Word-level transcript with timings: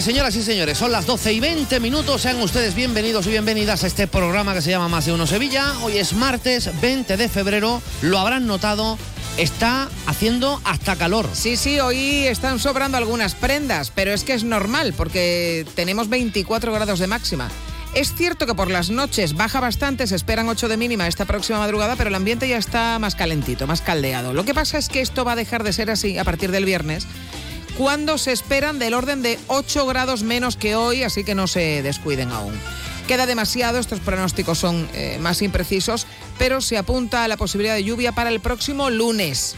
señoras 0.00 0.34
y 0.36 0.42
señores. 0.42 0.78
Son 0.78 0.92
las 0.92 1.04
12 1.04 1.32
y 1.32 1.40
20 1.40 1.80
minutos. 1.80 2.22
Sean 2.22 2.40
ustedes 2.40 2.74
bienvenidos 2.74 3.26
y 3.26 3.30
bienvenidas 3.30 3.84
a 3.84 3.86
este 3.86 4.06
programa 4.06 4.54
que 4.54 4.62
se 4.62 4.70
llama 4.70 4.88
Más 4.88 5.04
de 5.04 5.12
Uno 5.12 5.26
Sevilla. 5.26 5.74
Hoy 5.82 5.98
es 5.98 6.14
martes 6.14 6.70
20 6.80 7.16
de 7.16 7.28
febrero. 7.28 7.82
Lo 8.00 8.18
habrán 8.18 8.46
notado. 8.46 8.96
Está 9.36 9.88
haciendo 10.06 10.60
hasta 10.64 10.96
calor. 10.96 11.28
Sí, 11.32 11.56
sí, 11.56 11.80
hoy 11.80 12.26
están 12.26 12.58
sobrando 12.58 12.96
algunas 12.96 13.34
prendas, 13.34 13.90
pero 13.94 14.12
es 14.12 14.24
que 14.24 14.32
es 14.32 14.44
normal 14.44 14.94
porque 14.96 15.66
tenemos 15.74 16.08
24 16.08 16.72
grados 16.72 16.98
de 16.98 17.06
máxima. 17.06 17.50
Es 17.94 18.14
cierto 18.14 18.46
que 18.46 18.54
por 18.54 18.70
las 18.70 18.90
noches 18.90 19.34
baja 19.34 19.58
bastante, 19.58 20.06
se 20.06 20.14
esperan 20.14 20.48
8 20.48 20.68
de 20.68 20.76
mínima 20.76 21.08
esta 21.08 21.24
próxima 21.24 21.58
madrugada, 21.58 21.96
pero 21.96 22.08
el 22.08 22.14
ambiente 22.14 22.48
ya 22.48 22.56
está 22.56 22.98
más 23.00 23.16
calentito, 23.16 23.66
más 23.66 23.82
caldeado. 23.82 24.32
Lo 24.32 24.44
que 24.44 24.54
pasa 24.54 24.78
es 24.78 24.88
que 24.88 25.00
esto 25.00 25.24
va 25.24 25.32
a 25.32 25.36
dejar 25.36 25.64
de 25.64 25.72
ser 25.72 25.90
así 25.90 26.16
a 26.16 26.22
partir 26.22 26.52
del 26.52 26.64
viernes, 26.64 27.08
cuando 27.80 28.18
se 28.18 28.32
esperan 28.32 28.78
del 28.78 28.92
orden 28.92 29.22
de 29.22 29.38
8 29.46 29.86
grados 29.86 30.22
menos 30.22 30.56
que 30.56 30.74
hoy, 30.74 31.02
así 31.02 31.24
que 31.24 31.34
no 31.34 31.46
se 31.46 31.80
descuiden 31.80 32.30
aún. 32.30 32.52
Queda 33.08 33.24
demasiado, 33.24 33.78
estos 33.78 34.00
pronósticos 34.00 34.58
son 34.58 34.86
eh, 34.92 35.16
más 35.22 35.40
imprecisos, 35.40 36.06
pero 36.36 36.60
se 36.60 36.76
apunta 36.76 37.24
a 37.24 37.28
la 37.28 37.38
posibilidad 37.38 37.74
de 37.74 37.82
lluvia 37.82 38.12
para 38.12 38.28
el 38.28 38.40
próximo 38.40 38.90
lunes. 38.90 39.56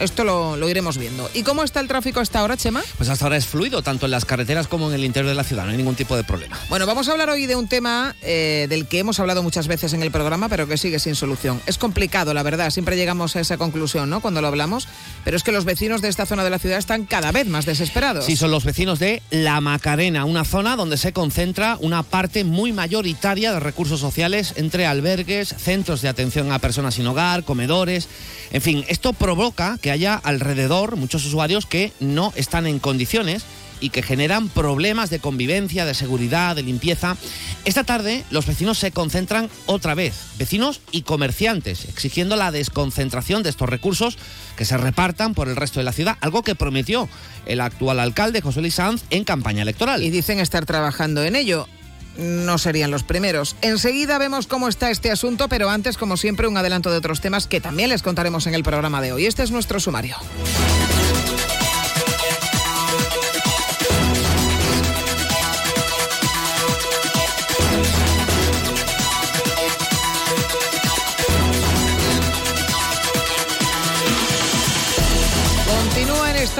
Esto 0.00 0.24
lo, 0.24 0.56
lo 0.56 0.68
iremos 0.68 0.98
viendo. 0.98 1.30
¿Y 1.34 1.42
cómo 1.42 1.62
está 1.62 1.80
el 1.80 1.88
tráfico 1.88 2.20
hasta 2.20 2.40
ahora, 2.40 2.56
Chema? 2.56 2.82
Pues 2.96 3.08
hasta 3.08 3.26
ahora 3.26 3.36
es 3.36 3.46
fluido, 3.46 3.82
tanto 3.82 4.06
en 4.06 4.12
las 4.12 4.24
carreteras 4.24 4.66
como 4.66 4.88
en 4.88 4.94
el 4.94 5.04
interior 5.04 5.28
de 5.28 5.34
la 5.34 5.44
ciudad. 5.44 5.64
No 5.64 5.70
hay 5.70 5.76
ningún 5.76 5.94
tipo 5.94 6.16
de 6.16 6.24
problema. 6.24 6.58
Bueno, 6.68 6.86
vamos 6.86 7.08
a 7.08 7.12
hablar 7.12 7.28
hoy 7.30 7.46
de 7.46 7.54
un 7.56 7.68
tema 7.68 8.16
eh, 8.22 8.66
del 8.68 8.86
que 8.86 8.98
hemos 8.98 9.20
hablado 9.20 9.42
muchas 9.42 9.68
veces 9.68 9.92
en 9.92 10.02
el 10.02 10.10
programa, 10.10 10.48
pero 10.48 10.66
que 10.66 10.78
sigue 10.78 10.98
sin 10.98 11.14
solución. 11.14 11.60
Es 11.66 11.78
complicado, 11.78 12.34
la 12.34 12.42
verdad, 12.42 12.70
siempre 12.70 12.96
llegamos 12.96 13.36
a 13.36 13.40
esa 13.40 13.58
conclusión, 13.58 14.08
¿no? 14.08 14.20
Cuando 14.20 14.40
lo 14.40 14.48
hablamos, 14.48 14.88
pero 15.24 15.36
es 15.36 15.42
que 15.42 15.52
los 15.52 15.64
vecinos 15.64 16.00
de 16.00 16.08
esta 16.08 16.26
zona 16.26 16.44
de 16.44 16.50
la 16.50 16.58
ciudad 16.58 16.78
están 16.78 17.04
cada 17.04 17.30
vez 17.32 17.46
más 17.46 17.66
desesperados. 17.66 18.24
Sí, 18.24 18.36
son 18.36 18.50
los 18.50 18.64
vecinos 18.64 18.98
de 18.98 19.22
La 19.30 19.60
Macarena, 19.60 20.24
una 20.24 20.44
zona 20.44 20.76
donde 20.76 20.96
se 20.96 21.12
concentra 21.12 21.76
una 21.80 22.02
parte 22.02 22.44
muy 22.44 22.72
mayoritaria 22.72 23.52
de 23.52 23.60
recursos 23.60 24.00
sociales 24.00 24.54
entre 24.56 24.86
albergues, 24.86 25.54
centros 25.58 26.02
de 26.02 26.08
atención 26.08 26.52
a 26.52 26.58
personas 26.58 26.94
sin 26.94 27.06
hogar, 27.06 27.44
comedores. 27.44 28.08
En 28.52 28.62
fin, 28.62 28.84
esto 28.88 29.12
provoca 29.12 29.78
que 29.80 29.89
haya 29.90 30.14
alrededor 30.14 30.96
muchos 30.96 31.24
usuarios 31.24 31.66
que 31.66 31.92
no 32.00 32.32
están 32.36 32.66
en 32.66 32.78
condiciones 32.78 33.44
y 33.80 33.90
que 33.90 34.02
generan 34.02 34.48
problemas 34.48 35.10
de 35.10 35.18
convivencia, 35.18 35.84
de 35.84 35.94
seguridad, 35.94 36.54
de 36.54 36.62
limpieza. 36.62 37.16
Esta 37.64 37.84
tarde 37.84 38.24
los 38.30 38.46
vecinos 38.46 38.78
se 38.78 38.92
concentran 38.92 39.50
otra 39.66 39.94
vez, 39.94 40.14
vecinos 40.38 40.80
y 40.92 41.02
comerciantes, 41.02 41.86
exigiendo 41.86 42.36
la 42.36 42.52
desconcentración 42.52 43.42
de 43.42 43.50
estos 43.50 43.68
recursos 43.68 44.18
que 44.56 44.64
se 44.64 44.76
repartan 44.76 45.34
por 45.34 45.48
el 45.48 45.56
resto 45.56 45.80
de 45.80 45.84
la 45.84 45.92
ciudad, 45.92 46.18
algo 46.20 46.42
que 46.42 46.54
prometió 46.54 47.08
el 47.46 47.60
actual 47.60 48.00
alcalde 48.00 48.42
José 48.42 48.60
Luis 48.60 48.74
Sanz 48.74 49.02
en 49.10 49.24
campaña 49.24 49.62
electoral. 49.62 50.02
Y 50.02 50.10
dicen 50.10 50.38
estar 50.38 50.66
trabajando 50.66 51.24
en 51.24 51.36
ello. 51.36 51.66
No 52.16 52.58
serían 52.58 52.90
los 52.90 53.02
primeros. 53.02 53.56
Enseguida 53.62 54.18
vemos 54.18 54.46
cómo 54.46 54.68
está 54.68 54.90
este 54.90 55.10
asunto, 55.10 55.48
pero 55.48 55.70
antes, 55.70 55.96
como 55.96 56.16
siempre, 56.16 56.48
un 56.48 56.56
adelanto 56.56 56.90
de 56.90 56.98
otros 56.98 57.20
temas 57.20 57.46
que 57.46 57.60
también 57.60 57.88
les 57.88 58.02
contaremos 58.02 58.46
en 58.46 58.54
el 58.54 58.62
programa 58.62 59.00
de 59.00 59.12
hoy. 59.12 59.26
Este 59.26 59.42
es 59.42 59.50
nuestro 59.50 59.80
sumario. 59.80 60.16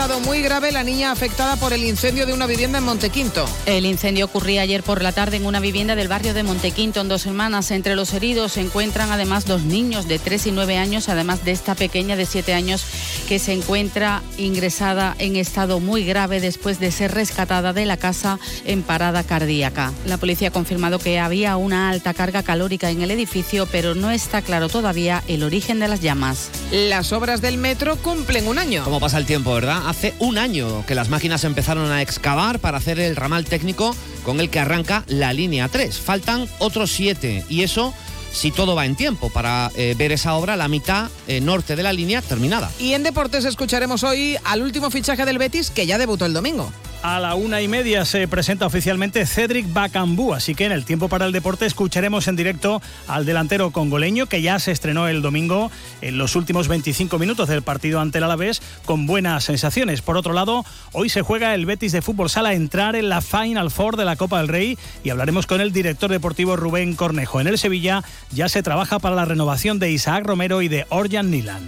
Muy 0.01 0.41
grave 0.41 0.73
la 0.73 0.83
niña 0.83 1.13
afectada 1.13 1.57
por 1.57 1.75
el 1.75 1.85
incendio 1.85 2.25
de 2.25 2.33
una 2.33 2.47
vivienda 2.47 2.79
en 2.79 2.85
Montequinto. 2.85 3.47
El 3.67 3.85
incendio 3.85 4.25
ocurría 4.25 4.63
ayer 4.63 4.83
por 4.83 5.03
la 5.03 5.13
tarde 5.13 5.37
en 5.37 5.45
una 5.45 5.61
vivienda 5.61 5.95
del 5.95 6.09
barrio 6.09 6.33
de 6.33 6.43
Montequinto 6.43 7.03
en 7.03 7.09
Dos 7.09 7.27
Hermanas. 7.27 7.71
Entre 7.71 7.95
los 7.95 8.15
heridos 8.15 8.53
se 8.53 8.63
encuentran 8.63 9.13
además 9.13 9.45
dos 9.45 9.63
niños 9.63 10.09
de 10.09 10.19
3 10.19 10.47
y 10.47 10.53
9 10.53 10.79
años, 10.79 11.11
además 11.11 11.45
de 11.45 11.53
esta 11.53 11.75
pequeña 11.75 12.17
de 12.17 12.25
7 12.25 12.55
años 12.55 12.83
que 13.29 13.39
se 13.39 13.53
encuentra 13.53 14.23
ingresada 14.39 15.15
en 15.19 15.37
estado 15.37 15.81
muy 15.81 16.05
grave 16.05 16.41
después 16.41 16.81
de 16.81 16.93
ser 16.93 17.13
rescatada 17.13 17.75
de 17.75 17.85
la 17.85 17.99
casa 17.99 18.39
en 18.65 18.83
parada 18.83 19.23
cardíaca. 19.23 19.93
La 20.07 20.17
policía 20.17 20.49
ha 20.49 20.53
confirmado 20.53 20.99
que 20.99 21.19
había 21.19 21.59
una 21.59 21.91
alta 21.91 22.15
carga 22.15 22.43
calórica 22.43 22.91
en 22.91 23.03
el 23.03 23.11
edificio, 23.11 23.67
pero 23.67 23.95
no 23.95 24.11
está 24.11 24.41
claro 24.41 24.71
todavía 24.71 25.23
el 25.29 25.43
origen 25.43 25.79
de 25.79 25.89
las 25.89 26.01
llamas. 26.01 26.49
Las 26.73 27.13
obras 27.13 27.43
del 27.43 27.59
metro 27.59 27.97
cumplen 27.97 28.49
un 28.49 28.59
año. 28.59 28.83
¿Cómo 28.85 28.99
pasa 28.99 29.19
el 29.19 29.27
tiempo, 29.27 29.53
verdad? 29.53 29.90
Hace 29.91 30.15
un 30.21 30.39
año 30.39 30.87
que 30.87 30.95
las 30.95 31.09
máquinas 31.09 31.43
empezaron 31.43 31.91
a 31.91 32.01
excavar 32.01 32.61
para 32.61 32.79
hacer 32.79 33.01
el 33.01 33.17
ramal 33.17 33.45
técnico 33.45 33.93
con 34.23 34.39
el 34.39 34.49
que 34.49 34.61
arranca 34.61 35.03
la 35.09 35.33
línea 35.33 35.67
3. 35.67 35.99
Faltan 35.99 36.47
otros 36.61 36.93
siete 36.93 37.45
y 37.49 37.63
eso 37.63 37.93
si 38.31 38.53
todo 38.53 38.77
va 38.77 38.87
en 38.87 38.95
tiempo 38.95 39.31
para 39.31 39.73
eh, 39.75 39.97
ver 39.99 40.13
esa 40.13 40.35
obra, 40.35 40.55
la 40.55 40.69
mitad 40.69 41.11
eh, 41.27 41.41
norte 41.41 41.75
de 41.75 41.83
la 41.83 41.93
línea 41.93 42.23
terminada. 42.23 42.71
Y 42.79 42.93
en 42.93 43.03
deportes 43.03 43.45
escucharemos 43.45 44.05
hoy 44.05 44.37
al 44.45 44.63
último 44.63 44.93
fichaje 44.93 45.25
del 45.25 45.39
Betis 45.39 45.71
que 45.71 45.87
ya 45.87 45.99
debutó 45.99 46.25
el 46.25 46.35
domingo. 46.35 46.71
A 47.03 47.19
la 47.19 47.35
una 47.35 47.63
y 47.63 47.69
media 47.69 48.05
se 48.05 48.29
presenta 48.29 48.67
oficialmente 48.67 49.25
Cedric 49.25 49.73
Bacambú, 49.73 50.35
así 50.35 50.55
que 50.55 50.67
en 50.67 50.73
el 50.73 50.85
tiempo 50.85 51.09
para 51.09 51.25
el 51.25 51.33
deporte 51.33 51.65
escucharemos 51.65 52.29
en 52.29 52.37
directo 52.37 52.83
al 53.09 53.25
delantero 53.25 53.71
congoleño 53.71 54.27
que 54.27 54.43
ya 54.43 54.59
se 54.59 54.71
estrenó 54.71 55.09
el 55.09 55.23
domingo 55.23 55.71
en 56.03 56.19
los 56.19 56.37
últimos 56.37 56.69
25 56.69 57.19
minutos 57.19 57.49
del 57.49 57.63
partido 57.63 58.01
ante 58.01 58.19
el 58.19 58.25
Alavés 58.25 58.61
con 58.85 59.07
buenas 59.07 59.45
sensaciones. 59.45 60.03
Por 60.03 60.19
otro 60.19 60.35
lado, 60.35 60.67
hoy 60.93 61.09
se 61.09 61.23
juega 61.23 61.55
el 61.55 61.65
Betis 61.65 61.93
de 61.93 62.03
Fútbol 62.03 62.29
Sala 62.29 62.51
a 62.51 62.55
entrar 62.55 62.95
en 62.95 63.09
la 63.09 63.23
Final 63.23 63.71
Four 63.71 63.97
de 63.97 64.05
la 64.05 64.17
Copa 64.17 64.37
del 64.37 64.49
Rey 64.49 64.77
y 65.03 65.09
hablaremos 65.09 65.47
con 65.47 65.63
el 65.63 65.73
director 65.73 66.11
deportivo 66.11 66.57
Rubén 66.57 66.97
Cornejo. 66.97 67.41
En 67.41 67.47
el 67.47 67.57
Sevilla 67.57 68.05
ya 68.31 68.51
se 68.51 68.63
trabaja 68.63 68.99
para 68.99 69.17
la 69.17 69.25
renovación 69.25 69.79
de 69.79 69.91
Isaac 69.91 70.27
Romero 70.27 70.61
y 70.61 70.69
de 70.69 70.85
Orjan 70.91 71.31
Nilan. 71.31 71.67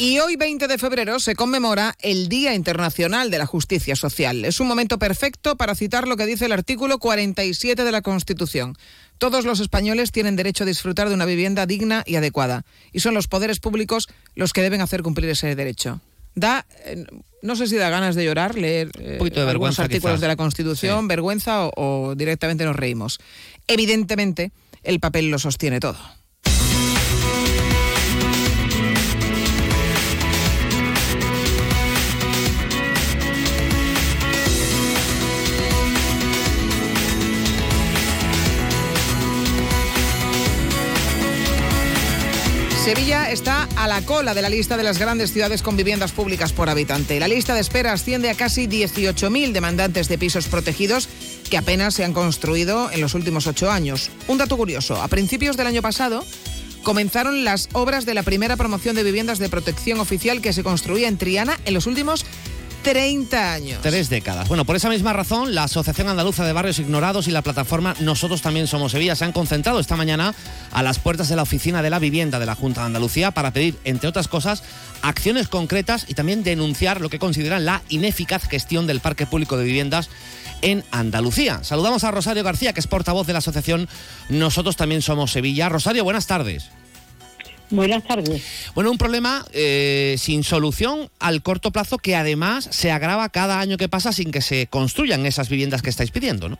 Y 0.00 0.18
hoy, 0.18 0.36
20 0.36 0.66
de 0.66 0.78
febrero, 0.78 1.20
se 1.20 1.34
conmemora 1.34 1.94
el 2.00 2.30
Día 2.30 2.54
Internacional 2.54 3.30
de 3.30 3.36
la 3.36 3.44
Justicia 3.44 3.94
Social. 3.96 4.46
Es 4.46 4.58
un 4.58 4.66
momento 4.66 4.98
perfecto 4.98 5.56
para 5.56 5.74
citar 5.74 6.08
lo 6.08 6.16
que 6.16 6.24
dice 6.24 6.46
el 6.46 6.52
artículo 6.52 6.98
47 6.98 7.84
de 7.84 7.92
la 7.92 8.00
Constitución. 8.00 8.78
Todos 9.18 9.44
los 9.44 9.60
españoles 9.60 10.10
tienen 10.10 10.36
derecho 10.36 10.64
a 10.64 10.66
disfrutar 10.66 11.10
de 11.10 11.14
una 11.14 11.26
vivienda 11.26 11.66
digna 11.66 12.02
y 12.06 12.16
adecuada, 12.16 12.64
y 12.94 13.00
son 13.00 13.12
los 13.12 13.28
poderes 13.28 13.60
públicos 13.60 14.08
los 14.34 14.54
que 14.54 14.62
deben 14.62 14.80
hacer 14.80 15.02
cumplir 15.02 15.28
ese 15.28 15.54
derecho. 15.54 16.00
Da, 16.34 16.64
eh, 16.86 17.04
no 17.42 17.54
sé 17.54 17.66
si 17.66 17.76
da 17.76 17.90
ganas 17.90 18.14
de 18.14 18.24
llorar 18.24 18.54
leer 18.56 18.90
eh, 18.98 19.18
de 19.20 19.40
algunos 19.42 19.78
artículos 19.80 20.12
quizás. 20.14 20.20
de 20.22 20.28
la 20.28 20.36
Constitución, 20.36 21.02
Sí. 21.02 21.08
vergüenza 21.08 21.66
o, 21.66 21.72
o 22.08 22.14
directamente 22.14 22.64
nos 22.64 22.76
reímos. 22.76 23.18
Evidentemente, 23.66 24.50
el 24.82 24.98
papel 24.98 25.28
lo 25.30 25.38
sostiene 25.38 25.78
todo. 25.78 25.98
Sevilla 42.90 43.30
está 43.30 43.68
a 43.76 43.86
la 43.86 44.02
cola 44.04 44.34
de 44.34 44.42
la 44.42 44.48
lista 44.48 44.76
de 44.76 44.82
las 44.82 44.98
grandes 44.98 45.32
ciudades 45.32 45.62
con 45.62 45.76
viviendas 45.76 46.10
públicas 46.10 46.52
por 46.52 46.68
habitante. 46.68 47.20
La 47.20 47.28
lista 47.28 47.54
de 47.54 47.60
espera 47.60 47.92
asciende 47.92 48.30
a 48.30 48.34
casi 48.34 48.66
18.000 48.66 49.52
demandantes 49.52 50.08
de 50.08 50.18
pisos 50.18 50.48
protegidos 50.48 51.08
que 51.48 51.56
apenas 51.56 51.94
se 51.94 52.02
han 52.02 52.12
construido 52.12 52.90
en 52.90 53.00
los 53.00 53.14
últimos 53.14 53.46
ocho 53.46 53.70
años. 53.70 54.10
Un 54.26 54.38
dato 54.38 54.56
curioso, 54.56 55.00
a 55.00 55.06
principios 55.06 55.56
del 55.56 55.68
año 55.68 55.82
pasado 55.82 56.26
comenzaron 56.82 57.44
las 57.44 57.68
obras 57.74 58.06
de 58.06 58.14
la 58.14 58.24
primera 58.24 58.56
promoción 58.56 58.96
de 58.96 59.04
viviendas 59.04 59.38
de 59.38 59.48
protección 59.48 60.00
oficial 60.00 60.40
que 60.40 60.52
se 60.52 60.64
construía 60.64 61.06
en 61.06 61.16
Triana 61.16 61.60
en 61.66 61.74
los 61.74 61.86
últimos 61.86 62.26
30 62.82 63.52
años. 63.52 63.80
Tres 63.82 64.08
décadas. 64.08 64.48
Bueno, 64.48 64.64
por 64.64 64.76
esa 64.76 64.88
misma 64.88 65.12
razón, 65.12 65.54
la 65.54 65.64
Asociación 65.64 66.08
Andaluza 66.08 66.44
de 66.44 66.52
Barrios 66.52 66.78
Ignorados 66.78 67.28
y 67.28 67.30
la 67.30 67.42
plataforma 67.42 67.94
Nosotros 68.00 68.42
también 68.42 68.66
somos 68.66 68.92
Sevilla 68.92 69.16
se 69.16 69.24
han 69.24 69.32
concentrado 69.32 69.80
esta 69.80 69.96
mañana 69.96 70.34
a 70.72 70.82
las 70.82 70.98
puertas 70.98 71.28
de 71.28 71.36
la 71.36 71.42
oficina 71.42 71.82
de 71.82 71.90
la 71.90 71.98
vivienda 71.98 72.38
de 72.38 72.46
la 72.46 72.54
Junta 72.54 72.80
de 72.80 72.86
Andalucía 72.86 73.30
para 73.32 73.52
pedir, 73.52 73.78
entre 73.84 74.08
otras 74.08 74.28
cosas, 74.28 74.62
acciones 75.02 75.48
concretas 75.48 76.06
y 76.08 76.14
también 76.14 76.42
denunciar 76.42 77.00
lo 77.00 77.10
que 77.10 77.18
consideran 77.18 77.64
la 77.64 77.82
ineficaz 77.88 78.48
gestión 78.48 78.86
del 78.86 79.00
parque 79.00 79.26
público 79.26 79.56
de 79.56 79.64
viviendas 79.64 80.08
en 80.62 80.84
Andalucía. 80.90 81.60
Saludamos 81.62 82.04
a 82.04 82.10
Rosario 82.10 82.44
García, 82.44 82.72
que 82.72 82.80
es 82.80 82.86
portavoz 82.86 83.26
de 83.26 83.32
la 83.32 83.38
asociación 83.38 83.88
Nosotros 84.28 84.76
también 84.76 85.02
somos 85.02 85.32
Sevilla. 85.32 85.68
Rosario, 85.68 86.04
buenas 86.04 86.26
tardes. 86.26 86.70
Buenas 87.70 88.02
tardes. 88.04 88.72
Bueno, 88.74 88.90
un 88.90 88.98
problema 88.98 89.44
eh, 89.52 90.16
sin 90.18 90.42
solución 90.42 91.08
al 91.20 91.42
corto 91.42 91.70
plazo 91.70 91.98
que 91.98 92.16
además 92.16 92.68
se 92.70 92.90
agrava 92.90 93.28
cada 93.28 93.60
año 93.60 93.76
que 93.76 93.88
pasa 93.88 94.12
sin 94.12 94.32
que 94.32 94.40
se 94.40 94.66
construyan 94.66 95.24
esas 95.24 95.48
viviendas 95.48 95.82
que 95.82 95.90
estáis 95.90 96.10
pidiendo, 96.10 96.48
¿no? 96.48 96.58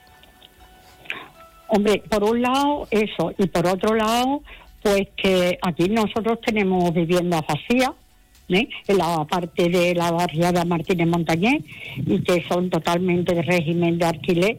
Hombre, 1.68 2.02
por 2.08 2.24
un 2.24 2.42
lado 2.42 2.88
eso 2.90 3.32
y 3.38 3.46
por 3.46 3.66
otro 3.66 3.94
lado, 3.94 4.42
pues 4.82 5.08
que 5.16 5.58
aquí 5.62 5.88
nosotros 5.88 6.40
tenemos 6.44 6.92
viviendas 6.92 7.42
vacías, 7.46 7.90
¿eh? 8.48 8.68
en 8.88 8.98
la 8.98 9.24
parte 9.24 9.68
de 9.68 9.94
la 9.94 10.10
barriada 10.10 10.64
Martínez 10.64 11.06
Montañés 11.06 11.62
y 11.96 12.22
que 12.22 12.44
son 12.48 12.70
totalmente 12.70 13.34
de 13.34 13.42
régimen 13.42 13.98
de 13.98 14.06
alquiler. 14.06 14.56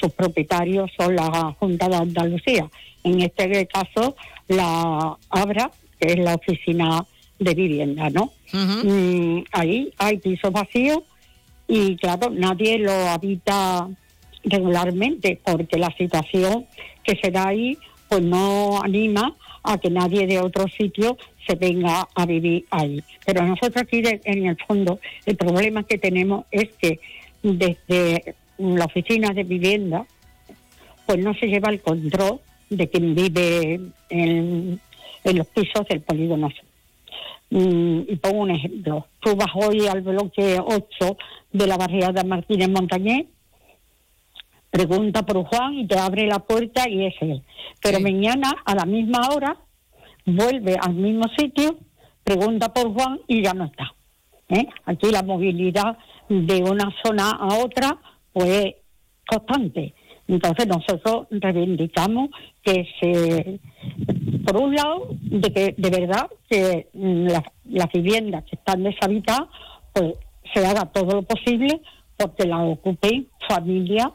Sus 0.00 0.12
propietarios 0.12 0.90
son 0.96 1.16
la 1.16 1.54
Junta 1.58 1.88
de 1.88 1.96
Andalucía. 1.96 2.68
En 3.04 3.20
este 3.22 3.66
caso, 3.66 4.16
la 4.48 5.16
ABRA, 5.30 5.70
que 6.00 6.12
es 6.12 6.18
la 6.18 6.34
oficina 6.34 7.04
de 7.38 7.54
vivienda, 7.54 8.10
¿no? 8.10 8.32
Mm, 8.84 9.44
ahí 9.52 9.92
hay 9.98 10.18
pisos 10.18 10.50
vacíos 10.52 10.98
y 11.68 11.96
claro, 11.96 12.30
nadie 12.30 12.78
lo 12.78 12.90
habita 12.92 13.88
regularmente 14.44 15.40
porque 15.44 15.78
la 15.78 15.94
situación 15.96 16.66
que 17.04 17.16
se 17.22 17.30
da 17.30 17.48
ahí 17.48 17.78
pues 18.08 18.22
no 18.22 18.80
anima 18.82 19.34
a 19.62 19.78
que 19.78 19.90
nadie 19.90 20.26
de 20.26 20.40
otro 20.40 20.66
sitio 20.68 21.16
se 21.46 21.54
venga 21.56 22.08
a 22.14 22.26
vivir 22.26 22.64
ahí. 22.70 23.02
Pero 23.26 23.42
nosotros 23.46 23.82
aquí 23.82 24.00
de- 24.00 24.20
en 24.24 24.46
el 24.46 24.56
fondo 24.66 24.98
el 25.26 25.36
problema 25.36 25.82
que 25.84 25.98
tenemos 25.98 26.44
es 26.50 26.70
que 26.80 27.00
desde 27.42 28.34
la 28.58 28.84
oficina 28.84 29.30
de 29.30 29.44
vivienda 29.44 30.06
pues 31.06 31.18
no 31.24 31.32
se 31.34 31.46
lleva 31.46 31.70
el 31.70 31.80
control 31.80 32.40
de 32.68 32.88
quien 32.88 33.14
vive 33.14 33.80
en, 34.10 34.80
en 35.24 35.38
los 35.38 35.46
pisos 35.46 35.86
del 35.88 36.02
polígono. 36.02 36.50
Mm, 37.50 38.00
y 38.08 38.16
pongo 38.16 38.42
un 38.42 38.50
ejemplo. 38.50 39.06
Tú 39.20 39.34
vas 39.34 39.48
hoy 39.54 39.86
al 39.86 40.02
bloque 40.02 40.58
8 40.62 41.16
de 41.52 41.66
la 41.66 41.78
barriada 41.78 42.22
Martínez 42.24 42.68
Montañés, 42.68 43.24
pregunta 44.70 45.24
por 45.24 45.44
Juan 45.44 45.74
y 45.78 45.86
te 45.86 45.98
abre 45.98 46.26
la 46.26 46.40
puerta 46.40 46.88
y 46.88 47.06
es 47.06 47.14
él. 47.20 47.42
Pero 47.82 47.98
Sí. 47.98 48.02
mañana 48.02 48.54
a 48.64 48.74
la 48.74 48.84
misma 48.84 49.30
hora 49.34 49.56
vuelve 50.26 50.76
al 50.78 50.94
mismo 50.94 51.24
sitio, 51.38 51.78
pregunta 52.22 52.72
por 52.72 52.92
Juan 52.92 53.18
y 53.26 53.42
ya 53.42 53.54
no 53.54 53.64
está. 53.64 53.94
¿eh? 54.50 54.66
Aquí 54.84 55.10
la 55.10 55.22
movilidad 55.22 55.96
de 56.28 56.62
una 56.62 56.92
zona 57.02 57.30
a 57.30 57.58
otra 57.64 57.96
es 58.42 58.74
constante. 59.26 59.94
Entonces 60.26 60.66
nosotros 60.66 61.26
reivindicamos 61.30 62.30
que 62.62 62.86
se, 63.00 63.60
por 64.44 64.60
un 64.60 64.74
lado, 64.74 65.08
de 65.10 65.52
que 65.52 65.74
de 65.76 65.90
verdad 65.90 66.28
que 66.50 66.88
mm, 66.92 67.28
las, 67.28 67.42
las 67.64 67.86
viviendas 67.92 68.44
que 68.44 68.56
están 68.56 68.82
deshabitadas, 68.82 69.48
pues 69.92 70.14
se 70.52 70.66
haga 70.66 70.84
todo 70.86 71.16
lo 71.16 71.22
posible 71.22 71.80
porque 72.16 72.46
las 72.46 72.60
ocupen 72.60 73.28
familias 73.48 74.08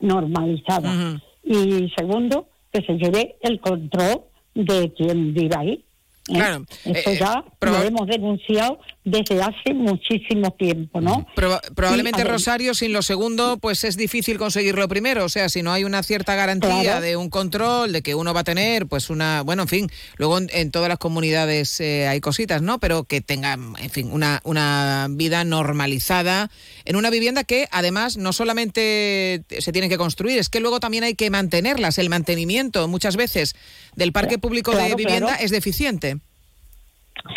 normalizadas. 0.00 1.20
Y 1.42 1.92
segundo, 1.96 2.48
que 2.72 2.82
se 2.82 2.94
lleve 2.94 3.36
el 3.42 3.60
control 3.60 4.22
de 4.54 4.92
quien 4.94 5.34
vive 5.34 5.54
ahí. 5.56 5.84
¿eh? 6.28 6.34
Claro, 6.34 6.64
Esto 6.84 7.10
eh, 7.10 7.18
ya 7.18 7.44
lo 7.60 7.82
hemos 7.82 8.06
denunciado 8.06 8.78
desde 9.04 9.42
hace 9.42 9.74
muchísimo 9.74 10.50
tiempo, 10.52 11.00
¿no? 11.00 11.26
Proba- 11.36 11.60
probablemente, 11.74 12.22
Sí. 12.22 12.28
Rosario, 12.28 12.74
sin 12.74 12.92
lo 12.94 13.02
segundo, 13.02 13.58
pues 13.58 13.84
es 13.84 13.96
difícil 13.98 14.38
conseguir 14.38 14.76
lo 14.76 14.88
primero. 14.88 15.24
O 15.26 15.28
sea, 15.28 15.48
si 15.50 15.62
no 15.62 15.72
hay 15.72 15.84
una 15.84 16.02
cierta 16.02 16.34
garantía 16.34 16.80
Claro. 16.82 17.00
de 17.02 17.16
un 17.18 17.28
control, 17.28 17.92
de 17.92 18.00
que 18.02 18.14
uno 18.14 18.32
va 18.32 18.40
a 18.40 18.44
tener, 18.44 18.86
pues 18.86 19.10
una. 19.10 19.42
Bueno, 19.42 19.62
en 19.62 19.68
fin, 19.68 19.90
luego 20.16 20.38
en, 20.38 20.48
en 20.54 20.70
todas 20.70 20.88
las 20.88 20.98
comunidades 20.98 21.78
eh, 21.80 22.08
hay 22.08 22.20
cositas, 22.20 22.62
¿no? 22.62 22.78
Pero 22.80 23.04
que 23.04 23.20
tengan, 23.20 23.74
en 23.78 23.90
fin, 23.90 24.08
una, 24.10 24.40
una 24.44 25.06
vida 25.10 25.44
normalizada 25.44 26.50
en 26.86 26.96
una 26.96 27.10
vivienda 27.10 27.44
que 27.44 27.68
además 27.72 28.16
no 28.16 28.32
solamente 28.32 29.42
se 29.58 29.72
tiene 29.72 29.88
que 29.88 29.98
construir, 29.98 30.38
es 30.38 30.48
que 30.48 30.60
luego 30.60 30.80
también 30.80 31.04
hay 31.04 31.14
que 31.14 31.28
mantenerlas. 31.30 31.98
El 31.98 32.08
mantenimiento, 32.08 32.88
muchas 32.88 33.16
veces, 33.16 33.54
del 33.96 34.12
parque 34.12 34.38
público 34.38 34.74
de 34.74 34.94
vivienda 34.94 35.28
claro. 35.28 35.44
es 35.44 35.50
deficiente. 35.50 36.18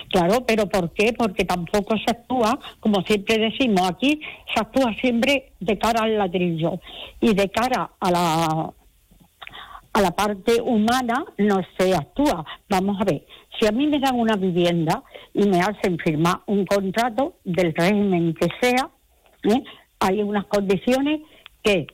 Claro, 0.09 0.45
pero 0.45 0.67
¿por 0.67 0.91
qué? 0.91 1.13
Porque 1.13 1.45
tampoco 1.45 1.95
se 1.97 2.11
actúa, 2.11 2.59
como 2.79 3.01
siempre 3.03 3.37
decimos 3.37 3.89
aquí, 3.89 4.19
se 4.53 4.59
actúa 4.59 4.93
siempre 4.99 5.53
de 5.59 5.77
cara 5.77 6.03
al 6.03 6.17
ladrillo 6.17 6.79
y 7.21 7.33
de 7.33 7.49
cara 7.49 7.91
a 7.99 8.11
la 8.11 8.73
a 9.93 10.01
la 10.01 10.11
parte 10.11 10.61
humana 10.61 11.25
no 11.39 11.61
se 11.77 11.95
actúa. 11.95 12.45
Vamos 12.69 13.01
a 13.01 13.03
ver, 13.03 13.25
si 13.57 13.65
a 13.65 13.71
mí 13.71 13.87
me 13.87 13.99
dan 13.99 14.19
una 14.19 14.35
vivienda 14.35 15.03
y 15.33 15.47
me 15.47 15.59
hacen 15.59 15.97
firmar 15.97 16.41
un 16.45 16.65
contrato 16.67 17.37
del 17.43 17.73
régimen 17.73 18.35
que 18.35 18.47
sea, 18.61 18.89
¿eh? 19.43 19.63
hay 19.99 20.21
unas 20.21 20.45
condiciones 20.45 21.21
que 21.63 21.87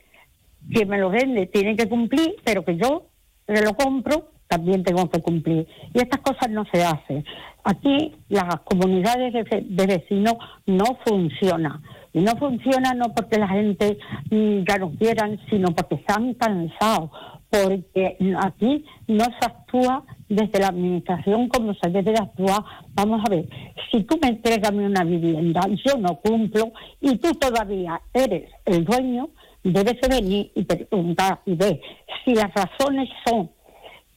quien 0.69 0.89
me 0.89 0.97
lo 0.97 1.09
vende 1.09 1.45
tiene 1.47 1.77
que 1.77 1.87
cumplir, 1.87 2.35
pero 2.43 2.65
que 2.65 2.75
yo 2.75 3.03
que 3.47 3.61
lo 3.61 3.73
compro 3.73 4.32
también 4.55 4.83
tengo 4.83 5.09
que 5.09 5.21
cumplir. 5.21 5.67
Y 5.93 5.97
estas 5.99 6.21
cosas 6.21 6.49
no 6.49 6.63
se 6.71 6.83
hacen. 6.83 7.23
Aquí 7.63 8.13
las 8.29 8.59
comunidades 8.65 9.33
de, 9.33 9.43
ve- 9.43 9.65
de 9.67 9.85
vecinos 9.87 10.35
no 10.65 10.85
funcionan. 11.05 11.81
Y 12.13 12.19
no 12.21 12.33
funciona 12.37 12.93
no 12.93 13.05
porque 13.15 13.39
la 13.39 13.47
gente 13.47 13.97
mm, 14.29 14.59
ya 14.67 14.77
no 14.77 14.91
quieran, 14.91 15.39
sino 15.49 15.69
porque 15.69 15.95
están 15.95 16.33
cansados. 16.35 17.09
Porque 17.49 18.17
aquí 18.41 18.83
no 19.07 19.25
se 19.25 19.45
actúa 19.45 20.03
desde 20.27 20.59
la 20.59 20.67
administración 20.67 21.47
como 21.47 21.73
se 21.75 21.89
debe 21.89 22.11
de 22.11 22.19
actuar. 22.19 22.61
Vamos 22.95 23.21
a 23.25 23.29
ver, 23.29 23.47
si 23.91 24.03
tú 24.03 24.17
me 24.21 24.29
entregas 24.29 24.71
una 24.71 25.03
vivienda, 25.03 25.61
yo 25.85 25.97
no 25.99 26.15
cumplo 26.17 26.71
y 27.01 27.17
tú 27.17 27.31
todavía 27.35 28.01
eres 28.13 28.49
el 28.65 28.83
dueño, 28.85 29.29
debes 29.63 29.99
de 30.01 30.07
venir 30.09 30.51
y 30.55 30.63
preguntar 30.63 31.39
y 31.45 31.55
ver 31.55 31.79
si 32.25 32.33
las 32.35 32.51
razones 32.53 33.07
son 33.25 33.49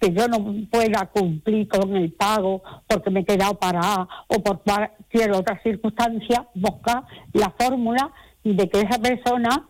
que 0.01 0.13
yo 0.13 0.29
no 0.29 0.39
pueda 0.71 1.07
cumplir 1.07 1.69
con 1.69 1.97
el 1.97 2.13
pago 2.13 2.63
porque 2.87 3.11
me 3.11 3.21
he 3.21 3.25
quedado 3.25 3.55
parada 3.55 4.09
o 4.29 4.43
por 4.43 4.63
cualquier 4.63 5.33
otra 5.33 5.61
circunstancia, 5.63 6.47
buscar 6.55 7.05
la 7.33 7.51
fórmula 7.59 8.13
de 8.45 8.69
que 8.69 8.81
esa 8.81 8.99
persona 8.99 9.69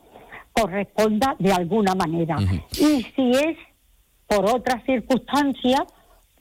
corresponda 0.52 1.36
de 1.38 1.52
alguna 1.52 1.94
manera. 1.94 2.36
Y 2.72 3.02
si 3.14 3.30
es 3.30 3.56
por 4.26 4.44
otra 4.46 4.82
circunstancia, 4.84 5.84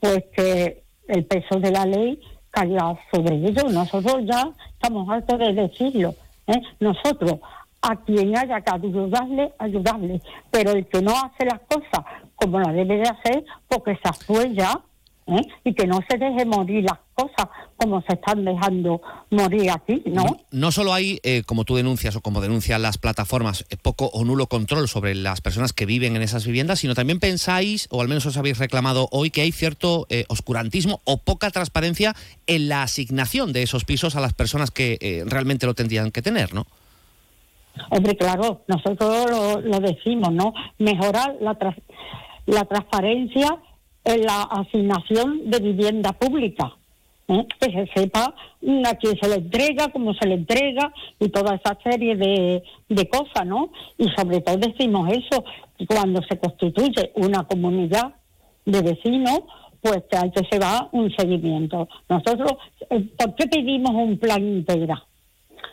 pues 0.00 0.24
que 0.34 0.82
el 1.08 1.24
peso 1.26 1.60
de 1.60 1.70
la 1.70 1.86
ley 1.86 2.20
caiga 2.50 2.98
sobre 3.12 3.36
ellos. 3.36 3.72
Nosotros 3.72 4.24
ya 4.24 4.48
estamos 4.72 5.08
hartos 5.08 5.38
de 5.38 5.52
decirlo. 5.52 6.14
¿eh? 6.46 6.60
Nosotros, 6.80 7.40
a 7.88 7.96
quien 8.04 8.36
haya 8.36 8.60
que 8.60 8.70
ayudarle, 8.74 9.52
ayudarle. 9.58 10.20
Pero 10.50 10.72
el 10.72 10.86
que 10.86 11.00
no 11.02 11.12
hace 11.12 11.46
las 11.46 11.60
cosas 11.60 12.04
como 12.34 12.58
las 12.60 12.74
debe 12.74 12.96
de 12.96 13.08
hacer, 13.08 13.44
porque 13.68 13.98
se 14.02 14.08
actúe 14.08 14.54
ya. 14.54 14.80
¿eh? 15.28 15.42
Y 15.64 15.74
que 15.74 15.86
no 15.86 15.98
se 16.08 16.18
deje 16.18 16.44
morir 16.44 16.84
las 16.84 16.98
cosas 17.14 17.48
como 17.76 18.00
se 18.02 18.14
están 18.14 18.44
dejando 18.44 19.00
morir 19.30 19.70
aquí, 19.70 20.02
¿no? 20.06 20.24
No 20.50 20.70
solo 20.70 20.92
hay, 20.92 21.18
eh, 21.22 21.42
como 21.44 21.64
tú 21.64 21.76
denuncias 21.76 22.16
o 22.16 22.20
como 22.20 22.40
denuncian 22.40 22.80
las 22.82 22.98
plataformas, 22.98 23.64
eh, 23.70 23.76
poco 23.76 24.06
o 24.06 24.24
nulo 24.24 24.46
control 24.46 24.88
sobre 24.88 25.14
las 25.14 25.40
personas 25.40 25.72
que 25.72 25.86
viven 25.86 26.16
en 26.16 26.22
esas 26.22 26.46
viviendas, 26.46 26.80
sino 26.80 26.94
también 26.94 27.20
pensáis, 27.20 27.88
o 27.90 28.00
al 28.00 28.08
menos 28.08 28.24
os 28.26 28.36
habéis 28.36 28.58
reclamado 28.58 29.08
hoy, 29.12 29.30
que 29.30 29.42
hay 29.42 29.52
cierto 29.52 30.06
eh, 30.10 30.24
oscurantismo 30.28 31.00
o 31.04 31.18
poca 31.18 31.50
transparencia 31.50 32.14
en 32.46 32.68
la 32.68 32.82
asignación 32.82 33.52
de 33.52 33.62
esos 33.62 33.84
pisos 33.84 34.16
a 34.16 34.20
las 34.20 34.32
personas 34.32 34.70
que 34.70 34.98
eh, 35.00 35.24
realmente 35.26 35.66
lo 35.66 35.74
tendrían 35.74 36.12
que 36.12 36.22
tener, 36.22 36.54
¿no? 36.54 36.66
Hombre, 37.90 38.16
claro, 38.16 38.62
nosotros 38.66 39.62
lo, 39.62 39.80
decimos, 39.80 40.32
¿no? 40.32 40.52
Mejorar 40.78 41.36
la, 41.40 41.56
la 42.46 42.64
transparencia 42.64 43.58
en 44.04 44.22
la 44.22 44.42
asignación 44.42 45.50
de 45.50 45.58
vivienda 45.58 46.12
pública. 46.12 46.76
¿eh? 47.28 47.46
Que 47.60 47.70
se 47.72 47.86
sepa 47.94 48.34
mm, 48.62 48.86
a 48.86 48.94
quién 48.94 49.16
se 49.20 49.28
le 49.28 49.36
entrega, 49.36 49.88
cómo 49.88 50.14
se 50.14 50.28
le 50.28 50.34
entrega 50.34 50.92
y 51.18 51.28
toda 51.28 51.56
esa 51.56 51.76
serie 51.82 52.16
de, 52.16 52.62
de 52.88 53.08
cosas, 53.08 53.46
¿no? 53.46 53.70
Y 53.98 54.08
sobre 54.10 54.40
todo 54.40 54.56
decimos 54.56 55.10
eso, 55.12 55.44
cuando 55.88 56.22
se 56.22 56.38
constituye 56.38 57.12
una 57.14 57.44
comunidad 57.44 58.14
de 58.64 58.82
vecinos, 58.82 59.40
pues 59.80 60.02
hay 60.12 60.30
que 60.30 60.44
se 60.50 60.58
va 60.58 60.88
un 60.92 61.10
seguimiento. 61.16 61.88
Nosotros, 62.08 62.52
eh, 62.90 63.08
¿por 63.16 63.34
qué 63.34 63.46
pedimos 63.46 63.92
un 63.92 64.18
plan 64.18 64.42
integral? 64.42 65.02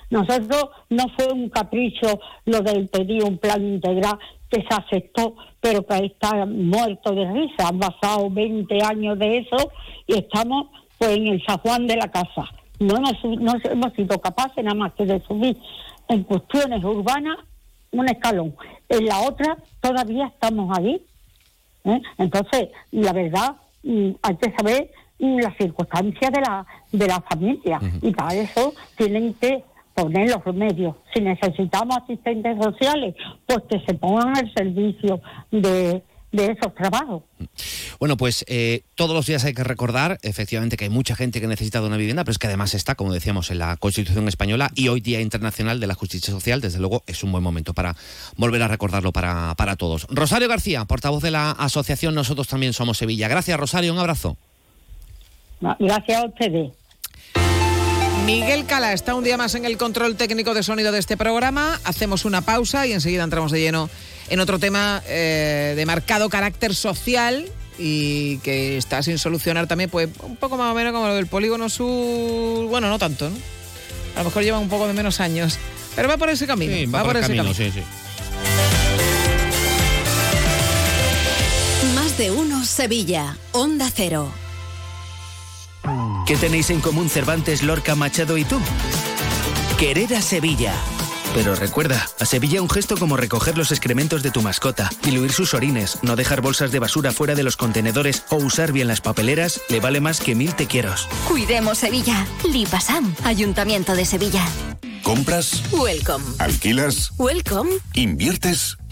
Nosotros 0.10 0.70
no 0.90 1.06
fue 1.18 1.32
un 1.34 1.50
capricho 1.50 2.20
lo 2.46 2.62
del 2.62 2.88
pedir 2.88 3.24
un 3.24 3.38
plan 3.38 3.64
integral 3.64 4.18
que 4.50 4.62
se 4.62 4.68
aceptó, 4.70 5.36
pero 5.60 5.86
que 5.86 6.06
está 6.06 6.46
muerto 6.46 7.14
de 7.14 7.32
risa. 7.32 7.70
Han 7.70 7.80
pasado 7.80 8.30
20 8.30 8.84
años 8.84 9.18
de 9.18 9.40
eso 9.40 9.72
y 10.08 10.20
estamos 10.20 10.68
pues 10.98 11.18
en 11.18 11.28
el 11.28 11.44
San 11.46 11.58
Juan 11.60 11.88
de 11.88 11.98
la 11.98 12.10
casa. 12.10 12.46
No 12.80 12.98
hemos, 12.98 13.14
no 13.40 13.54
hemos 13.64 13.94
sido 13.94 14.20
capaces 14.20 14.64
nada 14.64 14.76
más 14.76 14.94
que 14.94 15.06
de 15.06 15.22
subir 15.22 15.58
en 16.08 16.24
cuestiones 16.24 16.84
urbanas 16.84 17.38
un 17.92 18.10
escalón. 18.10 18.56
En 18.90 19.06
la 19.06 19.22
otra 19.22 19.58
todavía 19.80 20.28
estamos 20.28 20.78
ahí. 20.78 21.02
¿eh? 21.86 22.02
Entonces, 22.18 22.70
la 22.92 23.14
verdad, 23.14 23.56
mm, 23.84 24.12
hay 24.22 24.36
que 24.38 24.52
saber 24.56 24.92
mm, 25.20 25.40
las 25.40 25.56
circunstancias 25.58 26.32
de 26.32 26.42
la, 26.42 26.66
de 26.92 27.08
la 27.08 27.22
familia 27.22 27.80
y 28.02 28.12
para 28.12 28.36
eso 28.36 28.74
tienen 28.98 29.34
que 29.36 29.64
poner 29.94 30.30
los 30.30 30.44
remedios. 30.44 30.96
Si 31.14 31.22
necesitamos 31.22 31.98
asistentes 32.04 32.58
sociales, 32.62 33.16
pues 33.46 33.60
que 33.70 33.80
se 33.86 33.94
pongan 33.94 34.38
al 34.38 34.54
servicio 34.54 35.22
de, 35.52 36.02
de 36.34 36.46
esos 36.46 36.74
trabajos. 36.76 37.24
Bueno, 38.00 38.18
pues 38.18 38.44
eh, 38.48 38.82
todos 38.96 39.16
los 39.16 39.26
días 39.28 39.46
hay 39.46 39.54
que 39.54 39.64
recordar, 39.64 40.18
efectivamente, 40.24 40.76
que 40.76 40.86
hay 40.86 40.90
mucha 40.90 41.16
gente 41.16 41.40
que 41.40 41.48
necesita 41.48 41.80
de 41.80 41.88
una 41.88 41.96
vivienda, 41.96 42.24
pero 42.24 42.32
es 42.32 42.40
que 42.40 42.48
además 42.48 42.74
está, 42.74 42.96
como 42.96 43.14
decíamos, 43.14 43.52
en 43.52 43.60
la 43.60 43.78
Constitución 43.78 44.28
Española 44.28 44.70
y 44.76 44.88
hoy 44.88 45.00
Día 45.00 45.22
Internacional 45.22 45.80
de 45.80 45.88
la 45.88 45.94
Justicia 45.94 46.34
Social, 46.34 46.60
desde 46.60 46.80
luego 46.80 47.04
es 47.08 47.24
un 47.24 47.32
buen 47.32 47.44
momento 47.44 47.74
para 47.74 47.96
volver 48.36 48.64
a 48.64 48.68
recordarlo 48.68 49.14
para, 49.14 49.54
para 49.56 49.76
todos. 49.76 50.08
Rosario 50.10 50.50
García, 50.50 50.84
portavoz 50.86 51.24
de 51.24 51.32
la 51.32 51.52
asociación 51.52 52.16
Nosotros 52.16 52.48
también 52.48 52.74
somos 52.74 52.98
Sevilla. 52.98 53.28
Gracias, 53.28 53.60
Rosario, 53.60 53.94
un 53.94 54.00
abrazo. 54.00 54.38
Gracias 55.80 56.22
a 56.22 56.26
ustedes. 56.26 56.72
Miguel 58.26 58.66
Cala 58.66 58.94
está 58.94 59.16
un 59.16 59.24
día 59.26 59.36
más 59.36 59.54
en 59.56 59.66
el 59.66 59.78
control 59.78 60.16
técnico 60.16 60.54
de 60.54 60.64
sonido 60.64 60.94
de 60.94 61.00
este 61.00 61.18
programa. 61.18 61.80
Hacemos 61.84 62.24
una 62.24 62.42
pausa 62.42 62.88
y 62.88 62.94
enseguida 62.94 63.24
entramos 63.24 63.52
de 63.52 63.60
lleno 63.60 63.90
en 64.30 64.40
otro 64.40 64.60
tema 64.60 65.04
eh, 65.08 65.74
de 65.76 65.86
marcado 65.86 66.30
carácter 66.30 66.74
social 66.74 67.46
y 67.78 68.38
que 68.38 68.78
está 68.78 69.04
sin 69.04 69.20
solucionar 69.20 69.68
también, 69.68 69.90
pues 69.90 70.08
un 70.22 70.38
poco 70.38 70.56
más 70.56 70.72
o 70.72 70.76
menos 70.76 70.94
como 70.94 71.08
lo 71.08 71.16
del 71.16 71.28
polígono 71.28 71.68
sur. 71.68 72.68
Bueno, 72.68 72.88
no 72.88 72.98
tanto, 72.98 73.30
¿no? 73.30 73.36
A 74.16 74.20
lo 74.20 74.26
mejor 74.26 74.44
lleva 74.44 74.60
un 74.60 74.70
poco 74.70 74.88
de 74.88 74.94
menos 74.94 75.20
años. 75.20 75.58
Pero 75.94 76.08
va 76.08 76.18
por 76.18 76.30
ese 76.30 76.48
camino. 76.48 76.74
Sí, 76.74 76.86
va, 76.86 77.04
por, 77.04 77.18
ese 77.18 77.36
camino. 77.36 77.54
sí, 77.54 77.72
sí. 77.72 77.82
Más 81.94 82.18
de 82.18 82.32
uno 82.32 82.64
Sevilla. 82.64 83.36
Onda 83.52 83.92
Cero. 83.94 84.32
¿Qué 86.26 86.38
tenéis 86.38 86.70
en 86.70 86.80
común 86.80 87.10
Cervantes, 87.10 87.64
Lorca, 87.64 87.96
Machado 87.96 88.38
y 88.38 88.46
tú? 88.46 88.58
Querer 89.78 90.16
a 90.16 90.22
Sevilla. 90.22 90.74
Pero 91.34 91.54
recuerda, 91.56 92.08
a 92.20 92.26
Sevilla 92.26 92.62
un 92.62 92.70
gesto 92.70 92.96
como 92.96 93.18
recoger 93.18 93.58
los 93.58 93.72
excrementos 93.72 94.24
de 94.24 94.32
tu 94.32 94.42
mascota, 94.42 94.90
diluir 95.04 95.34
sus 95.34 95.54
orines, 95.54 96.00
no 96.02 96.16
dejar 96.16 96.42
bolsas 96.42 96.72
de 96.72 96.80
basura 96.80 97.12
fuera 97.12 97.36
de 97.36 97.44
los 97.44 97.58
contenedores 97.58 98.24
o 98.30 98.38
usar 98.38 98.72
bien 98.72 98.88
las 98.88 99.02
papeleras 99.02 99.60
le 99.70 99.82
vale 99.82 100.00
más 100.00 100.22
que 100.22 100.36
mil 100.36 100.54
te 100.56 100.68
quieros. 100.68 101.10
Cuidemos 101.28 101.80
Sevilla. 101.80 102.26
Lipasam. 102.50 103.14
Ayuntamiento 103.26 103.94
de 103.96 104.06
Sevilla. 104.06 104.46
¿Compras? 105.02 105.64
Welcome. 105.72 106.24
¿Alquilas? 106.40 107.12
Welcome. 107.18 107.72
¿Inviertes? 107.94 108.78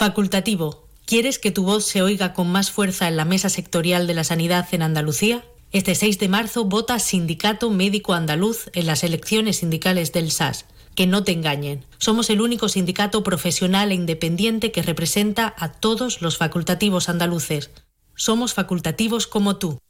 Facultativo. 0.00 0.88
¿Quieres 1.04 1.38
que 1.38 1.50
tu 1.50 1.62
voz 1.62 1.84
se 1.84 2.00
oiga 2.00 2.32
con 2.32 2.50
más 2.50 2.70
fuerza 2.70 3.06
en 3.06 3.18
la 3.18 3.26
mesa 3.26 3.50
sectorial 3.50 4.06
de 4.06 4.14
la 4.14 4.24
sanidad 4.24 4.66
en 4.72 4.80
Andalucía? 4.80 5.44
Este 5.72 5.94
6 5.94 6.18
de 6.18 6.30
marzo 6.30 6.64
vota 6.64 6.98
Sindicato 6.98 7.68
Médico 7.68 8.14
Andaluz 8.14 8.70
en 8.72 8.86
las 8.86 9.04
elecciones 9.04 9.58
sindicales 9.58 10.10
del 10.14 10.30
SAS. 10.30 10.64
Que 10.94 11.06
no 11.06 11.22
te 11.22 11.32
engañen. 11.32 11.84
Somos 11.98 12.30
el 12.30 12.40
único 12.40 12.70
sindicato 12.70 13.22
profesional 13.22 13.92
e 13.92 13.94
independiente 13.94 14.72
que 14.72 14.80
representa 14.80 15.54
a 15.58 15.70
todos 15.70 16.22
los 16.22 16.38
facultativos 16.38 17.10
andaluces. 17.10 17.70
Somos 18.14 18.54
facultativos 18.54 19.26
como 19.26 19.58
tú. 19.58 19.80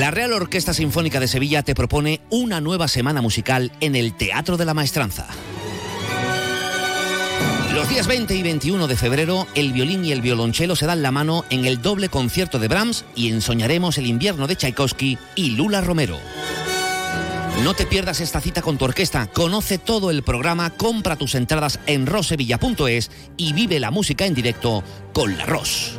La 0.00 0.10
Real 0.10 0.32
Orquesta 0.32 0.72
Sinfónica 0.72 1.20
de 1.20 1.28
Sevilla 1.28 1.62
te 1.62 1.74
propone 1.74 2.22
una 2.30 2.62
nueva 2.62 2.88
semana 2.88 3.20
musical 3.20 3.70
en 3.80 3.94
el 3.94 4.14
Teatro 4.14 4.56
de 4.56 4.64
la 4.64 4.72
Maestranza. 4.72 5.26
Los 7.74 7.86
días 7.90 8.06
20 8.06 8.34
y 8.34 8.42
21 8.42 8.86
de 8.86 8.96
febrero, 8.96 9.46
el 9.54 9.74
violín 9.74 10.02
y 10.06 10.12
el 10.12 10.22
violonchelo 10.22 10.74
se 10.74 10.86
dan 10.86 11.02
la 11.02 11.10
mano 11.10 11.44
en 11.50 11.66
el 11.66 11.82
doble 11.82 12.08
concierto 12.08 12.58
de 12.58 12.68
Brahms 12.68 13.04
y 13.14 13.28
ensoñaremos 13.28 13.98
el 13.98 14.06
invierno 14.06 14.46
de 14.46 14.56
Tchaikovsky 14.56 15.18
y 15.34 15.50
Lula 15.50 15.82
Romero. 15.82 16.18
No 17.62 17.74
te 17.74 17.84
pierdas 17.84 18.22
esta 18.22 18.40
cita 18.40 18.62
con 18.62 18.78
tu 18.78 18.86
orquesta, 18.86 19.26
conoce 19.26 19.76
todo 19.76 20.10
el 20.10 20.22
programa, 20.22 20.70
compra 20.70 21.16
tus 21.16 21.34
entradas 21.34 21.78
en 21.84 22.06
rosevilla.es 22.06 23.10
y 23.36 23.52
vive 23.52 23.78
la 23.78 23.90
música 23.90 24.24
en 24.24 24.32
directo 24.32 24.82
con 25.12 25.36
la 25.36 25.44
Ros. 25.44 25.98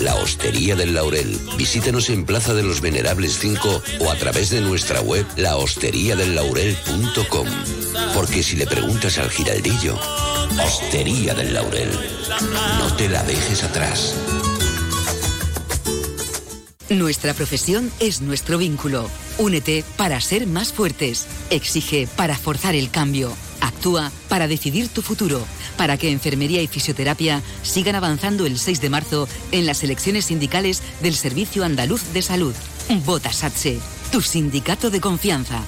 La 0.00 0.14
Hostería 0.16 0.74
del 0.74 0.94
Laurel. 0.94 1.38
Visítanos 1.56 2.10
en 2.10 2.24
Plaza 2.24 2.54
de 2.54 2.62
los 2.62 2.80
Venerables 2.80 3.38
5 3.38 3.82
o 4.00 4.10
a 4.10 4.16
través 4.16 4.50
de 4.50 4.60
nuestra 4.60 5.00
web 5.00 5.26
lahosteriadellaurel.com. 5.36 7.46
Porque 8.14 8.42
si 8.42 8.56
le 8.56 8.66
preguntas 8.66 9.18
al 9.18 9.30
giraldillo, 9.30 9.98
Hostería 10.64 11.34
del 11.34 11.54
Laurel, 11.54 11.90
no 12.78 12.94
te 12.96 13.08
la 13.08 13.22
dejes 13.22 13.62
atrás. 13.64 14.14
Nuestra 16.90 17.32
profesión 17.32 17.90
es 17.98 18.20
nuestro 18.20 18.58
vínculo. 18.58 19.08
Únete 19.38 19.84
para 19.96 20.20
ser 20.20 20.46
más 20.46 20.72
fuertes. 20.72 21.26
Exige 21.50 22.06
para 22.16 22.36
forzar 22.36 22.74
el 22.74 22.90
cambio. 22.90 23.34
Para 24.28 24.48
decidir 24.48 24.88
tu 24.88 25.02
futuro. 25.02 25.44
Para 25.76 25.98
que 25.98 26.10
enfermería 26.10 26.62
y 26.62 26.66
fisioterapia 26.66 27.42
sigan 27.62 27.94
avanzando 27.94 28.46
el 28.46 28.58
6 28.58 28.80
de 28.80 28.88
marzo 28.88 29.28
en 29.52 29.66
las 29.66 29.82
elecciones 29.82 30.26
sindicales 30.26 30.82
del 31.02 31.14
Servicio 31.14 31.64
Andaluz 31.64 32.12
de 32.14 32.22
Salud. 32.22 32.54
Vota 33.04 33.32
SATSE, 33.32 33.78
tu 34.10 34.22
sindicato 34.22 34.90
de 34.90 35.00
confianza. 35.00 35.62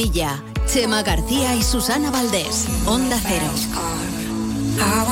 Sevilla. 0.00 0.42
Chema 0.66 1.02
García 1.02 1.54
y 1.54 1.62
Susana 1.62 2.10
Valdés. 2.10 2.66
Onda 2.86 3.20
Cero. 3.22 3.44
a. 3.76 5.04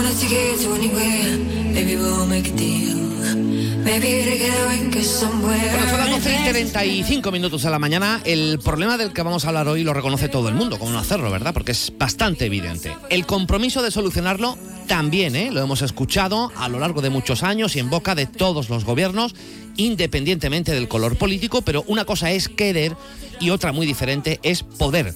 Bueno, 5.42 5.90
son 5.90 5.98
las 5.98 6.10
12 6.10 6.40
y 6.40 6.48
35 6.48 7.30
minutos 7.30 7.62
de 7.62 7.70
la 7.70 7.78
mañana. 7.78 8.22
El 8.24 8.58
problema 8.60 8.96
del 8.96 9.12
que 9.12 9.22
vamos 9.22 9.44
a 9.44 9.48
hablar 9.48 9.68
hoy 9.68 9.84
lo 9.84 9.92
reconoce 9.92 10.28
todo 10.28 10.48
el 10.48 10.54
mundo, 10.54 10.78
como 10.78 10.92
no 10.92 10.98
hacerlo, 10.98 11.30
¿verdad? 11.30 11.52
Porque 11.52 11.72
es 11.72 11.92
bastante 11.98 12.46
evidente. 12.46 12.96
El 13.10 13.26
compromiso 13.26 13.82
de 13.82 13.90
solucionarlo 13.90 14.56
también, 14.86 15.36
¿eh? 15.36 15.50
Lo 15.52 15.62
hemos 15.62 15.82
escuchado 15.82 16.50
a 16.56 16.68
lo 16.68 16.78
largo 16.78 17.02
de 17.02 17.10
muchos 17.10 17.42
años 17.42 17.76
y 17.76 17.78
en 17.78 17.90
boca 17.90 18.14
de 18.14 18.26
todos 18.26 18.70
los 18.70 18.84
gobiernos, 18.84 19.34
independientemente 19.78 20.72
del 20.72 20.88
color 20.88 21.16
político, 21.16 21.62
pero 21.62 21.82
una 21.86 22.04
cosa 22.04 22.30
es 22.32 22.48
querer 22.48 22.94
y 23.40 23.50
otra 23.50 23.72
muy 23.72 23.86
diferente 23.86 24.40
es 24.42 24.62
poder. 24.62 25.14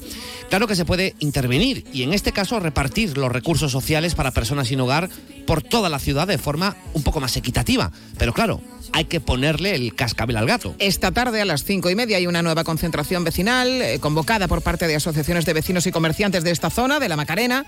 Claro 0.48 0.66
que 0.66 0.76
se 0.76 0.84
puede 0.84 1.14
intervenir 1.18 1.84
y 1.92 2.02
en 2.02 2.14
este 2.14 2.32
caso 2.32 2.60
repartir 2.60 3.18
los 3.18 3.30
recursos 3.30 3.72
sociales 3.72 4.14
para 4.14 4.30
personas 4.30 4.68
sin 4.68 4.80
hogar 4.80 5.10
por 5.46 5.62
toda 5.62 5.88
la 5.88 5.98
ciudad 5.98 6.26
de 6.26 6.38
forma 6.38 6.76
un 6.94 7.02
poco 7.02 7.20
más 7.20 7.36
equitativa. 7.36 7.90
Pero 8.18 8.32
claro, 8.32 8.60
hay 8.92 9.06
que 9.06 9.20
ponerle 9.20 9.74
el 9.74 9.94
cascabel 9.94 10.36
al 10.36 10.46
gato. 10.46 10.74
Esta 10.78 11.10
tarde 11.10 11.40
a 11.40 11.44
las 11.44 11.64
cinco 11.64 11.90
y 11.90 11.94
media 11.94 12.18
hay 12.18 12.26
una 12.26 12.42
nueva 12.42 12.64
concentración 12.64 13.24
vecinal 13.24 13.68
eh, 13.82 13.98
convocada 13.98 14.46
por 14.46 14.62
parte 14.62 14.86
de 14.86 14.96
asociaciones 14.96 15.44
de 15.44 15.54
vecinos 15.54 15.86
y 15.86 15.92
comerciantes 15.92 16.44
de 16.44 16.50
esta 16.50 16.70
zona, 16.70 17.00
de 17.00 17.08
la 17.08 17.16
Macarena 17.16 17.66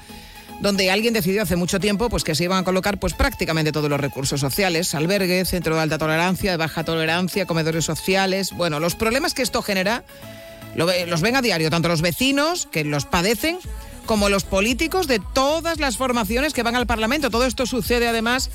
donde 0.61 0.91
alguien 0.91 1.15
decidió 1.15 1.43
hace 1.43 1.57
mucho 1.57 1.81
tiempo 1.81 2.09
pues 2.09 2.25
que 2.25 2.35
se 2.35 2.45
iban 2.45 2.59
a 2.59 2.65
colocar 2.65 2.99
pues 2.99 3.13
prácticamente 3.13 3.73
todos 3.73 3.91
los 3.91 4.01
recursos 4.01 4.41
sociales, 4.41 4.95
albergue, 4.95 5.45
centro 5.45 5.75
de 5.75 5.83
alta 5.83 5.99
tolerancia, 5.99 6.53
de 6.53 6.57
baja 6.57 6.85
tolerancia, 6.85 7.47
comedores 7.47 7.85
sociales, 7.85 8.53
bueno, 8.53 8.81
los 8.81 8.95
problemas 8.95 9.35
que 9.35 9.43
esto 9.43 9.63
genera 9.63 10.05
los 10.75 11.21
ven 11.21 11.37
a 11.37 11.43
diario 11.43 11.71
tanto 11.71 11.89
los 11.89 12.03
vecinos 12.03 12.67
que 12.71 12.85
los 12.85 13.05
padecen 13.05 13.59
como 14.07 14.29
los 14.29 14.45
políticos 14.45 15.07
de 15.07 15.21
todas 15.33 15.79
las 15.79 15.97
formaciones 15.97 16.53
que 16.53 16.63
van 16.63 16.77
al 16.77 16.87
Parlamento. 16.87 17.31
Todo 17.31 17.47
esto 17.47 17.67
sucede 17.67 18.09
además 18.09 18.51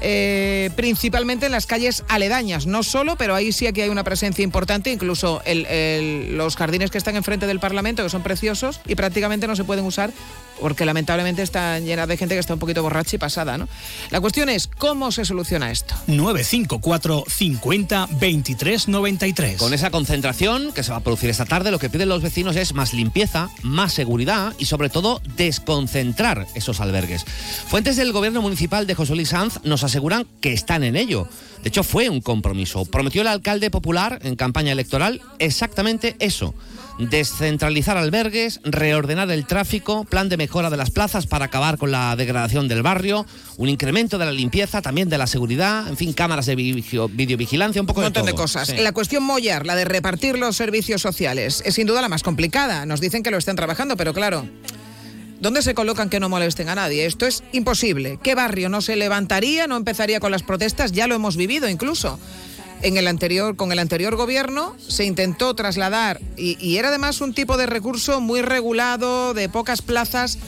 eh, 0.00 0.70
principalmente 0.76 1.46
en 1.46 1.52
las 1.52 1.66
calles 1.66 2.04
aledañas, 2.08 2.66
no 2.66 2.82
solo, 2.82 3.16
pero 3.16 3.34
ahí 3.34 3.52
sí 3.52 3.66
aquí 3.66 3.80
hay 3.80 3.88
una 3.88 4.04
presencia 4.04 4.42
importante, 4.42 4.90
incluso 4.90 5.40
el- 5.44 5.66
el- 5.66 6.36
los 6.36 6.56
jardines 6.56 6.90
que 6.90 6.98
están 6.98 7.16
enfrente 7.16 7.46
del 7.46 7.60
Parlamento, 7.60 8.02
que 8.02 8.10
son 8.10 8.22
preciosos 8.22 8.80
y 8.86 8.94
prácticamente 8.94 9.46
no 9.46 9.56
se 9.56 9.64
pueden 9.64 9.84
usar 9.84 10.12
porque 10.60 10.84
lamentablemente 10.84 11.42
están 11.42 11.84
llenas 11.84 12.06
de 12.06 12.16
gente 12.16 12.34
que 12.34 12.38
está 12.38 12.54
un 12.54 12.60
poquito 12.60 12.80
borracha 12.82 13.16
y 13.16 13.18
pasada. 13.18 13.58
¿no? 13.58 13.68
La 14.10 14.20
cuestión 14.20 14.48
es, 14.48 14.68
¿cómo 14.68 15.10
se 15.10 15.24
soluciona 15.24 15.70
esto? 15.72 15.94
954 16.06 17.24
50 17.28 18.08
23 18.20 18.88
93. 18.88 19.56
Con 19.58 19.74
esa 19.74 19.90
concentración 19.90 20.72
que 20.72 20.82
se 20.82 20.90
va 20.92 20.98
a 20.98 21.00
producir 21.00 21.28
esta 21.30 21.44
tarde, 21.44 21.70
lo 21.70 21.78
que 21.78 21.90
piden 21.90 22.08
los 22.08 22.22
vecinos 22.22 22.56
es 22.56 22.72
más 22.74 22.92
limpieza, 22.94 23.50
más 23.62 23.92
seguridad 23.92 24.54
y 24.58 24.66
sobre 24.66 24.90
todo 24.90 25.20
desconcentrar 25.36 26.46
esos 26.54 26.80
albergues. 26.80 27.24
Fuentes 27.68 27.96
del 27.96 28.12
gobierno 28.12 28.42
municipal 28.42 28.86
de 28.86 28.94
José 28.94 29.14
Luis 29.14 29.30
Sanz 29.30 29.58
nos 29.64 29.83
aseguran 29.84 30.26
que 30.40 30.52
están 30.52 30.82
en 30.82 30.96
ello. 30.96 31.28
De 31.62 31.68
hecho, 31.68 31.82
fue 31.82 32.08
un 32.10 32.20
compromiso. 32.20 32.84
Prometió 32.84 33.22
el 33.22 33.28
alcalde 33.28 33.70
popular 33.70 34.18
en 34.22 34.36
campaña 34.36 34.72
electoral 34.72 35.20
exactamente 35.38 36.16
eso. 36.18 36.54
Descentralizar 36.98 37.96
albergues, 37.96 38.60
reordenar 38.64 39.30
el 39.30 39.46
tráfico, 39.46 40.04
plan 40.04 40.28
de 40.28 40.36
mejora 40.36 40.70
de 40.70 40.76
las 40.76 40.90
plazas 40.90 41.26
para 41.26 41.46
acabar 41.46 41.76
con 41.76 41.90
la 41.90 42.14
degradación 42.16 42.68
del 42.68 42.82
barrio, 42.82 43.26
un 43.56 43.68
incremento 43.68 44.16
de 44.18 44.26
la 44.26 44.32
limpieza, 44.32 44.80
también 44.80 45.08
de 45.08 45.18
la 45.18 45.26
seguridad, 45.26 45.88
en 45.88 45.96
fin, 45.96 46.12
cámaras 46.12 46.46
de 46.46 46.54
videovigilancia, 46.54 47.80
un 47.80 47.86
poco 47.86 48.00
Un 48.00 48.06
montón 48.06 48.26
de 48.26 48.32
todo. 48.32 48.42
cosas. 48.42 48.68
Sí. 48.68 48.76
La 48.76 48.92
cuestión 48.92 49.24
Mollar, 49.24 49.66
la 49.66 49.74
de 49.74 49.84
repartir 49.84 50.38
los 50.38 50.56
servicios 50.56 51.02
sociales, 51.02 51.62
es 51.66 51.74
sin 51.74 51.86
duda 51.86 52.00
la 52.00 52.08
más 52.08 52.22
complicada. 52.22 52.86
Nos 52.86 53.00
dicen 53.00 53.22
que 53.22 53.30
lo 53.30 53.38
están 53.38 53.56
trabajando, 53.56 53.96
pero 53.96 54.14
claro, 54.14 54.46
¿dónde 55.44 55.60
se 55.60 55.74
colocan 55.74 56.08
que 56.08 56.20
no 56.20 56.30
molesten 56.30 56.70
a 56.70 56.74
nadie? 56.74 57.04
Esto 57.04 57.26
es 57.26 57.44
imposible. 57.52 58.18
¿Qué 58.22 58.34
barrio 58.34 58.70
no 58.70 58.80
se 58.80 58.96
levantaría, 58.96 59.66
no 59.66 59.76
empezaría 59.76 60.18
con 60.18 60.32
las 60.32 60.42
protestas? 60.42 60.92
Ya 60.92 61.06
lo 61.06 61.14
hemos 61.14 61.36
vivido 61.36 61.68
incluso. 61.68 62.18
En 62.80 62.96
el 62.96 63.06
anterior, 63.06 63.54
con 63.54 63.70
el 63.70 63.78
anterior 63.78 64.16
gobierno 64.16 64.74
se 64.88 65.04
intentó 65.04 65.54
trasladar, 65.54 66.18
y, 66.38 66.78
era 66.78 66.88
además 66.88 67.20
un 67.20 67.34
tipo 67.34 67.58
de 67.58 67.66
recurso 67.66 68.22
muy 68.22 68.40
regulado, 68.40 69.34
de 69.34 69.50
pocas 69.50 69.82
plazas, 69.82 70.38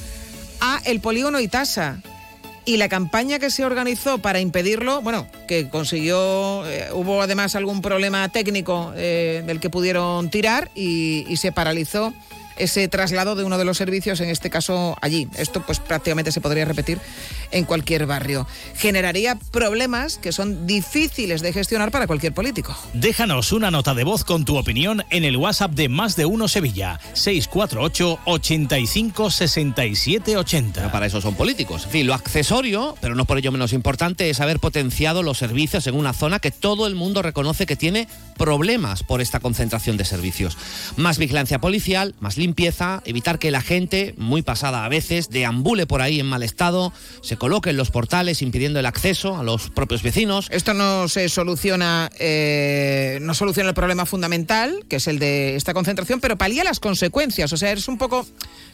a 0.60 0.80
el 0.86 1.00
polígono 1.00 1.40
Itasa. 1.40 2.00
Y 2.64 2.78
la 2.78 2.88
campaña 2.88 3.38
que 3.38 3.50
se 3.50 3.66
organizó 3.66 4.18
para 4.18 4.40
impedirlo, 4.40 5.02
bueno, 5.02 5.26
que 5.46 5.68
consiguió, 5.68 6.66
eh, 6.66 6.88
hubo 6.92 7.20
además 7.20 7.54
algún 7.54 7.82
problema 7.82 8.28
técnico 8.30 8.92
eh, 8.96 9.44
del 9.46 9.60
que 9.60 9.68
pudieron 9.68 10.30
tirar 10.30 10.70
y 10.74 11.36
se 11.36 11.52
paralizó 11.52 12.14
ese 12.56 12.88
traslado 12.88 13.34
de 13.34 13.44
uno 13.44 13.58
de 13.58 13.64
los 13.64 13.76
servicios, 13.76 14.20
en 14.20 14.30
este 14.30 14.50
caso 14.50 14.96
allí. 15.00 15.28
Esto 15.36 15.62
pues 15.62 15.80
prácticamente 15.80 16.32
se 16.32 16.40
podría 16.40 16.64
repetir 16.64 16.98
en 17.50 17.64
cualquier 17.64 18.06
barrio. 18.06 18.46
Generaría 18.76 19.36
problemas 19.50 20.18
que 20.18 20.32
son 20.32 20.66
difíciles 20.66 21.42
de 21.42 21.52
gestionar 21.52 21.90
para 21.90 22.06
cualquier 22.06 22.34
político. 22.34 22.76
Déjanos 22.92 23.52
una 23.52 23.70
nota 23.70 23.94
de 23.94 24.04
voz 24.04 24.24
con 24.24 24.44
tu 24.44 24.56
opinión 24.56 25.04
en 25.10 25.24
el 25.24 25.36
WhatsApp 25.36 25.72
de 25.72 25.88
Más 25.88 26.16
de 26.16 26.26
Uno 26.26 26.48
Sevilla, 26.48 27.00
648 27.12 28.18
85 28.24 29.30
67 29.30 30.36
80. 30.36 30.92
Para 30.92 31.06
eso 31.06 31.20
son 31.20 31.34
políticos. 31.34 31.84
En 31.84 31.90
fin, 31.90 32.06
lo 32.06 32.14
accesorio, 32.14 32.96
pero 33.00 33.14
no 33.14 33.24
por 33.24 33.38
ello 33.38 33.52
menos 33.52 33.72
importante, 33.72 34.30
es 34.30 34.40
haber 34.40 34.60
potenciado 34.60 35.22
los 35.22 35.38
servicios 35.38 35.86
en 35.86 35.94
una 35.94 36.12
zona 36.12 36.38
que 36.38 36.50
todo 36.50 36.86
el 36.86 36.94
mundo 36.94 37.22
reconoce 37.22 37.66
que 37.66 37.76
tiene 37.76 38.08
problemas 38.36 39.02
por 39.02 39.20
esta 39.20 39.40
concentración 39.40 39.96
de 39.96 40.04
servicios. 40.04 40.56
Más 40.96 41.18
vigilancia 41.18 41.60
policial, 41.60 42.14
más 42.20 42.36
limpieza, 42.46 43.02
evitar 43.04 43.40
que 43.40 43.50
la 43.50 43.60
gente, 43.60 44.14
muy 44.16 44.42
pasada 44.42 44.84
a 44.84 44.88
veces, 44.88 45.30
deambule 45.30 45.84
por 45.86 46.00
ahí 46.00 46.20
en 46.20 46.26
mal 46.26 46.44
estado, 46.44 46.92
se 47.22 47.36
coloque 47.36 47.70
en 47.70 47.76
los 47.76 47.90
portales 47.90 48.40
impidiendo 48.40 48.78
el 48.78 48.86
acceso 48.86 49.36
a 49.36 49.42
los 49.42 49.68
propios 49.70 50.04
vecinos. 50.04 50.46
Esto 50.52 50.72
no 50.72 51.08
se 51.08 51.28
soluciona, 51.28 52.08
eh, 52.20 53.18
no 53.20 53.34
soluciona 53.34 53.70
el 53.70 53.74
problema 53.74 54.06
fundamental, 54.06 54.84
que 54.88 54.96
es 54.96 55.08
el 55.08 55.18
de 55.18 55.56
esta 55.56 55.74
concentración, 55.74 56.20
pero 56.20 56.38
palía 56.38 56.62
las 56.62 56.78
consecuencias. 56.78 57.52
O 57.52 57.56
sea, 57.56 57.72
es 57.72 57.88
un 57.88 57.98
poco, 57.98 58.24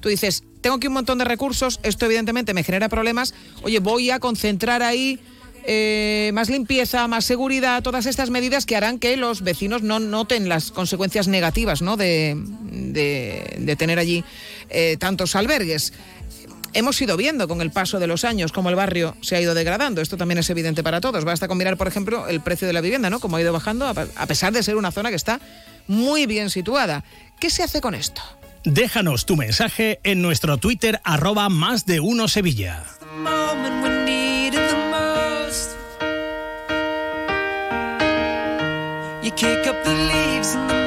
tú 0.01 0.11
dices, 0.11 0.45
tengo 0.61 0.77
aquí 0.77 0.89
un 0.89 0.93
montón 0.93 1.17
de 1.17 1.25
recursos, 1.25 1.81
esto 1.83 2.05
evidentemente 2.05 2.53
me 2.53 2.65
genera 2.65 2.91
problemas, 2.91 3.33
oye, 3.63 3.79
voy 3.79 4.11
a 4.11 4.21
concentrar 4.21 4.83
ahí 4.83 5.19
eh, 5.65 6.31
más 6.35 6.49
limpieza, 6.51 7.07
más 7.09 7.25
seguridad, 7.25 7.83
todas 7.83 8.07
estas 8.07 8.31
medidas 8.31 8.67
que 8.67 8.77
harán 8.77 8.99
que 8.99 9.17
los 9.17 9.43
vecinos 9.43 9.83
no 9.83 9.99
noten 10.01 10.49
las 10.49 10.71
consecuencias 10.71 11.29
negativas 11.29 11.83
¿no? 11.83 11.97
de, 11.97 12.35
de- 12.37 13.57
de 13.59 13.77
tener 13.77 13.99
allí 13.99 14.25
eh, 14.71 14.97
tantos 14.99 15.37
albergues. 15.37 15.93
Hemos 16.75 17.01
ido 17.03 17.19
viendo 17.19 17.49
con 17.49 17.61
el 17.61 17.71
paso 17.71 17.99
de 18.01 18.07
los 18.07 18.25
años 18.25 18.51
cómo 18.51 18.71
el 18.71 18.75
barrio 18.77 19.15
se 19.21 19.37
ha 19.37 19.41
ido 19.43 19.53
degradando. 19.55 20.01
Esto 20.01 20.17
también 20.17 20.39
es 20.39 20.49
evidente 20.49 20.83
para 20.83 21.03
todos. 21.03 21.23
Basta 21.25 21.47
con 21.47 21.59
mirar, 21.59 21.77
por 21.77 21.87
ejemplo, 21.87 22.27
el 22.29 22.41
precio 22.41 22.67
de 22.67 22.73
la 22.73 22.81
vivienda, 22.81 23.11
¿no? 23.11 23.21
Cómo 23.21 23.37
ha 23.37 23.43
ido 23.43 23.53
bajando, 23.53 23.87
a 23.87 24.27
pesar 24.27 24.55
de 24.55 24.63
ser 24.63 24.77
una 24.77 24.91
zona 24.91 25.11
que 25.11 25.17
está 25.17 25.39
muy 25.87 26.25
bien 26.25 26.49
situada. 26.49 27.05
¿Qué 27.39 27.51
se 27.51 27.63
hace 27.63 27.83
con 27.83 27.95
esto? 27.95 28.23
Déjanos 28.65 29.27
tu 29.27 29.37
mensaje 29.37 30.01
en 30.03 30.23
nuestro 30.23 30.57
Twitter 30.57 30.99
arroba 31.05 31.51
Más 31.51 31.85
de 31.85 32.01
Uno 32.01 32.27
Sevilla. 32.27 32.85
Kick 39.37 39.67
up 39.67 39.85
the 39.85 39.95
leaves 39.95 40.82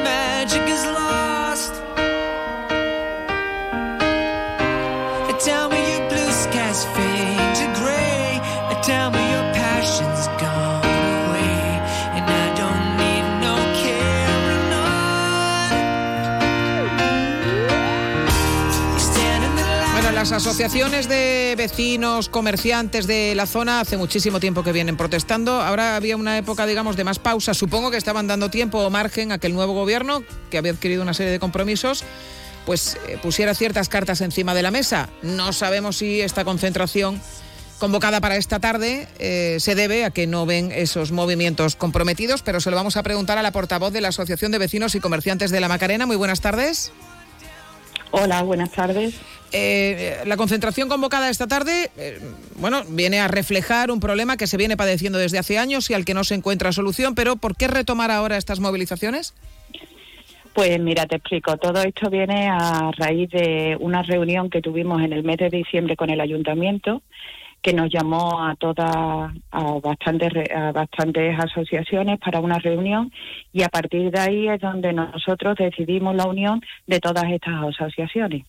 las 20.31 20.43
asociaciones 20.47 21.07
de 21.07 21.53
vecinos, 21.55 22.29
comerciantes 22.29 23.05
de 23.05 23.35
la 23.35 23.45
zona 23.45 23.79
hace 23.79 23.95
muchísimo 23.95 24.39
tiempo 24.39 24.63
que 24.63 24.71
vienen 24.71 24.97
protestando. 24.97 25.61
Ahora 25.61 25.95
había 25.95 26.17
una 26.17 26.39
época, 26.39 26.65
digamos, 26.65 26.95
de 26.95 27.03
más 27.03 27.19
pausa. 27.19 27.53
Supongo 27.53 27.91
que 27.91 27.97
estaban 27.97 28.25
dando 28.25 28.49
tiempo 28.49 28.79
o 28.79 28.89
margen 28.89 29.31
a 29.31 29.37
que 29.37 29.45
el 29.45 29.53
nuevo 29.53 29.73
gobierno, 29.73 30.23
que 30.49 30.57
había 30.57 30.71
adquirido 30.71 31.03
una 31.03 31.13
serie 31.13 31.31
de 31.31 31.37
compromisos, 31.37 32.03
pues 32.65 32.97
eh, 33.07 33.19
pusiera 33.21 33.53
ciertas 33.53 33.87
cartas 33.87 34.21
encima 34.21 34.55
de 34.55 34.63
la 34.63 34.71
mesa. 34.71 35.09
No 35.21 35.53
sabemos 35.53 35.97
si 35.97 36.21
esta 36.21 36.43
concentración 36.43 37.21
convocada 37.77 38.19
para 38.19 38.37
esta 38.37 38.59
tarde 38.59 39.07
eh, 39.19 39.57
se 39.59 39.75
debe 39.75 40.05
a 40.05 40.09
que 40.09 40.25
no 40.25 40.47
ven 40.47 40.71
esos 40.71 41.11
movimientos 41.11 41.75
comprometidos, 41.75 42.41
pero 42.41 42.61
se 42.61 42.71
lo 42.71 42.75
vamos 42.75 42.97
a 42.97 43.03
preguntar 43.03 43.37
a 43.37 43.43
la 43.43 43.51
portavoz 43.51 43.93
de 43.93 44.01
la 44.01 44.07
Asociación 44.07 44.51
de 44.51 44.57
Vecinos 44.57 44.95
y 44.95 44.99
Comerciantes 44.99 45.51
de 45.51 45.59
la 45.59 45.67
Macarena. 45.67 46.07
Muy 46.07 46.15
buenas 46.15 46.41
tardes. 46.41 46.91
Hola, 48.17 48.43
buenas 48.43 48.71
tardes. 48.71 49.19
Eh, 49.51 50.21
la 50.25 50.37
concentración 50.37 50.87
convocada 50.87 51.29
esta 51.29 51.47
tarde, 51.47 51.91
eh, 51.97 52.17
bueno, 52.55 52.83
viene 52.87 53.19
a 53.19 53.27
reflejar 53.27 53.91
un 53.91 53.99
problema 53.99 54.37
que 54.37 54.47
se 54.47 54.55
viene 54.55 54.77
padeciendo 54.77 55.19
desde 55.19 55.37
hace 55.37 55.57
años 55.57 55.89
y 55.89 55.95
al 55.95 56.05
que 56.05 56.13
no 56.13 56.23
se 56.23 56.33
encuentra 56.33 56.71
solución, 56.71 57.13
pero 57.13 57.35
¿por 57.35 57.57
qué 57.57 57.67
retomar 57.67 58.11
ahora 58.11 58.37
estas 58.37 58.61
movilizaciones? 58.61 59.33
Pues 60.53 60.79
mira, 60.79 61.05
te 61.05 61.17
explico. 61.17 61.57
Todo 61.57 61.81
esto 61.81 62.09
viene 62.09 62.47
a 62.47 62.89
raíz 62.95 63.29
de 63.31 63.75
una 63.81 64.01
reunión 64.01 64.49
que 64.49 64.61
tuvimos 64.61 65.01
en 65.01 65.11
el 65.11 65.23
mes 65.25 65.35
de 65.35 65.49
diciembre 65.49 65.97
con 65.97 66.09
el 66.09 66.21
ayuntamiento, 66.21 67.01
que 67.65 67.73
nos 67.73 67.89
llamó 67.91 68.45
a 68.45 68.55
todas, 68.55 68.95
a 68.95 69.79
bastantes, 69.81 70.31
a 70.55 70.71
bastantes 70.71 71.35
asociaciones 71.39 72.19
para 72.19 72.39
una 72.39 72.59
reunión 72.59 73.11
y 73.51 73.63
a 73.63 73.69
partir 73.69 74.11
de 74.11 74.19
ahí 74.19 74.47
es 74.47 74.61
donde 74.61 74.93
nosotros 74.93 75.55
decidimos 75.57 76.15
la 76.15 76.27
unión 76.27 76.61
de 76.85 76.99
todas 76.99 77.23
estas 77.23 77.55
asociaciones. 77.63 78.45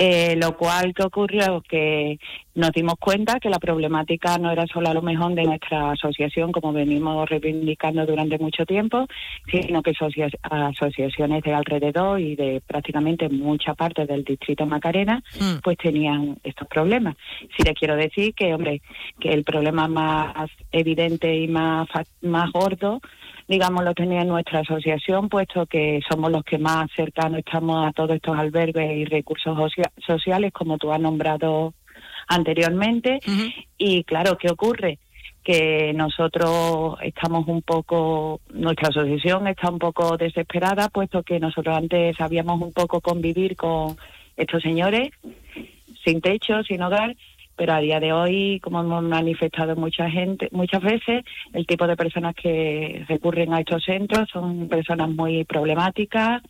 Eh, 0.00 0.36
lo 0.36 0.56
cual 0.56 0.94
que 0.94 1.02
ocurrió 1.02 1.60
que 1.68 2.20
nos 2.54 2.70
dimos 2.70 2.94
cuenta 3.00 3.40
que 3.40 3.50
la 3.50 3.58
problemática 3.58 4.38
no 4.38 4.52
era 4.52 4.64
solo 4.68 4.88
a 4.90 4.94
lo 4.94 5.02
mejor 5.02 5.34
de 5.34 5.42
nuestra 5.42 5.90
asociación, 5.90 6.52
como 6.52 6.72
venimos 6.72 7.28
reivindicando 7.28 8.06
durante 8.06 8.38
mucho 8.38 8.64
tiempo, 8.64 9.08
sino 9.50 9.82
que 9.82 9.90
asocia- 9.90 10.30
asociaciones 10.42 11.42
de 11.42 11.52
alrededor 11.52 12.20
y 12.20 12.36
de 12.36 12.62
prácticamente 12.64 13.28
mucha 13.28 13.74
parte 13.74 14.06
del 14.06 14.22
distrito 14.22 14.66
Macarena, 14.66 15.20
pues 15.64 15.76
tenían 15.78 16.38
estos 16.44 16.68
problemas. 16.68 17.16
Sí 17.56 17.64
les 17.64 17.74
quiero 17.74 17.96
decir 17.96 18.34
que, 18.34 18.54
hombre, 18.54 18.80
que 19.18 19.30
el 19.30 19.42
problema 19.42 19.88
más 19.88 20.48
evidente 20.70 21.34
y 21.36 21.48
más, 21.48 21.88
más 22.22 22.52
gordo 22.52 23.00
digamos, 23.48 23.82
lo 23.82 23.94
tenía 23.94 24.20
en 24.20 24.28
nuestra 24.28 24.60
asociación, 24.60 25.28
puesto 25.30 25.64
que 25.66 26.00
somos 26.08 26.30
los 26.30 26.44
que 26.44 26.58
más 26.58 26.90
cercanos 26.94 27.38
estamos 27.38 27.86
a 27.88 27.92
todos 27.92 28.10
estos 28.16 28.38
albergues 28.38 28.94
y 28.94 29.04
recursos 29.06 29.56
socia- 29.56 29.90
sociales, 30.06 30.52
como 30.52 30.76
tú 30.76 30.92
has 30.92 31.00
nombrado 31.00 31.72
anteriormente. 32.28 33.20
Y 33.78 34.04
claro, 34.04 34.36
¿qué 34.36 34.50
ocurre? 34.50 34.98
Que 35.42 35.92
nosotros 35.94 36.96
estamos 37.02 37.48
un 37.48 37.62
poco, 37.62 38.40
nuestra 38.52 38.88
asociación 38.88 39.46
está 39.48 39.70
un 39.70 39.78
poco 39.78 40.18
desesperada, 40.18 40.88
puesto 40.90 41.22
que 41.22 41.40
nosotros 41.40 41.74
antes 41.74 42.16
sabíamos 42.16 42.60
un 42.60 42.72
poco 42.72 43.00
convivir 43.00 43.56
con 43.56 43.96
estos 44.36 44.62
señores 44.62 45.10
sin 46.04 46.20
techo, 46.20 46.62
sin 46.64 46.82
hogar, 46.82 47.16
pero 47.58 47.74
a 47.74 47.80
día 47.80 47.98
de 47.98 48.12
hoy, 48.12 48.60
como 48.62 48.80
hemos 48.80 49.02
manifestado 49.02 49.74
mucha 49.74 50.08
gente, 50.08 50.48
muchas 50.52 50.80
veces, 50.80 51.24
el 51.52 51.66
tipo 51.66 51.88
de 51.88 51.96
personas 51.96 52.36
que 52.36 53.04
recurren 53.08 53.52
a 53.52 53.58
estos 53.58 53.84
centros 53.84 54.30
son 54.32 54.68
personas 54.68 55.10
muy 55.10 55.44
problemáticas, 55.44 56.40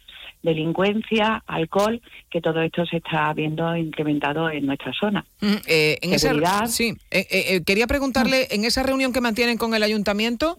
delincuencia, 0.43 1.43
alcohol, 1.47 2.01
que 2.31 2.43
todo 2.43 2.61
esto 2.61 2.85
se 2.85 2.99
está 2.99 3.33
viendo 3.33 3.75
incrementado 3.75 4.51
en 4.51 4.67
nuestra 4.67 4.93
zona. 4.93 5.25
Mm, 5.41 5.55
eh, 5.67 5.99
en 6.03 6.13
esa, 6.13 6.67
sí, 6.67 6.95
eh, 7.11 7.27
eh, 7.31 7.45
eh, 7.49 7.63
quería 7.65 7.87
preguntarle, 7.87 8.47
en 8.51 8.65
esa 8.65 8.83
reunión 8.83 9.13
que 9.13 9.23
mantienen 9.23 9.57
con 9.57 9.75
el 9.75 9.83
ayuntamiento, 9.83 10.59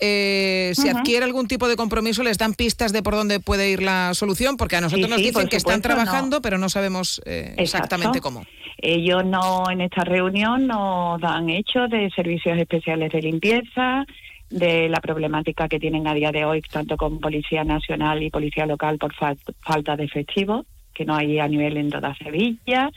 eh, 0.00 0.72
¿se 0.74 0.88
Ujú. 0.90 0.98
adquiere 0.98 1.24
algún 1.24 1.48
tipo 1.48 1.68
de 1.68 1.76
compromiso? 1.76 2.22
¿Les 2.22 2.38
dan 2.38 2.54
pistas 2.54 2.92
de 2.92 3.02
por 3.02 3.14
dónde 3.14 3.40
puede 3.40 3.70
ir 3.70 3.82
la 3.82 4.14
solución? 4.14 4.56
Porque 4.56 4.76
a 4.76 4.80
nosotros 4.80 5.06
Sí, 5.06 5.10
nos 5.10 5.20
sí, 5.20 5.26
dicen 5.26 5.48
que 5.48 5.56
están 5.56 5.76
no. 5.78 5.82
trabajando, 5.82 6.40
pero 6.42 6.58
no 6.58 6.68
sabemos 6.68 7.20
eh, 7.24 7.54
exactamente 7.56 8.20
cómo. 8.20 8.44
Ellos 8.78 9.24
no, 9.24 9.70
en 9.70 9.80
esta 9.80 10.04
reunión 10.04 10.66
nos 10.66 11.20
dan 11.20 11.48
hechos 11.48 11.88
de 11.90 12.10
servicios 12.14 12.58
especiales 12.58 13.10
de 13.12 13.22
limpieza, 13.22 14.04
de 14.50 14.88
la 14.88 15.00
problemática 15.00 15.66
que 15.68 15.80
tienen 15.80 16.06
a 16.06 16.14
día 16.14 16.30
de 16.30 16.44
hoy, 16.44 16.60
tanto 16.62 16.96
con 16.96 17.18
Policía 17.18 17.64
Nacional 17.64 18.22
y 18.22 18.30
Policía 18.30 18.66
Local 18.66 18.98
por 18.98 19.14
fal- 19.14 19.38
falta 19.60 19.96
de 19.96 20.04
efectivos, 20.04 20.66
que 20.94 21.04
no 21.04 21.16
hay 21.16 21.38
a 21.38 21.48
nivel 21.48 21.76
en 21.78 21.90
toda 21.90 22.14
Sevilla. 22.16 22.90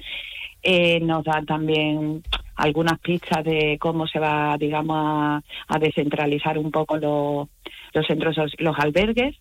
Eh, 0.62 1.00
nos 1.00 1.24
dan 1.24 1.46
también 1.46 2.22
algunas 2.60 3.00
pistas 3.00 3.44
de 3.44 3.78
cómo 3.80 4.08
se 4.08 4.20
va, 4.20 4.58
digamos, 4.58 4.98
a, 5.00 5.42
a 5.68 5.80
descentralizar 5.80 6.58
un 6.58 6.72
poco 6.72 6.98
los, 6.98 7.48
los 7.94 8.08
centros, 8.08 8.36
los 8.58 8.80
albergues. 8.80 9.36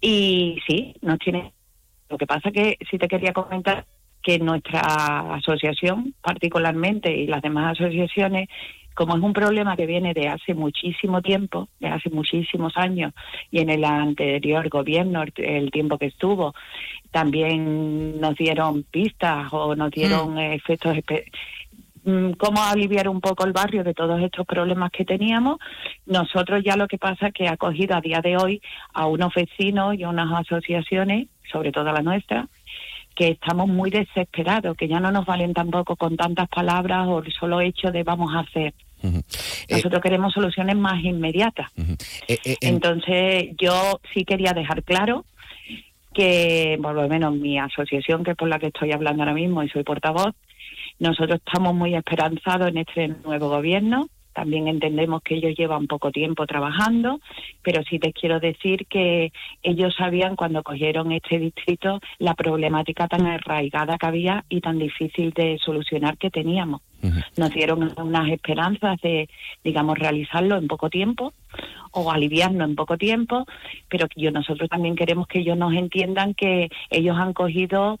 Y 0.00 0.58
sí, 0.66 0.94
nos 1.02 1.18
tiene. 1.18 1.52
Lo 2.08 2.16
que 2.16 2.26
pasa 2.26 2.50
que 2.50 2.78
sí 2.90 2.98
te 2.98 3.08
quería 3.08 3.32
comentar 3.32 3.84
que 4.22 4.38
nuestra 4.38 4.80
asociación, 5.34 6.14
particularmente, 6.22 7.14
y 7.14 7.26
las 7.26 7.42
demás 7.42 7.78
asociaciones, 7.78 8.48
como 8.94 9.16
es 9.16 9.22
un 9.22 9.32
problema 9.32 9.76
que 9.76 9.86
viene 9.86 10.12
de 10.12 10.26
hace 10.26 10.54
muchísimo 10.54 11.22
tiempo, 11.22 11.68
de 11.78 11.86
hace 11.86 12.10
muchísimos 12.10 12.76
años, 12.76 13.14
y 13.50 13.60
en 13.60 13.70
el 13.70 13.84
anterior 13.84 14.68
gobierno, 14.68 15.22
el, 15.36 15.70
tiempo 15.70 15.98
que 15.98 16.06
estuvo, 16.06 16.52
también 17.12 18.20
nos 18.20 18.34
dieron 18.34 18.82
pistas 18.82 19.52
o 19.52 19.76
nos 19.76 19.92
dieron 19.92 20.36
eh, 20.36 20.56
efectos 20.56 20.96
mm, 20.96 20.98
cómo 22.38 22.62
aliviar 22.62 23.08
un 23.08 23.20
poco 23.20 23.44
el 23.44 23.52
barrio 23.52 23.84
de 23.84 23.94
todos 23.94 24.20
estos 24.22 24.46
problemas 24.46 24.90
que 24.90 25.04
teníamos. 25.04 25.58
Nosotros 26.06 26.62
ya 26.64 26.76
lo 26.76 26.88
que 26.88 26.98
pasa 26.98 27.28
es 27.28 27.34
que 27.34 27.48
ha 27.48 27.56
cogido 27.56 27.96
a 27.96 28.00
día 28.00 28.20
de 28.20 28.36
hoy 28.36 28.62
a 28.92 29.06
unos 29.06 29.34
vecinos 29.34 29.94
y 29.96 30.04
a 30.04 30.08
unas 30.08 30.32
asociaciones, 30.40 31.28
sobre 31.50 31.72
todo 31.72 31.92
la 31.92 32.02
nuestra, 32.02 32.48
que 33.14 33.28
estamos 33.28 33.68
muy 33.68 33.90
desesperados, 33.90 34.76
que 34.76 34.88
ya 34.88 35.00
no 35.00 35.10
nos 35.10 35.26
valen 35.26 35.52
tampoco 35.52 35.96
con 35.96 36.16
tantas 36.16 36.48
palabras 36.48 37.06
o 37.08 37.18
el 37.18 37.32
solo 37.32 37.60
hecho 37.60 37.90
de 37.90 38.04
vamos 38.04 38.34
a 38.34 38.40
hacer. 38.40 38.74
Nosotros 39.70 40.02
queremos 40.02 40.32
soluciones 40.32 40.76
más 40.76 41.02
inmediatas. 41.02 41.70
Entonces, 42.60 43.50
yo 43.58 44.00
sí 44.12 44.24
quería 44.24 44.52
dejar 44.52 44.82
claro 44.82 45.24
que, 46.14 46.78
por 46.82 46.94
lo 46.94 47.08
menos 47.08 47.34
mi 47.34 47.58
asociación, 47.58 48.24
que 48.24 48.32
es 48.32 48.36
por 48.36 48.48
la 48.48 48.58
que 48.58 48.68
estoy 48.68 48.92
hablando 48.92 49.22
ahora 49.22 49.34
mismo 49.34 49.62
y 49.62 49.68
soy 49.68 49.84
portavoz, 49.84 50.34
nosotros 50.98 51.40
estamos 51.44 51.74
muy 51.74 51.94
esperanzados 51.94 52.68
en 52.68 52.78
este 52.78 53.08
nuevo 53.24 53.48
gobierno. 53.48 54.08
También 54.32 54.68
entendemos 54.68 55.22
que 55.22 55.34
ellos 55.34 55.56
llevan 55.56 55.88
poco 55.88 56.12
tiempo 56.12 56.46
trabajando, 56.46 57.18
pero 57.60 57.82
sí 57.82 57.98
te 57.98 58.12
quiero 58.12 58.38
decir 58.38 58.86
que 58.86 59.32
ellos 59.64 59.96
sabían 59.98 60.36
cuando 60.36 60.62
cogieron 60.62 61.10
este 61.10 61.40
distrito 61.40 62.00
la 62.18 62.34
problemática 62.34 63.08
tan 63.08 63.26
arraigada 63.26 63.98
que 63.98 64.06
había 64.06 64.44
y 64.48 64.60
tan 64.60 64.78
difícil 64.78 65.32
de 65.32 65.58
solucionar 65.58 66.18
que 66.18 66.30
teníamos. 66.30 66.82
Nos 67.36 67.50
dieron 67.50 67.92
unas 67.96 68.28
esperanzas 68.28 69.00
de, 69.00 69.28
digamos, 69.64 69.98
realizarlo 69.98 70.56
en 70.56 70.68
poco 70.68 70.88
tiempo 70.88 71.32
o 71.90 72.12
aliviarnos 72.12 72.68
en 72.68 72.76
poco 72.76 72.96
tiempo, 72.96 73.44
pero 73.88 74.06
yo 74.14 74.30
nosotros 74.30 74.68
también 74.68 74.94
queremos 74.94 75.26
que 75.26 75.40
ellos 75.40 75.56
nos 75.56 75.74
entiendan 75.74 76.34
que 76.34 76.68
ellos 76.90 77.16
han 77.16 77.32
cogido 77.32 77.98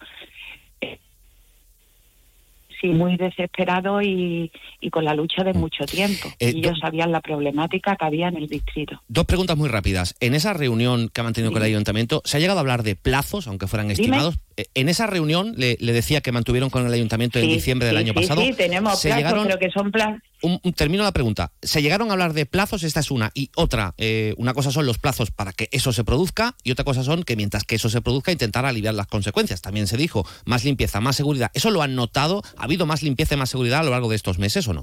sí 2.80 2.88
muy 2.88 3.16
desesperados 3.16 4.02
y, 4.02 4.50
y 4.80 4.90
con 4.90 5.04
la 5.04 5.14
lucha 5.14 5.44
de 5.44 5.52
mucho 5.52 5.84
tiempo. 5.84 6.28
Eh, 6.38 6.52
y 6.54 6.58
ellos 6.58 6.78
sabían 6.80 7.12
la 7.12 7.20
problemática 7.20 7.96
que 7.96 8.04
había 8.04 8.28
en 8.28 8.36
el 8.36 8.48
distrito. 8.48 9.02
Dos 9.08 9.24
preguntas 9.24 9.56
muy 9.56 9.68
rápidas. 9.68 10.14
En 10.20 10.34
esa 10.34 10.52
reunión 10.52 11.08
que 11.08 11.20
ha 11.20 11.24
mantenido 11.24 11.52
con 11.52 11.62
el 11.62 11.68
ayuntamiento, 11.68 12.22
¿se 12.24 12.36
ha 12.36 12.40
llegado 12.40 12.58
a 12.58 12.62
hablar 12.62 12.82
de 12.82 12.96
plazos, 12.96 13.46
aunque 13.46 13.66
fueran 13.66 13.90
estimados? 13.90 14.38
En 14.74 14.88
esa 14.88 15.06
reunión, 15.06 15.54
le, 15.56 15.76
le 15.80 15.92
decía 15.92 16.20
que 16.20 16.32
mantuvieron 16.32 16.70
con 16.70 16.86
el 16.86 16.92
ayuntamiento 16.92 17.38
en 17.38 17.44
Sí, 17.46 17.52
diciembre 17.54 17.86
del 17.86 17.96
año 17.96 18.12
sí, 18.12 18.20
pasado. 18.20 18.40
Sí, 18.42 18.52
tenemos 18.56 18.98
se 18.98 19.08
plazos, 19.08 19.16
llegaron, 19.24 19.46
pero 19.46 19.58
que 19.58 19.70
son 19.70 19.90
plan 19.92 20.22
un- 20.42 20.60
un- 20.62 20.72
termino 20.72 21.02
la 21.04 21.12
pregunta. 21.12 21.52
¿Se 21.62 21.82
llegaron 21.82 22.10
a 22.10 22.12
hablar 22.12 22.32
de 22.32 22.46
plazos? 22.46 22.82
Esta 22.82 23.00
es 23.00 23.10
una. 23.10 23.30
Y 23.34 23.50
otra, 23.56 23.94
eh, 23.98 24.34
una 24.36 24.54
cosa 24.54 24.70
son 24.70 24.86
los 24.86 24.98
plazos 24.98 25.30
para 25.30 25.52
que 25.52 25.68
eso 25.72 25.92
se 25.92 26.04
produzca 26.04 26.54
y 26.64 26.70
otra 26.72 26.84
cosa 26.84 27.02
son 27.02 27.22
que 27.24 27.36
mientras 27.36 27.64
que 27.64 27.76
eso 27.76 27.88
se 27.88 28.00
produzca 28.02 28.32
intentar 28.32 28.64
aliviar 28.66 28.94
las 28.94 29.06
consecuencias. 29.08 29.62
También 29.62 29.86
se 29.86 29.96
dijo 29.96 30.26
más 30.44 30.64
limpieza, 30.64 31.00
más 31.00 31.16
seguridad. 31.16 31.50
¿Eso 31.54 31.70
lo 31.70 31.82
han 31.82 31.94
notado? 31.94 32.42
¿Ha 32.56 32.64
habido 32.64 32.86
más 32.86 33.02
limpieza 33.02 33.34
y 33.34 33.38
más 33.38 33.50
seguridad 33.50 33.80
a 33.80 33.82
lo 33.84 33.90
largo 33.90 34.08
de 34.10 34.16
estos 34.16 34.38
meses 34.38 34.66
o 34.68 34.72
no? 34.74 34.82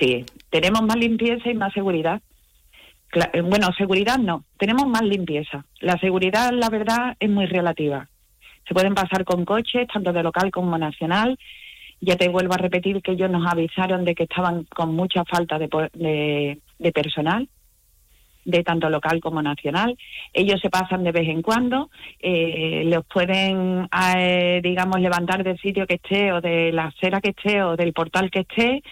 Sí, 0.00 0.24
tenemos 0.50 0.82
más 0.82 0.96
limpieza 0.96 1.48
y 1.50 1.54
más 1.54 1.72
seguridad. 1.72 2.20
Eh, 3.32 3.40
bueno, 3.42 3.68
seguridad 3.78 4.18
no, 4.18 4.44
tenemos 4.58 4.86
más 4.88 5.02
limpieza. 5.02 5.64
La 5.80 5.96
seguridad, 5.98 6.50
la 6.52 6.68
verdad, 6.68 7.16
es 7.20 7.30
muy 7.30 7.46
relativa. 7.46 8.08
Se 8.66 8.74
pueden 8.74 8.94
pasar 8.94 9.24
con 9.24 9.44
coches, 9.44 9.86
tanto 9.92 10.12
de 10.12 10.22
local 10.22 10.50
como 10.50 10.78
nacional. 10.78 11.38
Ya 12.00 12.16
te 12.16 12.28
vuelvo 12.28 12.54
a 12.54 12.58
repetir 12.58 13.00
que 13.02 13.12
ellos 13.12 13.30
nos 13.30 13.50
avisaron 13.50 14.04
de 14.04 14.14
que 14.14 14.24
estaban 14.24 14.64
con 14.64 14.94
mucha 14.94 15.24
falta 15.24 15.58
de, 15.58 15.68
de, 15.94 16.58
de 16.78 16.92
personal, 16.92 17.48
de 18.44 18.62
tanto 18.62 18.90
local 18.90 19.20
como 19.20 19.42
nacional. 19.42 19.96
Ellos 20.32 20.60
se 20.60 20.70
pasan 20.70 21.04
de 21.04 21.12
vez 21.12 21.28
en 21.28 21.42
cuando, 21.42 21.90
eh, 22.20 22.82
los 22.86 23.04
pueden, 23.06 23.88
eh, 24.16 24.60
digamos, 24.62 25.00
levantar 25.00 25.44
del 25.44 25.58
sitio 25.58 25.86
que 25.86 25.94
esté 25.94 26.32
o 26.32 26.40
de 26.40 26.72
la 26.72 26.86
acera 26.86 27.20
que 27.20 27.30
esté 27.30 27.62
o 27.62 27.76
del 27.76 27.92
portal 27.92 28.30
que 28.30 28.40
esté, 28.40 28.82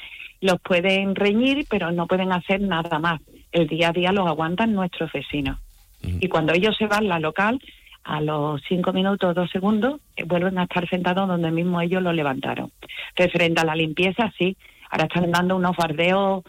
los 0.41 0.61
pueden 0.61 1.15
reñir, 1.15 1.67
pero 1.69 1.93
no 1.93 2.07
pueden 2.07 2.33
hacer 2.33 2.61
nada 2.61 2.99
más. 2.99 3.21
El 3.53 3.69
día 3.69 3.91
a 3.91 3.93
día 3.93 4.13
los 4.13 4.27
aguantan 4.27 4.73
nuestros 4.75 5.13
vecinos. 5.13 5.59
Y 6.03 6.29
cuando 6.29 6.53
ellos 6.53 6.77
se 6.77 6.89
van, 6.89 7.07
la 7.07 7.21
local, 7.21 7.61
a 8.05 8.21
los 8.21 8.61
cinco 8.69 8.93
minutos, 8.93 9.35
dos 9.35 9.51
segundos, 9.51 10.01
eh, 10.17 10.25
vuelven 10.25 10.59
a 10.59 10.65
estar 10.65 10.89
sentados 10.89 11.29
donde 11.29 11.51
mismo 11.51 11.81
ellos 11.81 12.03
lo 12.03 12.13
levantaron. 12.13 12.73
Referente 13.17 13.61
a 13.61 13.65
la 13.65 13.77
limpieza, 13.77 14.33
sí. 14.39 14.57
Ahora 14.91 15.05
están 15.05 15.31
dando 15.31 15.57
unos 15.57 15.77
bardeos, 15.77 16.45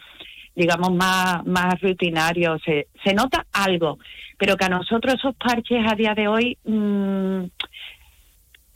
digamos, 0.56 0.92
más, 0.92 1.46
más 1.46 1.80
rutinarios. 1.82 2.62
Se, 2.63 2.88
se 3.04 3.13
nota 3.13 3.46
algo, 3.52 4.00
pero 4.38 4.58
que 4.58 4.66
a 4.66 4.70
nosotros 4.70 5.16
esos 5.16 5.36
parches 5.36 5.84
a 5.89 5.96
día 5.96 6.13
de 6.13 6.28
hoy 6.28 6.58
mm, 6.66 7.44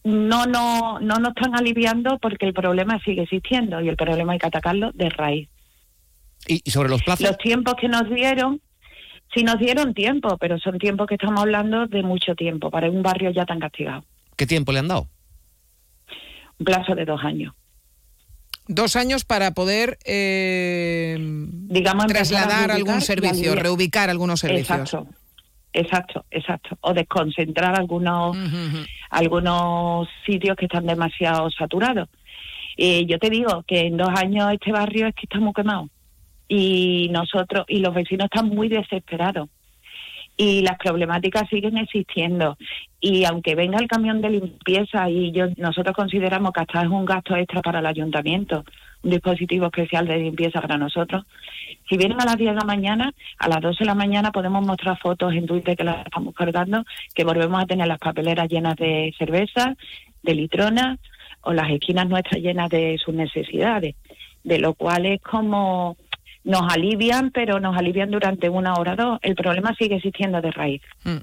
no, 0.04 0.46
no, 0.46 1.00
no 1.00 1.16
nos 1.20 1.30
están 1.36 1.56
aliviando 1.56 2.18
porque 2.20 2.46
el 2.46 2.54
problema 2.54 3.00
sigue 3.04 3.24
existiendo 3.24 3.82
y 3.82 3.90
el 3.90 3.98
problema 3.98 4.34
hay 4.34 4.40
que 4.40 4.48
atacarlo 4.48 4.92
de 4.94 5.10
raíz. 5.10 5.50
Y 6.48 6.70
sobre 6.72 6.90
los 6.90 7.04
plazos. 7.04 7.28
Los 7.28 7.38
tiempos 7.40 7.76
que 7.76 7.90
nos 7.90 8.10
dieron, 8.10 8.62
sí 9.34 9.44
nos 9.44 9.60
dieron 9.60 9.94
tiempo, 9.94 10.38
pero 10.38 10.58
son 10.60 10.80
tiempos 10.80 11.08
que 11.08 11.16
estamos 11.16 11.42
hablando 11.42 11.88
de 11.88 12.04
mucho 12.04 12.36
tiempo 12.36 12.70
para 12.70 12.90
un 12.90 13.02
barrio 13.02 13.32
ya 13.32 13.46
tan 13.46 13.60
castigado. 13.60 14.04
¿Qué 14.36 14.46
tiempo 14.46 14.72
le 14.72 14.80
han 14.80 14.88
dado? 14.88 15.08
Un 16.60 16.66
plazo 16.66 16.96
de 16.96 17.06
dos 17.06 17.24
años. 17.24 17.54
Dos 18.68 18.96
años 18.96 19.24
para 19.24 19.52
poder 19.52 19.98
eh, 20.06 21.16
Digamos, 21.20 22.08
trasladar 22.08 22.70
algún 22.72 22.98
y 22.98 23.02
servicio, 23.02 23.56
reubicar 23.56 24.10
algunos 24.10 24.42
servicios. 24.42 24.80
Exacto, 24.80 25.08
exacto, 25.72 26.26
exacto. 26.32 26.78
O 26.82 26.94
desconcentrar 26.94 27.80
algunos, 27.80 28.36
algunos 29.10 30.10
sitios 30.26 30.58
que 30.58 30.66
están 30.66 30.86
demasiado 30.86 31.50
saturados. 31.52 32.10
Eh, 32.76 33.06
yo 33.08 33.18
te 33.20 33.30
digo 33.30 33.64
que 33.66 33.88
en 33.88 33.98
dos 33.98 34.10
años 34.10 34.52
este 34.52 34.72
barrio 34.72 35.08
es 35.08 35.16
que 35.16 35.24
está 35.24 35.40
muy 35.40 35.54
quemado. 35.54 35.90
Y 36.48 37.10
nosotros, 37.12 37.66
y 37.68 37.80
los 37.80 37.94
vecinos 37.94 38.26
están 38.26 38.50
muy 38.50 38.70
desesperados. 38.70 39.50
Y 40.36 40.62
las 40.62 40.78
problemáticas 40.78 41.50
siguen 41.50 41.78
existiendo. 41.78 42.58
Y 43.00 43.26
aunque 43.26 43.56
venga 43.56 43.80
el 43.80 43.88
camión 43.88 44.22
de 44.22 44.30
limpieza, 44.30 45.10
y 45.10 45.32
yo 45.32 45.48
nosotros 45.58 45.96
consideramos 45.96 46.52
que 46.54 46.62
hasta 46.62 46.84
es 46.84 46.90
un 46.90 47.06
gasto 47.06 47.36
extra 47.36 47.62
para 47.62 47.80
el 47.80 47.86
ayuntamiento, 47.86 48.64
un 49.04 49.12
dispositivo 49.12 49.66
especial 49.66 50.08
de 50.08 50.18
limpieza 50.18 50.62
para 50.62 50.78
nosotros, 50.78 51.26
si 51.90 51.98
vienen 51.98 52.22
a 52.22 52.26
las 52.26 52.38
10 52.38 52.52
de 52.52 52.56
la 52.56 52.66
mañana, 52.66 53.14
a 53.40 53.48
las 53.48 53.62
12 53.62 53.80
de 53.80 53.86
la 53.86 53.96
mañana 53.96 54.32
podemos 54.32 54.66
mostrar 54.66 54.98
fotos 55.00 55.34
en 55.34 55.46
Twitter 55.46 55.76
que 55.76 55.84
las 55.84 56.06
estamos 56.06 56.34
cargando, 56.36 56.84
que 57.16 57.24
volvemos 57.24 57.62
a 57.62 57.66
tener 57.66 57.88
las 57.88 58.00
papeleras 58.00 58.50
llenas 58.50 58.76
de 58.76 59.14
cerveza, 59.18 59.76
de 60.24 60.36
litrona, 60.36 60.98
o 61.42 61.54
las 61.54 61.70
esquinas 61.72 62.10
nuestras 62.10 62.42
llenas 62.42 62.70
de 62.70 62.98
sus 63.04 63.14
necesidades. 63.14 63.96
De 64.44 64.60
lo 64.60 64.74
cual 64.74 65.06
es 65.06 65.22
como 65.22 65.98
nos 66.48 66.62
alivian, 66.74 67.32
pero 67.32 67.60
nos 67.60 67.78
alivian 67.78 68.10
durante 68.10 68.50
una 68.50 68.74
hora 68.76 68.94
o 68.94 68.96
dos. 68.96 69.20
El 69.22 69.36
problema 69.36 69.76
sigue 69.76 69.96
existiendo 69.96 70.42
de 70.42 70.52
raíz. 70.52 70.82
Mm. 71.04 71.18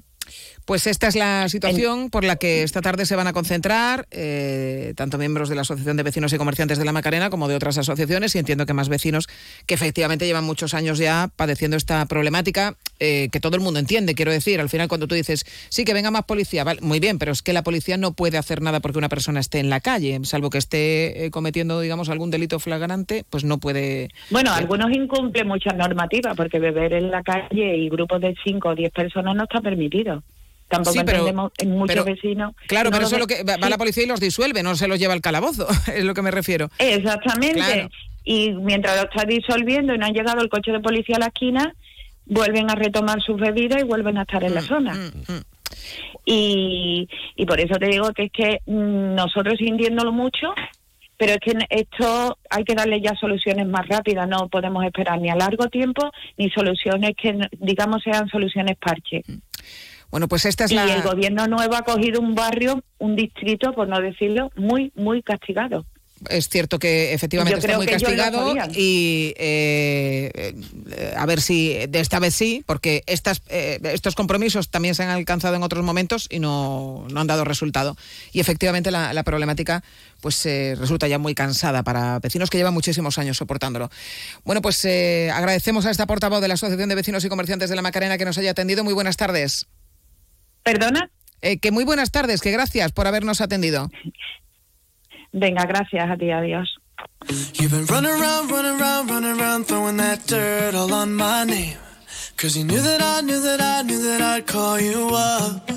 Pues 0.65 0.87
esta 0.87 1.07
es 1.07 1.15
la 1.15 1.47
situación 1.47 2.09
por 2.09 2.23
la 2.23 2.37
que 2.37 2.63
esta 2.63 2.81
tarde 2.81 3.05
se 3.05 3.15
van 3.15 3.27
a 3.27 3.33
concentrar 3.33 4.07
eh, 4.09 4.93
tanto 4.95 5.19
miembros 5.19 5.47
de 5.47 5.53
la 5.53 5.61
Asociación 5.61 5.95
de 5.95 6.01
Vecinos 6.01 6.33
y 6.33 6.37
Comerciantes 6.37 6.79
de 6.79 6.85
la 6.85 6.91
Macarena 6.91 7.29
como 7.29 7.47
de 7.47 7.55
otras 7.55 7.77
asociaciones 7.77 8.33
y 8.33 8.39
entiendo 8.39 8.65
que 8.65 8.73
más 8.73 8.89
vecinos 8.89 9.27
que 9.67 9.75
efectivamente 9.75 10.25
llevan 10.25 10.43
muchos 10.43 10.73
años 10.73 10.97
ya 10.97 11.29
padeciendo 11.35 11.77
esta 11.77 12.03
problemática 12.07 12.75
eh, 12.99 13.29
que 13.31 13.39
todo 13.39 13.55
el 13.55 13.61
mundo 13.61 13.79
entiende, 13.79 14.15
quiero 14.15 14.31
decir. 14.31 14.59
Al 14.59 14.69
final 14.69 14.87
cuando 14.87 15.07
tú 15.07 15.13
dices, 15.13 15.45
sí, 15.69 15.85
que 15.85 15.93
venga 15.93 16.09
más 16.09 16.23
policía, 16.23 16.63
vale, 16.63 16.81
muy 16.81 16.99
bien, 16.99 17.19
pero 17.19 17.31
es 17.31 17.43
que 17.43 17.53
la 17.53 17.61
policía 17.61 17.97
no 17.97 18.13
puede 18.13 18.39
hacer 18.39 18.61
nada 18.61 18.79
porque 18.79 18.97
una 18.97 19.09
persona 19.09 19.41
esté 19.41 19.59
en 19.59 19.69
la 19.69 19.81
calle, 19.81 20.19
salvo 20.23 20.49
que 20.49 20.57
esté 20.57 21.25
eh, 21.25 21.31
cometiendo, 21.31 21.79
digamos, 21.79 22.09
algún 22.09 22.31
delito 22.31 22.59
flagrante, 22.59 23.23
pues 23.29 23.43
no 23.43 23.59
puede... 23.59 24.09
Bueno, 24.31 24.51
algunos 24.53 24.91
incumplen 24.91 25.47
muchas 25.47 25.75
normativas, 25.75 26.35
porque 26.35 26.57
beber 26.57 26.93
en 26.93 27.11
la 27.11 27.21
calle 27.21 27.77
y 27.77 27.89
grupos 27.89 28.21
de 28.21 28.33
5 28.43 28.69
o 28.69 28.75
10 28.75 28.91
personas 28.91 29.35
no 29.35 29.43
está 29.43 29.61
permitido. 29.61 30.14
Tampoco 30.67 30.93
Sí, 30.93 30.99
pero- 31.05 31.19
entendemos 31.19 31.51
en 31.59 31.69
muchos 31.71 31.87
pero- 31.95 32.03
vecinos. 32.05 32.53
Claro, 32.67 32.89
no 32.89 32.95
pero 32.95 33.05
eso 33.07 33.15
es 33.15 33.21
lo 33.21 33.27
que 33.27 33.43
va 33.43 33.53
sí. 33.55 33.69
la 33.69 33.77
policía 33.77 34.03
y 34.03 34.07
los 34.07 34.19
disuelve, 34.19 34.63
no 34.63 34.75
se 34.75 34.87
los 34.87 34.97
lleva 34.99 35.13
al 35.13 35.21
calabozo, 35.21 35.67
es 35.95 36.03
lo 36.03 36.13
que 36.13 36.21
me 36.21 36.31
refiero. 36.31 36.69
Exactamente. 36.79 37.59
Claro. 37.59 37.89
Y 38.23 38.51
mientras 38.53 38.95
lo 38.97 39.03
está 39.03 39.23
disolviendo 39.25 39.93
y 39.93 39.97
no 39.99 40.05
ha 40.07 40.09
llegado 40.09 40.41
el 40.41 40.49
coche 40.49 40.71
de 40.71 40.79
policía 40.79 41.17
a 41.17 41.19
la 41.19 41.27
esquina, 41.27 41.73
vuelven 42.25 42.71
a 42.71 42.75
retomar 42.75 43.21
sus 43.21 43.39
bebidas 43.39 43.79
y 43.81 43.85
vuelven 43.85 44.17
a 44.17 44.23
estar 44.23 44.43
en 44.43 44.55
la 44.55 44.61
Mm, 44.61 44.65
zona. 44.65 45.11
Y, 46.25 47.07
y 47.35 47.45
por 47.45 47.59
eso 47.59 47.75
te 47.77 47.87
digo 47.87 48.11
que 48.13 48.23
es 48.23 48.31
que 48.31 48.59
mm, 48.65 49.13
nosotros 49.15 49.55
sintiéndolo 49.59 50.11
mucho, 50.11 50.53
pero 51.17 51.33
es 51.33 51.39
que 51.39 51.53
esto 51.69 52.37
hay 52.49 52.63
que 52.63 52.73
darle 52.75 52.99
ya 53.01 53.13
soluciones 53.15 53.67
más 53.67 53.87
rápidas, 53.87 54.27
no 54.27 54.49
podemos 54.49 54.83
esperar 54.83 55.19
ni 55.21 55.29
a 55.29 55.35
largo 55.35 55.67
tiempo 55.69 56.11
ni 56.37 56.49
soluciones 56.49 57.11
que, 57.15 57.37
digamos, 57.59 58.01
sean 58.03 58.27
soluciones 58.29 58.75
parche. 58.77 59.21
Bueno, 60.15 60.29
pues 60.29 60.45
esta 60.45 60.63
es 60.63 60.71
y 60.71 60.75
la... 60.75 60.95
el 60.95 61.01
gobierno 61.01 61.45
nuevo 61.45 61.75
ha 61.75 61.81
cogido 61.81 62.21
un 62.21 62.35
barrio, 62.35 62.81
un 62.99 63.17
distrito, 63.17 63.73
por 63.73 63.89
no 63.89 63.99
decirlo, 63.99 64.49
muy, 64.55 64.93
muy 64.95 65.21
castigado. 65.21 65.85
Es 66.29 66.47
cierto 66.47 66.79
que 66.79 67.13
efectivamente 67.13 67.59
está 67.59 67.75
muy 67.75 67.85
castigado 67.85 68.55
y 68.73 69.33
eh, 69.35 70.31
eh, 70.33 71.13
a 71.17 71.25
ver 71.25 71.41
si 71.41 71.85
de 71.89 71.99
esta 71.99 72.19
vez 72.19 72.33
sí, 72.33 72.63
porque 72.65 73.03
estas, 73.07 73.41
eh, 73.49 73.77
estos 73.83 74.15
compromisos 74.15 74.69
también 74.69 74.95
se 74.95 75.03
han 75.03 75.09
alcanzado 75.09 75.55
en 75.55 75.63
otros 75.63 75.83
momentos 75.83 76.27
y 76.29 76.39
no, 76.39 77.05
no 77.11 77.19
han 77.19 77.27
dado 77.27 77.43
resultado. 77.43 77.97
Y 78.31 78.39
efectivamente 78.39 78.91
la, 78.91 79.11
la 79.11 79.23
problemática 79.23 79.83
pues 80.21 80.45
eh, 80.45 80.75
resulta 80.79 81.09
ya 81.09 81.19
muy 81.19 81.35
cansada 81.35 81.83
para 81.83 82.19
vecinos 82.19 82.49
que 82.49 82.57
llevan 82.57 82.73
muchísimos 82.73 83.17
años 83.17 83.35
soportándolo. 83.35 83.91
Bueno, 84.45 84.61
pues 84.61 84.83
eh, 84.85 85.29
agradecemos 85.33 85.85
a 85.85 85.91
esta 85.91 86.07
portavoz 86.07 86.39
de 86.39 86.47
la 86.47 86.53
Asociación 86.53 86.87
de 86.87 86.95
Vecinos 86.95 87.25
y 87.25 87.27
Comerciantes 87.27 87.69
de 87.69 87.75
la 87.75 87.81
Macarena 87.81 88.17
que 88.17 88.23
nos 88.23 88.37
haya 88.37 88.51
atendido. 88.51 88.85
Muy 88.85 88.93
buenas 88.93 89.17
tardes. 89.17 89.67
¿Perdona? 90.65 91.11
Eh, 91.43 91.59
que 91.59 91.69
muy 91.71 91.83
buenas 91.83 92.09
tardes, 92.09 92.41
que 92.41 92.49
gracias 92.49 92.91
por 92.91 93.05
habernos 93.05 93.39
atendido. 93.39 93.91
Venga, 95.31 95.63
gracias 95.65 96.09
a 96.09 96.17
ti, 96.17 96.31
adiós. 96.31 96.67
You've 97.53 97.69
been 97.69 97.85
running 97.85 98.09
around, 98.09 98.49
running 98.49 98.81
around, 98.81 99.11
running 99.11 99.39
around, 99.39 99.67
throwing 99.67 99.97
that 99.97 100.25
dirt 100.25 100.73
all 100.73 100.91
on 100.91 101.13
my 101.13 101.45
name. 101.45 101.77
Cause 102.35 102.57
you 102.57 102.65
knew 102.65 102.81
that 102.81 102.99
I 102.99 103.21
knew 103.21 103.39
that 103.41 103.61
I 103.61 103.83
knew 103.83 104.01
that 104.01 104.21
I'd 104.21 104.47
call 104.47 104.79
you 104.79 105.09
up. 105.13 105.69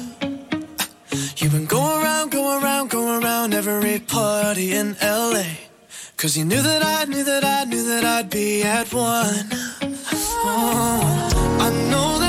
You've 1.36 1.52
been 1.52 1.66
going 1.66 2.02
around, 2.02 2.30
going 2.30 2.62
around, 2.62 2.88
going 2.88 3.22
around 3.22 3.52
every 3.52 3.98
party 3.98 4.72
in 4.72 4.96
LA. 5.02 5.44
Cause 6.16 6.34
you 6.36 6.46
knew 6.46 6.62
that 6.62 6.82
I 6.82 7.04
knew 7.04 7.24
that 7.24 7.44
I 7.44 7.64
knew 7.64 7.84
that 7.88 8.04
I'd 8.04 8.30
be 8.30 8.62
at 8.62 8.92
one. 8.94 9.48
Oh, 10.44 11.58
I 11.60 11.70
know 11.90 12.18
that 12.20 12.27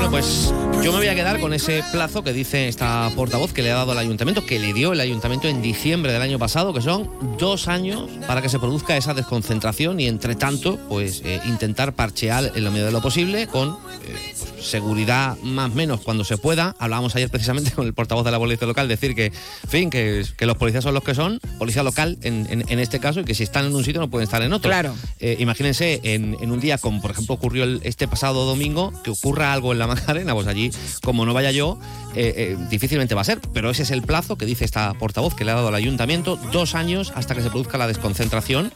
Bueno, 0.00 0.12
pues 0.12 0.50
yo 0.82 0.92
me 0.92 0.98
voy 0.98 1.08
a 1.08 1.14
quedar 1.14 1.40
con 1.40 1.52
ese 1.52 1.84
plazo 1.92 2.24
que 2.24 2.32
dice 2.32 2.68
esta 2.68 3.10
portavoz 3.14 3.52
que 3.52 3.62
le 3.62 3.70
ha 3.70 3.74
dado 3.74 3.92
el 3.92 3.98
ayuntamiento, 3.98 4.46
que 4.46 4.58
le 4.58 4.72
dio 4.72 4.94
el 4.94 5.00
ayuntamiento 5.00 5.46
en 5.46 5.60
diciembre 5.60 6.10
del 6.10 6.22
año 6.22 6.38
pasado, 6.38 6.72
que 6.72 6.80
son 6.80 7.10
dos 7.38 7.68
años 7.68 8.08
para 8.26 8.40
que 8.40 8.48
se 8.48 8.58
produzca 8.58 8.96
esa 8.96 9.12
desconcentración 9.12 10.00
y 10.00 10.06
entre 10.06 10.36
tanto, 10.36 10.78
pues 10.88 11.20
eh, 11.26 11.40
intentar 11.44 11.92
parchear 11.94 12.50
en 12.54 12.64
lo 12.64 12.70
medio 12.70 12.86
de 12.86 12.92
lo 12.92 13.02
posible 13.02 13.46
con 13.46 13.68
eh, 14.06 14.34
pues, 14.54 14.64
seguridad 14.66 15.36
más 15.42 15.70
o 15.70 15.74
menos 15.74 16.00
cuando 16.00 16.24
se 16.24 16.38
pueda. 16.38 16.74
Hablábamos 16.78 17.14
ayer 17.14 17.28
precisamente 17.28 17.70
con 17.76 17.86
el 17.86 17.92
portavoz 17.92 18.24
de 18.24 18.30
la 18.30 18.38
policía 18.38 18.66
local, 18.66 18.88
decir 18.88 19.14
que, 19.14 19.26
en 19.26 19.68
fin, 19.68 19.90
que, 19.90 20.24
que 20.36 20.46
los 20.46 20.56
policías 20.56 20.82
son 20.82 20.94
los 20.94 21.04
que 21.04 21.14
son, 21.14 21.40
policía 21.58 21.82
local 21.82 22.16
en, 22.22 22.46
en- 22.48 22.64
en 22.66 22.78
este 22.78 23.00
caso, 23.00 23.20
y 23.20 23.24
que 23.24 23.34
si 23.34 23.42
están 23.42 23.66
en 23.66 23.74
un 23.76 23.84
sitio 23.84 24.00
no 24.00 24.08
pueden 24.08 24.24
estar 24.24 24.40
en 24.42 24.52
otro. 24.54 24.70
Claro. 24.70 24.94
Eh, 25.18 25.36
imagínense 25.40 26.00
en, 26.04 26.38
en 26.40 26.50
un 26.52 26.58
día 26.60 26.78
como 26.78 27.02
por 27.02 27.10
ejemplo 27.10 27.34
ocurrió 27.34 27.64
el- 27.64 27.80
este 27.84 28.08
pasado 28.08 28.46
domingo, 28.46 28.92
que 29.04 29.10
ocurra 29.10 29.52
algo 29.52 29.72
en 29.72 29.78
la 29.78 29.89
Macarena, 29.94 30.34
pues 30.34 30.46
allí, 30.46 30.70
como 31.02 31.26
no 31.26 31.34
vaya 31.34 31.50
yo, 31.50 31.78
eh, 32.14 32.34
eh, 32.36 32.56
difícilmente 32.70 33.14
va 33.14 33.20
a 33.20 33.24
ser. 33.24 33.40
Pero 33.52 33.70
ese 33.70 33.82
es 33.82 33.90
el 33.90 34.02
plazo 34.02 34.36
que 34.36 34.46
dice 34.46 34.64
esta 34.64 34.94
portavoz 34.94 35.34
que 35.34 35.44
le 35.44 35.50
ha 35.52 35.54
dado 35.54 35.68
al 35.68 35.74
ayuntamiento, 35.74 36.36
dos 36.52 36.74
años 36.74 37.12
hasta 37.14 37.34
que 37.34 37.42
se 37.42 37.50
produzca 37.50 37.78
la 37.78 37.86
desconcentración 37.86 38.72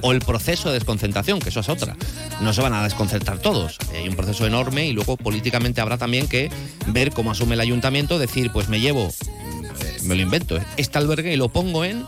o 0.00 0.12
el 0.12 0.20
proceso 0.20 0.68
de 0.68 0.74
desconcentración, 0.74 1.40
que 1.40 1.48
eso 1.48 1.60
es 1.60 1.68
otra. 1.68 1.96
No 2.40 2.52
se 2.52 2.62
van 2.62 2.72
a 2.72 2.84
desconcentrar 2.84 3.38
todos. 3.38 3.78
Hay 3.94 4.08
un 4.08 4.14
proceso 4.14 4.46
enorme 4.46 4.86
y 4.86 4.92
luego 4.92 5.16
políticamente 5.16 5.80
habrá 5.80 5.98
también 5.98 6.28
que 6.28 6.50
ver 6.86 7.10
cómo 7.12 7.32
asume 7.32 7.54
el 7.54 7.60
ayuntamiento, 7.60 8.18
decir, 8.18 8.52
pues 8.52 8.68
me 8.68 8.80
llevo, 8.80 9.08
eh, 9.08 9.96
me 10.04 10.14
lo 10.14 10.22
invento, 10.22 10.58
este 10.76 10.98
albergue 10.98 11.34
y 11.34 11.36
lo 11.36 11.48
pongo 11.48 11.84
en 11.84 12.04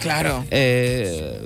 Claro. 0.00 0.44
eh, 0.50 1.38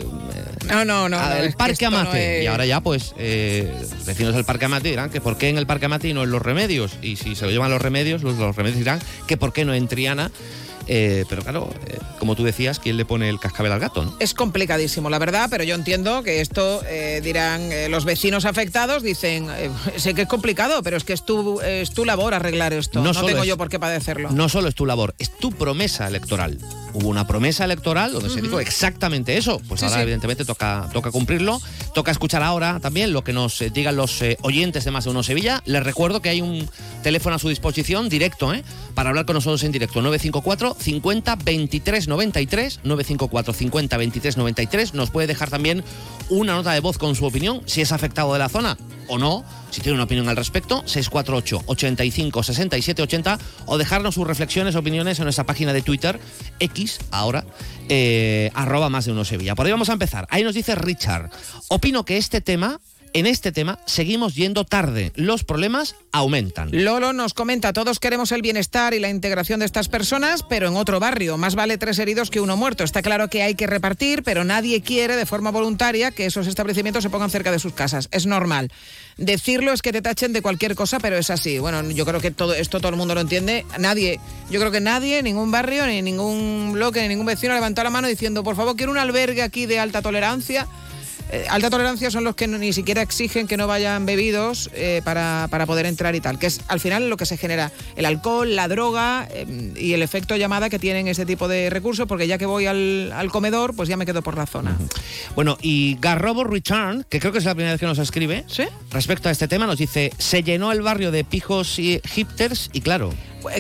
No, 0.68 0.84
no, 0.84 1.08
no. 1.08 1.18
al 1.18 1.50
no, 1.50 1.56
Parque 1.56 1.86
Amate. 1.86 2.38
es- 2.38 2.44
Y 2.44 2.46
ahora 2.46 2.66
ya, 2.66 2.80
pues, 2.80 3.14
eh, 3.18 3.72
vecinos 4.06 4.34
del 4.34 4.44
Parque 4.44 4.66
Amate 4.66 4.88
dirán 4.90 5.10
que 5.10 5.20
por 5.20 5.36
qué 5.38 5.48
en 5.48 5.58
el 5.58 5.66
Parque 5.66 5.86
Amate 5.86 6.08
y 6.08 6.14
no 6.14 6.22
en 6.24 6.30
los 6.30 6.42
remedios. 6.42 6.92
Y 7.02 7.16
si 7.16 7.34
se 7.34 7.44
lo 7.46 7.50
llevan 7.50 7.70
los 7.70 7.80
remedios, 7.82 8.22
los, 8.22 8.36
los 8.36 8.54
remedios 8.56 8.78
dirán 8.78 9.00
que 9.26 9.36
por 9.36 9.52
qué 9.52 9.64
no 9.64 9.74
en 9.74 9.88
Triana. 9.88 10.30
Eh, 10.90 11.24
pero 11.28 11.42
claro, 11.42 11.68
eh, 11.86 11.98
como 12.18 12.34
tú 12.34 12.44
decías, 12.44 12.78
¿quién 12.78 12.96
le 12.96 13.04
pone 13.04 13.28
el 13.28 13.38
cascabel 13.38 13.72
al 13.72 13.78
gato? 13.80 14.04
¿no? 14.04 14.16
Es 14.20 14.32
complicadísimo, 14.34 15.10
la 15.10 15.18
verdad, 15.18 15.48
pero 15.50 15.62
yo 15.64 15.74
entiendo 15.74 16.22
que 16.22 16.40
esto 16.40 16.82
eh, 16.86 17.20
dirán 17.22 17.70
eh, 17.72 17.88
los 17.90 18.04
vecinos 18.06 18.46
afectados, 18.46 19.02
dicen, 19.02 19.48
sé 19.96 20.14
que 20.14 20.22
es 20.22 20.28
complicado, 20.28 20.82
pero 20.82 20.96
es 20.96 21.04
que 21.04 21.12
es 21.12 21.24
tu, 21.26 21.60
es 21.60 21.90
tu 21.92 22.04
labor 22.06 22.32
arreglar 22.32 22.72
esto. 22.72 23.02
No, 23.02 23.12
tengo 23.12 23.42
es- 23.42 23.46
yo 23.48 23.56
por 23.58 23.68
qué 23.68 23.78
padecerlo. 23.78 24.30
No 24.30 24.48
solo 24.48 24.68
es 24.68 24.74
tu 24.74 24.86
labor, 24.86 25.14
es 25.18 25.30
tu 25.36 25.52
promesa 25.52 26.08
electoral. 26.08 26.58
Hubo 26.94 27.08
una 27.08 27.26
promesa 27.26 27.64
electoral 27.66 28.12
donde 28.14 28.30
se 28.30 28.40
dijo 28.40 28.58
exactamente 28.58 29.36
eso. 29.36 29.60
Pues 29.68 29.80
Sí, 29.80 29.84
ahora, 29.86 29.98
sí. 29.98 30.02
evidentemente, 30.02 30.46
toca, 30.46 30.88
toca 30.92 31.10
cumplirlo. 31.10 31.60
Toca 31.94 32.10
escuchar 32.10 32.42
ahora 32.42 32.80
también 32.80 33.12
lo 33.12 33.22
que 33.22 33.34
nos 33.34 33.62
digan 33.74 33.94
los 33.94 34.20
oyentes 34.40 34.84
de 34.84 34.90
Más 34.90 35.04
de 35.04 35.10
Uno 35.10 35.22
Sevilla. 35.22 35.62
Les 35.66 35.82
recuerdo 35.82 36.22
que 36.22 36.30
hay 36.30 36.40
un 36.40 36.68
teléfono 37.02 37.36
a 37.36 37.38
su 37.38 37.50
disposición, 37.50 38.08
directo, 38.08 38.54
¿eh? 38.54 38.64
para 38.94 39.10
hablar 39.10 39.26
con 39.26 39.34
nosotros 39.34 39.62
en 39.64 39.72
directo. 39.72 40.00
954 40.00 40.76
50 40.78 41.36
23 41.36 42.08
93. 42.08 42.80
954 42.84 43.52
50 43.52 43.96
23 43.96 44.36
93. 44.36 44.94
Nos 44.94 45.10
puede 45.10 45.26
dejar 45.26 45.50
también 45.50 45.84
una 46.28 46.54
nota 46.54 46.72
de 46.72 46.80
voz 46.80 46.98
con 46.98 47.14
su 47.14 47.24
opinión, 47.24 47.62
si 47.66 47.80
es 47.80 47.92
afectado 47.92 48.32
de 48.32 48.38
la 48.38 48.48
zona 48.48 48.76
o 49.08 49.18
no, 49.18 49.44
si 49.70 49.80
tiene 49.80 49.94
una 49.94 50.04
opinión 50.04 50.28
al 50.28 50.36
respecto, 50.36 50.82
648 50.86 51.64
85 51.66 52.42
67 52.42 53.02
80 53.02 53.38
o 53.66 53.78
dejarnos 53.78 54.14
sus 54.14 54.26
reflexiones, 54.26 54.76
opiniones 54.76 55.18
en 55.18 55.24
nuestra 55.24 55.44
página 55.44 55.72
de 55.72 55.82
Twitter, 55.82 56.20
X, 56.60 56.98
ahora, 57.10 57.44
eh, 57.88 58.50
arroba 58.54 58.90
más 58.90 59.06
de 59.06 59.12
uno 59.12 59.24
Sevilla. 59.24 59.54
Por 59.54 59.66
ahí 59.66 59.72
vamos 59.72 59.88
a 59.88 59.94
empezar. 59.94 60.26
Ahí 60.30 60.44
nos 60.44 60.54
dice 60.54 60.74
Richard, 60.74 61.30
opino 61.68 62.04
que 62.04 62.18
este 62.18 62.40
tema 62.40 62.80
en 63.12 63.26
este 63.26 63.52
tema 63.52 63.78
seguimos 63.86 64.34
yendo 64.34 64.64
tarde. 64.64 65.12
Los 65.14 65.44
problemas 65.44 65.94
aumentan. 66.12 66.70
Lolo 66.72 67.12
nos 67.12 67.34
comenta, 67.34 67.72
todos 67.72 68.00
queremos 68.00 68.32
el 68.32 68.42
bienestar 68.42 68.94
y 68.94 69.00
la 69.00 69.08
integración 69.08 69.60
de 69.60 69.66
estas 69.66 69.88
personas, 69.88 70.42
pero 70.42 70.68
en 70.68 70.76
otro 70.76 71.00
barrio. 71.00 71.36
Más 71.36 71.54
vale 71.54 71.78
tres 71.78 71.98
heridos 71.98 72.30
que 72.30 72.40
uno 72.40 72.56
muerto. 72.56 72.84
Está 72.84 73.02
claro 73.02 73.28
que 73.28 73.42
hay 73.42 73.54
que 73.54 73.66
repartir, 73.66 74.22
pero 74.22 74.44
nadie 74.44 74.80
quiere 74.80 75.16
de 75.16 75.26
forma 75.26 75.50
voluntaria 75.50 76.10
que 76.10 76.26
esos 76.26 76.46
establecimientos 76.46 77.02
se 77.02 77.10
pongan 77.10 77.30
cerca 77.30 77.52
de 77.52 77.58
sus 77.58 77.72
casas. 77.72 78.08
Es 78.12 78.26
normal. 78.26 78.70
Decirlo 79.16 79.72
es 79.72 79.82
que 79.82 79.92
te 79.92 80.00
tachen 80.00 80.32
de 80.32 80.42
cualquier 80.42 80.74
cosa, 80.76 81.00
pero 81.00 81.16
es 81.16 81.30
así. 81.30 81.58
Bueno, 81.58 81.82
yo 81.90 82.06
creo 82.06 82.20
que 82.20 82.30
todo 82.30 82.54
esto 82.54 82.78
todo 82.78 82.90
el 82.90 82.96
mundo 82.96 83.14
lo 83.14 83.20
entiende. 83.20 83.66
Nadie, 83.78 84.20
yo 84.50 84.60
creo 84.60 84.70
que 84.70 84.80
nadie, 84.80 85.22
ningún 85.22 85.50
barrio, 85.50 85.86
ni 85.86 86.02
ningún 86.02 86.70
bloque, 86.72 87.02
ni 87.02 87.08
ningún 87.08 87.26
vecino 87.26 87.52
ha 87.52 87.56
levantado 87.56 87.84
la 87.84 87.90
mano 87.90 88.06
diciendo, 88.06 88.44
por 88.44 88.54
favor, 88.54 88.76
quiero 88.76 88.92
un 88.92 88.98
albergue 88.98 89.42
aquí 89.42 89.66
de 89.66 89.80
alta 89.80 90.02
tolerancia. 90.02 90.68
Eh, 91.30 91.44
alta 91.50 91.68
tolerancia 91.70 92.10
son 92.10 92.24
los 92.24 92.34
que 92.34 92.46
no- 92.46 92.58
ni 92.58 92.72
siquiera 92.72 93.02
exigen 93.02 93.46
que 93.46 93.56
no 93.56 93.66
vayan 93.66 94.06
bebidos 94.06 94.70
eh, 94.74 95.02
para, 95.04 95.46
para 95.50 95.66
poder 95.66 95.86
entrar 95.86 96.14
y 96.14 96.20
tal, 96.20 96.38
que 96.38 96.46
es 96.46 96.60
al 96.68 96.80
final 96.80 97.10
lo 97.10 97.16
que 97.16 97.26
se 97.26 97.36
genera. 97.36 97.70
El 97.96 98.06
alcohol, 98.06 98.56
la 98.56 98.66
droga 98.68 99.28
eh, 99.30 99.72
y 99.76 99.92
el 99.92 100.02
efecto 100.02 100.36
llamada 100.36 100.70
que 100.70 100.78
tienen 100.78 101.06
ese 101.08 101.26
tipo 101.26 101.48
de 101.48 101.70
recursos, 101.70 102.06
porque 102.06 102.26
ya 102.26 102.38
que 102.38 102.46
voy 102.46 102.66
al, 102.66 103.12
al 103.12 103.30
comedor, 103.30 103.74
pues 103.76 103.88
ya 103.88 103.96
me 103.96 104.06
quedo 104.06 104.22
por 104.22 104.36
la 104.36 104.46
zona. 104.46 104.76
Bueno, 105.34 105.58
y 105.60 105.96
Garrobo 106.00 106.44
Return, 106.44 107.04
que 107.08 107.20
creo 107.20 107.32
que 107.32 107.38
es 107.38 107.44
la 107.44 107.54
primera 107.54 107.72
vez 107.72 107.80
que 107.80 107.86
nos 107.86 107.98
escribe, 107.98 108.44
respecto 108.90 109.28
a 109.28 109.32
este 109.32 109.48
tema, 109.48 109.66
nos 109.66 109.78
dice, 109.78 110.12
se 110.18 110.42
llenó 110.42 110.72
el 110.72 110.82
barrio 110.82 111.10
de 111.10 111.24
pijos 111.24 111.78
y 111.78 112.00
hipsters 112.14 112.70
y 112.72 112.80
claro, 112.80 113.12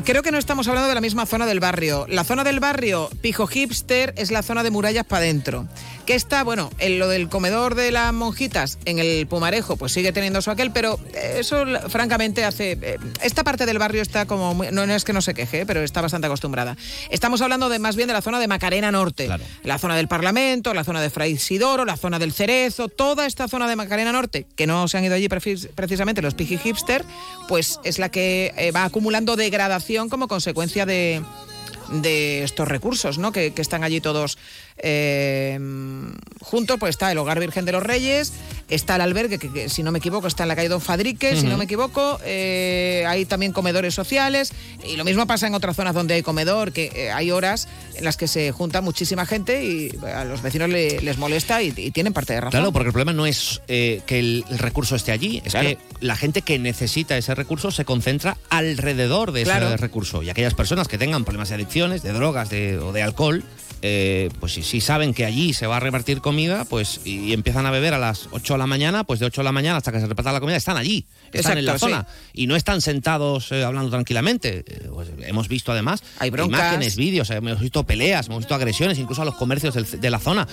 Creo 0.04 0.22
que 0.22 0.30
no 0.32 0.38
estamos 0.38 0.68
hablando 0.68 0.88
de 0.88 0.94
la 0.94 1.00
misma 1.00 1.26
zona 1.26 1.46
del 1.46 1.60
barrio. 1.60 2.06
La 2.08 2.24
zona 2.24 2.44
del 2.44 2.60
barrio 2.60 3.10
Pijo 3.20 3.46
Hipster 3.46 4.14
es 4.16 4.30
la 4.30 4.42
zona 4.42 4.62
de 4.62 4.70
murallas 4.70 5.04
para 5.04 5.22
adentro. 5.22 5.66
Que 6.06 6.14
está, 6.14 6.42
bueno, 6.42 6.70
en 6.78 6.98
lo 6.98 7.08
del 7.08 7.28
comedor 7.28 7.74
de 7.74 7.90
las 7.90 8.12
monjitas 8.14 8.78
en 8.86 8.98
el 8.98 9.26
Pumarejo, 9.26 9.76
pues 9.76 9.92
sigue 9.92 10.10
teniendo 10.12 10.40
su 10.40 10.50
aquel, 10.50 10.70
pero 10.70 10.98
eso 11.14 11.64
la- 11.66 11.80
francamente 11.88 12.44
hace. 12.44 12.78
eh, 12.80 12.98
Esta 13.22 13.44
parte 13.44 13.66
del 13.66 13.78
barrio 13.78 14.00
está 14.00 14.24
como. 14.26 14.54
muy- 14.54 14.68
no, 14.72 14.86
no 14.86 14.94
es 14.94 15.04
que 15.04 15.12
no 15.12 15.20
se 15.20 15.34
queje, 15.34 15.66
pero 15.66 15.82
está 15.82 16.00
bastante 16.00 16.26
acostumbrada. 16.26 16.76
Estamos 17.10 17.42
hablando 17.42 17.68
de 17.68 17.78
más 17.78 17.94
bien 17.96 18.08
de 18.08 18.14
la 18.14 18.22
zona 18.22 18.40
de 18.40 18.48
Macarena 18.48 18.90
Norte. 18.90 19.26
La 19.64 19.78
zona 19.78 19.96
del 19.96 20.08
Parlamento, 20.08 20.72
la 20.72 20.84
zona 20.84 21.02
de 21.02 21.10
Fray 21.10 21.32
Isidoro, 21.32 21.84
la 21.84 21.96
zona 21.98 22.18
del 22.18 22.32
Cerezo, 22.32 22.88
toda 22.88 23.26
esta 23.26 23.46
zona 23.48 23.68
de 23.68 23.76
Macarena 23.76 24.12
Norte, 24.12 24.46
que 24.56 24.66
no 24.66 24.88
se 24.88 24.96
han 24.96 25.04
ido 25.04 25.14
allí 25.14 25.28
precis- 25.28 25.68
precisamente 25.74 26.22
los 26.22 26.32
Piji 26.34 26.56
Hipster, 26.56 27.04
pues 27.48 27.80
es 27.84 27.98
la 27.98 28.08
que 28.10 28.54
eh, 28.56 28.70
va 28.70 28.84
acumulando 28.84 29.36
degradación 29.36 29.77
como 30.08 30.28
consecuencia 30.28 30.86
de, 30.86 31.22
de 31.90 32.42
estos 32.44 32.68
recursos, 32.68 33.18
¿no? 33.18 33.32
Que, 33.32 33.52
que 33.52 33.62
están 33.62 33.84
allí 33.84 34.00
todos 34.00 34.38
eh, 34.78 35.58
juntos. 36.40 36.76
Pues 36.78 36.90
está 36.90 37.10
el 37.12 37.18
Hogar 37.18 37.40
Virgen 37.40 37.64
de 37.64 37.72
los 37.72 37.82
Reyes, 37.82 38.32
está 38.68 38.96
el 38.96 39.02
albergue, 39.02 39.38
que, 39.38 39.50
que, 39.52 39.68
si 39.68 39.82
no 39.82 39.90
me 39.92 39.98
equivoco 39.98 40.26
está 40.26 40.44
en 40.44 40.48
la 40.48 40.56
calle 40.56 40.68
Don 40.68 40.80
Fadrique, 40.80 41.36
si 41.36 41.46
no 41.46 41.56
me 41.56 41.64
equivoco. 41.64 42.18
eh, 42.24 43.04
hay 43.06 43.24
también 43.24 43.52
comedores 43.52 43.94
sociales 43.94 44.52
y 44.84 44.96
lo 44.96 45.04
mismo 45.04 45.26
pasa 45.26 45.46
en 45.46 45.54
otras 45.54 45.76
zonas 45.76 45.94
donde 45.94 46.14
hay 46.14 46.22
comedor, 46.22 46.72
que 46.72 46.90
eh, 46.94 47.10
hay 47.10 47.30
horas 47.30 47.68
en 47.94 48.04
las 48.04 48.16
que 48.16 48.28
se 48.28 48.52
junta 48.52 48.80
muchísima 48.80 49.26
gente 49.26 49.64
y 49.64 49.90
a 50.14 50.24
los 50.24 50.42
vecinos 50.42 50.68
le- 50.68 51.00
les 51.00 51.18
molesta 51.18 51.62
y, 51.62 51.72
y 51.76 51.90
tienen 51.90 52.12
parte 52.12 52.34
de 52.34 52.40
razón. 52.40 52.60
Claro, 52.60 52.72
porque 52.72 52.88
el 52.88 52.92
problema 52.92 53.12
no 53.12 53.26
es 53.26 53.60
que 53.66 54.02
el, 54.08 54.44
el 54.50 54.58
recurso 54.58 54.96
esté 54.96 55.12
allí, 55.12 55.42
es 55.44 55.52
Claro. 55.52 55.68
que 55.70 55.78
la 56.00 56.16
gente 56.16 56.42
que 56.42 56.58
necesita 56.58 57.16
ese 57.16 57.34
recurso 57.34 57.70
se 57.70 57.84
concentra 57.84 58.36
alrededor 58.50 59.32
de 59.32 59.42
Claro. 59.44 59.68
ese 59.68 59.76
recurso. 59.78 60.22
Y 60.22 60.30
aquellas 60.30 60.54
personas 60.54 60.88
que 60.88 60.98
tengan 60.98 61.24
problemas 61.24 61.48
de 61.48 61.54
adicciones, 61.78 62.02
de 62.02 62.12
drogas 62.12 62.50
de- 62.50 62.78
o 62.78 62.92
de 62.92 63.02
alcohol, 63.02 63.44
eh, 63.80 64.30
pues 64.40 64.54
si, 64.54 64.64
si 64.64 64.80
saben 64.80 65.14
que 65.14 65.24
allí 65.24 65.52
se 65.52 65.68
va 65.68 65.76
a 65.76 65.80
repartir 65.80 66.20
comida, 66.20 66.64
pues 66.64 67.00
y, 67.04 67.20
y 67.28 67.32
empiezan 67.32 67.64
a 67.64 67.70
beber 67.70 67.94
a 67.94 67.98
las 67.98 68.26
8 68.32 68.54
de 68.54 68.58
la 68.58 68.66
mañana, 68.66 69.04
pues 69.04 69.20
de 69.20 69.26
8 69.26 69.42
de 69.42 69.44
la 69.44 69.52
mañana 69.52 69.76
hasta 69.76 69.92
que 69.92 70.00
se 70.00 70.06
reparta 70.08 70.32
la 70.32 70.40
comida, 70.40 70.56
están 70.56 70.76
allí, 70.76 71.06
están 71.32 71.58
en 71.58 71.64
la 71.64 71.78
zona. 71.78 72.06
Y 72.32 72.48
no 72.48 72.56
están 72.56 72.80
sentados 72.80 73.52
eh, 73.52 73.62
hablando 73.62 73.88
tranquilamente. 73.90 74.64
Eh, 74.66 74.88
pues 74.92 75.08
hemos 75.22 75.46
visto 75.46 75.70
además 75.70 76.02
Hay 76.18 76.30
broncas. 76.30 76.58
imágenes, 76.58 76.96
vídeos, 76.96 77.30
hemos 77.30 77.60
visto 77.60 77.84
peleas, 77.84 78.26
hemos 78.26 78.38
visto 78.40 78.54
agresiones, 78.56 78.98
incluso 78.98 79.22
a 79.22 79.24
los 79.24 79.36
comercios 79.36 79.74
del- 79.74 80.00
de 80.00 80.10
la 80.10 80.18
zona, 80.18 80.48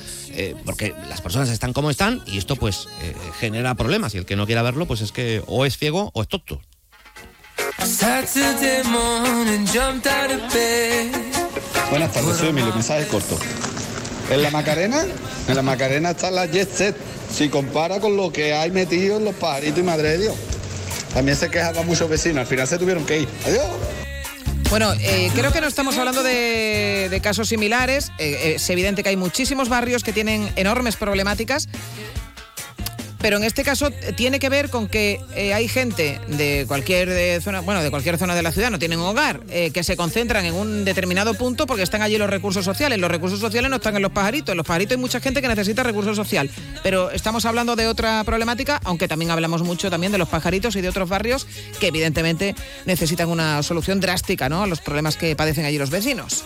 porque 0.63 0.93
las 1.09 1.21
personas 1.21 1.49
están 1.49 1.73
como 1.73 1.89
están 1.89 2.21
y 2.27 2.37
esto 2.37 2.55
pues 2.57 2.87
genera 3.39 3.73
problemas 3.73 4.13
y 4.13 4.19
el 4.19 4.25
que 4.25 4.35
no 4.35 4.45
quiera 4.45 4.61
verlo 4.61 4.85
pues 4.85 5.01
es 5.01 5.11
que 5.11 5.41
o 5.47 5.65
es 5.65 5.77
ciego 5.79 6.11
o 6.13 6.21
es 6.21 6.27
tonto. 6.27 6.61
Buenas 11.89 12.13
tardes, 12.13 12.37
soy 12.37 12.49
Emilio, 12.49 12.73
mensaje 12.73 13.07
corto. 13.07 13.37
En 14.29 14.41
la 14.41 14.49
Macarena, 14.49 15.05
en 15.47 15.55
la 15.55 15.61
Macarena 15.61 16.11
está 16.11 16.31
la 16.31 16.45
Jet 16.45 16.71
Set. 16.71 16.95
Si 17.31 17.49
compara 17.49 17.99
con 17.99 18.15
lo 18.15 18.31
que 18.31 18.53
hay 18.53 18.71
metido 18.71 19.17
en 19.17 19.25
los 19.25 19.35
pajaritos 19.35 19.79
y 19.79 19.83
madre 19.83 20.09
de 20.11 20.17
Dios. 20.19 20.35
También 21.13 21.37
se 21.37 21.49
quejaban 21.49 21.85
muchos 21.85 22.09
vecinos, 22.09 22.39
al 22.39 22.47
final 22.47 22.67
se 22.67 22.77
tuvieron 22.77 23.05
que 23.05 23.21
ir. 23.21 23.29
Adiós. 23.45 23.65
Bueno, 24.69 24.93
eh, 24.99 25.29
creo 25.35 25.51
que 25.51 25.61
no 25.61 25.67
estamos 25.67 25.97
hablando 25.97 26.23
de, 26.23 27.07
de 27.09 27.21
casos 27.21 27.49
similares. 27.49 28.11
Eh, 28.17 28.53
es 28.55 28.69
evidente 28.69 29.03
que 29.03 29.09
hay 29.09 29.15
muchísimos 29.15 29.69
barrios 29.69 30.03
que 30.03 30.11
tienen 30.11 30.51
enormes 30.55 30.95
problemáticas. 30.95 31.67
Pero 33.19 33.37
en 33.37 33.43
este 33.43 33.63
caso 33.63 33.87
eh, 33.87 34.13
tiene 34.15 34.39
que 34.39 34.49
ver 34.49 34.69
con 34.69 34.87
que 34.87 35.19
eh, 35.35 35.53
hay 35.53 35.67
gente 35.67 36.19
de 36.27 36.65
cualquier 36.67 37.09
eh, 37.09 37.39
zona, 37.41 37.61
bueno, 37.61 37.81
de 37.81 37.89
cualquier 37.89 38.17
zona 38.17 38.35
de 38.35 38.43
la 38.43 38.51
ciudad, 38.51 38.69
no 38.71 38.79
tienen 38.79 38.99
hogar, 38.99 39.41
eh, 39.49 39.71
que 39.71 39.83
se 39.83 39.97
concentran 39.97 40.45
en 40.45 40.53
un 40.53 40.85
determinado 40.85 41.33
punto 41.33 41.65
porque 41.65 41.83
están 41.83 42.01
allí 42.01 42.17
los 42.17 42.29
recursos 42.29 42.65
sociales. 42.65 42.99
Los 42.99 43.11
recursos 43.11 43.39
sociales 43.39 43.69
no 43.69 43.77
están 43.77 43.95
en 43.95 44.01
los 44.01 44.11
pajaritos. 44.11 44.53
En 44.53 44.57
los 44.57 44.65
pajaritos 44.65 44.95
hay 44.95 45.01
mucha 45.01 45.19
gente 45.19 45.41
que 45.41 45.47
necesita 45.47 45.83
recursos 45.83 46.15
social. 46.15 46.49
Pero 46.83 47.11
estamos 47.11 47.45
hablando 47.45 47.75
de 47.75 47.87
otra 47.87 48.23
problemática, 48.23 48.79
aunque 48.83 49.07
también 49.07 49.31
hablamos 49.31 49.63
mucho 49.63 49.89
también 49.89 50.11
de 50.11 50.17
los 50.17 50.29
pajaritos 50.29 50.75
y 50.75 50.81
de 50.81 50.89
otros 50.89 51.09
barrios 51.09 51.47
que 51.79 51.87
evidentemente 51.87 52.55
necesitan 52.85 53.29
una 53.29 53.63
solución 53.63 53.99
drástica, 53.99 54.49
¿no? 54.49 54.63
A 54.63 54.67
los 54.67 54.81
problemas 54.81 55.17
que 55.17 55.35
padecen 55.35 55.65
allí 55.65 55.77
los 55.77 55.89
vecinos. 55.89 56.45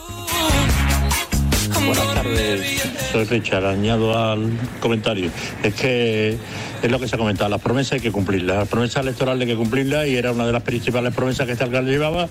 Buenas 1.67 2.13
tardes, 2.13 2.81
soy 3.11 3.25
Richard. 3.25 3.65
Añado 3.65 4.17
al 4.17 4.49
comentario. 4.79 5.29
Es 5.63 5.73
que 5.73 6.37
es 6.81 6.91
lo 6.91 6.99
que 6.99 7.07
se 7.07 7.15
ha 7.15 7.17
comentado, 7.17 7.49
las 7.49 7.61
promesas 7.61 7.93
hay 7.93 7.99
que 7.99 8.11
cumplirlas. 8.11 8.57
Las 8.57 8.67
promesas 8.67 9.03
electorales 9.03 9.41
hay 9.41 9.53
que 9.53 9.57
cumplirlas 9.57 10.07
y 10.07 10.15
era 10.15 10.31
una 10.31 10.45
de 10.45 10.53
las 10.53 10.63
principales 10.63 11.13
promesas 11.13 11.45
que 11.45 11.53
este 11.53 11.63
alcalde 11.65 11.91
llevaba. 11.91 12.29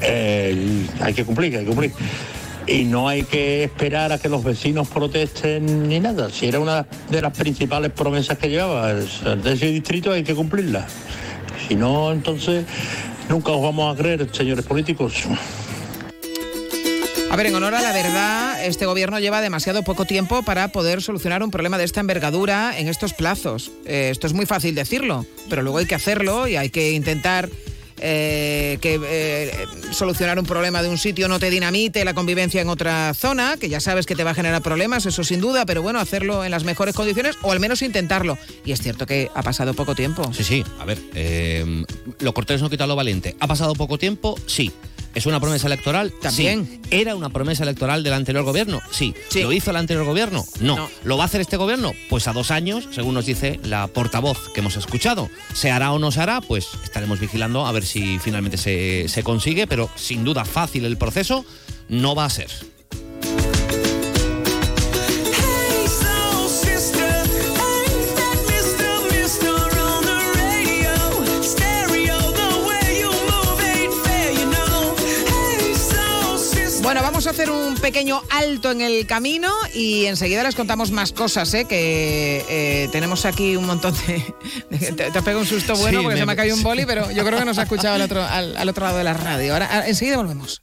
Eh, 0.00 0.86
hay 1.00 1.14
que 1.14 1.24
cumplir, 1.24 1.56
hay 1.56 1.64
que 1.64 1.68
cumplir. 1.68 1.92
Y 2.66 2.84
no 2.84 3.08
hay 3.08 3.22
que 3.22 3.62
esperar 3.62 4.10
a 4.10 4.18
que 4.18 4.28
los 4.28 4.42
vecinos 4.42 4.88
protesten 4.88 5.88
ni 5.88 6.00
nada. 6.00 6.30
Si 6.30 6.46
era 6.46 6.58
una 6.58 6.86
de 7.10 7.22
las 7.22 7.36
principales 7.36 7.92
promesas 7.92 8.38
que 8.38 8.48
llevaba 8.48 8.92
de 8.92 9.52
ese 9.52 9.66
distrito, 9.70 10.10
hay 10.10 10.24
que 10.24 10.34
cumplirlas. 10.34 10.90
Si 11.68 11.76
no, 11.76 12.10
entonces 12.10 12.64
nunca 13.28 13.52
os 13.52 13.62
vamos 13.62 13.94
a 13.94 13.96
creer, 13.96 14.28
señores 14.32 14.64
políticos. 14.64 15.24
A 17.36 17.38
ver, 17.38 17.48
en 17.48 17.54
honor 17.54 17.74
a 17.74 17.82
la 17.82 17.92
verdad, 17.92 18.64
este 18.64 18.86
gobierno 18.86 19.20
lleva 19.20 19.42
demasiado 19.42 19.82
poco 19.82 20.06
tiempo 20.06 20.42
para 20.42 20.68
poder 20.68 21.02
solucionar 21.02 21.42
un 21.42 21.50
problema 21.50 21.76
de 21.76 21.84
esta 21.84 22.00
envergadura 22.00 22.78
en 22.78 22.88
estos 22.88 23.12
plazos. 23.12 23.70
Eh, 23.84 24.08
esto 24.10 24.26
es 24.26 24.32
muy 24.32 24.46
fácil 24.46 24.74
decirlo, 24.74 25.26
pero 25.50 25.60
luego 25.60 25.76
hay 25.76 25.84
que 25.84 25.94
hacerlo 25.94 26.48
y 26.48 26.56
hay 26.56 26.70
que 26.70 26.92
intentar 26.92 27.50
eh, 28.00 28.78
que 28.80 28.98
eh, 29.04 29.66
solucionar 29.90 30.38
un 30.38 30.46
problema 30.46 30.80
de 30.80 30.88
un 30.88 30.96
sitio 30.96 31.28
no 31.28 31.38
te 31.38 31.50
dinamite 31.50 32.06
la 32.06 32.14
convivencia 32.14 32.62
en 32.62 32.70
otra 32.70 33.12
zona, 33.12 33.58
que 33.60 33.68
ya 33.68 33.80
sabes 33.80 34.06
que 34.06 34.16
te 34.16 34.24
va 34.24 34.30
a 34.30 34.34
generar 34.34 34.62
problemas, 34.62 35.04
eso 35.04 35.22
sin 35.22 35.42
duda, 35.42 35.66
pero 35.66 35.82
bueno, 35.82 36.00
hacerlo 36.00 36.42
en 36.42 36.50
las 36.50 36.64
mejores 36.64 36.94
condiciones 36.94 37.36
o 37.42 37.52
al 37.52 37.60
menos 37.60 37.82
intentarlo. 37.82 38.38
Y 38.64 38.72
es 38.72 38.80
cierto 38.80 39.04
que 39.04 39.30
ha 39.34 39.42
pasado 39.42 39.74
poco 39.74 39.94
tiempo. 39.94 40.32
Sí, 40.32 40.42
sí, 40.42 40.64
a 40.78 40.86
ver, 40.86 40.98
lo 42.18 42.32
cortés 42.32 42.62
no 42.62 42.70
quita 42.70 42.86
lo 42.86 42.96
valiente. 42.96 43.36
¿Ha 43.40 43.46
pasado 43.46 43.74
poco 43.74 43.98
tiempo? 43.98 44.38
Sí. 44.46 44.72
¿Es 45.16 45.24
una 45.24 45.40
promesa 45.40 45.66
electoral? 45.66 46.12
También. 46.20 46.66
Sí. 46.66 46.80
¿Era 46.90 47.16
una 47.16 47.30
promesa 47.30 47.62
electoral 47.62 48.02
del 48.02 48.12
anterior 48.12 48.44
gobierno? 48.44 48.82
Sí. 48.90 49.14
¿Lo 49.36 49.50
hizo 49.50 49.70
el 49.70 49.76
anterior 49.78 50.04
gobierno? 50.04 50.44
No. 50.60 50.76
No. 50.76 50.90
¿Lo 51.04 51.16
va 51.16 51.22
a 51.22 51.26
hacer 51.26 51.40
este 51.40 51.56
gobierno? 51.56 51.94
Pues 52.10 52.28
a 52.28 52.34
dos 52.34 52.50
años, 52.50 52.86
según 52.92 53.14
nos 53.14 53.24
dice 53.24 53.58
la 53.64 53.86
portavoz 53.86 54.52
que 54.52 54.60
hemos 54.60 54.76
escuchado. 54.76 55.30
¿Se 55.54 55.70
hará 55.70 55.92
o 55.92 55.98
no 55.98 56.12
se 56.12 56.20
hará? 56.20 56.42
Pues 56.42 56.68
estaremos 56.84 57.18
vigilando 57.18 57.64
a 57.64 57.72
ver 57.72 57.86
si 57.86 58.18
finalmente 58.18 58.58
se, 58.58 59.08
se 59.08 59.22
consigue, 59.22 59.66
pero 59.66 59.88
sin 59.96 60.22
duda 60.22 60.44
fácil 60.44 60.84
el 60.84 60.98
proceso 60.98 61.46
no 61.88 62.14
va 62.14 62.26
a 62.26 62.30
ser. 62.30 62.50
Hacer 77.36 77.50
un 77.50 77.74
pequeño 77.76 78.22
alto 78.30 78.70
en 78.70 78.80
el 78.80 79.06
camino 79.06 79.52
y 79.74 80.06
enseguida 80.06 80.42
les 80.42 80.54
contamos 80.54 80.90
más 80.90 81.12
cosas, 81.12 81.52
¿eh? 81.52 81.66
que 81.66 82.42
eh, 82.48 82.88
tenemos 82.92 83.26
aquí 83.26 83.56
un 83.56 83.66
montón 83.66 83.94
de... 84.06 84.34
de- 84.70 84.92
te, 84.92 85.10
te 85.10 85.22
pego 85.22 85.40
un 85.40 85.46
susto 85.46 85.76
bueno 85.76 85.98
Sí, 85.98 86.02
porque 86.04 86.14
me- 86.14 86.20
se 86.20 86.26
me 86.26 86.32
ha 86.32 86.36
caído 86.36 86.56
un 86.56 86.62
boli, 86.62 86.86
pero 86.86 87.10
yo 87.10 87.24
creo 87.26 87.38
que 87.38 87.44
nos 87.44 87.58
ha 87.58 87.64
escuchado 87.64 87.94
al 87.94 88.00
otro, 88.00 88.24
al, 88.24 88.56
al 88.56 88.68
otro 88.70 88.86
lado 88.86 88.96
de 88.96 89.04
la 89.04 89.12
radio. 89.12 89.52
Ahora, 89.52 89.66
ahora, 89.66 89.86
enseguida 89.88 90.16
volvemos. 90.16 90.62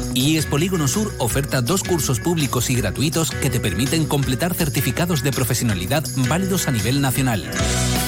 IES 0.13 0.45
Polígono 0.45 0.87
Sur 0.87 1.13
oferta 1.19 1.61
dos 1.61 1.83
cursos 1.83 2.19
públicos 2.19 2.69
y 2.69 2.75
gratuitos 2.75 3.31
que 3.31 3.49
te 3.49 3.59
permiten 3.59 4.05
completar 4.05 4.53
certificados 4.53 5.23
de 5.23 5.31
profesionalidad 5.31 6.03
válidos 6.27 6.67
a 6.67 6.71
nivel 6.71 7.01
nacional. 7.01 7.49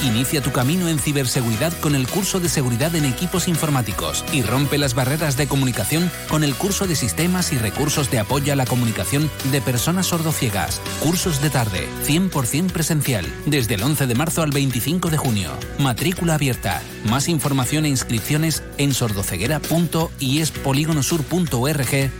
Inicia 0.04 0.42
tu 0.42 0.52
camino 0.52 0.88
en 0.88 0.98
ciberseguridad 0.98 1.72
con 1.80 1.94
el 1.94 2.06
curso 2.06 2.40
de 2.40 2.48
seguridad 2.48 2.94
en 2.94 3.06
equipos 3.06 3.48
informáticos 3.48 4.24
y 4.32 4.42
rompe 4.42 4.76
las 4.76 4.94
barreras 4.94 5.36
de 5.36 5.46
comunicación 5.46 6.10
con 6.28 6.44
el 6.44 6.54
curso 6.54 6.86
de 6.86 6.94
sistemas 6.94 7.52
y 7.52 7.58
recursos 7.58 8.10
de 8.10 8.18
apoyo 8.18 8.52
a 8.52 8.56
la 8.56 8.66
comunicación 8.66 9.30
de 9.50 9.62
personas 9.62 10.06
sordociegas. 10.06 10.80
Cursos 11.00 11.40
de 11.40 11.50
tarde, 11.50 11.88
100% 12.06 12.70
presencial, 12.70 13.24
desde 13.46 13.74
el 13.74 13.82
11 13.82 14.06
de 14.06 14.14
marzo 14.14 14.42
al 14.42 14.50
25 14.50 15.08
de 15.08 15.16
junio. 15.16 15.50
Matrícula 15.78 16.34
abierta. 16.34 16.82
Más 17.08 17.28
información 17.28 17.86
e 17.86 17.88
inscripciones 17.88 18.62
en 18.78 18.92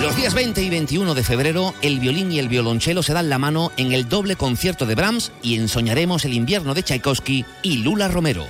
Los 0.00 0.16
días 0.16 0.34
20 0.34 0.62
y 0.62 0.70
21 0.70 1.14
de 1.14 1.24
febrero, 1.24 1.74
el 1.82 1.98
violín 1.98 2.30
y 2.30 2.38
el 2.38 2.48
violonchelo 2.48 3.02
se 3.02 3.14
dan 3.14 3.30
la 3.30 3.38
mano 3.38 3.72
en 3.76 3.92
el 3.92 4.08
doble 4.08 4.36
concierto 4.36 4.86
de 4.86 4.94
Brahms 4.94 5.32
y 5.42 5.56
ensoñaremos 5.56 6.24
el 6.24 6.34
invierno 6.34 6.74
de 6.74 6.82
Tchaikovsky 6.82 7.44
y 7.62 7.78
Lula 7.78 8.08
Romero. 8.08 8.46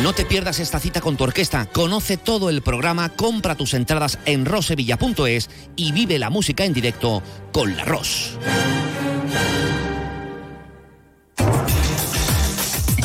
No 0.00 0.12
te 0.14 0.24
pierdas 0.24 0.58
esta 0.58 0.80
cita 0.80 1.00
con 1.00 1.16
tu 1.16 1.24
orquesta, 1.24 1.66
conoce 1.66 2.16
todo 2.16 2.48
el 2.48 2.62
programa, 2.62 3.10
compra 3.10 3.54
tus 3.54 3.74
entradas 3.74 4.18
en 4.24 4.46
rosevilla.es 4.46 5.50
y 5.76 5.92
vive 5.92 6.18
la 6.18 6.30
música 6.30 6.64
en 6.64 6.72
directo 6.72 7.22
con 7.52 7.76
la 7.76 7.84
Ros. 7.84 8.38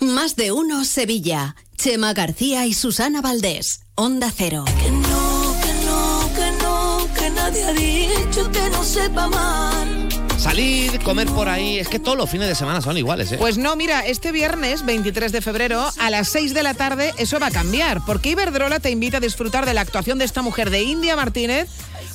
Más 0.00 0.34
de 0.34 0.50
uno 0.50 0.84
Sevilla. 0.84 1.56
Chema 1.76 2.14
García 2.14 2.66
y 2.66 2.72
Susana 2.72 3.20
Valdés. 3.20 3.82
Onda 3.94 4.32
Cero. 4.34 4.64
Que 4.64 4.90
no, 4.90 5.56
que 5.62 5.74
no, 5.84 6.30
que 6.34 6.62
no, 6.62 7.08
que 7.14 7.30
nadie 7.30 7.64
ha 7.64 7.72
dicho 7.72 8.50
que 8.50 8.70
no 8.70 8.82
sepa 8.82 9.28
mal. 9.28 10.08
Salir, 10.38 10.98
comer 11.00 11.28
por 11.28 11.50
ahí, 11.50 11.78
es 11.78 11.88
que 11.88 11.98
todos 11.98 12.16
los 12.16 12.30
fines 12.30 12.48
de 12.48 12.54
semana 12.54 12.80
son 12.80 12.96
iguales, 12.96 13.30
¿eh? 13.32 13.36
Pues 13.38 13.58
no, 13.58 13.76
mira, 13.76 14.00
este 14.06 14.32
viernes 14.32 14.86
23 14.86 15.32
de 15.32 15.42
febrero 15.42 15.86
a 15.98 16.08
las 16.08 16.28
6 16.30 16.54
de 16.54 16.62
la 16.62 16.72
tarde 16.72 17.12
eso 17.18 17.38
va 17.38 17.48
a 17.48 17.50
cambiar, 17.50 18.02
porque 18.06 18.30
Iberdrola 18.30 18.80
te 18.80 18.90
invita 18.90 19.18
a 19.18 19.20
disfrutar 19.20 19.66
de 19.66 19.74
la 19.74 19.82
actuación 19.82 20.16
de 20.16 20.24
esta 20.24 20.40
mujer 20.40 20.70
de 20.70 20.82
India 20.82 21.14
Martínez 21.14 21.68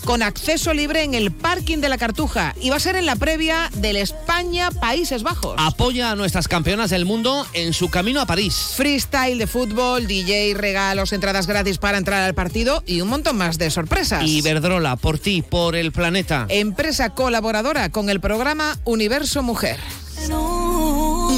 con 0.06 0.24
acceso 0.24 0.74
libre 0.74 1.04
en 1.04 1.14
el 1.14 1.32
parking 1.32 1.80
de 1.80 1.90
la 1.90 1.98
Cartuja 1.98 2.56
y 2.62 2.70
va 2.70 2.78
a 2.78 2.80
ser 2.80 2.96
en 2.96 3.06
la 3.06 3.16
previa 3.16 3.70
del 3.76 3.98
España-Países 3.98 5.24
Bajos. 5.24 5.56
Apoya 5.58 6.12
a 6.12 6.16
nuestras 6.16 6.48
campeonas 6.48 6.92
del 6.92 7.06
mundo 7.06 7.46
en 7.54 7.74
su 7.74 7.90
camino 7.90 8.22
a 8.22 8.26
París. 8.26 8.74
Freestyle 8.76 9.38
de 9.38 9.48
fútbol, 9.48 10.08
DJ, 10.08 10.54
regalos, 10.54 11.12
entradas 11.12 11.48
gratis 11.48 11.78
para 11.80 11.98
entrar 11.98 12.24
al 12.24 12.36
partido 12.36 12.84
y 12.86 13.02
un 13.02 13.10
montón 13.10 13.38
más 13.38 13.58
de 13.58 13.72
sorpresas. 13.72 14.24
Iberdrola, 14.24 14.96
por 14.96 15.20
ti, 15.20 15.42
por 15.42 15.76
el 15.76 15.92
planeta. 15.92 16.46
Empresa 16.50 17.10
colaboradora 17.10 17.92
con 17.92 18.10
el 18.10 18.20
programa 18.20 18.78
Universo 18.86 19.44
Mujer. 19.44 19.80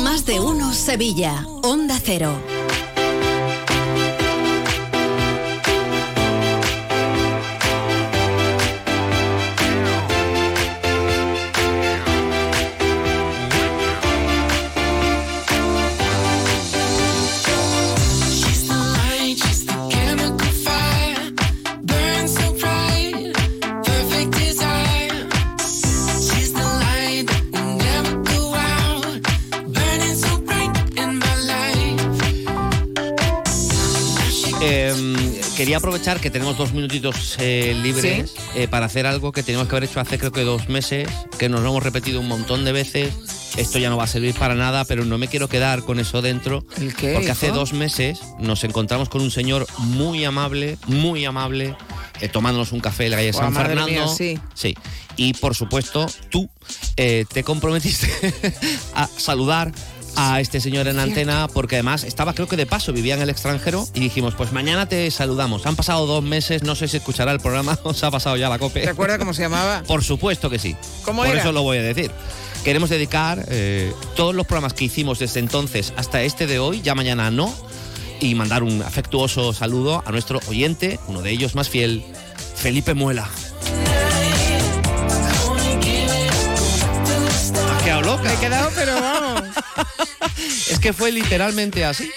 Más 0.04 0.26
de 0.26 0.40
uno 0.40 0.74
Sevilla. 0.74 1.46
Onda 1.64 2.00
Cero. 2.04 2.38
Quería 35.58 35.78
aprovechar 35.78 36.20
que 36.20 36.30
tenemos 36.30 36.56
dos 36.56 36.72
minutitos 36.72 37.36
eh, 37.40 37.76
libres 37.82 38.36
eh, 38.54 38.68
para 38.68 38.86
hacer 38.86 39.08
algo 39.08 39.32
que 39.32 39.42
teníamos 39.42 39.68
que 39.68 39.76
haber 39.76 39.90
hecho 39.90 40.00
hace 40.00 40.20
creo 40.20 40.32
que 40.32 40.44
dos 40.44 40.70
meses, 40.70 41.10
que 41.40 41.50
nos 41.50 41.62
lo 41.62 41.70
hemos 41.70 41.82
repetido 41.82 42.20
un 42.20 42.28
montón 42.28 42.64
de 42.64 42.72
veces. 42.72 43.12
Esto 43.58 43.80
ya 43.80 43.90
no 43.90 43.98
va 43.98 44.04
a 44.04 44.08
servir 44.08 44.36
para 44.36 44.54
nada, 44.54 44.86
pero 44.86 45.04
no 45.04 45.18
me 45.18 45.28
quiero 45.28 45.50
quedar 45.50 45.82
con 45.82 46.00
eso 46.00 46.22
dentro. 46.22 46.64
¿El 46.80 46.94
qué, 46.94 47.14
Porque 47.14 47.32
hace 47.32 47.50
dos 47.50 47.74
meses 47.74 48.20
nos 48.38 48.64
encontramos 48.64 49.10
con 49.10 49.24
un 49.24 49.32
señor 49.32 49.66
muy 49.80 50.24
amable, 50.26 50.78
muy 50.86 51.26
amable, 51.26 51.76
eh, 52.22 52.30
tomándonos 52.30 52.72
un 52.72 52.80
café 52.80 53.06
en 53.06 53.12
la 53.12 53.18
calle 53.18 53.34
San 53.34 53.56
Fernando. 53.56 53.88
mía, 53.88 54.08
sí. 54.08 54.40
Sí. 54.54 54.76
Y 55.16 55.34
por 55.34 55.56
supuesto, 55.56 56.06
tú 56.30 56.48
eh, 56.98 57.26
te 57.34 57.44
comprometiste 57.44 58.08
a 58.94 59.08
saludar 59.08 59.74
a 60.18 60.42
este 60.42 60.60
señor 60.60 60.88
en 60.88 61.00
antena 61.00 61.48
porque 61.48 61.76
además 61.76 62.04
estaba 62.04 62.34
creo 62.34 62.48
que 62.48 62.58
de 62.58 62.66
paso, 62.66 62.92
vivía 62.92 63.14
en 63.14 63.22
el 63.22 63.30
extranjero 63.30 63.88
y 63.94 64.00
dijimos, 64.00 64.34
pues 64.36 64.52
mañana 64.52 64.90
te 64.90 65.10
saludamos. 65.12 65.66
Han 65.68 65.76
pasado 65.76 66.08
dos 66.08 66.24
meses, 66.24 66.64
no 66.64 66.76
sé 66.76 66.88
si 66.88 66.98
escuchará 66.98 67.32
el 67.32 67.40
programa, 67.40 67.78
os 67.84 68.04
ha 68.04 68.12
pasado 68.12 68.36
ya 68.36 68.50
la 68.50 68.58
cope. 68.58 68.82
¿Te 68.82 68.90
acuerdas 68.90 69.20
cómo 69.20 69.34
se 69.34 69.44
llamaba? 69.44 69.84
Por 69.88 70.04
supuesto 70.04 70.50
que 70.50 70.60
sí. 70.60 70.76
¿Cómo 71.06 71.22
Por 71.22 71.32
era? 71.32 71.42
eso 71.42 71.52
lo 71.52 71.62
voy 71.62 71.78
a 71.78 71.84
decir. 71.84 72.12
Queremos 72.64 72.90
dedicar 72.90 73.46
eh, 73.50 73.94
todos 74.16 74.34
los 74.34 74.48
programas 74.48 74.74
que 74.74 74.86
hicimos 74.86 75.20
desde 75.20 75.40
entonces 75.40 75.94
hasta 75.96 76.24
este 76.24 76.48
de 76.48 76.60
hoy, 76.60 76.82
ya 76.82 76.96
mañana 76.96 77.30
no, 77.30 77.54
y 78.20 78.34
mandar 78.34 78.64
un 78.64 78.82
afectuoso 78.82 79.54
saludo 79.54 80.04
a 80.06 80.12
nuestro 80.12 80.40
oyente, 80.48 81.00
uno 81.08 81.22
de 81.22 81.30
ellos 81.30 81.54
más 81.54 81.70
fiel, 81.70 82.04
Felipe 82.56 82.96
Muela. 82.96 83.30
Me 88.24 88.34
he 88.34 88.38
quedado, 88.38 88.72
pero. 88.76 88.94
Es 90.70 90.80
que 90.80 90.94
fue 90.94 91.12
literalmente 91.12 91.84
así. 91.86 92.10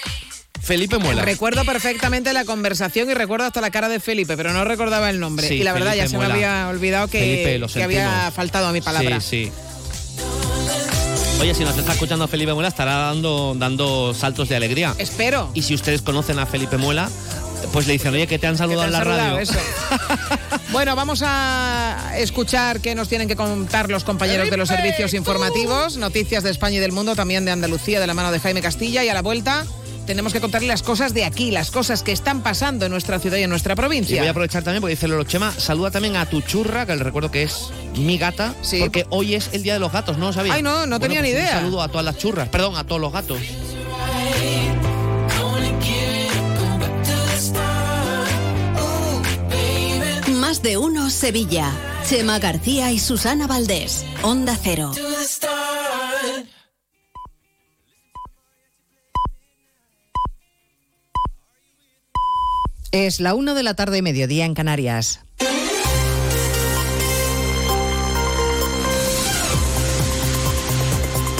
Felipe 0.61 0.99
Muela. 0.99 1.23
Recuerdo 1.23 1.65
perfectamente 1.65 2.31
la 2.33 2.45
conversación 2.45 3.09
y 3.09 3.13
recuerdo 3.15 3.47
hasta 3.47 3.61
la 3.61 3.71
cara 3.71 3.89
de 3.89 3.99
Felipe, 3.99 4.37
pero 4.37 4.53
no 4.53 4.63
recordaba 4.63 5.09
el 5.09 5.19
nombre. 5.19 5.47
Sí, 5.47 5.55
y 5.55 5.63
la 5.63 5.73
verdad 5.73 5.91
Felipe 5.91 6.05
ya 6.05 6.09
se 6.09 6.17
Muela. 6.17 6.35
me 6.35 6.45
había 6.45 6.67
olvidado 6.69 7.07
que, 7.07 7.19
Felipe, 7.19 7.57
lo 7.57 7.67
que 7.67 7.83
había 7.83 8.31
faltado 8.31 8.67
a 8.67 8.71
mi 8.71 8.81
palabra. 8.81 9.19
Sí, 9.19 9.45
sí. 9.45 9.51
Oye, 11.41 11.55
si 11.55 11.63
nos 11.63 11.75
está 11.75 11.93
escuchando 11.93 12.27
Felipe 12.27 12.53
Muela, 12.53 12.69
estará 12.69 12.97
dando, 12.97 13.55
dando 13.57 14.13
saltos 14.13 14.47
de 14.49 14.55
alegría. 14.55 14.93
Espero. 14.99 15.49
Y 15.55 15.63
si 15.63 15.73
ustedes 15.73 16.03
conocen 16.03 16.37
a 16.37 16.45
Felipe 16.45 16.77
Muela, 16.77 17.09
pues 17.71 17.87
le 17.87 17.93
dicen, 17.93 18.13
oye, 18.13 18.27
que 18.27 18.39
te 18.39 18.47
han 18.47 18.57
saludado 18.57 18.85
en 18.85 18.91
la 18.91 18.99
saludado, 18.99 19.37
radio. 19.37 19.39
eso. 19.39 19.53
bueno, 20.71 20.95
vamos 20.95 21.21
a 21.25 22.13
escuchar 22.17 22.81
qué 22.81 22.95
nos 22.95 23.07
tienen 23.09 23.27
que 23.27 23.35
contar 23.35 23.89
los 23.89 24.03
compañeros 24.03 24.49
de 24.49 24.57
los 24.57 24.69
servicios 24.69 25.13
informativos, 25.13 25.97
noticias 25.97 26.43
de 26.43 26.49
España 26.51 26.77
y 26.77 26.79
del 26.79 26.91
mundo, 26.91 27.15
también 27.15 27.45
de 27.45 27.51
Andalucía, 27.51 27.99
de 27.99 28.07
la 28.07 28.13
mano 28.13 28.31
de 28.31 28.39
Jaime 28.39 28.61
Castilla, 28.61 29.03
y 29.03 29.09
a 29.09 29.13
la 29.13 29.21
vuelta 29.21 29.65
tenemos 30.07 30.33
que 30.33 30.41
contarle 30.41 30.67
las 30.67 30.81
cosas 30.81 31.13
de 31.13 31.23
aquí, 31.23 31.51
las 31.51 31.69
cosas 31.71 32.01
que 32.03 32.11
están 32.11 32.41
pasando 32.41 32.85
en 32.85 32.91
nuestra 32.91 33.19
ciudad 33.19 33.37
y 33.37 33.43
en 33.43 33.49
nuestra 33.49 33.73
Y 33.73 33.75
provincia. 33.75 34.17
voy 34.17 34.27
a 34.27 34.31
aprovechar 34.31 34.63
también 34.63 34.81
porque 34.81 34.95
dice 34.95 35.07
Lolo 35.07 35.23
Chema, 35.23 35.53
saluda 35.57 35.91
también 35.91 36.15
a 36.17 36.25
tu 36.25 36.41
churra, 36.41 36.85
que 36.85 36.95
le 36.95 37.03
recuerdo 37.03 37.29
que 37.31 37.43
es 37.43 37.69
mi 37.95 38.17
gata, 38.17 38.53
porque 38.79 39.05
hoy 39.09 39.35
es 39.35 39.49
el 39.53 39.63
día 39.63 39.73
de 39.75 39.79
los 39.79 39.91
gatos, 39.91 40.17
¿no 40.17 40.27
lo 40.27 40.33
sabía? 40.33 40.53
Ay, 40.55 40.63
no, 40.63 40.85
no 40.87 40.99
tenía 40.99 41.19
pues 41.19 41.31
ni 41.31 41.37
Un 41.37 41.41
idea. 41.41 41.51
saludo 41.59 41.81
a 41.83 41.87
todas 41.87 42.03
las 42.03 42.17
churras, 42.17 42.49
perdón, 42.49 42.75
a 42.77 42.83
todos 42.83 42.99
los 42.99 43.13
gatos. 43.13 43.37
Más 50.61 50.69
de 50.69 50.77
uno 50.77 51.09
Sevilla. 51.09 51.71
Chema 52.07 52.37
García 52.37 52.91
y 52.91 52.99
Susana 52.99 53.47
Valdés. 53.47 54.05
Onda 54.21 54.55
Cero. 54.61 54.91
Es 62.91 63.19
la 63.19 63.33
una 63.33 63.55
de 63.55 63.63
la 63.63 63.73
tarde, 63.73 64.03
mediodía 64.03 64.45
en 64.45 64.53
Canarias. 64.53 65.21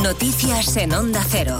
Noticias 0.02 0.78
en 0.78 0.94
Onda 0.94 1.24
Cero. 1.30 1.60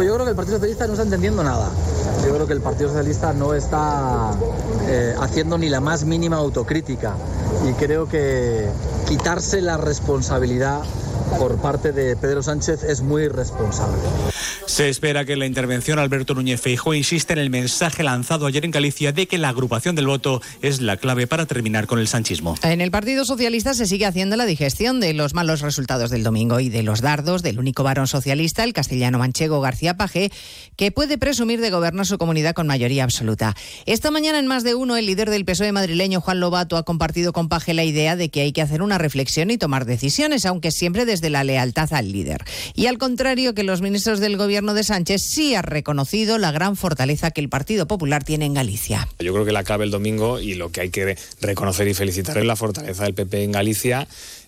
Yo 0.00 0.14
creo 0.14 0.24
que 0.24 0.30
el 0.30 0.36
Partido 0.36 0.58
Socialista 0.58 0.86
no 0.86 0.92
está 0.92 1.02
entendiendo 1.02 1.42
nada. 1.42 1.72
Yo 2.24 2.32
creo 2.32 2.46
que 2.46 2.52
el 2.52 2.60
Partido 2.60 2.88
Socialista 2.88 3.32
no 3.32 3.52
está 3.52 4.30
eh, 4.86 5.12
haciendo 5.20 5.58
ni 5.58 5.68
la 5.68 5.80
más 5.80 6.04
mínima 6.04 6.36
autocrítica. 6.36 7.16
Y 7.68 7.72
creo 7.72 8.08
que 8.08 8.68
quitarse 9.08 9.60
la 9.60 9.76
responsabilidad 9.76 10.82
por 11.36 11.56
parte 11.56 11.90
de 11.90 12.14
Pedro 12.14 12.44
Sánchez 12.44 12.84
es 12.84 13.02
muy 13.02 13.24
irresponsable. 13.24 13.98
Se 14.66 14.88
espera 14.88 15.24
que 15.24 15.32
en 15.32 15.40
la 15.40 15.46
intervención 15.46 15.98
Alberto 15.98 16.34
Núñez 16.34 16.60
Feijóo 16.60 16.94
insiste 16.94 17.32
en 17.32 17.38
el 17.38 17.50
mensaje 17.50 18.02
lanzado 18.02 18.46
ayer 18.46 18.64
en 18.64 18.70
Galicia 18.70 19.12
de 19.12 19.26
que 19.26 19.38
la 19.38 19.48
agrupación 19.48 19.96
del 19.96 20.06
voto 20.06 20.40
es 20.62 20.80
la 20.80 20.96
clave 20.96 21.26
para 21.26 21.46
terminar 21.46 21.86
con 21.86 21.98
el 21.98 22.06
sanchismo. 22.06 22.54
En 22.62 22.80
el 22.80 22.90
Partido 22.90 23.24
Socialista 23.24 23.74
se 23.74 23.86
sigue 23.86 24.06
haciendo 24.06 24.36
la 24.36 24.46
digestión 24.46 25.00
de 25.00 25.14
los 25.14 25.34
malos 25.34 25.62
resultados 25.62 26.10
del 26.10 26.22
domingo 26.22 26.60
y 26.60 26.68
de 26.68 26.82
los 26.82 27.00
dardos 27.00 27.42
del 27.42 27.58
único 27.58 27.82
varón 27.82 28.06
socialista, 28.06 28.62
el 28.62 28.72
castellano 28.72 29.18
manchego 29.18 29.60
García 29.60 29.87
Pajé, 29.96 30.30
que 30.76 30.92
puede 30.92 31.18
presumir 31.18 31.60
de 31.60 31.70
gobernar 31.70 32.06
su 32.06 32.18
comunidad 32.18 32.54
con 32.54 32.66
mayoría 32.66 33.04
absoluta. 33.04 33.56
Esta 33.86 34.10
mañana 34.10 34.38
en 34.38 34.46
más 34.46 34.64
de 34.64 34.74
uno, 34.74 34.96
el 34.96 35.06
líder 35.06 35.30
del 35.30 35.44
PSOE 35.44 35.72
madrileño, 35.72 36.20
Juan 36.20 36.40
Lobato, 36.40 36.76
ha 36.76 36.84
compartido 36.84 37.32
con 37.32 37.48
Pajé 37.48 37.74
la 37.74 37.84
idea 37.84 38.16
de 38.16 38.28
que 38.28 38.42
hay 38.42 38.52
que 38.52 38.62
hacer 38.62 38.82
una 38.82 38.98
reflexión 38.98 39.50
y 39.50 39.58
tomar 39.58 39.84
decisiones, 39.84 40.46
aunque 40.46 40.70
siempre 40.70 41.04
desde 41.04 41.30
la 41.30 41.44
lealtad 41.44 41.92
al 41.92 42.12
líder. 42.12 42.44
Y 42.74 42.86
al 42.86 42.98
contrario 42.98 43.54
que 43.54 43.62
los 43.62 43.82
ministros 43.82 44.20
del 44.20 44.36
gobierno 44.36 44.74
de 44.74 44.84
Sánchez, 44.84 45.22
sí 45.22 45.54
ha 45.54 45.62
reconocido 45.62 46.38
la 46.38 46.52
gran 46.52 46.76
fortaleza 46.76 47.30
que 47.30 47.40
el 47.40 47.48
Partido 47.48 47.86
Popular 47.86 48.24
tiene 48.24 48.46
en 48.46 48.54
Galicia. 48.54 49.08
Yo 49.18 49.32
creo 49.32 49.44
que 49.44 49.52
la 49.52 49.64
clave 49.64 49.84
el 49.84 49.90
domingo 49.90 50.40
y 50.40 50.54
lo 50.54 50.70
que 50.70 50.82
hay 50.82 50.90
que 50.90 51.16
reconocer 51.40 51.88
y 51.88 51.94
felicitar 51.94 52.38
es 52.38 52.44
la 52.44 52.56
fortaleza 52.56 53.04
del 53.04 53.14
PP 53.14 53.44
en 53.44 53.52
Galicia 53.52 54.08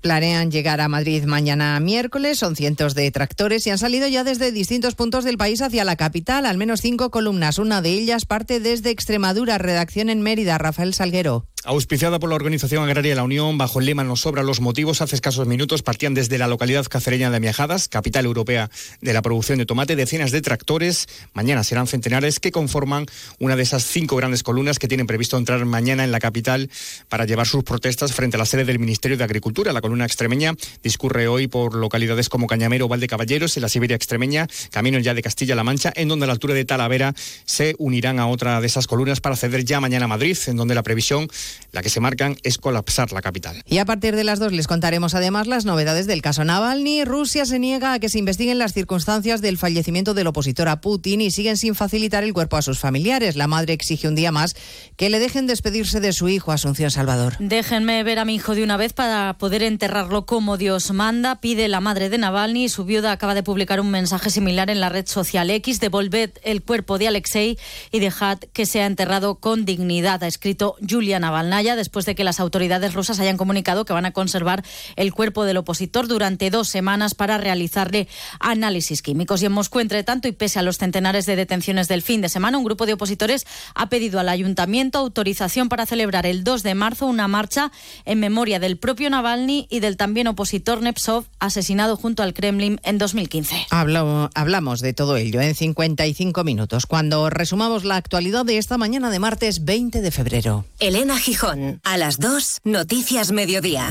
Planean 0.00 0.50
llegar 0.50 0.80
a 0.80 0.88
Madrid 0.88 1.24
mañana 1.24 1.78
miércoles, 1.80 2.38
son 2.38 2.56
cientos 2.56 2.94
de 2.94 3.10
tractores 3.10 3.66
y 3.66 3.70
han 3.70 3.78
salido 3.78 4.06
ya 4.08 4.24
desde 4.24 4.52
distintos 4.52 4.94
puntos 4.94 5.24
del 5.24 5.38
país 5.38 5.62
hacia 5.62 5.84
la 5.84 5.96
capital, 5.96 6.46
al 6.46 6.58
menos 6.58 6.80
cinco 6.80 7.10
columnas. 7.10 7.58
Una 7.58 7.82
de 7.82 7.90
ellas 7.90 8.24
parte 8.24 8.60
desde 8.60 8.90
Extremadura, 8.90 9.58
redacción 9.58 10.10
en 10.10 10.22
Mérida, 10.22 10.58
Rafael 10.58 10.94
Salguero. 10.94 11.46
Auspiciada 11.64 12.20
por 12.20 12.30
la 12.30 12.36
Organización 12.36 12.84
Agraria 12.84 13.16
La 13.16 13.24
Unión, 13.24 13.58
bajo 13.58 13.80
el 13.80 13.86
lema 13.86 14.04
Nos 14.04 14.20
sobra 14.20 14.44
los 14.44 14.60
motivos, 14.60 15.00
hace 15.00 15.16
escasos 15.16 15.48
minutos 15.48 15.82
partían 15.82 16.14
desde 16.14 16.38
la 16.38 16.46
localidad 16.46 16.86
cacereña 16.86 17.28
de 17.28 17.40
Miajadas, 17.40 17.88
capital 17.88 18.24
europea 18.24 18.70
de 19.00 19.12
la 19.12 19.20
producción 19.20 19.58
de 19.58 19.66
tomate, 19.66 19.96
decenas 19.96 20.30
de 20.30 20.42
tractores. 20.42 21.08
Mañana 21.34 21.64
serán 21.64 21.88
centenares 21.88 22.38
que 22.38 22.52
conforman 22.52 23.06
una 23.40 23.56
de 23.56 23.64
esas 23.64 23.84
cinco 23.84 24.14
grandes 24.14 24.44
columnas 24.44 24.78
que 24.78 24.86
tienen 24.86 25.08
previsto 25.08 25.36
entrar 25.38 25.64
mañana 25.64 26.04
en 26.04 26.12
la 26.12 26.20
capital 26.20 26.70
para 27.08 27.24
llevar 27.24 27.48
sus 27.48 27.64
protestas 27.64 28.12
frente 28.12 28.36
a 28.36 28.38
la 28.38 28.46
sede 28.46 28.64
del 28.64 28.78
Ministerio 28.78 29.16
de 29.16 29.24
Agricultura. 29.24 29.72
La 29.72 29.80
columna 29.86 30.04
extremeña 30.04 30.54
discurre 30.82 31.28
hoy 31.28 31.46
por 31.46 31.76
localidades 31.76 32.28
como 32.28 32.48
Cañamero 32.48 32.86
o 32.86 32.88
Valdecaballeros, 32.88 33.56
en 33.56 33.62
la 33.62 33.68
Siberia 33.68 33.94
extremeña, 33.94 34.48
camino 34.72 34.98
ya 34.98 35.14
de 35.14 35.22
Castilla-La 35.22 35.62
Mancha, 35.62 35.92
en 35.94 36.08
donde 36.08 36.24
a 36.24 36.26
la 36.26 36.32
altura 36.32 36.54
de 36.54 36.64
Talavera 36.64 37.14
se 37.44 37.76
unirán 37.78 38.18
a 38.18 38.26
otra 38.26 38.60
de 38.60 38.66
esas 38.66 38.88
columnas 38.88 39.20
para 39.20 39.36
ceder 39.36 39.64
ya 39.64 39.78
mañana 39.78 40.06
a 40.06 40.08
Madrid, 40.08 40.36
en 40.48 40.56
donde 40.56 40.74
la 40.74 40.82
previsión 40.82 41.28
La 41.70 41.82
que 41.82 41.88
se 41.88 42.00
marcan 42.00 42.36
es 42.42 42.58
colapsar 42.58 43.12
la 43.12 43.22
capital. 43.22 43.62
Y 43.64 43.78
a 43.78 43.84
partir 43.84 44.16
de 44.16 44.24
las 44.24 44.40
dos 44.40 44.52
les 44.52 44.66
contaremos 44.66 45.14
además 45.14 45.46
las 45.46 45.64
novedades 45.64 46.08
del 46.08 46.20
caso 46.20 46.44
Navalny. 46.44 47.04
Rusia 47.04 47.46
se 47.46 47.60
niega 47.60 47.92
a 47.92 47.98
que 48.00 48.08
se 48.08 48.18
investiguen 48.18 48.58
las 48.58 48.72
circunstancias 48.72 49.40
del 49.40 49.56
fallecimiento 49.56 50.14
del 50.14 50.26
opositor 50.26 50.66
a 50.66 50.80
Putin 50.80 51.20
y 51.20 51.30
siguen 51.30 51.56
sin 51.56 51.76
facilitar 51.76 52.24
el 52.24 52.32
cuerpo 52.32 52.56
a 52.56 52.62
sus 52.62 52.80
familiares. 52.80 53.36
La 53.36 53.46
madre 53.46 53.72
exige 53.72 54.08
un 54.08 54.16
día 54.16 54.32
más 54.32 54.56
que 54.96 55.10
le 55.10 55.20
dejen 55.20 55.46
despedirse 55.46 56.00
de 56.00 56.12
su 56.12 56.28
hijo 56.28 56.50
Asunción 56.50 56.90
Salvador. 56.90 57.36
Déjenme 57.38 58.02
ver 58.02 58.18
a 58.18 58.24
mi 58.24 58.34
hijo 58.34 58.54
de 58.54 58.64
una 58.64 58.76
vez 58.76 58.92
para 58.92 59.36
poder 59.38 59.62
enterrarlo 59.76 60.24
como 60.24 60.56
Dios 60.56 60.90
manda, 60.92 61.38
pide 61.38 61.68
la 61.68 61.82
madre 61.82 62.08
de 62.08 62.16
Navalny. 62.16 62.70
Su 62.70 62.86
viuda 62.86 63.12
acaba 63.12 63.34
de 63.34 63.42
publicar 63.42 63.78
un 63.78 63.90
mensaje 63.90 64.30
similar 64.30 64.70
en 64.70 64.80
la 64.80 64.88
red 64.88 65.06
social 65.06 65.50
X. 65.50 65.80
Devolved 65.80 66.30
el 66.44 66.62
cuerpo 66.62 66.96
de 66.96 67.08
Alexei 67.08 67.58
y 67.92 67.98
dejad 67.98 68.38
que 68.54 68.64
sea 68.64 68.86
enterrado 68.86 69.34
con 69.34 69.66
dignidad, 69.66 70.24
ha 70.24 70.28
escrito 70.28 70.76
Julia 70.88 71.20
Navalnaya 71.20 71.76
después 71.76 72.06
de 72.06 72.14
que 72.14 72.24
las 72.24 72.40
autoridades 72.40 72.94
rusas 72.94 73.20
hayan 73.20 73.36
comunicado 73.36 73.84
que 73.84 73.92
van 73.92 74.06
a 74.06 74.14
conservar 74.14 74.64
el 74.96 75.12
cuerpo 75.12 75.44
del 75.44 75.58
opositor 75.58 76.08
durante 76.08 76.48
dos 76.48 76.68
semanas 76.68 77.14
para 77.14 77.36
realizarle 77.36 78.08
análisis 78.40 79.02
químicos. 79.02 79.42
Y 79.42 79.44
en 79.44 79.52
Moscú, 79.52 79.80
entre 79.80 80.04
tanto, 80.04 80.26
y 80.26 80.32
pese 80.32 80.58
a 80.58 80.62
los 80.62 80.78
centenares 80.78 81.26
de 81.26 81.36
detenciones 81.36 81.86
del 81.86 82.00
fin 82.00 82.22
de 82.22 82.30
semana, 82.30 82.56
un 82.56 82.64
grupo 82.64 82.86
de 82.86 82.94
opositores 82.94 83.46
ha 83.74 83.90
pedido 83.90 84.20
al 84.20 84.30
ayuntamiento 84.30 85.00
autorización 85.00 85.68
para 85.68 85.84
celebrar 85.84 86.24
el 86.24 86.44
2 86.44 86.62
de 86.62 86.74
marzo 86.74 87.04
una 87.04 87.28
marcha 87.28 87.70
en 88.06 88.20
memoria 88.20 88.58
del 88.58 88.78
propio 88.78 89.10
Navalny 89.10 89.65
y 89.70 89.80
del 89.80 89.96
también 89.96 90.26
opositor 90.28 90.82
Nepsov, 90.82 91.24
asesinado 91.38 91.96
junto 91.96 92.22
al 92.22 92.34
Kremlin 92.34 92.80
en 92.84 92.98
2015. 92.98 93.66
Hablo- 93.70 94.30
hablamos 94.34 94.80
de 94.80 94.92
todo 94.92 95.16
ello 95.16 95.40
en 95.40 95.54
55 95.54 96.44
minutos, 96.44 96.86
cuando 96.86 97.30
resumamos 97.30 97.84
la 97.84 97.96
actualidad 97.96 98.44
de 98.44 98.58
esta 98.58 98.78
mañana 98.78 99.10
de 99.10 99.18
martes 99.18 99.64
20 99.64 100.00
de 100.00 100.10
febrero. 100.10 100.64
Elena 100.78 101.18
Gijón, 101.18 101.80
a 101.84 101.96
las 101.96 102.18
2, 102.18 102.60
Noticias 102.64 103.32
Mediodía. 103.32 103.90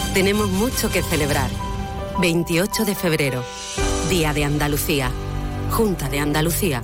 Tenemos 0.13 0.49
mucho 0.49 0.89
que 0.91 1.01
celebrar. 1.01 1.49
28 2.19 2.83
de 2.83 2.95
febrero, 2.95 3.45
Día 4.09 4.33
de 4.33 4.43
Andalucía, 4.43 5.09
Junta 5.71 6.09
de 6.09 6.19
Andalucía. 6.19 6.83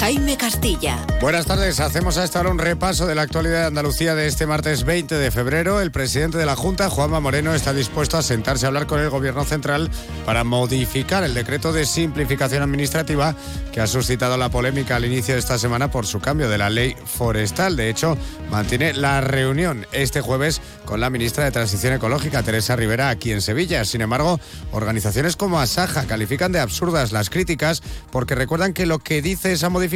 Jaime 0.00 0.36
Castilla. 0.36 1.04
Buenas 1.20 1.46
tardes. 1.46 1.80
Hacemos 1.80 2.18
a 2.18 2.24
esta 2.24 2.38
hora 2.38 2.50
un 2.50 2.58
repaso 2.60 3.04
de 3.06 3.16
la 3.16 3.22
actualidad 3.22 3.62
de 3.62 3.66
Andalucía 3.66 4.14
de 4.14 4.28
este 4.28 4.46
martes 4.46 4.84
20 4.84 5.16
de 5.16 5.30
febrero. 5.32 5.80
El 5.80 5.90
presidente 5.90 6.38
de 6.38 6.46
la 6.46 6.54
Junta, 6.54 6.88
Juanma 6.88 7.18
Moreno, 7.18 7.52
está 7.52 7.72
dispuesto 7.72 8.16
a 8.16 8.22
sentarse 8.22 8.64
a 8.64 8.68
hablar 8.68 8.86
con 8.86 9.00
el 9.00 9.10
Gobierno 9.10 9.44
Central 9.44 9.90
para 10.24 10.44
modificar 10.44 11.24
el 11.24 11.34
decreto 11.34 11.72
de 11.72 11.84
simplificación 11.84 12.62
administrativa 12.62 13.34
que 13.72 13.80
ha 13.80 13.88
suscitado 13.88 14.36
la 14.36 14.50
polémica 14.50 14.94
al 14.94 15.04
inicio 15.04 15.34
de 15.34 15.40
esta 15.40 15.58
semana 15.58 15.90
por 15.90 16.06
su 16.06 16.20
cambio 16.20 16.48
de 16.48 16.58
la 16.58 16.70
ley 16.70 16.94
forestal. 17.04 17.74
De 17.74 17.90
hecho, 17.90 18.16
mantiene 18.52 18.92
la 18.94 19.20
reunión 19.20 19.84
este 19.90 20.20
jueves 20.20 20.60
con 20.84 21.00
la 21.00 21.10
ministra 21.10 21.44
de 21.44 21.50
Transición 21.50 21.94
Ecológica, 21.94 22.44
Teresa 22.44 22.76
Rivera, 22.76 23.08
aquí 23.08 23.32
en 23.32 23.42
Sevilla. 23.42 23.84
Sin 23.84 24.00
embargo, 24.00 24.38
organizaciones 24.70 25.34
como 25.34 25.58
Asaja 25.58 26.06
califican 26.06 26.52
de 26.52 26.60
absurdas 26.60 27.10
las 27.10 27.30
críticas 27.30 27.82
porque 28.12 28.36
recuerdan 28.36 28.72
que 28.72 28.86
lo 28.86 29.00
que 29.00 29.20
dice 29.22 29.50
esa 29.50 29.68
modificación 29.68 29.87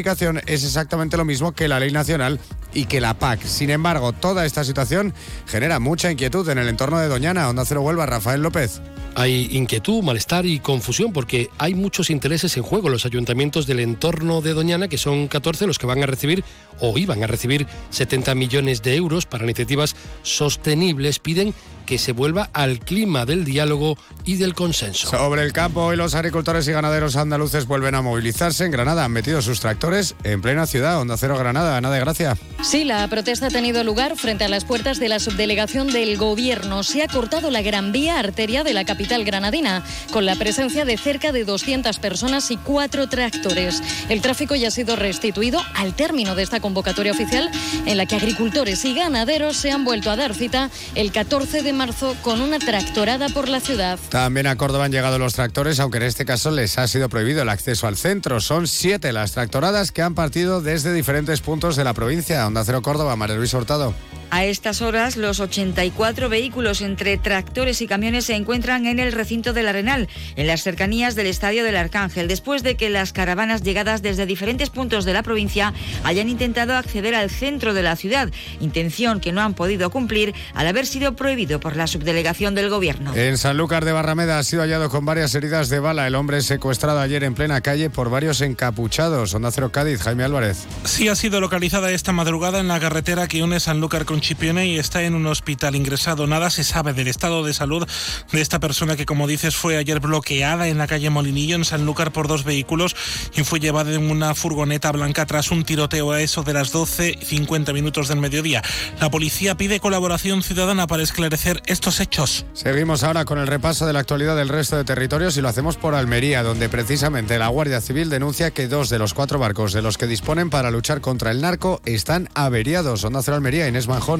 es 0.46 0.64
exactamente 0.64 1.16
lo 1.16 1.24
mismo 1.24 1.52
que 1.52 1.68
la 1.68 1.78
ley 1.78 1.90
nacional 1.90 2.40
y 2.74 2.86
que 2.86 3.00
la 3.00 3.14
PAC. 3.14 3.42
Sin 3.44 3.70
embargo, 3.70 4.12
toda 4.12 4.46
esta 4.46 4.64
situación 4.64 5.14
genera 5.46 5.78
mucha 5.78 6.10
inquietud 6.10 6.48
en 6.48 6.58
el 6.58 6.68
entorno 6.68 6.98
de 6.98 7.08
Doñana. 7.08 7.48
Onda 7.48 7.64
Cero 7.64 7.82
Huelva, 7.82 8.06
Rafael 8.06 8.42
López. 8.42 8.80
Hay 9.14 9.48
inquietud, 9.52 10.02
malestar 10.02 10.46
y 10.46 10.58
confusión 10.58 11.12
porque 11.12 11.50
hay 11.58 11.74
muchos 11.74 12.08
intereses 12.08 12.56
en 12.56 12.62
juego. 12.62 12.88
Los 12.88 13.04
ayuntamientos 13.04 13.66
del 13.66 13.80
entorno 13.80 14.40
de 14.40 14.54
Doñana, 14.54 14.88
que 14.88 14.96
son 14.98 15.28
14 15.28 15.66
los 15.66 15.78
que 15.78 15.86
van 15.86 16.02
a 16.02 16.06
recibir 16.06 16.44
o 16.80 16.96
iban 16.96 17.22
a 17.22 17.26
recibir 17.26 17.66
70 17.90 18.34
millones 18.34 18.82
de 18.82 18.96
euros 18.96 19.26
para 19.26 19.44
iniciativas 19.44 19.94
sostenibles, 20.22 21.18
piden 21.18 21.54
que 21.92 21.98
se 21.98 22.12
vuelva 22.12 22.48
al 22.54 22.78
clima 22.78 23.26
del 23.26 23.44
diálogo 23.44 23.98
y 24.24 24.36
del 24.36 24.54
consenso. 24.54 25.10
Sobre 25.10 25.42
el 25.42 25.52
campo, 25.52 25.82
hoy 25.84 25.96
los 25.98 26.14
agricultores 26.14 26.66
y 26.66 26.72
ganaderos 26.72 27.16
andaluces 27.16 27.66
vuelven 27.66 27.94
a 27.94 28.00
movilizarse. 28.00 28.64
En 28.64 28.70
Granada 28.70 29.04
han 29.04 29.12
metido 29.12 29.42
sus 29.42 29.60
tractores 29.60 30.14
en 30.24 30.40
plena 30.40 30.66
ciudad. 30.66 30.98
Onda 30.98 31.18
Cero 31.18 31.36
Granada, 31.36 31.76
Ana 31.76 31.90
de 31.90 32.00
Gracia. 32.00 32.38
Sí, 32.62 32.84
la 32.84 33.06
protesta 33.08 33.48
ha 33.48 33.50
tenido 33.50 33.84
lugar 33.84 34.16
frente 34.16 34.44
a 34.44 34.48
las 34.48 34.64
puertas 34.64 35.00
de 35.00 35.10
la 35.10 35.18
subdelegación 35.18 35.92
del 35.92 36.16
Gobierno. 36.16 36.82
Se 36.82 37.02
ha 37.02 37.08
cortado 37.08 37.50
la 37.50 37.60
Gran 37.60 37.92
Vía 37.92 38.18
arteria 38.18 38.64
de 38.64 38.72
la 38.72 38.86
capital 38.86 39.26
granadina, 39.26 39.84
con 40.12 40.24
la 40.24 40.36
presencia 40.36 40.86
de 40.86 40.96
cerca 40.96 41.30
de 41.30 41.44
200 41.44 41.98
personas 41.98 42.50
y 42.50 42.56
cuatro 42.56 43.06
tractores. 43.10 43.82
El 44.08 44.22
tráfico 44.22 44.54
ya 44.54 44.68
ha 44.68 44.70
sido 44.70 44.96
restituido 44.96 45.60
al 45.74 45.92
término 45.92 46.36
de 46.36 46.44
esta 46.44 46.60
convocatoria 46.60 47.12
oficial, 47.12 47.50
en 47.84 47.98
la 47.98 48.06
que 48.06 48.16
agricultores 48.16 48.82
y 48.86 48.94
ganaderos 48.94 49.58
se 49.58 49.70
han 49.70 49.84
vuelto 49.84 50.10
a 50.10 50.16
dar 50.16 50.34
cita 50.34 50.70
el 50.94 51.12
14 51.12 51.62
de 51.62 51.81
marzo 51.86 52.14
con 52.22 52.40
una 52.40 52.60
tractorada 52.60 53.28
por 53.28 53.48
la 53.48 53.58
ciudad. 53.58 53.98
También 54.08 54.46
a 54.46 54.54
Córdoba 54.54 54.84
han 54.84 54.92
llegado 54.92 55.18
los 55.18 55.34
tractores, 55.34 55.80
aunque 55.80 55.98
en 55.98 56.04
este 56.04 56.24
caso 56.24 56.52
les 56.52 56.78
ha 56.78 56.86
sido 56.86 57.08
prohibido 57.08 57.42
el 57.42 57.48
acceso 57.48 57.88
al 57.88 57.96
centro. 57.96 58.40
Son 58.40 58.68
siete 58.68 59.12
las 59.12 59.32
tractoradas 59.32 59.90
que 59.90 60.00
han 60.00 60.14
partido 60.14 60.60
desde 60.60 60.92
diferentes 60.92 61.40
puntos 61.40 61.74
de 61.74 61.82
la 61.82 61.92
provincia. 61.92 62.46
Onda 62.46 62.62
Cero 62.64 62.82
Córdoba, 62.82 63.16
María 63.16 63.34
Luis 63.34 63.52
Hurtado. 63.52 63.94
A 64.34 64.46
estas 64.46 64.80
horas, 64.80 65.18
los 65.18 65.40
84 65.40 66.30
vehículos 66.30 66.80
entre 66.80 67.18
tractores 67.18 67.82
y 67.82 67.86
camiones 67.86 68.24
se 68.24 68.34
encuentran 68.34 68.86
en 68.86 68.98
el 68.98 69.12
recinto 69.12 69.52
del 69.52 69.68
Arenal, 69.68 70.08
en 70.36 70.46
las 70.46 70.62
cercanías 70.62 71.14
del 71.14 71.26
Estadio 71.26 71.64
del 71.64 71.76
Arcángel, 71.76 72.28
después 72.28 72.62
de 72.62 72.74
que 72.74 72.88
las 72.88 73.12
caravanas 73.12 73.62
llegadas 73.62 74.00
desde 74.00 74.24
diferentes 74.24 74.70
puntos 74.70 75.04
de 75.04 75.12
la 75.12 75.22
provincia 75.22 75.74
hayan 76.02 76.30
intentado 76.30 76.74
acceder 76.74 77.14
al 77.14 77.28
centro 77.28 77.74
de 77.74 77.82
la 77.82 77.94
ciudad, 77.94 78.30
intención 78.58 79.20
que 79.20 79.32
no 79.32 79.42
han 79.42 79.52
podido 79.52 79.90
cumplir 79.90 80.34
al 80.54 80.66
haber 80.66 80.86
sido 80.86 81.14
prohibido 81.14 81.60
por 81.60 81.76
la 81.76 81.86
subdelegación 81.86 82.54
del 82.54 82.70
Gobierno. 82.70 83.14
En 83.14 83.36
Sanlúcar 83.36 83.84
de 83.84 83.92
Barrameda 83.92 84.38
ha 84.38 84.44
sido 84.44 84.62
hallado 84.62 84.88
con 84.88 85.04
varias 85.04 85.34
heridas 85.34 85.68
de 85.68 85.78
bala 85.78 86.06
el 86.06 86.14
hombre 86.14 86.40
secuestrado 86.40 87.00
ayer 87.00 87.22
en 87.24 87.34
plena 87.34 87.60
calle 87.60 87.90
por 87.90 88.08
varios 88.08 88.40
encapuchados. 88.40 89.34
Onda 89.34 89.50
Cero 89.52 89.70
Cádiz, 89.72 90.00
Jaime 90.00 90.24
Álvarez. 90.24 90.66
Sí 90.84 91.08
ha 91.08 91.16
sido 91.16 91.38
localizada 91.38 91.90
esta 91.90 92.12
madrugada 92.12 92.60
en 92.60 92.68
la 92.68 92.80
carretera 92.80 93.28
que 93.28 93.42
une 93.42 93.60
Sanlúcar 93.60 94.06
con 94.06 94.21
Chipione 94.22 94.66
y 94.66 94.78
está 94.78 95.02
en 95.02 95.14
un 95.14 95.26
hospital 95.26 95.74
ingresado. 95.74 96.26
Nada 96.26 96.48
se 96.48 96.64
sabe 96.64 96.92
del 96.94 97.08
estado 97.08 97.44
de 97.44 97.52
salud 97.52 97.86
de 98.30 98.40
esta 98.40 98.60
persona 98.60 98.96
que, 98.96 99.04
como 99.04 99.26
dices, 99.26 99.56
fue 99.56 99.76
ayer 99.76 100.00
bloqueada 100.00 100.68
en 100.68 100.78
la 100.78 100.86
calle 100.86 101.10
Molinillo 101.10 101.56
en 101.56 101.64
Sanlúcar 101.64 102.12
por 102.12 102.28
dos 102.28 102.44
vehículos 102.44 102.96
y 103.34 103.42
fue 103.42 103.60
llevada 103.60 103.92
en 103.92 104.10
una 104.10 104.34
furgoneta 104.34 104.92
blanca 104.92 105.26
tras 105.26 105.50
un 105.50 105.64
tiroteo 105.64 106.12
a 106.12 106.22
eso 106.22 106.44
de 106.44 106.52
las 106.54 106.72
12 106.72 107.18
y 107.20 107.24
50 107.24 107.72
minutos 107.72 108.08
del 108.08 108.20
mediodía. 108.20 108.62
La 109.00 109.10
policía 109.10 109.56
pide 109.56 109.80
colaboración 109.80 110.42
ciudadana 110.42 110.86
para 110.86 111.02
esclarecer 111.02 111.60
estos 111.66 111.98
hechos. 111.98 112.46
Seguimos 112.52 113.02
ahora 113.02 113.24
con 113.24 113.38
el 113.38 113.48
repaso 113.48 113.86
de 113.86 113.92
la 113.92 114.00
actualidad 114.00 114.36
del 114.36 114.48
resto 114.48 114.76
de 114.76 114.84
territorios 114.84 115.36
y 115.36 115.40
lo 115.40 115.48
hacemos 115.48 115.76
por 115.76 115.96
Almería, 115.96 116.44
donde 116.44 116.68
precisamente 116.68 117.38
la 117.38 117.48
Guardia 117.48 117.80
Civil 117.80 118.08
denuncia 118.08 118.52
que 118.52 118.68
dos 118.68 118.88
de 118.88 119.00
los 119.00 119.14
cuatro 119.14 119.40
barcos 119.40 119.72
de 119.72 119.82
los 119.82 119.98
que 119.98 120.06
disponen 120.06 120.48
para 120.48 120.70
luchar 120.70 121.00
contra 121.00 121.32
el 121.32 121.40
narco 121.40 121.80
están 121.84 122.28
averiados. 122.34 123.02
Onda 123.02 123.20
Cero 123.22 123.36
Almería, 123.36 123.66
Inés 123.66 123.88
Manjón. 123.88 124.11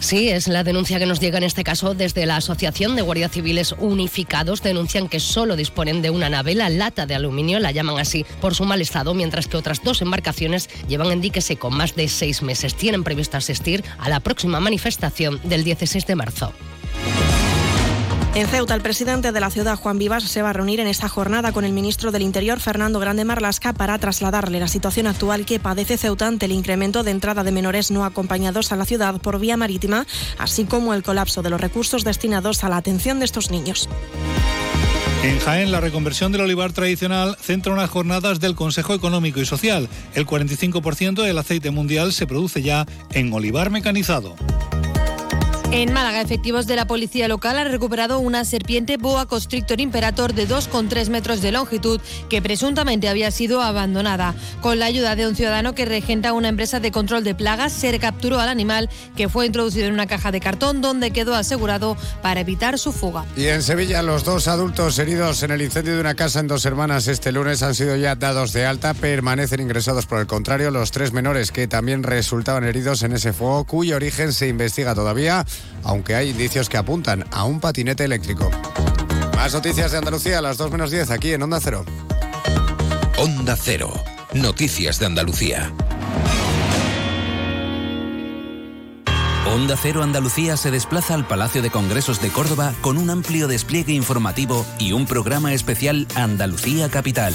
Sí, 0.00 0.30
es 0.30 0.48
la 0.48 0.64
denuncia 0.64 0.98
que 0.98 1.04
nos 1.04 1.20
llega 1.20 1.36
en 1.36 1.44
este 1.44 1.62
caso 1.62 1.92
desde 1.92 2.24
la 2.24 2.36
Asociación 2.36 2.96
de 2.96 3.02
Guardias 3.02 3.32
Civiles 3.32 3.74
Unificados. 3.78 4.62
Denuncian 4.62 5.08
que 5.08 5.20
solo 5.20 5.56
disponen 5.56 6.00
de 6.00 6.08
una 6.08 6.30
nave, 6.30 6.54
la 6.54 6.70
lata 6.70 7.04
de 7.04 7.14
aluminio, 7.14 7.60
la 7.60 7.70
llaman 7.70 7.98
así 7.98 8.24
por 8.40 8.54
su 8.54 8.64
mal 8.64 8.80
estado, 8.80 9.12
mientras 9.12 9.46
que 9.46 9.58
otras 9.58 9.84
dos 9.84 10.00
embarcaciones 10.00 10.70
llevan 10.88 11.12
en 11.12 11.20
dique 11.20 11.42
seco 11.42 11.70
más 11.70 11.94
de 11.96 12.08
seis 12.08 12.40
meses. 12.40 12.74
Tienen 12.74 13.04
previsto 13.04 13.36
asistir 13.36 13.84
a 13.98 14.08
la 14.08 14.20
próxima 14.20 14.58
manifestación 14.58 15.38
del 15.44 15.64
16 15.64 16.06
de 16.06 16.16
marzo. 16.16 16.54
En 18.32 18.46
Ceuta, 18.46 18.76
el 18.76 18.80
presidente 18.80 19.32
de 19.32 19.40
la 19.40 19.50
ciudad, 19.50 19.76
Juan 19.76 19.98
Vivas, 19.98 20.22
se 20.22 20.40
va 20.40 20.50
a 20.50 20.52
reunir 20.52 20.78
en 20.78 20.86
esta 20.86 21.08
jornada 21.08 21.50
con 21.50 21.64
el 21.64 21.72
ministro 21.72 22.12
del 22.12 22.22
Interior, 22.22 22.60
Fernando 22.60 23.00
Grande 23.00 23.24
Marlasca, 23.24 23.72
para 23.72 23.98
trasladarle 23.98 24.60
la 24.60 24.68
situación 24.68 25.08
actual 25.08 25.44
que 25.44 25.58
padece 25.58 25.98
Ceuta 25.98 26.28
ante 26.28 26.46
el 26.46 26.52
incremento 26.52 27.02
de 27.02 27.10
entrada 27.10 27.42
de 27.42 27.50
menores 27.50 27.90
no 27.90 28.04
acompañados 28.04 28.70
a 28.70 28.76
la 28.76 28.84
ciudad 28.84 29.20
por 29.20 29.40
vía 29.40 29.56
marítima, 29.56 30.06
así 30.38 30.64
como 30.64 30.94
el 30.94 31.02
colapso 31.02 31.42
de 31.42 31.50
los 31.50 31.60
recursos 31.60 32.04
destinados 32.04 32.62
a 32.62 32.68
la 32.68 32.76
atención 32.76 33.18
de 33.18 33.24
estos 33.24 33.50
niños. 33.50 33.88
En 35.24 35.40
Jaén, 35.40 35.72
la 35.72 35.80
reconversión 35.80 36.30
del 36.30 36.42
olivar 36.42 36.72
tradicional 36.72 37.36
centra 37.40 37.72
unas 37.72 37.90
jornadas 37.90 38.38
del 38.38 38.54
Consejo 38.54 38.94
Económico 38.94 39.40
y 39.40 39.44
Social. 39.44 39.88
El 40.14 40.24
45% 40.24 41.22
del 41.22 41.36
aceite 41.36 41.72
mundial 41.72 42.12
se 42.12 42.28
produce 42.28 42.62
ya 42.62 42.86
en 43.12 43.32
olivar 43.32 43.70
mecanizado. 43.70 44.36
En 45.72 45.92
Málaga, 45.92 46.20
efectivos 46.20 46.66
de 46.66 46.74
la 46.74 46.88
policía 46.88 47.28
local 47.28 47.56
han 47.56 47.70
recuperado 47.70 48.18
una 48.18 48.44
serpiente 48.44 48.96
boa 48.96 49.26
constrictor 49.26 49.80
imperator 49.80 50.34
de 50.34 50.48
2,3 50.48 51.08
metros 51.10 51.42
de 51.42 51.52
longitud 51.52 52.00
que 52.28 52.42
presuntamente 52.42 53.08
había 53.08 53.30
sido 53.30 53.62
abandonada. 53.62 54.34
Con 54.62 54.80
la 54.80 54.86
ayuda 54.86 55.14
de 55.14 55.28
un 55.28 55.36
ciudadano 55.36 55.76
que 55.76 55.84
regenta 55.84 56.32
una 56.32 56.48
empresa 56.48 56.80
de 56.80 56.90
control 56.90 57.22
de 57.22 57.36
plagas, 57.36 57.72
se 57.72 57.92
recapturó 57.92 58.40
al 58.40 58.48
animal 58.48 58.90
que 59.16 59.28
fue 59.28 59.46
introducido 59.46 59.86
en 59.86 59.92
una 59.92 60.08
caja 60.08 60.32
de 60.32 60.40
cartón 60.40 60.80
donde 60.80 61.12
quedó 61.12 61.36
asegurado 61.36 61.96
para 62.20 62.40
evitar 62.40 62.76
su 62.76 62.90
fuga. 62.90 63.24
Y 63.36 63.46
en 63.46 63.62
Sevilla, 63.62 64.02
los 64.02 64.24
dos 64.24 64.48
adultos 64.48 64.98
heridos 64.98 65.44
en 65.44 65.52
el 65.52 65.62
incendio 65.62 65.94
de 65.94 66.00
una 66.00 66.16
casa 66.16 66.40
en 66.40 66.48
Dos 66.48 66.66
Hermanas 66.66 67.06
este 67.06 67.30
lunes 67.30 67.62
han 67.62 67.76
sido 67.76 67.94
ya 67.94 68.16
dados 68.16 68.52
de 68.52 68.66
alta, 68.66 68.92
permanecen 68.92 69.60
ingresados 69.60 70.06
por 70.06 70.18
el 70.18 70.26
contrario 70.26 70.72
los 70.72 70.90
tres 70.90 71.12
menores 71.12 71.52
que 71.52 71.68
también 71.68 72.02
resultaban 72.02 72.64
heridos 72.64 73.04
en 73.04 73.12
ese 73.12 73.32
fuego, 73.32 73.64
cuyo 73.66 73.94
origen 73.94 74.32
se 74.32 74.48
investiga 74.48 74.96
todavía 74.96 75.46
aunque 75.84 76.14
hay 76.14 76.30
indicios 76.30 76.68
que 76.68 76.76
apuntan 76.76 77.24
a 77.30 77.44
un 77.44 77.60
patinete 77.60 78.04
eléctrico. 78.04 78.50
Más 79.36 79.54
noticias 79.54 79.92
de 79.92 79.98
Andalucía 79.98 80.38
a 80.38 80.42
las 80.42 80.56
2 80.58 80.70
menos 80.70 80.90
10 80.90 81.10
aquí 81.10 81.32
en 81.32 81.42
Onda 81.42 81.60
Cero. 81.62 81.84
Onda 83.18 83.56
Cero. 83.56 83.92
Noticias 84.32 84.98
de 84.98 85.06
Andalucía. 85.06 85.72
Onda 89.46 89.76
Cero 89.76 90.04
Andalucía 90.04 90.56
se 90.56 90.70
desplaza 90.70 91.14
al 91.14 91.26
Palacio 91.26 91.60
de 91.60 91.70
Congresos 91.70 92.22
de 92.22 92.28
Córdoba 92.28 92.72
con 92.80 92.96
un 92.96 93.10
amplio 93.10 93.48
despliegue 93.48 93.92
informativo 93.92 94.64
y 94.78 94.92
un 94.92 95.06
programa 95.06 95.52
especial 95.52 96.06
Andalucía 96.14 96.88
Capital. 96.88 97.34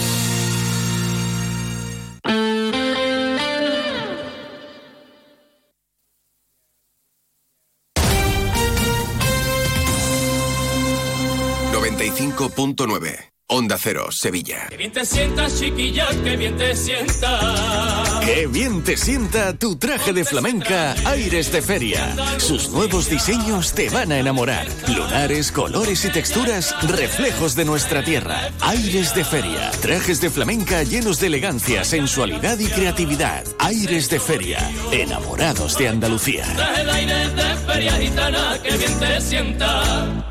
Onda 13.53 13.77
Cero, 13.77 14.07
Sevilla. 14.11 14.67
Qué 14.69 14.77
bien 14.77 14.93
te 14.93 15.05
sientas, 15.05 15.59
chiquilla, 15.59 16.07
qué 16.23 16.37
bien 16.37 16.55
te 16.55 16.73
sientas. 16.73 18.09
Qué 18.23 18.47
bien 18.47 18.81
te 18.81 18.95
sienta 18.95 19.53
tu 19.53 19.75
traje 19.75 20.13
de 20.13 20.23
flamenca 20.23 20.95
Aires 21.03 21.51
de 21.51 21.61
Feria. 21.61 22.15
Sus 22.37 22.69
nuevos 22.69 23.09
diseños 23.09 23.73
te 23.73 23.89
van 23.89 24.13
a 24.13 24.19
enamorar. 24.19 24.67
Lunares, 24.87 25.51
colores 25.51 26.05
y 26.05 26.09
texturas, 26.11 26.73
reflejos 26.83 27.53
de 27.55 27.65
nuestra 27.65 28.05
tierra. 28.05 28.51
Aires 28.61 29.13
de 29.13 29.25
Feria. 29.25 29.69
Trajes 29.81 30.21
de 30.21 30.29
flamenca 30.29 30.83
llenos 30.83 31.19
de 31.19 31.27
elegancia, 31.27 31.83
sensualidad 31.83 32.57
y 32.57 32.67
creatividad. 32.67 33.43
Aires 33.59 34.09
de 34.09 34.21
Feria. 34.21 34.71
Enamorados 34.93 35.77
de 35.77 35.89
Andalucía. 35.89 36.45
Traje 36.55 36.85
de 36.85 36.91
aires 36.91 37.35
de 37.35 37.55
feria 37.67 37.91
gitana, 37.97 38.57
qué 38.63 38.77
bien 38.77 38.97
te 38.97 39.19
sienta. 39.19 40.30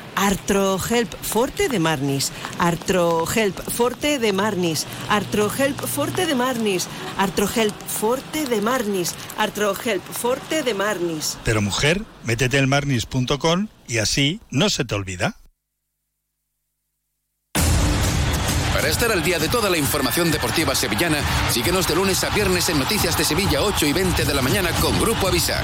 Artrohelp 0.15 1.13
Forte 1.21 1.69
de 1.69 1.79
Marnis. 1.79 2.31
Artrohelp 2.59 3.59
Forte 3.69 4.19
de 4.19 4.33
Marnis. 4.33 4.85
Artrohelp 5.09 5.79
Forte 5.79 6.25
de 6.25 6.35
Marnis. 6.35 6.87
Artrohelp 7.17 7.75
Forte 7.87 8.45
de 8.45 8.61
Marnis. 8.61 9.15
Artrohelp 9.37 10.03
Forte 10.03 10.63
de 10.63 10.73
Marnis. 10.73 11.37
Pero 11.43 11.61
mujer, 11.61 12.03
métete 12.23 12.57
en 12.57 12.69
marnis.com 12.69 13.67
y 13.87 13.97
así 13.97 14.41
no 14.49 14.69
se 14.69 14.85
te 14.85 14.95
olvida. 14.95 15.35
Para 18.73 18.87
estar 18.87 19.11
al 19.11 19.21
día 19.21 19.37
de 19.37 19.47
toda 19.47 19.69
la 19.69 19.77
información 19.77 20.31
deportiva 20.31 20.73
sevillana, 20.73 21.19
síguenos 21.51 21.87
de 21.87 21.95
lunes 21.95 22.23
a 22.23 22.29
viernes 22.29 22.67
en 22.69 22.79
Noticias 22.79 23.15
de 23.15 23.23
Sevilla 23.23 23.61
8 23.61 23.85
y 23.85 23.93
20 23.93 24.25
de 24.25 24.33
la 24.33 24.41
mañana 24.41 24.71
con 24.81 24.99
Grupo 24.99 25.27
Avisa. 25.27 25.61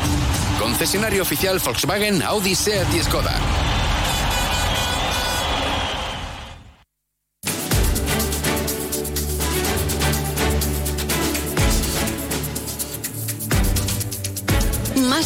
Concesionario 0.60 1.24
oficial 1.24 1.60
Volkswagen, 1.60 2.22
Audi, 2.22 2.54
Seat 2.54 2.94
y 2.94 3.02
Skoda. 3.02 3.67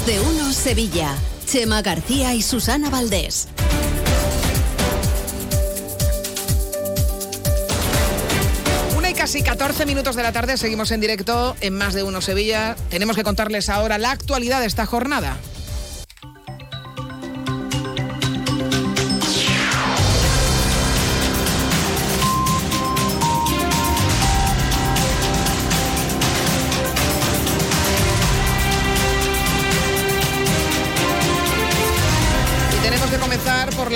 Más 0.02 0.08
de 0.08 0.20
uno 0.20 0.52
Sevilla. 0.52 1.16
Chema 1.46 1.84
García 1.84 2.34
y 2.34 2.42
Susana 2.42 2.90
Valdés. 2.90 3.48
Una 8.98 9.12
y 9.12 9.14
casi 9.14 9.44
Casi 9.44 9.44
14 9.44 9.86
minutos 9.86 10.16
de 10.16 10.24
la 10.24 10.32
tarde, 10.32 10.58
seguimos 10.58 10.90
en 10.90 11.02
directo 11.02 11.56
en 11.62 11.76
Más 11.78 11.94
de 11.94 12.02
Uno 12.02 12.20
Sevilla. 12.22 12.76
Tenemos 12.90 13.16
que 13.16 13.24
contarles 13.24 13.70
ahora 13.70 14.00
la 14.00 14.10
actualidad 14.10 14.60
de 14.60 14.66
esta 14.66 14.88
jornada. 14.88 15.38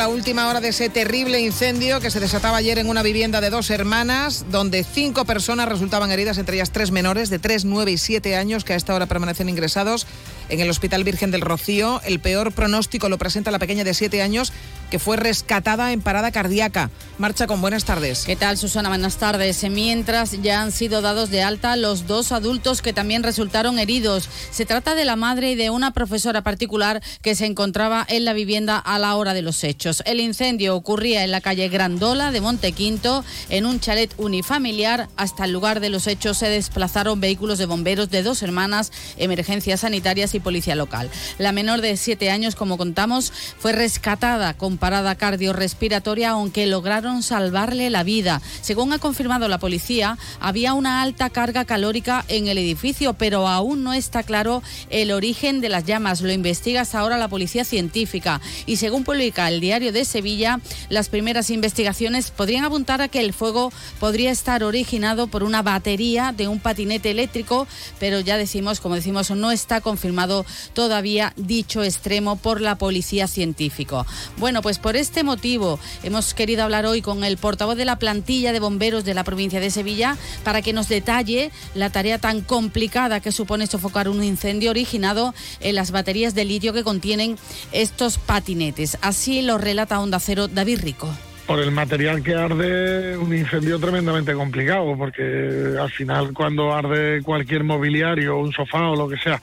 La 0.05 0.09
última 0.09 0.47
hora 0.47 0.61
de 0.61 0.67
ese 0.67 0.87
terrible 0.87 1.39
incendio 1.39 1.99
que 1.99 2.11
se 2.11 2.19
desataba 2.19 2.57
ayer 2.57 2.77
en 2.77 2.89
una 2.89 3.01
vivienda 3.01 3.41
de 3.41 3.49
dos 3.49 3.71
hermanas, 3.71 4.45
donde 4.51 4.83
cinco 4.83 5.25
personas 5.25 5.67
resultaban 5.67 6.11
heridas, 6.11 6.37
entre 6.37 6.57
ellas 6.57 6.69
tres 6.69 6.91
menores 6.91 7.31
de 7.31 7.39
3, 7.39 7.65
9 7.65 7.91
y 7.91 7.97
7 7.97 8.35
años, 8.35 8.63
que 8.63 8.73
a 8.73 8.75
esta 8.75 8.93
hora 8.93 9.07
permanecen 9.07 9.49
ingresados 9.49 10.05
en 10.49 10.59
el 10.59 10.69
Hospital 10.69 11.03
Virgen 11.03 11.31
del 11.31 11.41
Rocío. 11.41 12.01
El 12.05 12.19
peor 12.19 12.51
pronóstico 12.51 13.09
lo 13.09 13.17
presenta 13.17 13.49
la 13.49 13.57
pequeña 13.57 13.83
de 13.83 13.95
7 13.95 14.21
años, 14.21 14.53
que 14.95 14.99
fue 14.99 15.17
rescatada 15.17 15.91
en 15.91 15.99
parada 15.99 16.31
cardíaca. 16.31 16.89
Marcha 17.17 17.47
con 17.47 17.59
buenas 17.59 17.83
tardes. 17.83 18.23
¿Qué 18.25 18.37
tal, 18.37 18.57
Susana? 18.57 18.87
Buenas 18.87 19.17
tardes. 19.17 19.61
Mientras 19.69 20.41
ya 20.41 20.61
han 20.61 20.71
sido 20.71 21.01
dados 21.01 21.29
de 21.29 21.43
alta 21.43 21.75
los 21.75 22.07
dos 22.07 22.31
adultos 22.31 22.81
que 22.81 22.93
también 22.93 23.21
resultaron 23.21 23.77
heridos. 23.77 24.29
Se 24.51 24.65
trata 24.65 24.95
de 24.95 25.03
la 25.03 25.17
madre 25.17 25.51
y 25.51 25.55
de 25.55 25.69
una 25.69 25.91
profesora 25.91 26.43
particular 26.43 27.01
que 27.21 27.35
se 27.35 27.45
encontraba 27.45 28.05
en 28.07 28.23
la 28.23 28.31
vivienda 28.31 28.77
a 28.77 28.97
la 28.97 29.15
hora 29.17 29.33
de 29.33 29.41
los 29.41 29.65
hechos. 29.65 30.01
El 30.05 30.21
incendio 30.21 30.77
ocurría 30.77 31.25
en 31.25 31.31
la 31.31 31.41
calle 31.41 31.67
Grandola 31.67 32.31
de 32.31 32.39
Montequinto, 32.39 33.25
en 33.49 33.65
un 33.65 33.81
chalet 33.81 34.13
unifamiliar. 34.17 35.09
Hasta 35.17 35.43
el 35.43 35.51
lugar 35.51 35.81
de 35.81 35.89
los 35.89 36.07
hechos 36.07 36.37
se 36.37 36.47
desplazaron 36.47 37.19
vehículos 37.19 37.57
de 37.57 37.65
bomberos 37.65 38.09
de 38.09 38.23
dos 38.23 38.41
hermanas, 38.43 38.93
emergencias 39.17 39.81
sanitarias 39.81 40.35
y 40.35 40.39
policía 40.39 40.75
local. 40.75 41.09
La 41.37 41.51
menor 41.51 41.81
de 41.81 41.97
siete 41.97 42.29
años, 42.29 42.55
como 42.55 42.77
contamos, 42.77 43.33
fue 43.59 43.73
rescatada 43.73 44.53
con 44.53 44.77
parada 44.85 45.15
cardiorrespiratoria, 45.15 46.29
aunque 46.29 46.67
lograron 46.67 47.23
salvarle 47.23 47.89
la 47.89 48.03
vida. 48.03 48.39
Según 48.61 48.93
ha 48.93 48.99
confirmado 48.99 49.47
la 49.47 49.57
policía, 49.57 50.19
había 50.39 50.75
una 50.75 51.01
alta 51.01 51.31
carga 51.31 51.65
calórica 51.65 52.23
en 52.27 52.47
el 52.47 52.59
edificio, 52.59 53.13
pero 53.13 53.47
aún 53.47 53.83
no 53.83 53.93
está 53.93 54.21
claro 54.21 54.61
el 54.91 55.09
origen 55.09 55.59
de 55.59 55.69
las 55.69 55.85
llamas. 55.85 56.21
Lo 56.21 56.31
investiga 56.31 56.83
ahora 56.93 57.17
la 57.17 57.29
policía 57.29 57.65
científica. 57.65 58.41
Y 58.67 58.77
según 58.77 59.03
publica 59.03 59.47
el 59.47 59.59
diario 59.59 59.91
de 59.91 60.05
Sevilla, 60.05 60.59
las 60.89 61.09
primeras 61.09 61.49
investigaciones 61.49 62.29
podrían 62.29 62.63
apuntar 62.63 63.01
a 63.01 63.07
que 63.07 63.21
el 63.21 63.33
fuego 63.33 63.73
podría 63.99 64.29
estar 64.29 64.63
originado 64.63 65.25
por 65.25 65.41
una 65.41 65.63
batería 65.63 66.31
de 66.31 66.47
un 66.47 66.59
patinete 66.59 67.09
eléctrico, 67.09 67.67
pero 67.99 68.19
ya 68.19 68.37
decimos, 68.37 68.81
como 68.81 68.93
decimos, 68.93 69.31
no 69.31 69.49
está 69.49 69.81
confirmado 69.81 70.45
todavía 70.73 71.33
dicho 71.37 71.83
extremo 71.83 72.35
por 72.35 72.61
la 72.61 72.75
policía 72.75 73.27
científico. 73.27 74.05
Bueno, 74.37 74.61
pues 74.61 74.74
por 74.79 74.95
este 74.95 75.23
motivo 75.23 75.79
hemos 76.03 76.33
querido 76.33 76.63
hablar 76.63 76.85
hoy 76.85 77.01
con 77.01 77.23
el 77.23 77.37
portavoz 77.37 77.77
de 77.77 77.85
la 77.85 77.97
plantilla 77.97 78.53
de 78.53 78.59
bomberos 78.59 79.05
de 79.05 79.13
la 79.13 79.23
provincia 79.23 79.59
de 79.59 79.71
Sevilla 79.71 80.17
para 80.43 80.61
que 80.61 80.73
nos 80.73 80.89
detalle 80.89 81.51
la 81.73 81.89
tarea 81.89 82.19
tan 82.19 82.41
complicada 82.41 83.19
que 83.19 83.31
supone 83.31 83.67
sofocar 83.67 84.09
un 84.09 84.23
incendio 84.23 84.71
originado 84.71 85.33
en 85.59 85.75
las 85.75 85.91
baterías 85.91 86.35
de 86.35 86.45
litio 86.45 86.73
que 86.73 86.83
contienen 86.83 87.37
estos 87.71 88.17
patinetes. 88.17 88.97
Así 89.01 89.41
lo 89.41 89.57
relata 89.57 89.99
Onda 89.99 90.19
Cero 90.19 90.47
David 90.47 90.79
Rico 90.81 91.09
por 91.45 91.59
el 91.59 91.71
material 91.71 92.23
que 92.23 92.33
arde, 92.33 93.17
un 93.17 93.35
incendio 93.35 93.79
tremendamente 93.79 94.33
complicado, 94.33 94.95
porque 94.97 95.75
al 95.79 95.89
final 95.91 96.33
cuando 96.33 96.73
arde 96.73 97.21
cualquier 97.23 97.63
mobiliario, 97.63 98.39
un 98.39 98.51
sofá 98.51 98.89
o 98.89 98.95
lo 98.95 99.07
que 99.07 99.17
sea, 99.17 99.39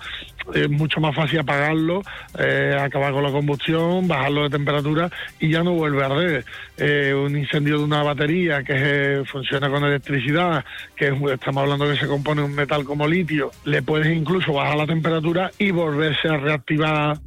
es 0.54 0.68
mucho 0.68 1.00
más 1.00 1.14
fácil 1.14 1.40
apagarlo, 1.40 2.02
eh, 2.38 2.76
acabar 2.78 3.12
con 3.12 3.22
la 3.22 3.30
combustión, 3.30 4.08
bajarlo 4.08 4.42
de 4.44 4.50
temperatura 4.50 5.10
y 5.38 5.50
ya 5.50 5.62
no 5.62 5.74
vuelve 5.74 6.02
a 6.02 6.06
arder. 6.06 6.44
Eh, 6.76 7.14
un 7.14 7.36
incendio 7.36 7.78
de 7.78 7.84
una 7.84 8.02
batería 8.02 8.62
que 8.64 8.74
eh, 8.74 9.24
funciona 9.24 9.70
con 9.70 9.84
electricidad, 9.84 10.64
que 10.96 11.08
es, 11.08 11.14
estamos 11.32 11.62
hablando 11.62 11.88
que 11.88 11.96
se 11.96 12.08
compone 12.08 12.42
un 12.42 12.54
metal 12.54 12.84
como 12.84 13.06
litio, 13.06 13.52
le 13.64 13.82
puedes 13.82 14.14
incluso 14.14 14.52
bajar 14.52 14.76
la 14.76 14.86
temperatura 14.86 15.50
y 15.58 15.70
volverse 15.70 16.28
a 16.28 16.36
reactivar 16.36 17.18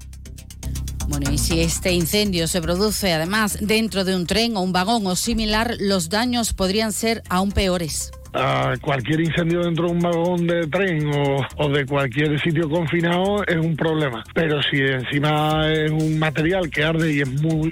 bueno, 1.08 1.32
y 1.32 1.38
si 1.38 1.62
este 1.62 1.92
incendio 1.92 2.48
se 2.48 2.62
produce 2.62 3.14
además 3.14 3.58
dentro 3.62 4.04
de 4.04 4.16
un 4.16 4.26
tren 4.26 4.58
o 4.58 4.62
un 4.62 4.72
vagón 4.72 5.06
o 5.08 5.16
similar, 5.16 5.76
los 5.80 6.10
daños 6.10 6.54
podrían 6.54 6.92
ser 6.92 7.24
aún 7.30 7.52
peores 7.52 8.12
a 8.36 8.76
cualquier 8.82 9.22
incendio 9.22 9.62
dentro 9.62 9.88
de 9.88 9.94
un 9.94 10.00
vagón 10.00 10.48
de 10.48 10.68
tren 10.68 11.10
o, 11.58 11.70
de 11.70 11.86
cualquier 11.86 12.40
sitio 12.42 12.70
confinado 12.70 13.44
es 13.46 13.58
un 13.58 13.76
problema. 13.76 14.24
Pero 14.34 14.62
si 14.62 14.82
encima 14.82 15.72
es 15.72 15.92
un 15.92 16.20
material 16.20 16.70
que 16.70 16.84
arde 16.84 17.14
y 17.14 17.22
es, 17.22 17.30
muy, 17.42 17.72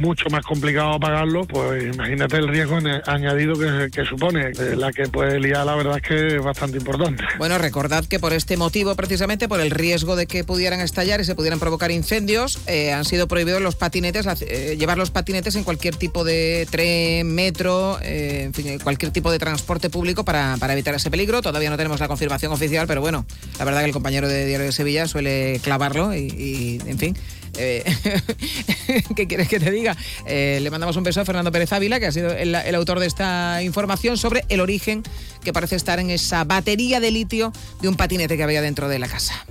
mucho 0.00 0.28
más 0.30 0.44
complicado 0.44 0.94
apagarlo, 0.94 1.44
pues 1.44 1.94
imagínate 1.94 2.36
el 2.36 2.48
riesgo 2.48 2.78
añadido 3.06 3.54
que, 3.90 4.04
supone. 4.04 4.52
La 4.76 4.92
que 4.92 5.04
puede 5.08 5.38
liar, 5.40 5.66
la 5.66 5.74
verdad 5.74 5.96
es 5.96 6.02
que 6.02 6.26
es 6.36 6.42
bastante 6.42 6.78
importante. 6.78 7.22
Bueno, 7.38 7.58
recordad 7.58 8.04
que 8.04 8.18
por 8.18 8.32
este 8.32 8.56
motivo, 8.56 8.94
precisamente 8.94 9.48
por 9.48 9.60
el 9.60 9.70
riesgo 9.70 10.16
de 10.16 10.26
que 10.26 10.44
pudieran 10.44 10.80
estallar 10.80 11.20
y 11.20 11.24
se 11.24 11.34
pudieran 11.34 11.58
provocar 11.58 11.90
incendios, 11.90 12.60
eh, 12.66 12.92
han 12.92 13.04
sido 13.04 13.28
prohibidos 13.28 13.60
los 13.60 13.76
patinetes, 13.76 14.26
eh, 14.42 14.76
llevar 14.78 14.98
los 14.98 15.10
patinetes 15.10 15.56
en 15.56 15.64
cualquier 15.64 15.96
tipo 15.96 16.24
de 16.24 16.66
tren, 16.70 17.34
metro, 17.34 17.98
eh, 18.02 18.44
en 18.44 18.54
fin, 18.54 18.78
cualquier 18.78 19.12
tipo 19.12 19.30
de 19.30 19.38
transporte 19.38 19.79
público 19.88 20.24
para, 20.24 20.56
para, 20.58 20.72
evitar 20.74 20.94
ese 20.94 21.10
peligro. 21.10 21.40
Todavía 21.40 21.70
no 21.70 21.76
tenemos 21.76 22.00
la 22.00 22.08
confirmación 22.08 22.52
oficial, 22.52 22.86
pero 22.86 23.00
bueno, 23.00 23.24
la 23.58 23.64
verdad 23.64 23.80
que 23.80 23.86
el 23.86 23.92
compañero 23.92 24.28
de 24.28 24.44
Diario 24.44 24.66
de 24.66 24.72
Sevilla 24.72 25.06
suele 25.08 25.60
clavarlo 25.62 26.14
y, 26.14 26.80
en 26.86 26.98
fin. 26.98 27.16
Eh, 27.56 27.84
¿Qué 29.16 29.26
quieres 29.26 29.48
que 29.48 29.58
te 29.58 29.70
diga? 29.70 29.96
Eh, 30.26 30.58
le 30.62 30.70
mandamos 30.70 30.96
un 30.96 31.04
beso 31.04 31.20
a 31.20 31.24
Fernando 31.24 31.50
Pérez 31.50 31.72
Ávila, 31.72 31.98
que 31.98 32.06
ha 32.06 32.12
sido 32.12 32.32
el, 32.32 32.54
autor 32.74 33.00
de 33.00 33.06
esta 33.06 33.62
información 33.62 34.16
sobre 34.16 34.44
el 34.48 34.60
origen 34.60 35.02
que 35.42 35.52
parece 35.52 35.76
estar 35.76 35.98
en 35.98 36.10
esa 36.10 36.44
batería 36.44 37.00
de 37.00 37.10
litio 37.10 37.52
de 37.80 37.88
un 37.88 37.96
patinete 37.96 38.36
que 38.36 38.42
había 38.42 38.62
dentro 38.62 38.88
de 38.88 38.98
la 38.98 39.08
casa. 39.08 39.46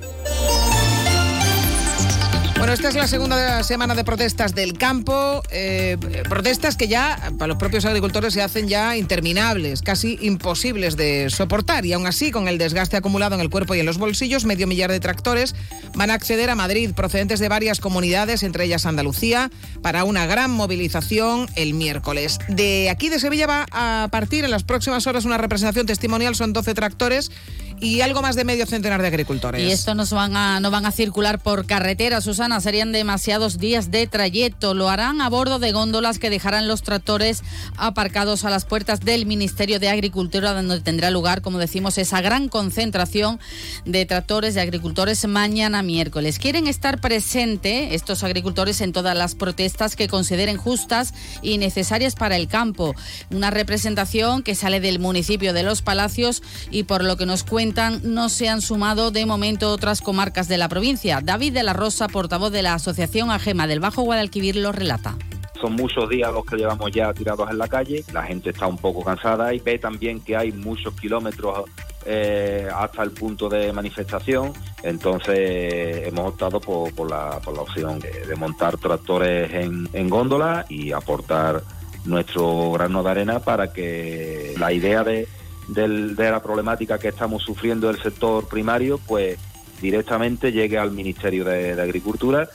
Bueno, 2.59 2.73
esta 2.73 2.89
es 2.89 2.95
la 2.95 3.07
segunda 3.07 3.63
semana 3.63 3.95
de 3.95 4.03
protestas 4.03 4.53
del 4.53 4.77
campo, 4.77 5.41
eh, 5.49 5.95
protestas 6.27 6.75
que 6.75 6.89
ya 6.89 7.31
para 7.37 7.47
los 7.47 7.57
propios 7.57 7.85
agricultores 7.85 8.33
se 8.33 8.41
hacen 8.41 8.67
ya 8.67 8.97
interminables, 8.97 9.81
casi 9.81 10.19
imposibles 10.19 10.97
de 10.97 11.29
soportar 11.29 11.85
y 11.85 11.93
aún 11.93 12.05
así 12.05 12.31
con 12.31 12.49
el 12.49 12.57
desgaste 12.57 12.97
acumulado 12.97 13.35
en 13.35 13.39
el 13.39 13.49
cuerpo 13.49 13.75
y 13.75 13.79
en 13.79 13.85
los 13.85 13.97
bolsillos, 13.97 14.43
medio 14.43 14.67
millar 14.67 14.91
de 14.91 14.99
tractores 14.99 15.55
van 15.95 16.11
a 16.11 16.15
acceder 16.15 16.49
a 16.49 16.55
Madrid 16.55 16.91
procedentes 16.93 17.39
de 17.39 17.47
varias 17.47 17.79
comunidades, 17.79 18.43
entre 18.43 18.65
ellas 18.65 18.85
Andalucía, 18.85 19.49
para 19.81 20.03
una 20.03 20.25
gran 20.25 20.51
movilización 20.51 21.47
el 21.55 21.73
miércoles. 21.73 22.39
De 22.49 22.89
aquí 22.89 23.07
de 23.07 23.19
Sevilla 23.19 23.47
va 23.47 23.67
a 23.71 24.09
partir 24.11 24.43
en 24.43 24.51
las 24.51 24.65
próximas 24.65 25.07
horas 25.07 25.23
una 25.23 25.37
representación 25.37 25.85
testimonial, 25.85 26.35
son 26.35 26.51
12 26.51 26.73
tractores 26.73 27.31
y 27.79 28.01
algo 28.01 28.21
más 28.21 28.35
de 28.35 28.43
medio 28.43 28.65
centenar 28.65 29.01
de 29.01 29.07
agricultores. 29.07 29.61
Y 29.61 29.71
esto 29.71 29.95
nos 29.95 30.11
van 30.11 30.35
a, 30.35 30.59
no 30.59 30.71
van 30.71 30.85
a 30.85 30.91
circular 30.91 31.39
por 31.39 31.65
carretera, 31.65 32.21
Susana, 32.21 32.59
serían 32.61 32.91
demasiados 32.91 33.57
días 33.57 33.91
de 33.91 34.07
trayecto. 34.07 34.73
Lo 34.73 34.89
harán 34.89 35.21
a 35.21 35.29
bordo 35.29 35.59
de 35.59 35.71
góndolas 35.71 36.19
que 36.19 36.29
dejarán 36.29 36.67
los 36.67 36.81
tractores 36.81 37.43
aparcados 37.77 38.45
a 38.45 38.49
las 38.49 38.65
puertas 38.65 38.99
del 38.99 39.25
Ministerio 39.25 39.79
de 39.79 39.89
Agricultura, 39.89 40.53
donde 40.53 40.81
tendrá 40.81 41.09
lugar, 41.09 41.41
como 41.41 41.57
decimos, 41.57 41.97
esa 41.97 42.21
gran 42.21 42.49
concentración 42.49 43.39
de 43.85 44.05
tractores 44.05 44.55
de 44.55 44.61
agricultores 44.61 45.25
mañana 45.27 45.81
miércoles. 45.81 46.39
Quieren 46.39 46.67
estar 46.67 46.99
presentes 46.99 47.93
estos 47.93 48.23
agricultores 48.23 48.81
en 48.81 48.91
todas 48.91 49.15
las 49.15 49.35
protestas 49.35 49.95
que 49.95 50.07
consideren 50.07 50.57
justas 50.57 51.13
y 51.41 51.57
necesarias 51.57 52.15
para 52.15 52.35
el 52.35 52.47
campo. 52.47 52.95
Una 53.31 53.51
representación 53.51 54.43
que 54.43 54.55
sale 54.55 54.79
del 54.79 54.99
municipio 54.99 55.53
de 55.53 55.63
Los 55.63 55.81
Palacios 55.81 56.41
y 56.71 56.83
por 56.83 57.03
lo 57.03 57.17
que 57.17 57.25
nos 57.25 57.43
cuenta 57.43 57.68
no 58.03 58.29
se 58.29 58.49
han 58.49 58.61
sumado 58.61 59.11
de 59.11 59.25
momento 59.25 59.71
otras 59.71 60.01
comarcas 60.01 60.47
de 60.47 60.57
la 60.57 60.69
provincia. 60.69 61.19
David 61.23 61.53
de 61.53 61.63
la 61.63 61.73
Rosa, 61.73 62.07
portavoz 62.07 62.51
de 62.51 62.61
la 62.61 62.73
Asociación 62.73 63.31
Agema 63.31 63.67
del 63.67 63.79
Bajo 63.79 64.01
Guadalquivir, 64.01 64.55
lo 64.55 64.71
relata. 64.71 65.15
Son 65.61 65.73
muchos 65.73 66.09
días 66.09 66.31
los 66.33 66.45
que 66.45 66.55
llevamos 66.55 66.89
ya 66.91 67.13
tirados 67.13 67.49
en 67.49 67.57
la 67.57 67.67
calle, 67.67 68.03
la 68.13 68.23
gente 68.23 68.51
está 68.51 68.65
un 68.65 68.77
poco 68.77 69.03
cansada 69.03 69.53
y 69.53 69.59
ve 69.59 69.77
también 69.77 70.21
que 70.21 70.37
hay 70.37 70.53
muchos 70.53 70.93
kilómetros 70.95 71.65
eh, 72.05 72.69
hasta 72.73 73.03
el 73.03 73.11
punto 73.11 73.49
de 73.49 73.73
manifestación, 73.73 74.53
entonces 74.83 76.07
hemos 76.07 76.29
optado 76.29 76.61
por, 76.61 77.09
la, 77.09 77.41
opción 77.45 77.99
de, 77.99 78.25
de 78.25 78.35
montar 78.37 78.77
tractores 78.77 79.53
en, 79.53 79.89
en 79.91 80.09
góndola 80.09 80.65
y 80.69 80.93
aportar 80.93 81.61
nuestro 82.05 82.71
grano 82.71 83.03
de 83.03 83.09
arena 83.09 83.39
para 83.39 83.73
que 83.73 84.55
la 84.57 84.71
idea 84.71 85.03
de 85.03 85.27
de 85.73 86.31
la 86.31 86.41
problemática 86.41 86.97
que 86.97 87.09
estamos 87.09 87.43
sufriendo 87.43 87.89
el 87.89 88.01
sector 88.01 88.47
primario, 88.47 88.97
pues 88.97 89.37
directamente 89.81 90.51
llegue 90.51 90.77
al 90.77 90.91
Ministerio 90.91 91.45
de, 91.45 91.75
de 91.75 91.81
Agricultura. 91.81 92.49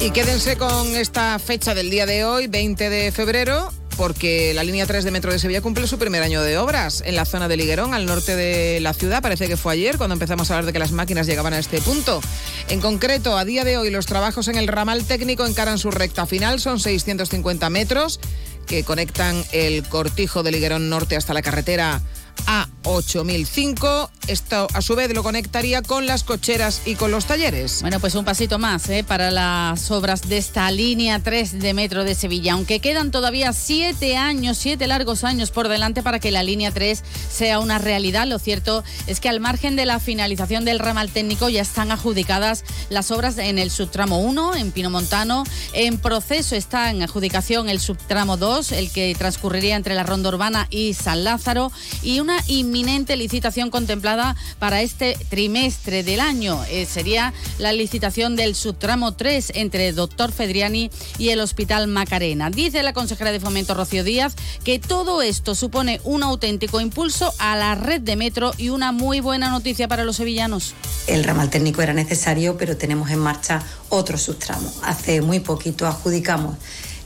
Y 0.00 0.10
quédense 0.10 0.56
con 0.56 0.94
esta 0.94 1.38
fecha 1.38 1.74
del 1.74 1.90
día 1.90 2.06
de 2.06 2.24
hoy, 2.24 2.46
20 2.46 2.90
de 2.90 3.10
febrero, 3.12 3.72
porque 3.96 4.52
la 4.54 4.62
línea 4.62 4.86
3 4.86 5.04
de 5.04 5.10
Metro 5.10 5.32
de 5.32 5.38
Sevilla 5.38 5.62
cumple 5.62 5.86
su 5.86 5.98
primer 5.98 6.22
año 6.22 6.42
de 6.42 6.58
obras 6.58 7.02
en 7.04 7.16
la 7.16 7.24
zona 7.24 7.48
de 7.48 7.56
Liguerón, 7.56 7.94
al 7.94 8.06
norte 8.06 8.36
de 8.36 8.78
la 8.80 8.92
ciudad. 8.92 9.22
Parece 9.22 9.48
que 9.48 9.56
fue 9.56 9.72
ayer 9.72 9.96
cuando 9.96 10.14
empezamos 10.14 10.50
a 10.50 10.54
hablar 10.54 10.66
de 10.66 10.72
que 10.72 10.78
las 10.78 10.92
máquinas 10.92 11.26
llegaban 11.26 11.54
a 11.54 11.58
este 11.58 11.80
punto. 11.80 12.20
En 12.68 12.80
concreto, 12.80 13.36
a 13.36 13.44
día 13.44 13.64
de 13.64 13.78
hoy 13.78 13.90
los 13.90 14.06
trabajos 14.06 14.48
en 14.48 14.56
el 14.56 14.68
ramal 14.68 15.04
técnico 15.04 15.46
encaran 15.46 15.78
su 15.78 15.90
recta 15.90 16.26
final, 16.26 16.60
son 16.60 16.78
650 16.78 17.70
metros 17.70 18.20
que 18.66 18.84
conectan 18.84 19.42
el 19.52 19.82
cortijo 19.84 20.42
de 20.42 20.52
Liguerón 20.52 20.90
Norte 20.90 21.16
hasta 21.16 21.34
la 21.34 21.42
carretera 21.42 22.02
a8005. 22.46 24.10
Esto 24.26 24.66
a 24.72 24.82
su 24.82 24.96
vez 24.96 25.14
lo 25.14 25.22
conectaría 25.22 25.82
con 25.82 26.06
las 26.06 26.24
cocheras 26.24 26.82
y 26.84 26.96
con 26.96 27.10
los 27.10 27.26
talleres. 27.26 27.80
Bueno, 27.82 28.00
pues 28.00 28.14
un 28.14 28.24
pasito 28.24 28.58
más 28.58 28.88
¿eh? 28.88 29.04
para 29.04 29.30
las 29.30 29.90
obras 29.90 30.28
de 30.28 30.38
esta 30.38 30.70
línea 30.70 31.20
3 31.20 31.60
de 31.60 31.74
Metro 31.74 32.04
de 32.04 32.14
Sevilla, 32.14 32.54
aunque 32.54 32.80
quedan 32.80 33.10
todavía 33.10 33.52
siete 33.52 34.16
años, 34.16 34.58
siete 34.58 34.86
largos 34.86 35.22
años 35.24 35.50
por 35.50 35.68
delante 35.68 36.02
para 36.02 36.18
que 36.18 36.30
la 36.30 36.42
línea 36.42 36.72
3 36.72 37.02
sea 37.30 37.60
una 37.60 37.78
realidad. 37.78 38.26
Lo 38.26 38.38
cierto 38.38 38.82
es 39.06 39.20
que 39.20 39.28
al 39.28 39.40
margen 39.40 39.76
de 39.76 39.86
la 39.86 40.00
finalización 40.00 40.64
del 40.64 40.80
ramal 40.80 41.10
técnico 41.10 41.48
ya 41.48 41.62
están 41.62 41.92
adjudicadas 41.92 42.64
las 42.90 43.10
obras 43.10 43.38
en 43.38 43.58
el 43.58 43.70
subtramo 43.70 44.18
1, 44.20 44.56
en 44.56 44.72
Pinomontano. 44.72 45.44
En 45.72 45.98
proceso 45.98 46.56
está 46.56 46.90
en 46.90 47.02
adjudicación 47.02 47.68
el 47.68 47.80
subtramo 47.80 48.36
2, 48.36 48.72
el 48.72 48.90
que 48.90 49.14
transcurriría 49.16 49.76
entre 49.76 49.94
la 49.94 50.02
Ronda 50.02 50.30
Urbana 50.30 50.66
y 50.70 50.94
San 50.94 51.24
Lázaro, 51.24 51.70
y 52.02 52.20
una 52.26 52.42
inminente 52.48 53.14
licitación 53.16 53.70
contemplada 53.70 54.34
para 54.58 54.82
este 54.82 55.16
trimestre 55.28 56.02
del 56.02 56.18
año. 56.18 56.60
Eh, 56.68 56.84
sería 56.84 57.32
la 57.60 57.72
licitación 57.72 58.34
del 58.34 58.56
subtramo 58.56 59.14
3 59.14 59.52
entre 59.54 59.92
Doctor 59.92 60.32
Fedriani 60.32 60.90
y 61.18 61.28
el 61.28 61.38
Hospital 61.38 61.86
Macarena. 61.86 62.50
Dice 62.50 62.82
la 62.82 62.92
consejera 62.92 63.30
de 63.30 63.38
Fomento 63.38 63.74
Rocío 63.74 64.02
Díaz 64.02 64.34
que 64.64 64.80
todo 64.80 65.22
esto 65.22 65.54
supone 65.54 66.00
un 66.02 66.24
auténtico 66.24 66.80
impulso 66.80 67.32
a 67.38 67.54
la 67.54 67.76
red 67.76 68.00
de 68.00 68.16
metro 68.16 68.52
y 68.58 68.70
una 68.70 68.90
muy 68.90 69.20
buena 69.20 69.48
noticia 69.48 69.86
para 69.86 70.02
los 70.02 70.16
sevillanos. 70.16 70.74
El 71.06 71.22
ramal 71.22 71.48
técnico 71.48 71.80
era 71.80 71.92
necesario, 71.92 72.56
pero 72.56 72.76
tenemos 72.76 73.08
en 73.10 73.20
marcha 73.20 73.62
otro 73.88 74.18
subtramo. 74.18 74.68
Hace 74.82 75.20
muy 75.20 75.38
poquito 75.38 75.86
adjudicamos 75.86 76.56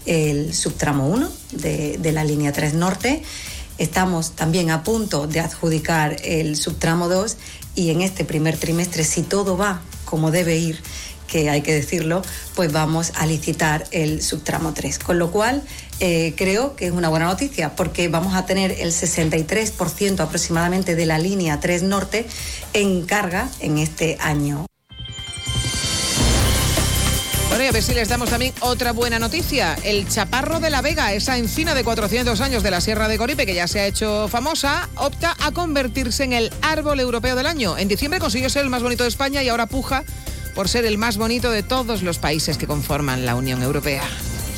el 0.07 0.55
subtramo 0.55 1.09
1 1.09 1.31
de, 1.53 1.99
de 1.99 2.13
la 2.13 2.25
línea 2.25 2.53
3 2.53 2.73
norte 2.73 3.23
Estamos 3.81 4.33
también 4.33 4.71
a 4.71 4.85
punto 4.85 5.27
de 5.27 5.41
adjudicar 5.41 6.19
el 6.23 6.55
subtramo 6.57 7.09
2 7.09 7.39
y 7.75 7.89
en 7.89 8.03
este 8.03 8.27
primer 8.27 8.59
trimestre, 8.59 9.05
si 9.05 9.23
todo 9.23 9.57
va 9.57 9.81
como 10.05 10.31
debe 10.31 10.59
ir, 10.59 10.83
que 11.27 11.49
hay 11.49 11.63
que 11.63 11.73
decirlo, 11.73 12.21
pues 12.55 12.71
vamos 12.73 13.13
a 13.15 13.25
licitar 13.25 13.87
el 13.91 14.21
subtramo 14.21 14.75
3. 14.75 14.99
Con 14.99 15.19
lo 15.19 15.31
cual, 15.31 15.63
eh, 15.99 16.35
creo 16.37 16.77
que 16.77 16.89
es 16.89 16.93
una 16.93 17.09
buena 17.09 17.25
noticia 17.25 17.75
porque 17.75 18.09
vamos 18.09 18.35
a 18.35 18.45
tener 18.45 18.71
el 18.71 18.93
63% 18.93 20.21
aproximadamente 20.21 20.95
de 20.95 21.07
la 21.07 21.19
línea 21.19 21.59
3 21.59 21.83
norte 21.85 22.27
en 22.75 23.07
carga 23.07 23.49
en 23.61 23.79
este 23.79 24.19
año. 24.21 24.70
Bueno, 27.51 27.69
a 27.69 27.73
ver 27.73 27.83
si 27.83 27.95
les 27.95 28.09
damos 28.09 28.31
también 28.31 28.55
otra 28.61 28.93
buena 28.93 29.19
noticia. 29.19 29.77
El 29.83 30.09
Chaparro 30.09 30.61
de 30.61 30.71
la 30.71 30.83
Vega, 30.83 31.13
esa 31.13 31.37
encina 31.37 31.75
de 31.75 31.83
400 31.83 32.41
años 32.41 32.63
de 32.63 32.71
la 32.71 32.81
Sierra 32.81 33.09
de 33.09 33.19
Coripe, 33.19 33.45
que 33.45 33.57
ya 33.57 33.67
se 33.67 33.81
ha 33.81 33.87
hecho 33.87 34.29
famosa, 34.29 34.89
opta 34.95 35.37
a 35.41 35.51
convertirse 35.51 36.23
en 36.23 36.33
el 36.33 36.53
árbol 36.63 37.01
europeo 37.01 37.35
del 37.35 37.47
año. 37.47 37.77
En 37.77 37.89
diciembre 37.89 38.21
consiguió 38.21 38.49
ser 38.51 38.63
el 38.63 38.71
más 38.71 38.85
bonito 38.85 39.03
de 39.03 39.09
España 39.09 39.43
y 39.43 39.49
ahora 39.49 39.67
puja 39.67 40.05
por 40.55 40.69
ser 40.69 40.85
el 40.85 40.97
más 40.97 41.17
bonito 41.17 41.51
de 41.51 41.65
todos 41.65 42.03
los 42.03 42.19
países 42.19 42.57
que 42.57 42.69
conforman 42.69 43.27
la 43.27 43.35
Unión 43.35 43.63
Europea. 43.63 44.05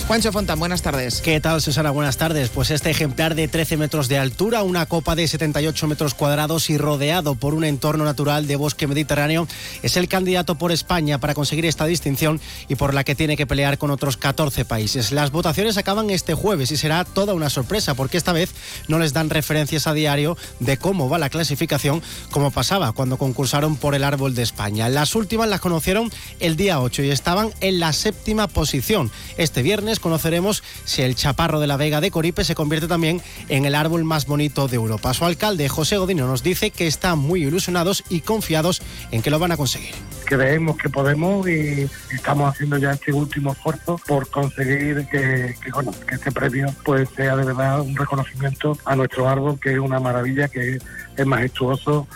Juancho 0.07 0.33
Fontán, 0.33 0.59
buenas 0.59 0.83
tardes. 0.83 1.23
¿Qué 1.23 1.41
tal, 1.41 1.63
Susana? 1.63 1.91
Buenas 1.91 2.17
tardes. 2.19 2.51
Pues 2.51 2.71
este 2.71 2.91
ejemplar 2.91 3.35
de 3.35 3.49
13 3.49 3.77
metros 3.77 4.09
de 4.09 4.19
altura, 4.19 4.63
una 4.63 4.85
copa 4.85 5.15
de 5.15 5.27
78 5.27 5.87
metros 5.87 6.13
cuadrados 6.13 6.69
y 6.71 6.77
rodeado 6.77 7.35
por 7.35 7.55
un 7.55 7.65
entorno 7.65 8.05
natural 8.05 8.47
de 8.47 8.57
bosque 8.57 8.87
mediterráneo, 8.87 9.47
es 9.83 9.97
el 9.97 10.09
candidato 10.09 10.57
por 10.57 10.73
España 10.73 11.19
para 11.19 11.35
conseguir 11.35 11.65
esta 11.65 11.87
distinción 11.87 12.41
y 12.69 12.75
por 12.75 12.93
la 12.93 13.05
que 13.05 13.15
tiene 13.15 13.37
que 13.37 13.47
pelear 13.47 13.79
con 13.79 13.91
otros 13.91 14.17
14 14.17 14.65
países. 14.65 15.13
Las 15.13 15.31
votaciones 15.31 15.79
acaban 15.79 16.11
este 16.11 16.35
jueves 16.35 16.73
y 16.73 16.77
será 16.77 17.05
toda 17.05 17.33
una 17.33 17.49
sorpresa 17.49 17.95
porque 17.95 18.19
esta 18.19 18.33
vez 18.33 18.51
no 18.89 18.99
les 18.99 19.15
dan 19.15 19.31
referencias 19.31 19.87
a 19.87 19.95
diario 19.95 20.37
de 20.59 20.77
cómo 20.77 21.09
va 21.09 21.19
la 21.19 21.31
clasificación 21.31 22.03
como 22.31 22.51
pasaba 22.51 22.93
cuando 22.93 23.17
concursaron 23.17 23.77
por 23.77 23.95
el 23.95 24.05
árbol 24.05 24.35
de 24.35 24.43
España. 24.43 24.89
Las 24.89 25.15
últimas 25.15 25.49
las 25.49 25.61
conocieron 25.61 26.11
el 26.41 26.57
día 26.57 26.81
8 26.81 27.05
y 27.05 27.11
estaban 27.11 27.51
en 27.61 27.81
la 27.81 27.93
séptima 27.93 28.49
posición. 28.49 29.11
Este 29.39 29.63
viernes 29.63 29.92
conoceremos 30.01 30.63
si 30.85 31.03
el 31.03 31.15
chaparro 31.15 31.61
de 31.61 31.67
la 31.67 31.77
Vega 31.77 32.01
de 32.01 32.11
Coripe 32.11 32.45
se 32.45 32.55
convierte 32.55 32.89
también 32.89 33.21
en 33.49 33.65
el 33.65 33.75
árbol 33.75 34.05
más 34.05 34.27
bonito 34.27 34.69
de 34.69 34.77
Europa. 34.77 35.15
Su 35.15 35.25
alcalde, 35.25 35.69
José 35.69 35.97
Godino, 35.97 36.27
nos 36.27 36.43
dice 36.43 36.71
que 36.71 36.87
están 36.87 37.19
muy 37.19 37.45
ilusionados 37.45 38.05
y 38.09 38.21
confiados 38.21 38.83
en 39.11 39.23
que 39.23 39.31
lo 39.31 39.39
van 39.39 39.53
a 39.53 39.57
conseguir. 39.57 39.95
Creemos 40.25 40.77
que 40.77 40.89
podemos 40.89 41.49
y 41.49 41.89
estamos 42.13 42.55
haciendo 42.55 42.79
ya 42.79 42.93
este 42.93 43.13
último 43.13 43.53
esfuerzo 43.53 44.01
por 44.07 44.29
conseguir 44.31 45.07
que, 45.11 45.55
que 45.61 46.15
este 46.15 46.33
premio 46.33 46.75
pues 46.85 47.09
sea 47.17 47.37
de 47.37 47.45
verdad 47.45 47.81
un 47.81 47.97
reconocimiento 47.97 48.79
a 48.85 48.97
nuestro 48.97 49.29
árbol, 49.29 49.59
que 49.61 49.73
es 49.73 49.79
una 49.79 50.01
maravilla, 50.01 50.49
que 50.49 50.79
es 51.17 51.27
majestuoso 51.27 52.07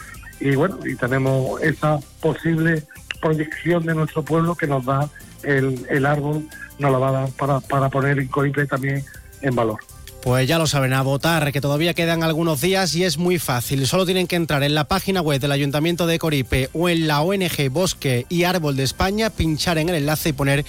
y 0.41 0.55
bueno, 0.55 0.79
y 0.85 0.95
tenemos 0.97 1.61
esa 1.63 1.99
posible 2.21 2.83
proyección 3.21 3.85
de 3.87 3.95
nuestro 3.95 4.23
pueblo 4.23 4.55
que 4.55 4.67
nos 4.67 4.85
da 4.85 5.09
el, 5.43 5.87
el 5.89 6.07
árbol 6.07 6.47
nos 6.79 6.93
la 6.93 6.99
va 6.99 7.09
a 7.09 7.13
dar 7.13 7.29
para, 7.31 7.61
para 7.61 7.89
poner 7.89 8.19
Incoipe 8.21 8.67
también 8.67 9.05
en 9.43 9.55
valor. 9.55 9.79
Pues 10.23 10.49
ya 10.49 10.59
lo 10.59 10.67
saben, 10.67 10.93
a 10.93 11.03
votar, 11.03 11.53
que 11.53 11.61
todavía 11.61 11.95
quedan 11.95 12.25
algunos 12.25 12.61
días 12.61 12.93
y 12.97 13.05
es 13.05 13.17
muy 13.17 13.39
fácil. 13.39 13.87
Solo 13.87 14.05
tienen 14.07 14.27
que 14.27 14.35
entrar 14.35 14.65
en 14.65 14.75
la 14.75 14.83
página 14.83 15.21
web 15.21 15.41
del 15.41 15.53
Ayuntamiento 15.53 16.09
de 16.09 16.19
Coripe 16.19 16.69
o 16.73 16.89
en 16.89 17.07
la 17.07 17.21
ONG 17.21 17.71
Bosque 17.71 18.27
y 18.29 18.43
Árbol 18.43 18.75
de 18.75 18.83
España, 18.83 19.31
pinchar 19.31 19.79
en 19.79 19.89
el 19.89 19.95
enlace 19.95 20.31
y 20.31 20.33
poner 20.33 20.65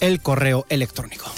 el 0.00 0.22
correo 0.22 0.64
electrónico. 0.70 1.30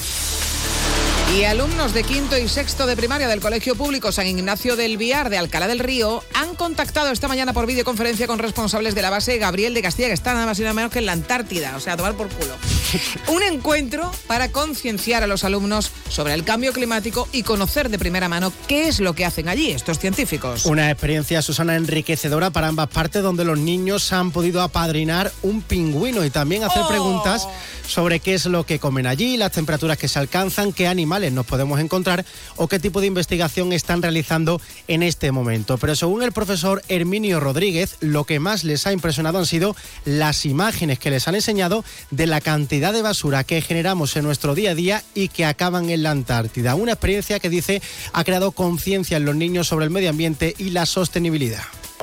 Y 1.32 1.42
alumnos 1.44 1.92
de 1.94 2.04
quinto 2.04 2.38
y 2.38 2.48
sexto 2.48 2.86
de 2.86 2.96
primaria 2.96 3.26
del 3.26 3.40
Colegio 3.40 3.74
Público 3.74 4.12
San 4.12 4.26
Ignacio 4.26 4.76
del 4.76 4.96
Viar 4.96 5.30
de 5.30 5.38
Alcalá 5.38 5.66
del 5.66 5.80
Río 5.80 6.22
han 6.32 6.54
contactado 6.54 7.10
esta 7.10 7.26
mañana 7.26 7.52
por 7.52 7.66
videoconferencia 7.66 8.28
con 8.28 8.38
responsables 8.38 8.94
de 8.94 9.02
la 9.02 9.10
base 9.10 9.38
Gabriel 9.38 9.74
de 9.74 9.82
Castilla, 9.82 10.08
que 10.08 10.14
está 10.14 10.32
nada 10.32 10.46
más 10.46 10.60
y 10.60 10.62
nada 10.62 10.74
menos 10.74 10.92
que 10.92 11.00
en 11.00 11.06
la 11.06 11.12
Antártida, 11.12 11.74
o 11.76 11.80
sea, 11.80 11.94
a 11.94 11.96
tomar 11.96 12.14
por 12.14 12.28
culo. 12.28 12.54
Un 13.34 13.42
encuentro 13.42 14.12
para 14.28 14.52
concienciar 14.52 15.24
a 15.24 15.26
los 15.26 15.42
alumnos 15.42 15.90
sobre 16.08 16.34
el 16.34 16.44
cambio 16.44 16.72
climático 16.72 17.28
y 17.32 17.42
conocer 17.42 17.88
de 17.88 17.98
primera 17.98 18.28
mano 18.28 18.52
qué 18.68 18.86
es 18.86 19.00
lo 19.00 19.14
que 19.14 19.24
hacen 19.24 19.48
allí 19.48 19.72
estos 19.72 19.98
científicos. 19.98 20.66
Una 20.66 20.90
experiencia, 20.90 21.42
Susana, 21.42 21.74
enriquecedora 21.74 22.50
para 22.50 22.68
ambas 22.68 22.88
partes, 22.88 23.24
donde 23.24 23.44
los 23.44 23.58
niños 23.58 24.12
han 24.12 24.30
podido 24.30 24.62
apadrinar 24.62 25.32
un 25.42 25.62
pingüino 25.62 26.24
y 26.24 26.30
también 26.30 26.62
hacer 26.62 26.82
Oh. 26.84 26.88
preguntas 26.88 27.48
sobre 27.86 28.20
qué 28.20 28.34
es 28.34 28.46
lo 28.46 28.64
que 28.64 28.78
comen 28.78 29.06
allí, 29.06 29.36
las 29.36 29.52
temperaturas 29.52 29.98
que 29.98 30.08
se 30.08 30.18
alcanzan, 30.18 30.72
qué 30.72 30.86
animales 30.86 31.32
nos 31.32 31.46
podemos 31.46 31.80
encontrar 31.80 32.24
o 32.56 32.68
qué 32.68 32.78
tipo 32.78 33.00
de 33.00 33.06
investigación 33.06 33.72
están 33.72 34.02
realizando 34.02 34.60
en 34.88 35.02
este 35.02 35.32
momento. 35.32 35.78
Pero 35.78 35.96
según 35.96 36.22
el 36.22 36.32
profesor 36.32 36.82
Herminio 36.88 37.40
Rodríguez, 37.40 37.96
lo 38.00 38.24
que 38.24 38.40
más 38.40 38.64
les 38.64 38.86
ha 38.86 38.92
impresionado 38.92 39.38
han 39.38 39.46
sido 39.46 39.76
las 40.04 40.46
imágenes 40.46 40.98
que 40.98 41.10
les 41.10 41.28
han 41.28 41.34
enseñado 41.34 41.84
de 42.10 42.26
la 42.26 42.40
cantidad 42.40 42.92
de 42.92 43.02
basura 43.02 43.44
que 43.44 43.60
generamos 43.60 44.16
en 44.16 44.24
nuestro 44.24 44.54
día 44.54 44.72
a 44.72 44.74
día 44.74 45.02
y 45.14 45.28
que 45.28 45.44
acaban 45.44 45.90
en 45.90 46.02
la 46.02 46.10
Antártida. 46.10 46.74
Una 46.74 46.92
experiencia 46.92 47.38
que 47.38 47.50
dice 47.50 47.82
ha 48.12 48.24
creado 48.24 48.52
conciencia 48.52 49.16
en 49.16 49.24
los 49.24 49.36
niños 49.36 49.68
sobre 49.68 49.84
el 49.84 49.90
medio 49.90 50.10
ambiente 50.10 50.54
y 50.58 50.70
la 50.70 50.86
sostenibilidad. 50.86 51.62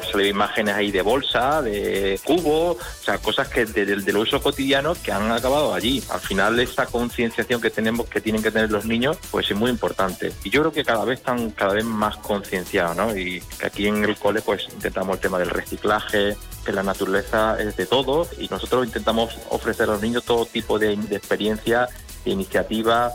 Se 0.09 0.17
le 0.17 0.23
ve 0.23 0.29
imágenes 0.29 0.75
ahí 0.75 0.91
de 0.91 1.01
bolsa, 1.01 1.61
de 1.61 2.19
cubo, 2.23 2.71
o 2.71 2.77
sea, 3.03 3.17
cosas 3.19 3.47
que 3.47 3.65
del 3.65 4.03
del 4.03 4.17
uso 4.17 4.41
cotidiano 4.41 4.93
que 4.95 5.11
han 5.11 5.31
acabado 5.31 5.73
allí. 5.73 6.03
Al 6.09 6.19
final 6.19 6.59
esa 6.59 6.85
concienciación 6.85 7.61
que 7.61 7.69
tenemos, 7.69 8.07
que 8.07 8.21
tienen 8.21 8.41
que 8.41 8.51
tener 8.51 8.71
los 8.71 8.85
niños, 8.85 9.17
pues 9.29 9.49
es 9.49 9.57
muy 9.57 9.69
importante. 9.69 10.31
Y 10.43 10.49
yo 10.49 10.61
creo 10.61 10.71
que 10.71 10.83
cada 10.83 11.05
vez 11.05 11.19
están 11.19 11.51
cada 11.51 11.73
vez 11.73 11.85
más 11.85 12.17
concienciados, 12.17 12.95
¿no? 12.95 13.15
Y 13.15 13.41
que 13.59 13.65
aquí 13.65 13.87
en 13.87 14.03
el 14.03 14.17
cole 14.17 14.41
pues 14.41 14.67
intentamos 14.73 15.15
el 15.15 15.21
tema 15.21 15.39
del 15.39 15.49
reciclaje, 15.49 16.35
que 16.65 16.71
la 16.71 16.83
naturaleza 16.83 17.59
es 17.59 17.75
de 17.75 17.85
todo 17.85 18.27
y 18.37 18.47
nosotros 18.47 18.85
intentamos 18.85 19.37
ofrecer 19.49 19.89
a 19.89 19.93
los 19.93 20.01
niños 20.01 20.23
todo 20.23 20.45
tipo 20.45 20.77
de, 20.77 20.95
de 20.95 21.15
experiencia, 21.15 21.87
de 22.23 22.31
iniciativa, 22.31 23.11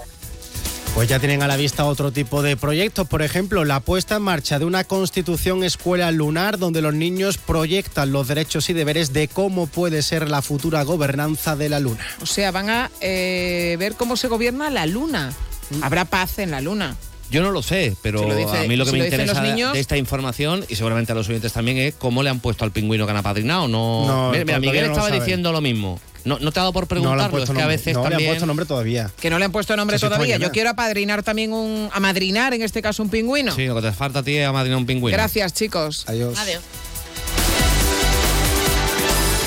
Pues 0.97 1.11
ya 1.11 1.19
tienen 1.19 1.43
a 1.43 1.47
la 1.47 1.59
vista 1.59 1.85
otro 1.85 2.11
tipo 2.11 2.41
de 2.43 2.57
proyectos, 2.57 3.07
por 3.07 3.21
ejemplo, 3.21 3.67
la 3.67 3.81
puesta 3.81 4.17
en 4.17 4.23
marcha 4.23 4.59
de 4.59 4.65
una 4.65 4.83
constitución 4.85 5.63
escuela 5.63 6.11
lunar 6.11 6.57
donde 6.59 6.81
los 6.81 6.95
niños 6.95 7.37
proyectan 7.37 8.13
los 8.13 8.29
derechos 8.29 8.71
y 8.71 8.73
deberes 8.73 9.13
de 9.13 9.29
cómo 9.29 9.67
puede 9.67 10.01
ser 10.01 10.31
la 10.31 10.41
futura 10.41 10.85
gobernanza 10.85 11.55
de 11.55 11.69
la 11.69 11.81
luna. 11.81 12.03
O 12.23 12.27
sea, 12.27 12.51
van 12.51 12.71
a 12.71 12.91
eh, 13.03 13.77
ver 13.79 13.93
cómo 13.97 14.17
se 14.17 14.29
gobierna 14.29 14.71
la 14.71 14.87
luna. 14.87 15.35
Habrá 15.83 16.07
paz 16.07 16.39
en 16.39 16.51
la 16.51 16.63
luna. 16.63 16.97
Yo 17.31 17.43
no 17.43 17.51
lo 17.51 17.61
sé, 17.61 17.95
pero 18.01 18.21
Si 18.21 18.27
lo 18.27 18.35
dice- 18.35 18.57
a 18.57 18.63
mí 18.63 18.77
lo 18.77 18.85
que 18.87 18.93
si 18.93 18.97
me 18.97 18.99
lo 19.01 19.05
interesa 19.05 19.43
niños- 19.43 19.75
de 19.75 19.81
esta 19.81 19.99
información, 19.99 20.65
y 20.67 20.77
seguramente 20.77 21.13
a 21.13 21.15
los 21.15 21.29
oyentes 21.29 21.53
también, 21.53 21.77
es 21.77 21.95
cómo 21.95 22.23
le 22.23 22.31
han 22.31 22.41
puesto 22.41 22.65
al 22.65 22.71
pingüino 22.71 23.05
que 23.05 23.11
han 23.11 23.19
apadrinado. 23.19 23.69
No, 23.69 24.07
No, 24.07 24.31
mira, 24.31 24.45
mira, 24.45 24.57
todavía 24.57 24.59
Miguel 24.73 24.87
no 24.87 24.93
estaba 24.93 25.11
diciendo 25.11 25.53
lo 25.53 25.61
mismo. 25.61 26.01
No, 26.27 26.41
no 26.41 26.51
te 26.51 26.59
ha 26.59 26.65
dado 26.65 26.73
por 26.73 26.83
No 26.93 26.95
le 26.95 26.99
han 26.99 27.03
preguntarlo, 27.03 27.31
puesto 27.31 27.45
es 27.53 27.57
que 27.57 27.61
a 27.61 27.63
nombre. 27.63 27.77
veces 27.77 27.95
no 27.95 28.01
le 28.01 28.07
han 28.07 28.11
también... 28.11 28.31
puesto 28.31 28.47
nombre 28.47 28.67
todavía. 28.67 29.11
Que 29.21 29.31
no 29.31 29.39
le 29.39 29.45
han 29.45 29.53
puesto 29.53 29.77
nombre 29.77 29.99
todavía. 29.99 30.37
Yo 30.39 30.51
quiero 30.51 30.71
apadrinar 30.71 31.23
también 31.23 31.53
un. 31.53 31.89
amadrinar 31.93 32.53
en 32.53 32.63
este 32.63 32.83
caso 32.83 33.03
un 33.03 33.11
pingüino. 33.11 33.55
Sí, 33.55 33.67
lo 33.67 33.77
que 33.77 33.83
te 33.83 33.93
falta 33.93 34.19
a 34.19 34.23
ti 34.25 34.37
es 34.37 34.53
madrinar 34.53 34.79
un 34.79 34.87
pingüino. 34.87 35.17
Gracias, 35.17 35.55
chicos. 35.55 36.05
Adiós. 36.09 36.37
Adiós. 36.39 36.63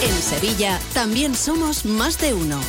En 0.01 0.21
Sevilla 0.21 0.79
también 0.93 1.35
somos 1.35 1.83
más 1.83 2.17
de 2.19 2.33
uno. 2.33 2.61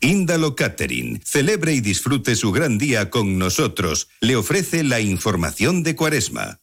Índalo 0.00 0.54
Catering. 0.54 1.20
Celebre 1.24 1.74
y 1.74 1.80
disfrute 1.80 2.36
su 2.36 2.52
gran 2.52 2.78
día 2.78 3.10
con 3.10 3.36
nosotros. 3.38 4.08
Le 4.20 4.36
ofrece 4.36 4.84
la 4.84 5.00
información 5.00 5.82
de 5.82 5.96
Cuaresma. 5.96 6.60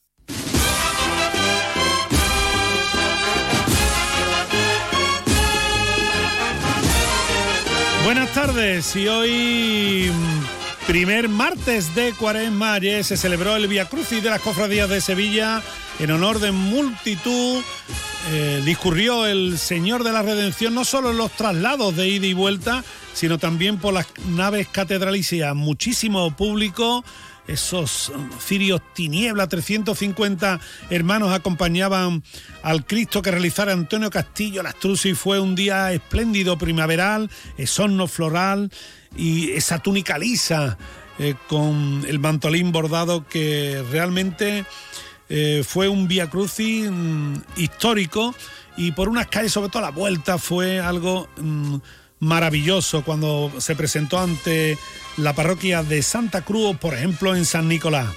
Buenas 8.05 8.31
tardes 8.33 8.95
y 8.95 9.07
hoy 9.07 10.11
mm, 10.13 10.85
primer 10.85 11.27
martes 11.27 11.95
de 11.95 12.13
Cuaresma 12.13 12.73
ayer 12.73 13.03
se 13.03 13.17
celebró 13.17 13.55
el 13.55 13.67
Via 13.67 13.89
Crucis 13.89 14.21
de 14.21 14.29
las 14.29 14.41
Cofradías 14.41 14.87
de 14.89 15.01
Sevilla 15.01 15.63
en 15.97 16.11
honor 16.11 16.37
de 16.39 16.51
multitud. 16.51 17.63
eh, 18.31 18.61
discurrió 18.63 19.25
el 19.25 19.57
Señor 19.57 20.03
de 20.03 20.11
la 20.11 20.21
Redención 20.21 20.75
no 20.75 20.85
solo 20.85 21.11
en 21.11 21.17
los 21.17 21.31
traslados 21.31 21.95
de 21.95 22.07
ida 22.07 22.27
y 22.27 22.33
vuelta, 22.33 22.83
sino 23.13 23.39
también 23.39 23.79
por 23.79 23.93
las 23.93 24.05
naves 24.27 24.67
catedralicias. 24.67 25.55
Muchísimo 25.55 26.29
público. 26.35 27.03
Esos 27.47 28.11
mm, 28.15 28.39
cirios 28.39 28.81
tiniebla, 28.93 29.47
350 29.47 30.59
hermanos 30.89 31.31
acompañaban 31.31 32.23
al 32.63 32.85
Cristo 32.85 33.21
que 33.21 33.31
realizara 33.31 33.73
Antonio 33.73 34.09
Castillo 34.09 34.63
Lastrucci. 34.63 35.13
Fue 35.13 35.39
un 35.39 35.55
día 35.55 35.91
espléndido, 35.93 36.57
primaveral, 36.57 37.29
esorno 37.57 38.07
floral 38.07 38.71
y 39.15 39.51
esa 39.51 39.79
túnica 39.79 40.17
lisa 40.17 40.77
eh, 41.19 41.35
con 41.47 42.03
el 42.07 42.19
mantolín 42.19 42.71
bordado 42.71 43.25
que 43.27 43.83
realmente 43.91 44.65
eh, 45.29 45.63
fue 45.65 45.87
un 45.87 46.07
Via 46.07 46.29
Crucis 46.29 46.89
mm, 46.91 47.35
histórico 47.57 48.35
y 48.77 48.91
por 48.91 49.07
unas 49.07 49.27
calles, 49.27 49.53
sobre 49.53 49.69
todo 49.69 49.81
la 49.81 49.91
vuelta, 49.91 50.37
fue 50.37 50.79
algo 50.79 51.29
mm, 51.37 51.77
maravilloso 52.19 53.03
cuando 53.03 53.51
se 53.59 53.75
presentó 53.75 54.19
ante 54.19 54.77
la 55.17 55.33
parroquia 55.33 55.83
de 55.83 56.01
Santa 56.01 56.41
Cruz, 56.41 56.77
por 56.77 56.93
ejemplo, 56.93 57.35
en 57.35 57.45
San 57.45 57.67
Nicolás. 57.67 58.07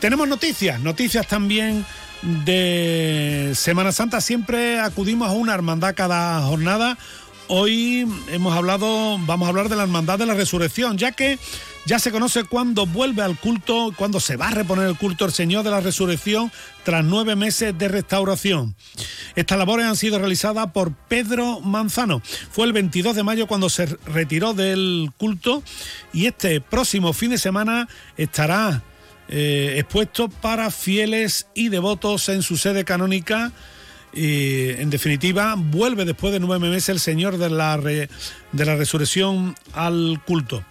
Tenemos 0.00 0.28
noticias, 0.28 0.80
noticias 0.80 1.26
también 1.26 1.84
de 2.22 3.52
Semana 3.54 3.92
Santa. 3.92 4.20
Siempre 4.20 4.80
acudimos 4.80 5.28
a 5.28 5.32
una 5.32 5.54
hermandad 5.54 5.94
cada 5.94 6.40
jornada. 6.42 6.98
Hoy 7.52 8.06
hemos 8.28 8.56
hablado, 8.56 9.18
vamos 9.18 9.46
a 9.46 9.48
hablar 9.48 9.68
de 9.68 9.74
la 9.74 9.82
hermandad 9.82 10.20
de 10.20 10.24
la 10.24 10.34
resurrección, 10.34 10.96
ya 10.98 11.10
que 11.10 11.36
ya 11.84 11.98
se 11.98 12.12
conoce 12.12 12.44
cuándo 12.44 12.86
vuelve 12.86 13.22
al 13.22 13.36
culto, 13.36 13.92
cuándo 13.96 14.20
se 14.20 14.36
va 14.36 14.46
a 14.46 14.50
reponer 14.52 14.86
el 14.86 14.96
culto 14.96 15.24
el 15.24 15.32
Señor 15.32 15.64
de 15.64 15.70
la 15.70 15.80
Resurrección 15.80 16.52
tras 16.84 17.04
nueve 17.04 17.34
meses 17.34 17.76
de 17.76 17.88
restauración. 17.88 18.76
Estas 19.34 19.58
labores 19.58 19.86
han 19.86 19.96
sido 19.96 20.20
realizadas 20.20 20.68
por 20.70 20.92
Pedro 20.94 21.58
Manzano. 21.58 22.22
Fue 22.52 22.66
el 22.66 22.72
22 22.72 23.16
de 23.16 23.24
mayo 23.24 23.48
cuando 23.48 23.68
se 23.68 23.86
retiró 24.06 24.54
del 24.54 25.10
culto 25.16 25.64
y 26.12 26.26
este 26.26 26.60
próximo 26.60 27.12
fin 27.12 27.30
de 27.30 27.38
semana 27.38 27.88
estará 28.16 28.84
eh, 29.28 29.74
expuesto 29.76 30.28
para 30.28 30.70
fieles 30.70 31.48
y 31.54 31.68
devotos 31.68 32.28
en 32.28 32.42
su 32.42 32.56
sede 32.56 32.84
canónica. 32.84 33.50
Y, 34.12 34.70
en 34.70 34.90
definitiva, 34.90 35.54
vuelve 35.56 36.04
después 36.04 36.32
de 36.32 36.40
nueve 36.40 36.68
meses 36.68 36.88
el 36.88 37.00
Señor 37.00 37.38
de 37.38 37.50
la, 37.50 37.76
de 37.78 38.08
la 38.52 38.76
Resurrección 38.76 39.54
al 39.72 40.20
culto. 40.26 40.64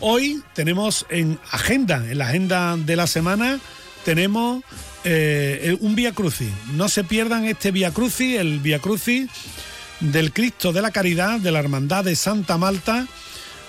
Hoy 0.00 0.42
tenemos 0.54 1.06
en 1.08 1.38
agenda, 1.50 1.96
en 1.96 2.18
la 2.18 2.28
agenda 2.28 2.76
de 2.76 2.96
la 2.96 3.06
semana, 3.06 3.58
tenemos 4.04 4.62
eh, 5.04 5.76
un 5.80 5.94
Via 5.94 6.12
Crucis. 6.12 6.50
No 6.74 6.88
se 6.88 7.02
pierdan 7.02 7.44
este 7.44 7.70
Via 7.70 7.92
Crucis, 7.92 8.38
el 8.38 8.60
Via 8.60 8.78
Crucis 8.78 9.28
del 10.00 10.32
Cristo 10.32 10.72
de 10.72 10.82
la 10.82 10.90
Caridad, 10.90 11.40
de 11.40 11.50
la 11.50 11.60
Hermandad 11.60 12.04
de 12.04 12.14
Santa 12.14 12.58
Malta, 12.58 13.06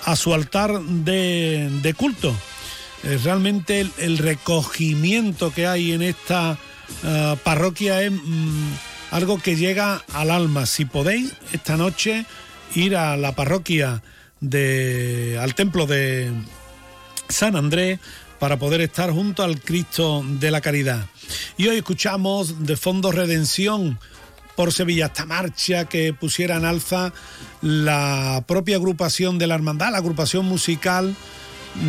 a 0.04 0.16
su 0.16 0.34
altar 0.34 0.82
de, 0.82 1.70
de 1.82 1.94
culto. 1.94 2.36
Realmente 3.24 3.80
el, 3.80 3.92
el 4.00 4.18
recogimiento 4.18 5.54
que 5.54 5.68
hay 5.68 5.94
en 5.94 6.02
esta 6.02 6.58
eh, 7.04 7.36
parroquia 7.44 8.02
es 8.02 8.12
mm, 8.12 8.72
algo 9.12 9.40
que 9.40 9.56
llega 9.56 10.04
al 10.14 10.32
alma. 10.32 10.66
Si 10.66 10.86
podéis, 10.86 11.34
esta 11.54 11.78
noche 11.78 12.26
ir 12.76 12.96
a 12.96 13.18
la 13.18 13.34
parroquia 13.34 14.04
de 14.40 15.38
al 15.42 15.56
templo 15.56 15.86
de 15.86 16.32
San 17.30 17.56
Andrés 17.56 18.00
para 18.40 18.58
poder 18.58 18.82
estar 18.82 19.12
junto 19.12 19.44
al 19.44 19.62
Cristo 19.62 20.24
de 20.26 20.52
la 20.52 20.62
Caridad. 20.62 21.06
Y 21.58 21.68
hoy 21.68 21.78
escuchamos 21.78 22.66
de 22.66 22.78
fondo 22.78 23.12
Redención 23.12 24.00
por 24.56 24.74
Sevilla, 24.74 25.08
esta 25.08 25.26
marcha 25.26 25.86
que 25.86 26.14
pusiera 26.14 26.58
en 26.58 26.66
alza 26.66 27.14
la 27.62 28.44
propia 28.48 28.78
agrupación 28.78 29.38
de 29.38 29.48
la 29.48 29.56
hermandad, 29.56 29.92
la 29.92 30.00
agrupación 30.00 30.46
musical 30.46 31.16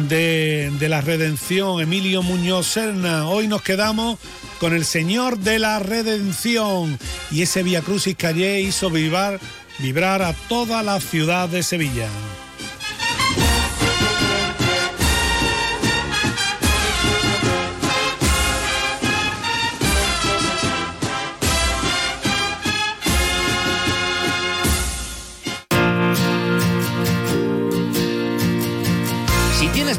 de, 0.08 0.70
de 0.78 0.88
la 0.88 1.00
Redención, 1.00 1.80
Emilio 1.80 2.22
Muñoz 2.22 2.66
Serna. 2.66 3.26
Hoy 3.28 3.48
nos 3.48 3.62
quedamos 3.62 4.18
con 4.58 4.74
el 4.74 4.84
Señor 4.84 5.38
de 5.38 5.58
la 5.58 5.78
Redención 5.78 6.98
y 7.30 7.42
ese 7.42 7.62
Via 7.62 7.82
Crucis 7.82 8.16
que 8.16 8.26
ayer 8.26 8.60
hizo 8.60 8.90
vibrar, 8.90 9.40
vibrar 9.78 10.22
a 10.22 10.32
toda 10.32 10.82
la 10.82 11.00
ciudad 11.00 11.48
de 11.48 11.62
Sevilla. 11.62 12.08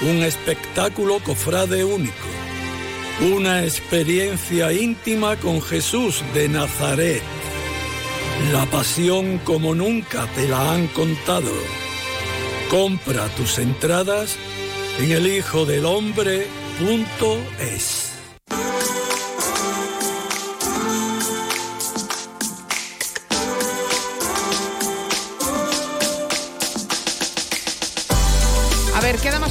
un 0.00 0.22
espectáculo 0.22 1.18
cofrade 1.20 1.84
único, 1.84 2.26
una 3.20 3.62
experiencia 3.64 4.72
íntima 4.72 5.36
con 5.36 5.60
Jesús 5.62 6.24
de 6.34 6.48
Nazaret, 6.48 7.22
la 8.52 8.66
pasión 8.66 9.38
como 9.38 9.74
nunca 9.74 10.26
te 10.34 10.46
la 10.48 10.72
han 10.72 10.88
contado. 10.88 11.52
Compra 12.70 13.28
tus 13.36 13.58
entradas 13.58 14.36
en 14.98 15.12
elhijodelhombre.es. 15.12 18.11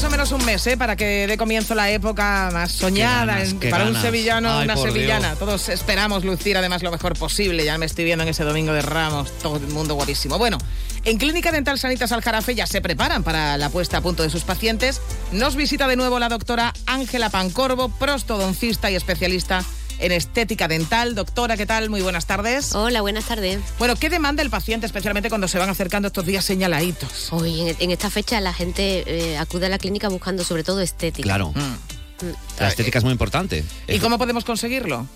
más 0.02 0.08
o 0.08 0.10
menos 0.10 0.32
un 0.32 0.44
mes, 0.46 0.66
¿eh? 0.66 0.78
Para 0.78 0.96
que 0.96 1.28
dé 1.28 1.38
comienzo 1.38 1.76
la 1.76 1.92
época 1.92 2.50
más 2.52 2.72
soñada. 2.72 3.36
ganas, 3.36 3.50
en- 3.52 3.60
qué 3.60 3.70
para 3.70 3.86
un 3.86 3.96
sevillano, 4.02 4.52
Ay, 4.58 4.64
una 4.66 4.76
sevillana. 4.76 5.28
Dios. 5.28 5.40
Todos 5.40 5.70
esperamos 5.70 6.26
lucir 6.26 6.58
además 6.58 6.82
lo 6.82 6.90
mejor 6.90 7.16
posible. 7.20 7.64
Ya 7.64 7.78
me 7.78 7.86
estoy 7.86 8.06
viendo 8.06 8.24
en 8.24 8.30
ese 8.30 8.44
domingo 8.44 8.74
de 8.74 8.82
Ramos. 8.82 9.32
Todo 9.44 9.58
el 9.58 9.68
mundo 9.68 9.94
guapísimo. 9.94 10.40
Bueno, 10.40 10.58
en 11.04 11.20
Clínica 11.20 11.52
Dental 11.52 11.78
Sanitas 11.78 12.12
Aljarafe 12.12 12.56
ya 12.56 12.66
se 12.66 12.82
preparan 12.82 13.22
para 13.24 13.58
la 13.58 13.70
puesta 13.70 13.98
a 13.98 14.02
punto 14.02 14.24
de 14.24 14.32
sus 14.32 14.44
pacientes. 14.44 15.02
Nos 15.34 15.56
visita 15.56 15.88
de 15.88 15.96
nuevo 15.98 16.18
la 16.18 16.30
doctora 16.30 16.74
Ángela 16.88 17.30
Pancorbo, 17.30 17.90
prostodoncista 17.90 18.90
y 18.90 18.96
especialista 18.96 19.64
en 20.02 20.12
estética 20.12 20.68
dental. 20.68 21.16
Doctora, 21.16 21.56
¿qué 21.56 21.66
tal? 21.66 21.90
Muy 21.90 22.02
buenas 22.02 22.26
tardes. 22.26 22.76
Hola, 22.76 23.02
buenas 23.02 23.26
tardes. 23.26 23.60
Bueno, 23.80 23.96
¿qué 23.96 24.10
demanda 24.10 24.42
el 24.42 24.50
paciente, 24.50 24.86
especialmente 24.86 25.30
cuando 25.30 25.48
se 25.48 25.58
van 25.58 25.70
acercando 25.70 26.08
estos 26.08 26.26
días 26.26 26.44
señaladitos? 26.44 27.32
Hoy, 27.32 27.62
en, 27.62 27.76
en 27.80 27.92
esta 27.92 28.10
fecha, 28.10 28.42
la 28.42 28.54
gente 28.54 29.04
eh, 29.06 29.38
acude 29.38 29.68
a 29.68 29.70
la 29.70 29.78
clínica 29.78 30.10
buscando 30.10 30.44
sobre 30.44 30.64
todo 30.64 30.82
estética. 30.82 31.24
Claro. 31.24 31.52
Mm. 31.52 32.60
La 32.60 32.68
estética 32.68 33.00
es 33.00 33.04
muy 33.04 33.14
importante. 33.14 33.64
¿Y 33.88 34.00
cómo 34.00 34.18
podemos 34.18 34.44
conseguirlo? 34.44 35.08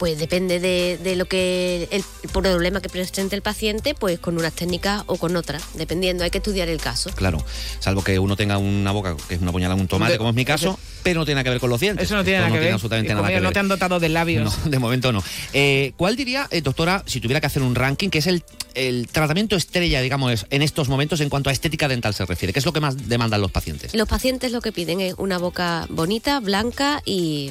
Pues 0.00 0.18
depende 0.18 0.60
de, 0.60 0.96
de 0.96 1.14
lo 1.14 1.26
que 1.26 1.86
el, 1.90 2.02
problema 2.32 2.80
que 2.80 2.88
presente 2.88 3.36
el 3.36 3.42
paciente, 3.42 3.94
pues 3.94 4.18
con 4.18 4.38
unas 4.38 4.54
técnicas 4.54 5.02
o 5.04 5.18
con 5.18 5.36
otras, 5.36 5.62
dependiendo. 5.74 6.24
Hay 6.24 6.30
que 6.30 6.38
estudiar 6.38 6.70
el 6.70 6.80
caso. 6.80 7.10
Claro, 7.10 7.44
salvo 7.80 8.02
que 8.02 8.18
uno 8.18 8.34
tenga 8.34 8.56
una 8.56 8.92
boca 8.92 9.14
que 9.28 9.34
es 9.34 9.42
una 9.42 9.52
puñalada 9.52 9.74
en 9.74 9.82
un 9.82 9.88
tomate, 9.88 10.12
De- 10.12 10.16
como 10.18 10.30
es 10.30 10.36
mi 10.36 10.46
caso, 10.46 10.78
pero 11.02 11.20
no 11.20 11.26
tiene 11.26 11.34
nada 11.40 11.44
que 11.44 11.50
ver 11.50 11.60
con 11.60 11.68
los 11.68 11.78
dientes. 11.78 12.06
Eso 12.06 12.16
no 12.16 12.24
tiene 12.24 12.38
nada 12.38 12.50
que 12.50 12.60
ver. 12.60 12.72
absolutamente 12.72 13.12
nada 13.12 13.28
que 13.28 13.34
ver. 13.34 13.42
no 13.42 13.52
te 13.52 13.58
han 13.58 13.68
dotado 13.68 14.00
de 14.00 14.08
labios. 14.08 14.56
No, 14.64 14.70
de 14.70 14.78
momento 14.78 15.12
no. 15.12 15.22
Eh, 15.52 15.92
¿Cuál 15.98 16.16
diría, 16.16 16.48
eh, 16.50 16.62
doctora, 16.62 17.02
si 17.04 17.20
tuviera 17.20 17.42
que 17.42 17.48
hacer 17.48 17.60
un 17.60 17.74
ranking, 17.74 18.08
que 18.08 18.20
es 18.20 18.26
el, 18.26 18.42
el 18.72 19.06
tratamiento 19.06 19.54
estrella, 19.54 20.00
digamos, 20.00 20.46
en 20.48 20.62
estos 20.62 20.88
momentos 20.88 21.20
en 21.20 21.28
cuanto 21.28 21.50
a 21.50 21.52
estética 21.52 21.88
dental 21.88 22.14
se 22.14 22.24
refiere? 22.24 22.54
¿Qué 22.54 22.60
es 22.60 22.64
lo 22.64 22.72
que 22.72 22.80
más 22.80 23.06
demandan 23.06 23.42
los 23.42 23.50
pacientes? 23.50 23.94
Los 23.94 24.08
pacientes 24.08 24.50
lo 24.50 24.62
que 24.62 24.72
piden 24.72 25.02
es 25.02 25.12
una 25.18 25.36
boca 25.36 25.84
bonita, 25.90 26.40
blanca 26.40 27.02
y, 27.04 27.50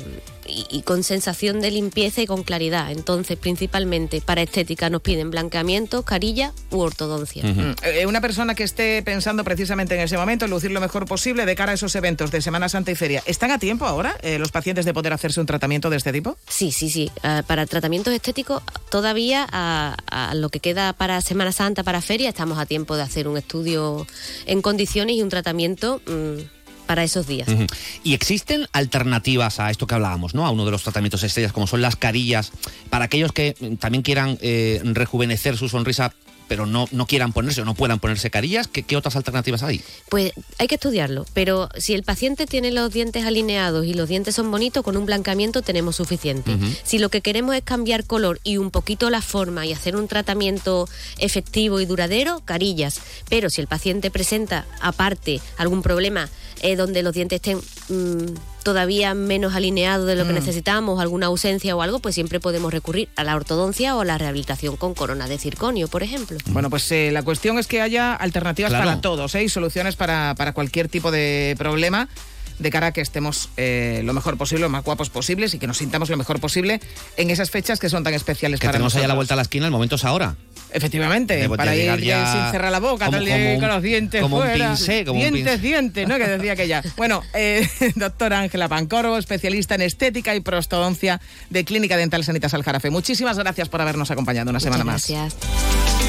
y- 0.50 0.66
y 0.70 0.82
con 0.82 1.04
sensación 1.04 1.62
de 1.62 1.72
limpieza 1.72 2.22
y 2.22 2.26
con 2.28 2.44
claridad. 2.44 2.92
Entonces, 2.92 3.38
principalmente 3.38 4.22
para 4.22 4.42
estética 4.42 4.90
nos 4.90 5.02
piden 5.02 5.30
blanqueamiento, 5.32 6.04
carilla 6.04 6.54
u 6.72 6.80
ortodoncia. 6.80 7.44
Mm. 7.44 7.76
Eh, 7.84 8.06
Una 8.06 8.22
persona 8.22 8.56
que 8.56 8.64
esté 8.64 9.02
pensando 9.04 9.44
precisamente 9.44 9.96
en 9.96 10.02
ese 10.02 10.18
momento 10.18 10.46
en 10.46 10.52
lucir 10.52 10.72
lo 10.72 10.82
mejor 10.82 11.06
posible 11.06 11.46
de 11.46 11.56
cara 11.56 11.72
a 11.72 11.76
esos 11.76 11.96
eventos 11.96 12.32
de 12.32 12.42
Semana 12.42 12.68
Santa 12.70 12.92
y 12.92 12.96
Feria, 12.96 13.22
¿están 13.26 13.52
a 13.52 13.60
tiempo 13.60 13.86
ahora 13.86 14.18
eh, 14.22 14.40
los 14.40 14.52
pacientes 14.52 14.86
de 14.86 14.94
poder 14.94 15.14
hacerse 15.14 15.40
un 15.40 15.46
tratamiento 15.46 15.90
de 15.90 15.98
este 15.98 16.12
tipo? 16.12 16.38
Sí, 16.48 16.72
sí, 16.72 16.90
sí. 16.90 17.12
Ah, 17.24 17.44
para 17.46 17.66
tratamientos 17.66 18.14
estéticos, 18.14 18.64
todavía 18.90 19.48
a, 19.52 19.96
a 20.10 20.34
lo 20.36 20.50
que 20.50 20.60
queda 20.60 20.94
para 20.94 21.22
Semana 21.22 21.52
Santa, 21.52 21.84
para 21.84 22.02
feria, 22.02 22.30
estamos 22.30 22.58
a 22.58 22.66
tiempo 22.66 22.96
de 22.96 23.04
hacer 23.04 23.28
un 23.28 23.38
estudio 23.38 24.08
en 24.46 24.62
condiciones 24.62 25.16
y 25.16 25.22
un 25.22 25.30
tratamiento 25.30 26.02
mm, 26.08 26.59
para 26.90 27.04
esos 27.04 27.28
días. 27.28 27.48
¿Y 28.04 28.16
existen 28.16 28.66
alternativas 28.74 29.60
a 29.60 29.70
esto 29.70 29.86
que 29.86 29.94
hablábamos, 29.94 30.34
¿no? 30.34 30.48
A 30.48 30.50
uno 30.50 30.66
de 30.66 30.72
los 30.72 30.82
tratamientos 30.82 31.22
estrellas, 31.22 31.54
como 31.54 31.68
son 31.68 31.84
las 31.84 31.96
carillas, 31.96 32.52
para 32.90 33.06
aquellos 33.06 33.32
que 33.32 33.56
mm, 33.60 33.76
también 33.76 34.02
quieran 34.02 34.40
eh, 34.42 34.82
rejuvenecer 34.84 35.56
su 35.56 35.70
sonrisa, 35.70 36.16
pero 36.50 36.66
no, 36.66 36.90
no 36.92 37.06
quieran 37.06 37.32
ponerse 37.32 37.62
o 37.62 37.66
no 37.66 37.76
puedan 37.76 38.00
ponerse 38.00 38.30
carillas? 38.30 38.68
¿Qué, 38.68 38.84
qué 38.84 38.98
otras 38.98 39.16
alternativas 39.16 39.64
hay? 39.64 39.82
Pues 40.10 40.34
hay 40.58 40.68
que 40.68 40.76
estudiarlo, 40.76 41.26
pero 41.34 41.70
si 41.78 41.94
el 41.94 42.04
paciente 42.04 42.46
tiene 42.46 42.72
los 42.72 42.92
dientes 42.92 43.24
alineados 43.24 43.86
y 43.86 43.94
los 43.94 44.10
dientes 44.10 44.36
son 44.36 44.52
bonitos, 44.52 44.84
con 44.84 44.98
un 44.98 45.06
blancamiento 45.06 45.62
tenemos 45.62 45.96
suficiente. 45.96 46.58
Si 46.84 46.98
lo 47.00 47.10
que 47.10 47.22
queremos 47.22 47.56
es 47.56 47.64
cambiar 47.64 48.04
color 48.04 48.40
y 48.44 48.58
un 48.58 48.72
poquito 48.72 49.10
la 49.10 49.22
forma 49.22 49.66
y 49.66 49.72
hacer 49.72 49.96
un 49.96 50.08
tratamiento 50.08 50.90
efectivo 51.20 51.80
y 51.80 51.86
duradero, 51.86 52.42
carillas. 52.44 53.00
Pero 53.30 53.50
si 53.50 53.62
el 53.62 53.68
paciente 53.68 54.12
presenta 54.12 54.66
aparte 54.82 55.40
algún 55.58 55.82
problema 55.82 56.30
eh, 56.62 56.76
donde 56.76 57.04
los 57.04 57.14
dientes 57.14 57.38
estén 57.38 57.62
mm, 57.90 58.34
todavía 58.64 59.14
menos 59.14 59.56
alineados 59.56 60.06
de 60.06 60.16
lo 60.16 60.26
que 60.26 60.32
Mm. 60.32 60.36
necesitamos, 60.36 61.00
alguna 61.00 61.28
ausencia 61.28 61.76
o 61.76 61.82
algo, 61.82 62.00
pues 62.00 62.16
siempre 62.16 62.40
podemos 62.40 62.72
recurrir 62.72 63.10
a 63.16 63.24
la 63.24 63.36
ortodoncia 63.36 63.96
o 63.96 64.02
a 64.02 64.06
la 64.06 64.18
rehabilitación 64.18 64.76
con 64.78 64.94
corona 64.94 65.28
de 65.28 65.38
circonio, 65.38 65.88
por 65.88 66.04
ejemplo. 66.04 66.38
Bueno, 66.48 66.70
pues 66.70 66.92
eh, 66.92 67.10
la 67.12 67.24
cuestión 67.24 67.58
es 67.60 67.68
que 67.68 67.82
haya 67.82 68.14
alternativas 68.16 68.72
Claro. 68.72 68.86
para 68.86 69.02
todos 69.02 69.34
¿eh? 69.36 69.44
y 69.44 69.50
soluciones 69.50 69.96
para, 69.96 70.36
para 70.38 70.54
cualquier 70.54 70.88
tipo 70.90 71.10
de 71.12 71.56
problema 71.58 72.10
de 72.60 72.70
cara 72.70 72.88
a 72.88 72.92
que 72.94 73.02
estemos 73.02 73.50
eh, 73.58 74.02
lo 74.04 74.14
mejor 74.14 74.38
posible, 74.38 74.62
lo 74.64 74.70
más 74.70 74.84
guapos 74.84 75.10
posibles 75.10 75.54
y 75.54 75.60
que 75.60 75.68
nos 75.68 75.78
sintamos 75.78 76.10
lo 76.10 76.18
mejor 76.18 76.40
posible 76.40 76.80
en 77.18 77.30
esas 77.30 77.50
fechas 77.52 77.80
que 77.80 77.90
son 77.90 78.04
tan 78.04 78.14
especiales 78.14 78.60
Que 78.60 78.68
para 78.68 78.74
tenemos 78.74 78.94
allá 78.96 79.04
la 79.04 79.08
nosotros. 79.08 79.18
vuelta 79.18 79.34
a 79.34 79.38
la 79.38 79.42
esquina, 79.44 79.66
el 79.66 79.72
momento 79.72 79.96
es 79.96 80.04
ahora. 80.06 80.36
Efectivamente, 80.72 81.50
para 81.50 81.76
ir 81.76 81.82
llegar 81.82 82.00
ya 82.00 82.32
sin 82.44 82.52
cerrar 82.52 82.72
la 82.72 82.80
boca, 82.80 83.06
como- 83.06 83.18
tal 83.18 83.28
y 83.28 83.32
como 83.32 83.54
un- 83.56 83.60
con 83.60 83.70
los 83.70 83.82
dientes 83.82 84.22
como 84.22 84.38
un 84.38 84.44
fuera. 84.44 84.68
pincé, 84.70 85.04
como 85.04 85.20
un 85.20 85.32
dientes, 85.34 85.54
pincé. 85.54 85.68
dientes, 85.68 86.08
¿no? 86.08 86.18
Que 86.18 86.28
decía 86.28 86.56
que 86.56 86.68
ya. 86.68 86.84
Bueno, 86.98 87.24
eh, 87.34 87.68
doctora 87.96 88.40
Ángela 88.40 88.68
Pancorbo, 88.68 89.18
especialista 89.18 89.76
en 89.76 89.82
estética 89.82 90.36
y 90.36 90.42
prostodoncia 90.42 91.20
de 91.50 91.66
Clínica 91.66 91.98
Dental 91.98 92.24
Sanitas 92.24 92.54
Aljarafe. 92.54 92.92
Muchísimas 92.92 93.38
gracias 93.40 93.68
por 93.70 93.82
habernos 93.82 94.12
acompañado 94.12 94.50
una 94.52 94.60
semana 94.60 94.84
más. 94.84 95.08
Gracias. 95.10 96.09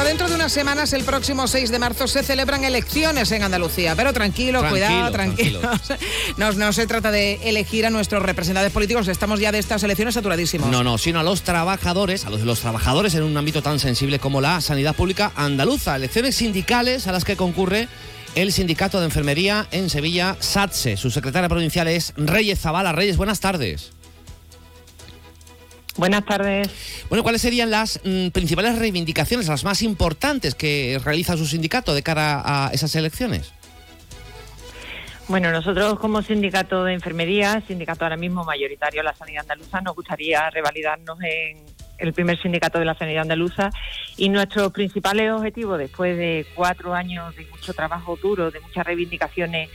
Bueno, 0.00 0.08
dentro 0.08 0.30
de 0.30 0.34
unas 0.34 0.50
semanas, 0.50 0.94
el 0.94 1.04
próximo 1.04 1.46
6 1.46 1.70
de 1.70 1.78
marzo, 1.78 2.08
se 2.08 2.22
celebran 2.22 2.64
elecciones 2.64 3.30
en 3.32 3.42
Andalucía. 3.42 3.94
Pero 3.94 4.14
tranquilo, 4.14 4.60
Tranquilo, 4.60 4.86
cuidado, 4.86 5.12
tranquilo. 5.12 5.60
No, 6.38 6.52
no 6.52 6.72
se 6.72 6.86
trata 6.86 7.10
de 7.10 7.34
elegir 7.44 7.84
a 7.84 7.90
nuestros 7.90 8.22
representantes 8.22 8.72
políticos, 8.72 9.08
estamos 9.08 9.40
ya 9.40 9.52
de 9.52 9.58
estas 9.58 9.82
elecciones 9.82 10.14
saturadísimos. 10.14 10.70
No, 10.70 10.82
no, 10.82 10.96
sino 10.96 11.20
a 11.20 11.22
los 11.22 11.42
trabajadores, 11.42 12.24
a 12.24 12.30
los, 12.30 12.40
los 12.40 12.60
trabajadores 12.60 13.14
en 13.14 13.24
un 13.24 13.36
ámbito 13.36 13.60
tan 13.60 13.78
sensible 13.78 14.18
como 14.18 14.40
la 14.40 14.62
sanidad 14.62 14.94
pública 14.96 15.32
andaluza. 15.36 15.96
Elecciones 15.96 16.34
sindicales 16.34 17.06
a 17.06 17.12
las 17.12 17.26
que 17.26 17.36
concurre 17.36 17.86
el 18.36 18.54
Sindicato 18.54 19.00
de 19.00 19.04
Enfermería 19.04 19.66
en 19.70 19.90
Sevilla, 19.90 20.34
SATSE. 20.40 20.96
Su 20.96 21.10
secretaria 21.10 21.50
provincial 21.50 21.88
es 21.88 22.14
Reyes 22.16 22.58
Zavala. 22.58 22.92
Reyes, 22.92 23.18
buenas 23.18 23.40
tardes. 23.40 23.92
Buenas 25.96 26.24
tardes. 26.24 26.68
Bueno, 27.08 27.22
¿cuáles 27.22 27.42
serían 27.42 27.70
las 27.70 28.00
mm, 28.04 28.28
principales 28.28 28.78
reivindicaciones, 28.78 29.48
las 29.48 29.64
más 29.64 29.82
importantes 29.82 30.54
que 30.54 31.00
realiza 31.04 31.36
su 31.36 31.46
sindicato 31.46 31.94
de 31.94 32.02
cara 32.02 32.42
a 32.44 32.70
esas 32.72 32.94
elecciones? 32.94 33.52
Bueno, 35.28 35.52
nosotros 35.52 35.98
como 36.00 36.22
sindicato 36.22 36.84
de 36.84 36.94
enfermería, 36.94 37.62
sindicato 37.66 38.04
ahora 38.04 38.16
mismo 38.16 38.44
mayoritario 38.44 39.00
de 39.00 39.04
la 39.04 39.14
sanidad 39.14 39.42
andaluza, 39.42 39.80
nos 39.80 39.94
gustaría 39.94 40.50
revalidarnos 40.50 41.18
en 41.22 41.58
el 41.98 42.12
primer 42.12 42.40
sindicato 42.40 42.78
de 42.78 42.84
la 42.84 42.94
sanidad 42.94 43.22
andaluza 43.22 43.70
y 44.16 44.28
nuestros 44.28 44.72
principales 44.72 45.30
objetivos, 45.30 45.78
después 45.78 46.16
de 46.16 46.46
cuatro 46.54 46.94
años 46.94 47.36
de 47.36 47.44
mucho 47.46 47.72
trabajo 47.74 48.16
duro, 48.16 48.50
de 48.50 48.58
muchas 48.58 48.84
reivindicaciones 48.84 49.70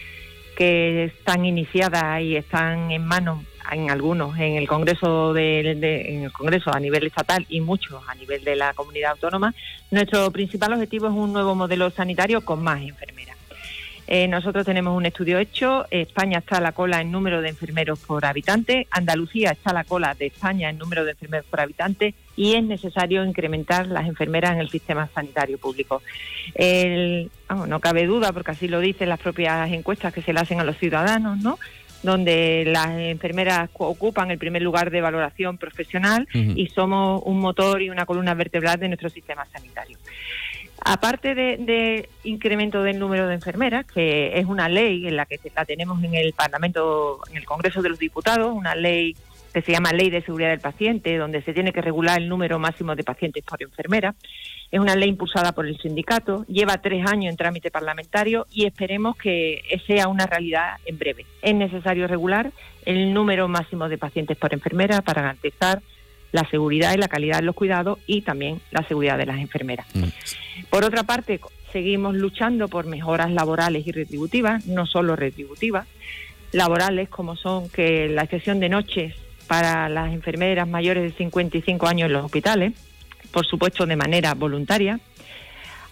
que 0.58 1.06
están 1.06 1.46
iniciadas 1.46 2.22
y 2.22 2.36
están 2.36 2.92
en 2.92 3.06
manos 3.06 3.40
en 3.72 3.90
algunos 3.90 4.38
en 4.38 4.56
el 4.56 4.68
Congreso 4.68 5.34
de, 5.34 6.30
Congreso 6.34 6.74
a 6.74 6.80
nivel 6.80 7.06
estatal 7.08 7.46
y 7.50 7.62
muchos 7.62 8.02
a 8.08 8.16
nivel 8.16 8.44
de 8.44 8.56
la 8.56 8.74
comunidad 8.74 9.12
autónoma, 9.12 9.54
nuestro 9.92 10.32
principal 10.32 10.74
objetivo 10.74 11.08
es 11.08 11.14
un 11.14 11.34
nuevo 11.34 11.56
modelo 11.56 11.90
sanitario 11.90 12.42
con 12.42 12.64
más 12.64 12.82
enfermeras. 12.82 13.36
Eh, 14.08 14.28
nosotros 14.28 14.64
tenemos 14.68 14.96
un 14.96 15.08
estudio 15.08 15.40
hecho, 15.40 15.88
España 15.90 16.38
está 16.38 16.58
a 16.58 16.62
la 16.62 16.74
cola 16.74 17.02
en 17.02 17.12
número 17.12 17.42
de 17.42 17.50
enfermeros 17.50 17.98
por 17.98 18.24
habitante, 18.24 18.86
Andalucía 18.92 19.50
está 19.50 19.72
a 19.72 19.74
la 19.74 19.84
cola 19.84 20.14
de 20.14 20.28
España 20.28 20.70
en 20.70 20.78
número 20.78 21.06
de 21.06 21.12
enfermeros 21.12 21.48
por 21.48 21.60
habitante 21.60 22.14
y 22.36 22.54
es 22.54 22.64
necesario 22.64 23.26
incrementar 23.26 23.88
las 23.88 24.08
enfermeras 24.08 24.52
en 24.52 24.60
el 24.60 24.70
sistema 24.70 25.10
sanitario 25.16 25.58
público. 25.58 26.04
El- 26.54 27.32
vamos, 27.50 27.68
no 27.68 27.80
cabe 27.80 28.06
duda, 28.06 28.32
porque 28.32 28.52
así 28.52 28.68
lo 28.68 28.80
dicen 28.80 29.10
las 29.10 29.20
propias 29.20 29.72
encuestas 29.72 30.14
que 30.14 30.22
se 30.22 30.34
le 30.34 30.40
hacen 30.40 30.60
a 30.60 30.64
los 30.64 30.78
ciudadanos, 30.78 31.40
¿no? 31.40 31.58
Donde 32.06 32.64
las 32.68 32.90
enfermeras 32.92 33.70
cu- 33.72 33.86
ocupan 33.86 34.32
el 34.32 34.38
primer 34.38 34.62
lugar 34.62 34.92
de 34.92 35.02
valoración 35.02 35.58
profesional 35.58 36.28
y 36.56 36.68
somos 36.68 37.22
un 37.26 37.40
motor 37.40 37.82
y 37.82 37.90
una 37.90 38.06
columna 38.06 38.34
vertebral 38.34 38.80
de 38.80 38.88
nuestro 38.88 39.10
sistema 39.10 39.46
sanitario. 39.52 39.98
Aparte 40.84 41.34
de, 41.36 41.58
de 41.58 42.10
incremento 42.26 42.84
del 42.84 43.00
número 43.00 43.28
de 43.28 43.34
enfermeras, 43.36 43.86
que 43.86 44.38
es 44.38 44.46
una 44.46 44.70
ley 44.70 45.08
en 45.08 45.16
la 45.16 45.26
que 45.26 45.40
la 45.56 45.66
tenemos 45.66 46.04
en 46.04 46.14
el 46.14 46.34
Parlamento, 46.34 47.22
en 47.32 47.38
el 47.38 47.46
Congreso 47.46 47.82
de 47.82 47.90
los 47.90 47.98
Diputados, 47.98 48.54
una 48.54 48.76
ley 48.76 49.16
que 49.54 49.62
se 49.62 49.72
llama 49.72 49.94
Ley 49.94 50.10
de 50.10 50.22
Seguridad 50.22 50.50
del 50.50 50.60
Paciente, 50.60 51.16
donde 51.18 51.42
se 51.42 51.54
tiene 51.54 51.72
que 51.72 51.82
regular 51.82 52.22
el 52.22 52.28
número 52.28 52.60
máximo 52.60 52.94
de 52.94 53.04
pacientes 53.06 53.44
por 53.46 53.64
enfermera. 53.64 54.14
Es 54.72 54.80
una 54.80 54.96
ley 54.96 55.10
impulsada 55.10 55.52
por 55.52 55.68
el 55.68 55.78
sindicato, 55.80 56.46
lleva 56.48 56.82
tres 56.82 57.06
años 57.08 57.32
en 57.32 57.38
trámite 57.38 57.72
parlamentario 57.72 58.48
y 58.52 58.66
esperemos 58.66 59.16
que 59.16 59.62
sea 59.88 60.08
una 60.08 60.26
realidad 60.26 60.78
en 60.86 60.98
breve. 60.98 61.26
Es 61.42 61.56
necesario 61.56 62.08
regular 62.08 62.52
el 62.86 63.14
número 63.14 63.48
máximo 63.48 63.88
de 63.90 63.98
pacientes 63.98 64.38
por 64.38 64.54
enfermera 64.54 65.02
para 65.02 65.22
garantizar 65.22 65.82
la 66.32 66.48
seguridad 66.50 66.94
y 66.94 66.98
la 66.98 67.08
calidad 67.08 67.38
de 67.38 67.44
los 67.44 67.56
cuidados 67.56 68.00
y 68.08 68.22
también 68.22 68.60
la 68.72 68.86
seguridad 68.88 69.18
de 69.18 69.26
las 69.26 69.40
enfermeras. 69.40 69.88
Por 70.70 70.84
otra 70.84 71.04
parte, 71.04 71.40
seguimos 71.72 72.16
luchando 72.16 72.68
por 72.68 72.86
mejoras 72.86 73.32
laborales 73.32 73.88
y 73.88 73.92
retributivas, 73.92 74.66
no 74.68 74.86
solo 74.86 75.16
retributivas, 75.16 75.88
laborales 76.52 77.10
como 77.10 77.36
son 77.36 77.70
que 77.70 78.10
la 78.10 78.24
excepción 78.24 78.60
de 78.60 78.70
noches 78.70 79.16
para 79.48 79.88
las 79.90 80.14
enfermeras 80.14 80.68
mayores 80.68 81.04
de 81.04 81.18
55 81.18 81.88
años 81.88 82.08
en 82.08 82.14
los 82.14 82.26
hospitales, 82.26 82.74
por 83.32 83.46
supuesto 83.46 83.86
de 83.86 83.96
manera 83.96 84.34
voluntaria. 84.34 85.00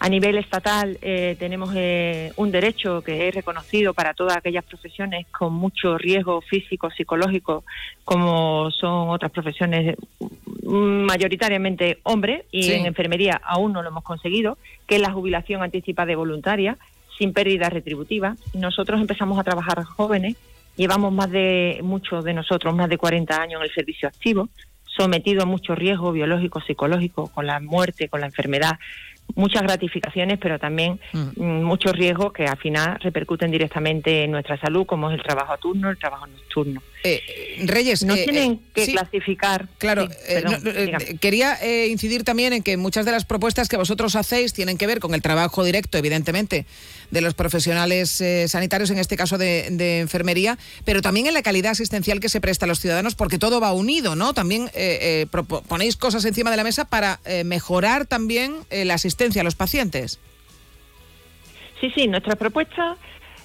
A 0.00 0.08
nivel 0.08 0.36
estatal 0.36 0.98
eh, 1.00 1.36
tenemos 1.38 1.70
eh, 1.74 2.32
un 2.36 2.50
derecho 2.50 3.00
que 3.00 3.28
es 3.28 3.34
reconocido 3.34 3.94
para 3.94 4.12
todas 4.12 4.36
aquellas 4.36 4.64
profesiones 4.64 5.26
con 5.28 5.54
mucho 5.54 5.96
riesgo 5.96 6.42
físico, 6.42 6.90
psicológico, 6.90 7.64
como 8.04 8.70
son 8.70 9.08
otras 9.08 9.30
profesiones 9.30 9.96
mm, 10.20 11.04
mayoritariamente 11.06 12.00
hombres, 12.02 12.44
y 12.50 12.64
Sí. 12.64 12.72
en 12.72 12.86
enfermería 12.86 13.40
aún 13.44 13.72
no 13.72 13.82
lo 13.82 13.88
hemos 13.88 14.04
conseguido, 14.04 14.58
que 14.86 14.96
es 14.96 15.00
la 15.00 15.12
jubilación 15.12 15.62
anticipada 15.62 16.12
y 16.12 16.16
voluntaria, 16.16 16.76
sin 17.16 17.32
pérdida 17.32 17.70
retributiva. 17.70 18.34
Nosotros 18.52 19.00
empezamos 19.00 19.38
a 19.38 19.44
trabajar 19.44 19.82
jóvenes, 19.84 20.36
llevamos 20.76 21.12
más 21.12 21.30
de, 21.30 21.78
muchos 21.82 22.24
de 22.24 22.34
nosotros, 22.34 22.74
más 22.74 22.90
de 22.90 22.98
40 22.98 23.40
años 23.40 23.60
en 23.60 23.68
el 23.68 23.74
servicio 23.74 24.08
activo, 24.08 24.48
sometido 24.96 25.42
a 25.42 25.46
mucho 25.46 25.74
riesgo 25.74 26.12
biológico, 26.12 26.60
psicológico, 26.60 27.28
con 27.28 27.46
la 27.46 27.60
muerte, 27.60 28.08
con 28.08 28.20
la 28.20 28.26
enfermedad, 28.26 28.78
muchas 29.34 29.62
gratificaciones, 29.62 30.38
pero 30.40 30.58
también 30.58 31.00
mm, 31.12 31.62
muchos 31.62 31.92
riesgos 31.92 32.32
que 32.32 32.46
al 32.46 32.56
final 32.58 32.98
repercuten 33.00 33.50
directamente 33.50 34.24
en 34.24 34.30
nuestra 34.30 34.58
salud, 34.60 34.86
como 34.86 35.10
es 35.10 35.18
el 35.18 35.22
trabajo 35.22 35.52
a 35.52 35.56
turno, 35.56 35.90
el 35.90 35.98
trabajo 35.98 36.26
nocturno. 36.26 36.82
Reyes, 37.64 38.04
no 38.04 38.14
eh, 38.14 38.24
tienen 38.24 38.52
eh, 38.52 38.60
que 38.74 38.86
sí. 38.86 38.92
clasificar. 38.92 39.68
Claro, 39.78 40.06
Sí, 40.06 40.16
eh, 40.28 40.42
perdón, 40.42 40.60
no, 40.64 40.70
eh, 40.70 41.16
quería 41.20 41.54
eh, 41.62 41.88
incidir 41.88 42.24
también 42.24 42.52
en 42.52 42.62
que 42.62 42.76
muchas 42.76 43.04
de 43.04 43.12
las 43.12 43.24
propuestas 43.24 43.68
que 43.68 43.76
vosotros 43.76 44.16
hacéis 44.16 44.52
tienen 44.52 44.78
que 44.78 44.86
ver 44.86 45.00
con 45.00 45.14
el 45.14 45.22
trabajo 45.22 45.64
directo, 45.64 45.98
evidentemente, 45.98 46.66
de 47.10 47.20
los 47.20 47.34
profesionales 47.34 48.20
eh, 48.20 48.48
sanitarios, 48.48 48.90
en 48.90 48.98
este 48.98 49.16
caso 49.16 49.38
de, 49.38 50.00
enfermería, 50.00 50.58
pero 50.84 51.02
también 51.02 51.26
en 51.26 51.34
la 51.34 51.42
calidad 51.42 51.72
asistencial 51.72 52.20
que 52.20 52.28
se 52.28 52.40
presta 52.40 52.66
a 52.66 52.68
los 52.68 52.80
ciudadanos, 52.80 53.14
porque 53.14 53.38
todo 53.38 53.60
va 53.60 53.72
unido, 53.72 54.16
¿no? 54.16 54.34
También 54.34 54.70
eh, 54.74 55.26
eh, 55.32 55.42
ponéis 55.68 55.96
cosas 55.96 56.24
encima 56.24 56.50
de 56.50 56.56
la 56.56 56.64
mesa 56.64 56.84
para 56.84 57.20
eh, 57.24 57.44
mejorar 57.44 58.06
también 58.06 58.54
la 58.70 58.94
asistencia 58.94 59.42
a 59.42 59.44
los 59.44 59.54
pacientes. 59.54 60.18
Sí, 61.80 61.90
sí, 61.94 62.08
nuestra 62.08 62.36
propuesta, 62.36 62.96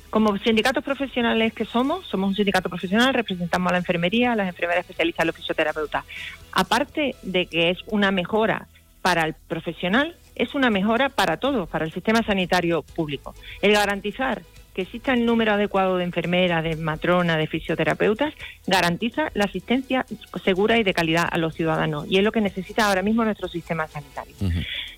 como 0.09 0.37
sindicatos 0.37 0.83
profesionales 0.83 1.53
que 1.53 1.65
somos, 1.65 2.05
somos 2.07 2.29
un 2.29 2.35
sindicato 2.35 2.69
profesional, 2.69 3.13
representamos 3.13 3.69
a 3.69 3.73
la 3.73 3.79
enfermería, 3.79 4.33
a 4.33 4.35
las 4.35 4.47
enfermeras 4.47 4.81
especialistas, 4.81 5.23
a 5.23 5.25
los 5.25 5.35
fisioterapeutas. 5.35 6.05
Aparte 6.51 7.15
de 7.21 7.45
que 7.47 7.69
es 7.69 7.79
una 7.87 8.11
mejora 8.11 8.67
para 9.01 9.25
el 9.25 9.33
profesional, 9.47 10.15
es 10.39 10.55
una 10.55 10.69
mejora 10.71 11.09
para 11.09 11.37
todos, 11.37 11.69
para 11.69 11.85
el 11.85 11.91
sistema 11.91 12.23
sanitario 12.23 12.81
público. 12.81 13.35
El 13.61 13.73
garantizar 13.73 14.41
que 14.73 14.83
exista 14.83 15.13
el 15.13 15.25
número 15.25 15.53
adecuado 15.53 15.97
de 15.97 16.05
enfermeras, 16.05 16.63
de 16.63 16.75
matronas, 16.77 17.37
de 17.37 17.47
fisioterapeutas, 17.47 18.33
garantiza 18.65 19.29
la 19.33 19.45
asistencia 19.45 20.05
segura 20.43 20.77
y 20.77 20.83
de 20.83 20.93
calidad 20.93 21.27
a 21.29 21.37
los 21.37 21.53
ciudadanos. 21.55 22.05
Y 22.09 22.17
es 22.17 22.23
lo 22.23 22.31
que 22.31 22.41
necesita 22.41 22.87
ahora 22.87 23.01
mismo 23.01 23.25
nuestro 23.25 23.47
sistema 23.47 23.87
sanitario. 23.87 24.33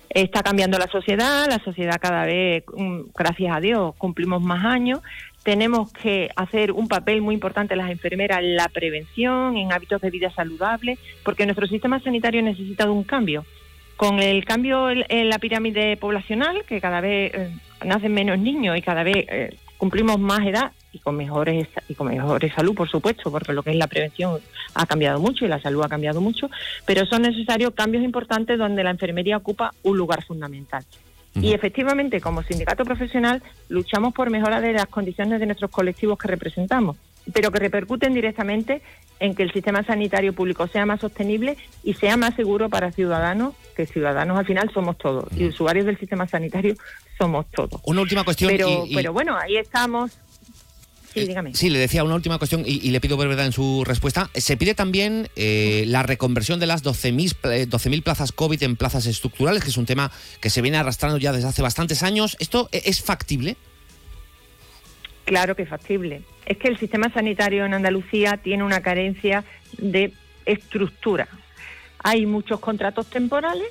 Está 0.08 0.42
cambiando 0.42 0.78
la 0.78 0.86
sociedad, 0.88 1.46
la 1.48 1.58
sociedad 1.58 1.98
cada 2.00 2.26
vez, 2.26 2.64
mm, 2.72 3.00
gracias 3.16 3.56
a 3.56 3.60
Dios, 3.60 3.94
cumplimos 3.96 4.42
más 4.42 4.64
años. 4.64 5.00
Tenemos 5.42 5.92
que 5.92 6.30
hacer 6.36 6.70
un 6.70 6.86
papel 6.86 7.22
muy 7.22 7.34
importante 7.34 7.74
las 7.74 7.90
enfermeras 7.90 8.38
en 8.40 8.54
la 8.54 8.68
prevención, 8.68 9.56
en 9.56 9.72
hábitos 9.72 10.00
de 10.02 10.10
vida 10.10 10.30
saludables, 10.30 10.98
porque 11.24 11.46
nuestro 11.46 11.66
sistema 11.66 11.98
sanitario 12.00 12.42
necesita 12.42 12.84
de 12.84 12.90
un 12.90 13.04
cambio. 13.04 13.44
Con 13.96 14.18
el 14.20 14.44
cambio 14.44 14.90
en, 14.90 15.28
la 15.28 15.38
pirámide 15.38 15.96
poblacional, 15.96 16.64
que 16.64 16.80
cada 16.80 17.00
vez 17.00 17.32
eh, 17.34 17.50
nacen 17.84 18.12
menos 18.12 18.38
niños 18.38 18.76
y 18.76 18.82
cada 18.82 19.02
vez 19.02 19.26
eh, 19.28 19.56
cumplimos 19.76 20.18
más 20.18 20.46
edad 20.46 20.72
y 20.92 20.98
con 20.98 21.16
mejores 21.16 21.68
y 21.88 21.94
con 21.94 22.08
mejores 22.08 22.52
salud, 22.54 22.74
por 22.74 22.88
supuesto, 22.88 23.30
porque 23.30 23.52
lo 23.52 23.62
que 23.62 23.70
es 23.70 23.76
la 23.76 23.86
prevención 23.86 24.40
ha 24.74 24.86
cambiado 24.86 25.20
mucho 25.20 25.44
y 25.44 25.48
la 25.48 25.60
salud 25.60 25.82
ha 25.84 25.88
cambiado 25.88 26.20
mucho, 26.20 26.50
pero 26.86 27.06
son 27.06 27.22
necesarios 27.22 27.72
cambios 27.74 28.04
importantes 28.04 28.58
donde 28.58 28.84
la 28.84 28.90
enfermería 28.90 29.36
ocupa 29.36 29.72
un 29.82 29.96
lugar 29.96 30.24
fundamental. 30.24 30.84
Y 31.34 31.54
efectivamente, 31.54 32.20
como 32.20 32.42
sindicato 32.42 32.84
profesional, 32.84 33.42
luchamos 33.70 34.12
por 34.12 34.28
mejora 34.28 34.60
de 34.60 34.74
las 34.74 34.86
condiciones 34.86 35.40
de 35.40 35.46
nuestros 35.46 35.70
colectivos 35.70 36.18
que 36.18 36.28
representamos, 36.28 36.98
pero 37.32 37.50
que 37.52 37.58
repercuten 37.58 38.14
directamente 38.14 38.82
en 39.20 39.34
que 39.34 39.42
el 39.44 39.52
sistema 39.52 39.84
sanitario 39.84 40.32
público 40.32 40.66
sea 40.66 40.84
más 40.86 41.00
sostenible 41.00 41.56
y 41.84 41.94
sea 41.94 42.16
más 42.16 42.34
seguro 42.34 42.68
para 42.68 42.90
ciudadanos, 42.90 43.54
que 43.76 43.86
ciudadanos 43.86 44.38
al 44.38 44.46
final 44.46 44.70
somos 44.74 44.98
todos, 44.98 45.26
y 45.36 45.46
usuarios 45.46 45.86
del 45.86 45.98
sistema 45.98 46.26
sanitario 46.26 46.74
somos 47.18 47.46
todos. 47.50 47.80
Una 47.84 48.00
última 48.00 48.24
cuestión. 48.24 48.50
Pero, 48.50 48.84
y- 48.86 48.92
y- 48.92 48.94
pero 48.96 49.12
bueno, 49.12 49.36
ahí 49.36 49.56
estamos. 49.56 50.10
Sí, 51.14 51.26
dígame. 51.26 51.54
Sí, 51.54 51.68
le 51.68 51.78
decía 51.78 52.04
una 52.04 52.14
última 52.14 52.38
cuestión 52.38 52.62
y, 52.66 52.80
y 52.86 52.90
le 52.90 52.98
pido 52.98 53.18
brevedad 53.18 53.44
en 53.44 53.52
su 53.52 53.84
respuesta. 53.84 54.30
Se 54.34 54.56
pide 54.56 54.74
también 54.74 55.28
eh, 55.36 55.84
la 55.86 56.02
reconversión 56.02 56.58
de 56.58 56.66
las 56.66 56.82
12.000 56.82 57.34
pla- 57.34 57.54
eh, 57.58 57.68
12.000 57.68 58.02
plazas 58.02 58.32
COVID 58.32 58.62
en 58.62 58.76
plazas 58.76 59.04
estructurales, 59.04 59.62
que 59.62 59.68
es 59.68 59.76
un 59.76 59.84
tema 59.84 60.10
que 60.40 60.48
se 60.48 60.62
viene 60.62 60.78
arrastrando 60.78 61.18
ya 61.18 61.32
desde 61.32 61.48
hace 61.48 61.60
bastantes 61.60 62.02
años. 62.02 62.34
¿Esto 62.40 62.70
e- 62.72 62.82
es 62.86 63.02
factible? 63.02 63.56
Claro 65.24 65.54
que 65.54 65.62
es 65.62 65.68
factible. 65.68 66.22
Es 66.46 66.58
que 66.58 66.68
el 66.68 66.78
sistema 66.78 67.12
sanitario 67.12 67.64
en 67.64 67.74
Andalucía 67.74 68.38
tiene 68.38 68.64
una 68.64 68.82
carencia 68.82 69.44
de 69.78 70.12
estructura. 70.44 71.28
Hay 72.02 72.26
muchos 72.26 72.60
contratos 72.60 73.08
temporales, 73.08 73.68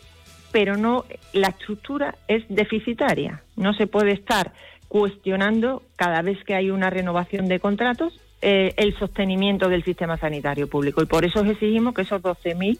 pero 0.51 0.77
no 0.77 1.05
la 1.33 1.49
estructura 1.49 2.15
es 2.27 2.43
deficitaria. 2.49 3.43
No 3.55 3.73
se 3.73 3.87
puede 3.87 4.11
estar 4.11 4.53
cuestionando 4.87 5.83
cada 5.95 6.21
vez 6.21 6.43
que 6.43 6.55
hay 6.55 6.69
una 6.69 6.89
renovación 6.89 7.47
de 7.47 7.59
contratos 7.59 8.19
eh, 8.41 8.73
el 8.77 8.97
sostenimiento 8.97 9.69
del 9.69 9.83
sistema 9.83 10.17
sanitario 10.17 10.67
público 10.67 11.03
y 11.03 11.05
por 11.05 11.25
eso 11.25 11.41
exigimos 11.41 11.93
que 11.93 12.01
esos 12.01 12.23
12.000 12.23 12.79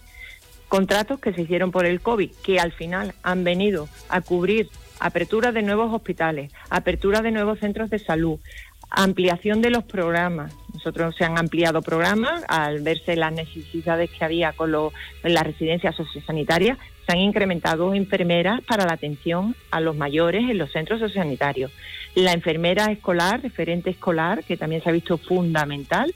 contratos 0.67 1.19
que 1.19 1.33
se 1.33 1.43
hicieron 1.43 1.69
por 1.69 1.85
el 1.85 2.01
COVID, 2.01 2.31
que 2.43 2.59
al 2.59 2.71
final 2.71 3.13
han 3.21 3.43
venido 3.43 3.87
a 4.09 4.21
cubrir 4.21 4.69
apertura 5.01 5.51
de 5.51 5.61
nuevos 5.63 5.93
hospitales, 5.93 6.51
apertura 6.69 7.21
de 7.21 7.31
nuevos 7.31 7.59
centros 7.59 7.89
de 7.89 7.99
salud, 7.99 8.39
ampliación 8.89 9.61
de 9.61 9.69
los 9.71 9.83
programas. 9.83 10.53
Nosotros 10.73 11.15
se 11.15 11.23
han 11.23 11.37
ampliado 11.37 11.81
programas 11.81 12.43
al 12.47 12.81
verse 12.81 13.15
las 13.15 13.31
necesidades 13.33 14.09
que 14.11 14.23
había 14.25 14.51
con 14.53 14.71
lo- 14.71 14.91
las 15.23 15.43
residencias 15.43 15.95
sociosanitarias. 15.95 16.77
Se 17.05 17.13
han 17.13 17.19
incrementado 17.19 17.93
enfermeras 17.93 18.61
para 18.61 18.85
la 18.85 18.93
atención 18.93 19.55
a 19.71 19.79
los 19.79 19.95
mayores 19.95 20.41
en 20.49 20.57
los 20.57 20.71
centros 20.71 20.99
sociosanitarios. 20.99 21.71
La 22.15 22.33
enfermera 22.33 22.85
escolar, 22.91 23.41
referente 23.41 23.89
escolar, 23.89 24.43
que 24.43 24.57
también 24.57 24.83
se 24.83 24.89
ha 24.89 24.93
visto 24.93 25.17
fundamental, 25.17 26.13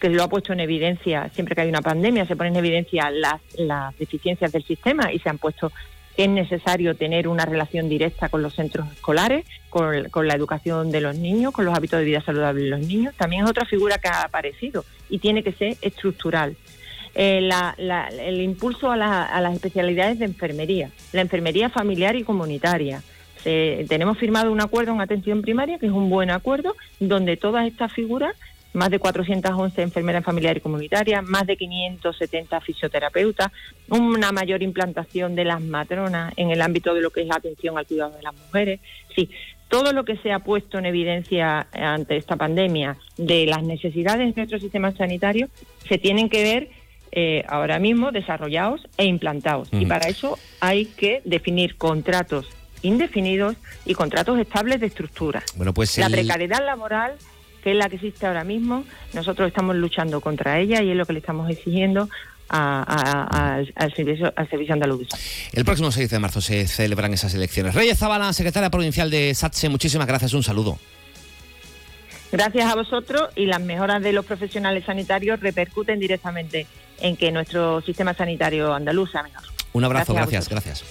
que 0.00 0.08
lo 0.08 0.22
ha 0.22 0.28
puesto 0.28 0.52
en 0.52 0.60
evidencia, 0.60 1.28
siempre 1.34 1.54
que 1.54 1.62
hay 1.62 1.68
una 1.68 1.82
pandemia, 1.82 2.26
se 2.26 2.36
ponen 2.36 2.54
en 2.54 2.58
evidencia 2.58 3.10
las, 3.10 3.40
las 3.58 3.96
deficiencias 3.98 4.50
del 4.52 4.64
sistema 4.64 5.12
y 5.12 5.18
se 5.18 5.28
han 5.30 5.38
puesto 5.38 5.70
es 6.16 6.28
necesario 6.28 6.94
tener 6.94 7.26
una 7.28 7.44
relación 7.44 7.88
directa 7.88 8.28
con 8.28 8.42
los 8.42 8.54
centros 8.54 8.86
escolares, 8.92 9.44
con, 9.68 10.26
la 10.26 10.34
educación 10.34 10.90
de 10.92 11.00
los 11.00 11.16
niños, 11.18 11.52
con 11.52 11.64
los 11.64 11.74
hábitos 11.76 11.98
de 11.98 12.04
vida 12.04 12.20
saludable 12.20 12.62
de 12.62 12.70
los 12.70 12.80
niños. 12.80 13.14
También 13.16 13.44
es 13.44 13.50
otra 13.50 13.64
figura 13.64 13.98
que 13.98 14.08
ha 14.08 14.22
aparecido 14.22 14.84
y 15.10 15.18
tiene 15.18 15.42
que 15.42 15.52
ser 15.52 15.76
estructural. 15.82 16.56
Eh, 17.16 17.48
el 18.20 18.40
impulso 18.40 18.90
a, 18.90 19.24
a 19.24 19.40
las 19.40 19.54
especialidades 19.54 20.18
de 20.18 20.24
enfermería, 20.24 20.90
la 21.12 21.20
enfermería 21.20 21.68
familiar 21.70 22.16
y 22.16 22.24
comunitaria. 22.24 23.02
Se- 23.42 23.84
tenemos 23.88 24.16
firmado 24.18 24.50
un 24.50 24.60
acuerdo 24.60 24.92
en 24.92 25.00
atención 25.00 25.42
primaria, 25.42 25.78
que 25.78 25.86
es 25.86 25.92
un 25.92 26.10
buen 26.10 26.30
acuerdo, 26.30 26.74
donde 27.00 27.36
todas 27.36 27.66
estas 27.66 27.92
figuras 27.92 28.34
más 28.74 28.90
de 28.90 28.98
411 28.98 29.80
enfermeras 29.82 30.24
familiares 30.24 30.60
y 30.60 30.62
comunitarias, 30.62 31.24
más 31.24 31.46
de 31.46 31.56
570 31.56 32.60
fisioterapeutas, 32.60 33.50
una 33.88 34.30
mayor 34.32 34.62
implantación 34.62 35.34
de 35.34 35.44
las 35.44 35.62
matronas 35.62 36.32
en 36.36 36.50
el 36.50 36.60
ámbito 36.60 36.92
de 36.94 37.00
lo 37.00 37.10
que 37.10 37.22
es 37.22 37.26
la 37.28 37.36
atención 37.36 37.78
al 37.78 37.86
cuidado 37.86 38.12
de 38.16 38.22
las 38.22 38.34
mujeres. 38.34 38.80
Sí, 39.14 39.30
todo 39.68 39.92
lo 39.92 40.04
que 40.04 40.16
se 40.18 40.32
ha 40.32 40.40
puesto 40.40 40.78
en 40.78 40.86
evidencia 40.86 41.66
ante 41.72 42.16
esta 42.16 42.36
pandemia 42.36 42.96
de 43.16 43.46
las 43.46 43.62
necesidades 43.62 44.34
de 44.34 44.40
nuestro 44.40 44.58
sistema 44.60 44.92
sanitario 44.92 45.48
se 45.88 45.98
tienen 45.98 46.28
que 46.28 46.42
ver 46.42 46.68
eh, 47.12 47.44
ahora 47.48 47.78
mismo 47.78 48.10
desarrollados 48.12 48.86
e 48.98 49.04
implantados. 49.04 49.68
Y 49.72 49.86
para 49.86 50.08
eso 50.08 50.36
hay 50.60 50.86
que 50.86 51.22
definir 51.24 51.76
contratos 51.76 52.48
indefinidos 52.82 53.56
y 53.86 53.94
contratos 53.94 54.38
estables 54.38 54.80
de 54.80 54.86
estructura. 54.88 55.42
Bueno, 55.56 55.72
pues 55.72 55.96
La 55.96 56.06
el- 56.06 56.12
precariedad 56.12 56.64
laboral, 56.64 57.14
que 57.64 57.70
es 57.72 57.76
la 57.76 57.88
que 57.88 57.96
existe 57.96 58.26
ahora 58.26 58.44
mismo, 58.44 58.84
nosotros 59.14 59.48
estamos 59.48 59.74
luchando 59.74 60.20
contra 60.20 60.60
ella 60.60 60.82
y 60.82 60.90
es 60.90 60.96
lo 60.96 61.06
que 61.06 61.14
le 61.14 61.18
estamos 61.20 61.50
exigiendo 61.50 62.08
a- 62.50 62.82
a- 62.82 63.22
a- 63.22 63.54
al, 63.54 63.72
al 63.74 63.94
servicio, 63.94 64.32
al 64.36 64.48
servicio 64.50 64.74
andaluz. 64.74 65.08
El 65.52 65.64
próximo 65.64 65.90
6 65.90 66.10
de 66.10 66.18
marzo 66.18 66.40
se 66.42 66.66
celebran 66.68 67.14
esas 67.14 67.32
elecciones. 67.34 67.74
Reyes 67.74 67.98
Zabala, 67.98 68.32
secretaria 68.34 68.68
provincial 68.70 69.10
de 69.10 69.34
SATSE, 69.34 69.70
muchísimas 69.70 70.06
gracias, 70.06 70.34
un 70.34 70.42
saludo. 70.42 70.78
Gracias 72.30 72.70
a 72.70 72.74
vosotros 72.74 73.30
y 73.36 73.46
las 73.46 73.60
mejoras 73.62 74.02
de 74.02 74.12
los 74.12 74.26
profesionales 74.26 74.84
sanitarios 74.84 75.40
repercuten 75.40 75.98
directamente 76.00 76.66
en 77.00 77.16
que 77.16 77.32
nuestro 77.32 77.80
sistema 77.80 78.12
sanitario 78.12 78.74
andaluz 78.74 79.10
sea 79.12 79.22
mejor. 79.22 79.42
Un 79.72 79.84
abrazo, 79.84 80.12
gracias, 80.14 80.48
gracias. 80.48 80.84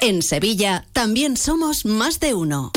En 0.00 0.22
Sevilla 0.22 0.84
también 0.92 1.36
somos 1.36 1.84
más 1.84 2.20
de 2.20 2.34
uno. 2.34 2.70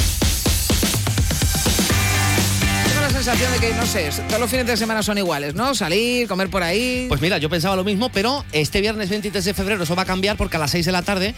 Sensación 3.23 3.51
de 3.51 3.59
que, 3.59 3.73
no 3.75 3.85
sé, 3.85 4.09
todos 4.27 4.39
los 4.39 4.49
fines 4.49 4.65
de 4.65 4.75
semana 4.75 5.03
son 5.03 5.15
iguales, 5.15 5.53
¿no? 5.53 5.75
Salir, 5.75 6.27
comer 6.27 6.49
por 6.49 6.63
ahí. 6.63 7.05
Pues 7.07 7.21
mira, 7.21 7.37
yo 7.37 7.51
pensaba 7.51 7.75
lo 7.75 7.83
mismo, 7.83 8.09
pero 8.09 8.43
este 8.51 8.81
viernes 8.81 9.09
23 9.09 9.45
de 9.45 9.53
febrero 9.53 9.83
eso 9.83 9.95
va 9.95 10.01
a 10.01 10.05
cambiar 10.05 10.37
porque 10.37 10.57
a 10.57 10.59
las 10.59 10.71
6 10.71 10.87
de 10.87 10.91
la 10.91 11.03
tarde 11.03 11.35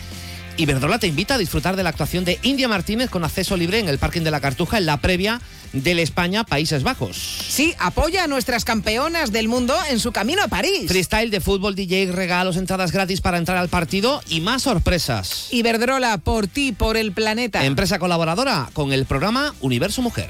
Iberdrola 0.56 0.98
te 0.98 1.08
invita 1.08 1.36
a 1.36 1.38
disfrutar 1.38 1.76
de 1.76 1.84
la 1.84 1.90
actuación 1.90 2.24
de 2.24 2.40
India 2.44 2.70
Martínez 2.70 3.10
con 3.10 3.26
acceso 3.26 3.58
libre 3.58 3.80
en 3.80 3.90
el 3.90 3.98
parking 3.98 4.22
de 4.22 4.32
la 4.32 4.40
Cartuja 4.40 4.78
en 4.78 4.86
la 4.86 4.96
previa 5.02 5.42
del 5.74 6.00
España-Países 6.00 6.84
Bajos. 6.84 7.18
Sí, 7.18 7.76
apoya 7.80 8.24
a 8.24 8.28
nuestras 8.28 8.64
campeonas 8.64 9.34
del 9.34 9.50
mundo 9.50 9.76
en 9.90 10.00
su 10.00 10.14
camino 10.14 10.42
a 10.42 10.48
París. 10.48 10.88
Freestyle 10.88 11.32
de 11.32 11.42
fútbol, 11.42 11.76
DJ, 11.76 12.14
regalos, 12.14 12.56
entradas 12.56 12.94
gratis 12.94 13.20
para 13.20 13.38
entrar 13.38 13.58
al 13.58 13.68
partido 13.68 14.22
y 14.30 14.40
más 14.40 14.62
sorpresas. 14.62 15.48
Iberdrola, 15.52 16.18
por 16.20 16.48
ti, 16.48 16.72
por 16.72 16.96
el 16.96 17.12
planeta. 17.12 17.66
Empresa 17.66 18.00
colaboradora 18.00 18.70
con 18.72 18.94
el 18.94 19.06
programa 19.06 19.54
Universo 19.60 20.02
Mujer. 20.02 20.30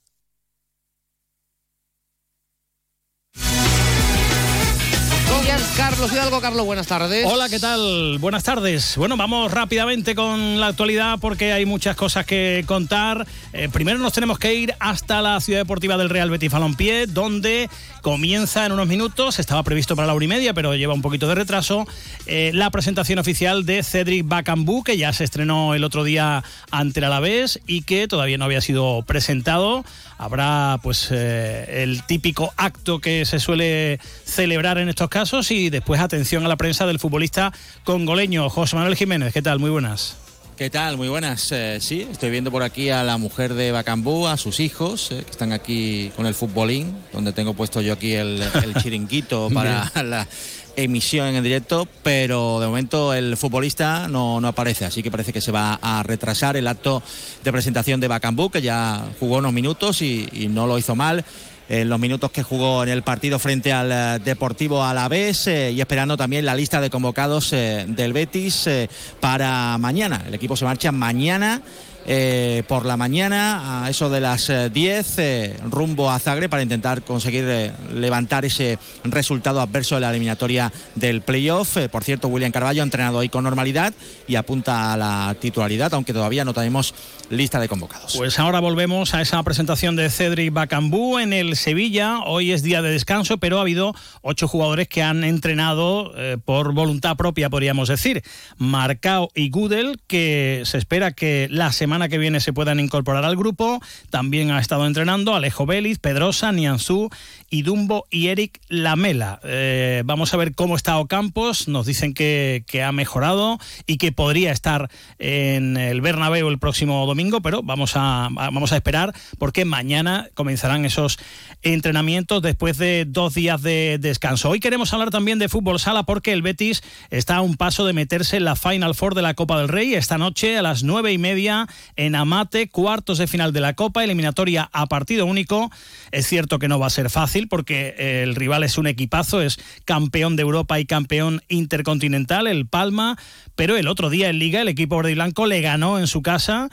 Carlos 5.75 6.11
Hidalgo. 6.13 6.41
Carlos, 6.41 6.65
buenas 6.65 6.87
tardes. 6.87 7.25
Hola, 7.29 7.49
¿qué 7.49 7.59
tal? 7.59 8.17
Buenas 8.19 8.43
tardes. 8.43 8.95
Bueno, 8.97 9.17
vamos 9.17 9.51
rápidamente 9.51 10.15
con 10.15 10.59
la 10.59 10.67
actualidad 10.67 11.19
porque 11.19 11.51
hay 11.51 11.65
muchas 11.65 11.95
cosas 11.95 12.25
que 12.25 12.63
contar. 12.65 13.27
Eh, 13.53 13.69
primero 13.71 13.99
nos 13.99 14.13
tenemos 14.13 14.39
que 14.39 14.53
ir 14.53 14.73
hasta 14.79 15.21
la 15.21 15.39
ciudad 15.41 15.59
deportiva 15.59 15.97
del 15.97 16.09
Real 16.09 16.29
Betis 16.29 16.51
Balompié, 16.51 17.07
donde 17.07 17.69
comienza 18.01 18.65
en 18.65 18.71
unos 18.71 18.87
minutos, 18.87 19.39
estaba 19.39 19.61
previsto 19.63 19.95
para 19.95 20.07
la 20.07 20.13
hora 20.13 20.25
y 20.25 20.27
media, 20.27 20.53
pero 20.53 20.75
lleva 20.75 20.93
un 20.93 21.01
poquito 21.01 21.27
de 21.27 21.35
retraso, 21.35 21.85
eh, 22.25 22.51
la 22.53 22.69
presentación 22.69 23.19
oficial 23.19 23.65
de 23.65 23.83
Cedric 23.83 24.27
Bacambú, 24.27 24.83
que 24.83 24.97
ya 24.97 25.13
se 25.13 25.23
estrenó 25.23 25.75
el 25.75 25.83
otro 25.83 26.03
día 26.03 26.43
ante 26.71 26.99
el 26.99 27.05
Alavés 27.05 27.59
y 27.67 27.83
que 27.83 28.07
todavía 28.07 28.37
no 28.37 28.45
había 28.45 28.61
sido 28.61 29.03
presentado. 29.03 29.83
Habrá 30.21 30.79
pues 30.83 31.07
eh, 31.09 31.81
el 31.81 32.03
típico 32.03 32.53
acto 32.55 32.99
que 32.99 33.25
se 33.25 33.39
suele 33.39 33.99
celebrar 34.23 34.77
en 34.77 34.87
estos 34.87 35.09
casos 35.09 35.49
y 35.49 35.71
después 35.71 35.99
atención 35.99 36.45
a 36.45 36.47
la 36.47 36.57
prensa 36.57 36.85
del 36.85 36.99
futbolista 36.99 37.51
congoleño 37.85 38.47
José 38.47 38.75
Manuel 38.75 38.95
Jiménez. 38.95 39.33
¿Qué 39.33 39.41
tal? 39.41 39.57
Muy 39.57 39.71
buenas. 39.71 40.17
¿Qué 40.57 40.69
tal? 40.69 40.95
Muy 40.95 41.07
buenas. 41.07 41.51
Eh, 41.51 41.79
sí, 41.81 42.07
estoy 42.11 42.29
viendo 42.29 42.51
por 42.51 42.61
aquí 42.61 42.91
a 42.91 43.03
la 43.03 43.17
mujer 43.17 43.55
de 43.55 43.71
Bacambú, 43.71 44.27
a 44.27 44.37
sus 44.37 44.59
hijos, 44.59 45.11
eh, 45.11 45.23
que 45.25 45.31
están 45.31 45.53
aquí 45.53 46.11
con 46.15 46.27
el 46.27 46.35
futbolín, 46.35 46.95
donde 47.11 47.33
tengo 47.33 47.55
puesto 47.55 47.81
yo 47.81 47.93
aquí 47.93 48.13
el, 48.13 48.43
el 48.63 48.75
chiringuito 48.75 49.49
para 49.53 49.91
la 50.03 50.27
emisión 50.75 51.27
en 51.27 51.43
directo, 51.43 51.87
pero 52.03 52.59
de 52.59 52.67
momento 52.67 53.13
el 53.13 53.37
futbolista 53.37 54.07
no, 54.07 54.39
no 54.41 54.47
aparece, 54.47 54.85
así 54.85 55.03
que 55.03 55.11
parece 55.11 55.33
que 55.33 55.41
se 55.41 55.51
va 55.51 55.79
a 55.81 56.03
retrasar 56.03 56.57
el 56.57 56.67
acto 56.67 57.03
de 57.43 57.51
presentación 57.51 57.99
de 57.99 58.07
Bacambú, 58.07 58.49
que 58.49 58.61
ya 58.61 59.05
jugó 59.19 59.37
unos 59.37 59.53
minutos 59.53 60.01
y, 60.01 60.27
no 60.51 60.67
lo 60.67 60.77
hizo 60.77 60.95
mal 60.95 61.23
en 61.69 61.87
los 61.87 61.99
minutos 61.99 62.31
que 62.31 62.43
jugó 62.43 62.83
en 62.83 62.89
el 62.89 63.03
partido 63.03 63.39
frente 63.39 63.71
al 63.71 63.91
eh, 63.91 64.21
Deportivo 64.23 64.83
Alavés 64.83 65.47
eh, 65.47 65.71
y 65.71 65.79
esperando 65.79 66.17
también 66.17 66.45
la 66.45 66.55
lista 66.55 66.81
de 66.81 66.89
convocados 66.89 67.53
eh, 67.53 67.85
del 67.87 68.11
Betis 68.11 68.67
eh, 68.67 68.89
para 69.21 69.77
mañana. 69.77 70.23
El 70.27 70.33
equipo 70.33 70.57
se 70.57 70.65
marcha 70.65 70.91
mañana. 70.91 71.61
Eh, 72.05 72.63
por 72.67 72.85
la 72.85 72.97
mañana 72.97 73.83
a 73.83 73.89
eso 73.89 74.09
de 74.09 74.19
las 74.19 74.49
eh, 74.49 74.69
10 74.69 75.19
eh, 75.19 75.55
rumbo 75.69 76.09
a 76.09 76.19
Zagreb 76.19 76.49
para 76.49 76.63
intentar 76.63 77.03
conseguir 77.03 77.45
eh, 77.47 77.71
levantar 77.93 78.45
ese 78.45 78.79
resultado 79.03 79.61
adverso 79.61 79.95
de 79.95 80.01
la 80.01 80.09
eliminatoria 80.09 80.71
del 80.95 81.21
playoff. 81.21 81.77
Eh, 81.77 81.89
por 81.89 82.03
cierto, 82.03 82.27
William 82.27 82.51
Carballo 82.51 82.81
ha 82.81 82.85
entrenado 82.85 83.19
hoy 83.19 83.29
con 83.29 83.43
normalidad 83.43 83.93
y 84.27 84.35
apunta 84.35 84.93
a 84.93 84.97
la 84.97 85.35
titularidad, 85.39 85.93
aunque 85.93 86.13
todavía 86.13 86.45
no 86.45 86.53
tenemos 86.53 86.93
lista 87.29 87.59
de 87.59 87.67
convocados. 87.67 88.15
Pues 88.17 88.39
ahora 88.39 88.59
volvemos 88.59 89.13
a 89.13 89.21
esa 89.21 89.41
presentación 89.43 89.95
de 89.95 90.09
Cedric 90.09 90.51
Bacambú 90.51 91.17
en 91.17 91.33
el 91.33 91.55
Sevilla. 91.55 92.19
Hoy 92.25 92.51
es 92.51 92.61
día 92.61 92.81
de 92.81 92.91
descanso, 92.91 93.37
pero 93.37 93.57
ha 93.57 93.61
habido 93.61 93.95
ocho 94.21 94.47
jugadores 94.47 94.87
que 94.87 95.01
han 95.01 95.23
entrenado 95.23 96.13
eh, 96.17 96.37
por 96.43 96.73
voluntad 96.73 97.15
propia, 97.15 97.49
podríamos 97.49 97.87
decir. 97.87 98.23
Marcao 98.57 99.29
y 99.33 99.49
Gudel, 99.49 99.99
que 100.07 100.63
se 100.65 100.77
espera 100.77 101.11
que 101.11 101.47
la 101.49 101.71
semana 101.71 101.90
que 101.91 102.17
viene 102.17 102.39
se 102.39 102.53
puedan 102.53 102.79
incorporar 102.79 103.25
al 103.25 103.35
grupo. 103.35 103.81
También 104.09 104.51
ha 104.51 104.59
estado 104.59 104.87
entrenando 104.87 105.35
Alejo 105.35 105.65
Vélez, 105.65 105.99
Pedrosa, 105.99 106.51
Nianzú, 106.51 107.09
Idumbo 107.49 108.05
y 108.09 108.27
Eric 108.27 108.61
Lamela. 108.69 109.39
Eh, 109.43 110.03
vamos 110.05 110.33
a 110.33 110.37
ver 110.37 110.55
cómo 110.55 110.75
está 110.75 110.97
Ocampos. 110.97 111.67
Nos 111.67 111.85
dicen 111.85 112.13
que, 112.13 112.63
que 112.65 112.81
ha 112.83 112.91
mejorado 112.91 113.59
y 113.85 113.97
que 113.97 114.11
podría 114.11 114.51
estar 114.51 114.89
en 115.19 115.77
el 115.77 116.01
Bernabéu 116.01 116.47
el 116.47 116.59
próximo 116.59 117.05
domingo, 117.05 117.41
pero 117.41 117.61
vamos 117.61 117.93
a, 117.95 118.29
vamos 118.31 118.71
a 118.71 118.77
esperar 118.77 119.13
porque 119.37 119.65
mañana 119.65 120.29
comenzarán 120.33 120.85
esos 120.85 121.19
entrenamientos 121.61 122.41
después 122.41 122.77
de 122.77 123.05
dos 123.07 123.33
días 123.33 123.61
de 123.61 123.97
descanso. 123.99 124.49
Hoy 124.49 124.59
queremos 124.59 124.93
hablar 124.93 125.09
también 125.09 125.39
de 125.39 125.49
fútbol 125.49 125.79
sala 125.79 126.03
porque 126.03 126.33
el 126.33 126.41
Betis 126.41 126.83
está 127.09 127.37
a 127.37 127.41
un 127.41 127.57
paso 127.57 127.85
de 127.85 127.93
meterse 127.93 128.37
en 128.37 128.45
la 128.45 128.55
Final 128.55 128.95
Four 128.95 129.15
de 129.15 129.21
la 129.21 129.33
Copa 129.33 129.59
del 129.59 129.67
Rey 129.67 129.93
esta 129.93 130.17
noche 130.17 130.57
a 130.57 130.61
las 130.61 130.83
nueve 130.83 131.11
y 131.11 131.17
media 131.17 131.67
en 131.95 132.15
Amate, 132.15 132.69
cuartos 132.69 133.17
de 133.17 133.27
final 133.27 133.53
de 133.53 133.61
la 133.61 133.73
Copa, 133.73 134.03
eliminatoria 134.03 134.69
a 134.73 134.87
partido 134.87 135.25
único. 135.25 135.71
Es 136.11 136.27
cierto 136.27 136.59
que 136.59 136.67
no 136.67 136.79
va 136.79 136.87
a 136.87 136.91
ser 136.91 137.09
fácil 137.09 137.47
porque 137.47 138.21
el 138.23 138.35
rival 138.35 138.63
es 138.63 138.77
un 138.77 138.87
equipazo, 138.87 139.41
es 139.41 139.59
campeón 139.85 140.35
de 140.35 140.43
Europa 140.43 140.79
y 140.79 140.85
campeón 140.85 141.41
intercontinental, 141.49 142.47
el 142.47 142.67
Palma, 142.67 143.17
pero 143.55 143.77
el 143.77 143.87
otro 143.87 144.09
día 144.09 144.29
en 144.29 144.39
Liga 144.39 144.61
el 144.61 144.67
equipo 144.67 144.97
verde 144.97 145.11
y 145.11 145.15
blanco 145.15 145.45
le 145.45 145.61
ganó 145.61 145.99
en 145.99 146.07
su 146.07 146.21
casa. 146.21 146.69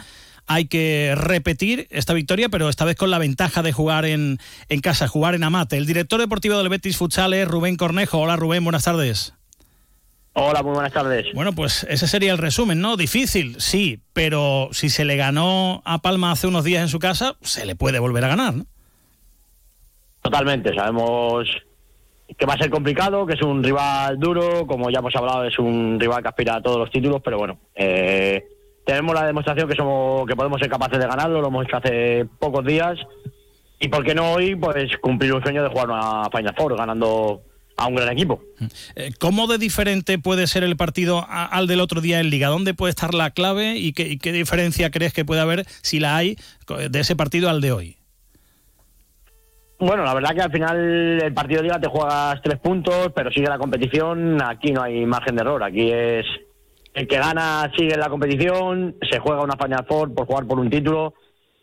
Hay 0.47 0.65
que 0.65 1.13
repetir 1.15 1.87
esta 1.91 2.15
victoria, 2.15 2.49
pero 2.49 2.71
esta 2.71 2.87
vez 2.87 2.97
con 2.97 3.11
la 3.11 3.19
ventaja 3.19 3.63
de 3.63 3.73
jugar 3.73 4.07
en, 4.07 4.39
en 4.71 4.81
casa, 4.81 5.07
jugar 5.07 5.35
en 5.35 5.45
Amate. 5.45 5.77
El 5.77 5.85
director 5.85 6.19
deportivo 6.19 6.57
del 6.57 6.71
Betis 6.71 6.97
Futsal 6.97 7.35
es 7.35 7.47
Rubén 7.47 7.77
Cornejo. 7.77 8.19
Hola 8.19 8.37
Rubén, 8.37 8.65
buenas 8.65 8.85
tardes. 8.85 9.38
Hola, 10.41 10.63
muy 10.63 10.73
buenas 10.73 10.93
tardes. 10.93 11.27
Bueno, 11.35 11.53
pues 11.53 11.83
ese 11.91 12.07
sería 12.07 12.31
el 12.31 12.39
resumen, 12.39 12.81
¿no? 12.81 12.97
Difícil, 12.97 13.61
sí, 13.61 14.01
pero 14.13 14.69
si 14.71 14.89
se 14.89 15.05
le 15.05 15.17
ganó 15.17 15.83
a 15.85 15.99
Palma 15.99 16.31
hace 16.31 16.47
unos 16.47 16.63
días 16.63 16.81
en 16.81 16.89
su 16.89 17.01
casa, 17.01 17.37
se 17.41 17.67
le 17.67 17.75
puede 17.75 17.99
volver 17.99 18.25
a 18.25 18.29
ganar, 18.29 18.55
¿no? 18.55 18.65
Totalmente, 20.23 20.73
sabemos 20.77 21.49
que 22.39 22.47
va 22.47 22.55
a 22.55 22.59
ser 22.59 22.71
complicado, 22.71 23.27
que 23.27 23.35
es 23.35 23.43
un 23.43 23.65
rival 23.65 24.17
duro, 24.21 24.65
como 24.65 24.91
ya 24.91 25.01
hemos 25.01 25.17
hablado, 25.17 25.43
es 25.43 25.59
un 25.59 25.99
rival 25.99 26.23
que 26.23 26.29
aspira 26.29 26.55
a 26.55 26.63
todos 26.63 26.79
los 26.79 26.91
títulos, 26.93 27.21
pero 27.25 27.37
bueno, 27.37 27.59
eh, 27.75 28.47
tenemos 28.87 29.17
la 29.17 29.27
demostración 29.27 29.69
que 29.69 29.75
somos 29.75 30.25
que 30.25 30.37
podemos 30.37 30.61
ser 30.61 30.71
capaces 30.71 31.01
de 31.01 31.07
ganarlo, 31.09 31.41
lo 31.41 31.49
hemos 31.49 31.65
hecho 31.65 31.79
hace 31.79 32.27
pocos 32.39 32.65
días 32.65 32.97
y 33.81 33.89
por 33.89 34.05
qué 34.05 34.15
no 34.15 34.35
hoy 34.35 34.55
pues 34.55 34.99
cumplir 34.99 35.35
un 35.35 35.43
sueño 35.43 35.65
de 35.65 35.69
jugar 35.69 35.91
una 35.91 36.31
Final 36.31 36.55
Four 36.57 36.77
ganando 36.77 37.43
a 37.79 37.87
un 37.87 37.95
gran 37.95 38.11
equipo. 38.11 38.43
Eh, 38.97 39.13
¿Cómo 39.19 39.47
de 39.47 39.57
diferente 39.57 40.19
puede 40.19 40.47
ser 40.47 40.65
el 40.65 40.77
partido 40.77 41.25
al 41.29 41.67
del 41.67 41.81
otro 41.81 42.01
día 42.01 42.21
en 42.21 42.29
Liga? 42.29 42.49
¿Dónde 42.49 42.75
puede 42.75 42.91
estar 42.91 43.15
la 43.15 43.31
clave 43.31 43.77
y 43.77 43.93
qué, 43.93 44.09
y 44.09 44.19
qué 44.19 44.33
diferencia 44.33 44.91
crees 44.91 45.15
que 45.15 45.25
puede 45.25 45.41
haber, 45.41 45.65
si 45.81 46.01
la 46.01 46.17
hay, 46.17 46.37
de 46.91 47.01
ese 47.01 47.17
partido 47.17 47.49
al 47.49 47.61
de 47.61 47.73
hoy? 47.73 47.97
Bueno, 49.79 50.03
la 50.03 50.13
verdad 50.13 50.35
que 50.35 50.43
al 50.43 50.51
final 50.51 51.23
el 51.23 51.33
partido 51.33 51.63
de 51.63 51.69
liga 51.69 51.81
te 51.81 51.89
juegas 51.89 52.43
tres 52.43 52.59
puntos, 52.59 53.13
pero 53.15 53.31
sigue 53.31 53.47
la 53.47 53.59
competición, 53.59 54.43
aquí 54.43 54.73
no 54.73 54.83
hay 54.83 55.07
margen 55.07 55.37
de 55.37 55.43
error, 55.43 55.63
aquí 55.63 55.89
es 55.93 56.27
el 56.95 57.07
que 57.07 57.17
gana 57.17 57.71
sigue 57.79 57.97
la 57.97 58.09
competición, 58.09 58.97
se 59.09 59.21
juega 59.21 59.43
una 59.43 59.57
Final 59.57 59.87
Four 59.89 60.15
por 60.15 60.27
jugar 60.27 60.47
por 60.47 60.59
un 60.59 60.69
título, 60.69 61.15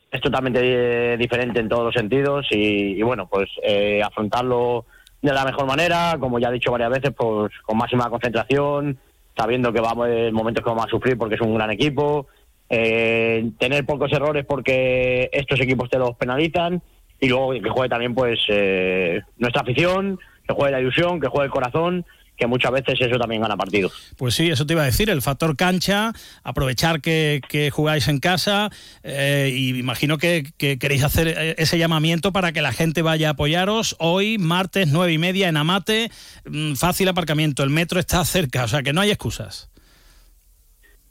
es 0.10 0.22
totalmente 0.22 0.62
eh, 0.64 1.18
diferente 1.18 1.60
en 1.60 1.68
todos 1.68 1.84
los 1.84 1.94
sentidos 1.94 2.46
y, 2.52 2.98
y 2.98 3.02
bueno, 3.02 3.28
pues 3.28 3.50
eh, 3.62 4.02
afrontarlo 4.02 4.86
de 5.26 5.34
la 5.34 5.46
mejor 5.46 5.66
manera, 5.66 6.18
como 6.20 6.40
ya 6.40 6.50
he 6.50 6.54
dicho 6.54 6.72
varias 6.72 6.90
veces, 6.90 7.12
pues 7.16 7.52
con 7.64 7.78
máxima 7.78 8.10
concentración, 8.10 8.98
sabiendo 9.38 9.74
que 9.74 9.82
vamos 9.82 10.08
en 10.10 10.34
momentos 10.34 10.64
que 10.64 10.70
vamos 10.70 10.86
a 10.86 10.90
sufrir 10.90 11.18
porque 11.18 11.36
es 11.36 11.42
un 11.42 11.56
gran 11.56 11.72
equipo. 11.72 12.28
Eh, 12.70 13.52
tener 13.60 13.86
pocos 13.86 14.12
errores 14.12 14.46
porque 14.46 15.30
estos 15.32 15.60
equipos 15.62 15.90
te 15.90 16.00
los 16.00 16.16
penalizan. 16.16 16.82
Y 17.20 17.30
luego 17.30 17.52
que 17.52 17.70
juegue 17.70 17.90
también 17.90 18.14
pues 18.14 18.40
eh, 18.50 19.22
nuestra 19.38 19.62
afición, 19.62 20.20
que 20.48 20.54
juegue 20.54 20.72
la 20.72 20.82
ilusión, 20.82 21.20
que 21.20 21.28
juegue 21.28 21.46
el 21.46 21.52
corazón 21.52 22.06
que 22.38 22.48
muchas 22.48 22.72
veces 22.72 23.00
eso 23.00 23.18
también 23.18 23.42
gana 23.42 23.56
partidos. 23.56 23.94
Pues 24.18 24.36
sí, 24.36 24.50
eso 24.50 24.66
te 24.66 24.74
iba 24.74 24.84
a 24.84 24.86
decir, 24.86 25.10
el 25.10 25.22
factor 25.22 25.56
cancha, 25.56 26.14
aprovechar 26.44 27.02
que, 27.02 27.42
que 27.48 27.72
jugáis 27.72 28.08
en 28.08 28.20
casa 28.20 28.70
eh, 29.04 29.52
y 29.54 29.78
imagino 29.78 30.18
que, 30.18 30.52
que, 30.58 30.78
queréis 30.78 31.04
hacer 31.04 31.28
eh, 31.28 31.56
ese 31.58 31.78
llamamiento 31.78 32.32
para 32.34 32.52
que 32.52 32.62
la 32.62 32.74
gente 32.74 33.02
vaya 33.02 33.30
a 33.30 33.32
apoyaros. 33.32 33.96
Hoy, 34.00 34.38
martes, 34.38 34.90
nueve 34.92 35.14
y 35.14 35.18
media 35.18 35.48
en 35.48 35.58
Amate, 35.58 36.12
mm, 36.46 36.74
fácil 36.74 37.08
aparcamiento, 37.08 37.64
el 37.64 37.70
metro 37.70 38.00
está 38.00 38.24
cerca, 38.26 38.64
o 38.64 38.68
sea 38.68 38.84
que 38.84 38.94
no 38.94 39.02
hay 39.02 39.12
excusas. 39.12 39.70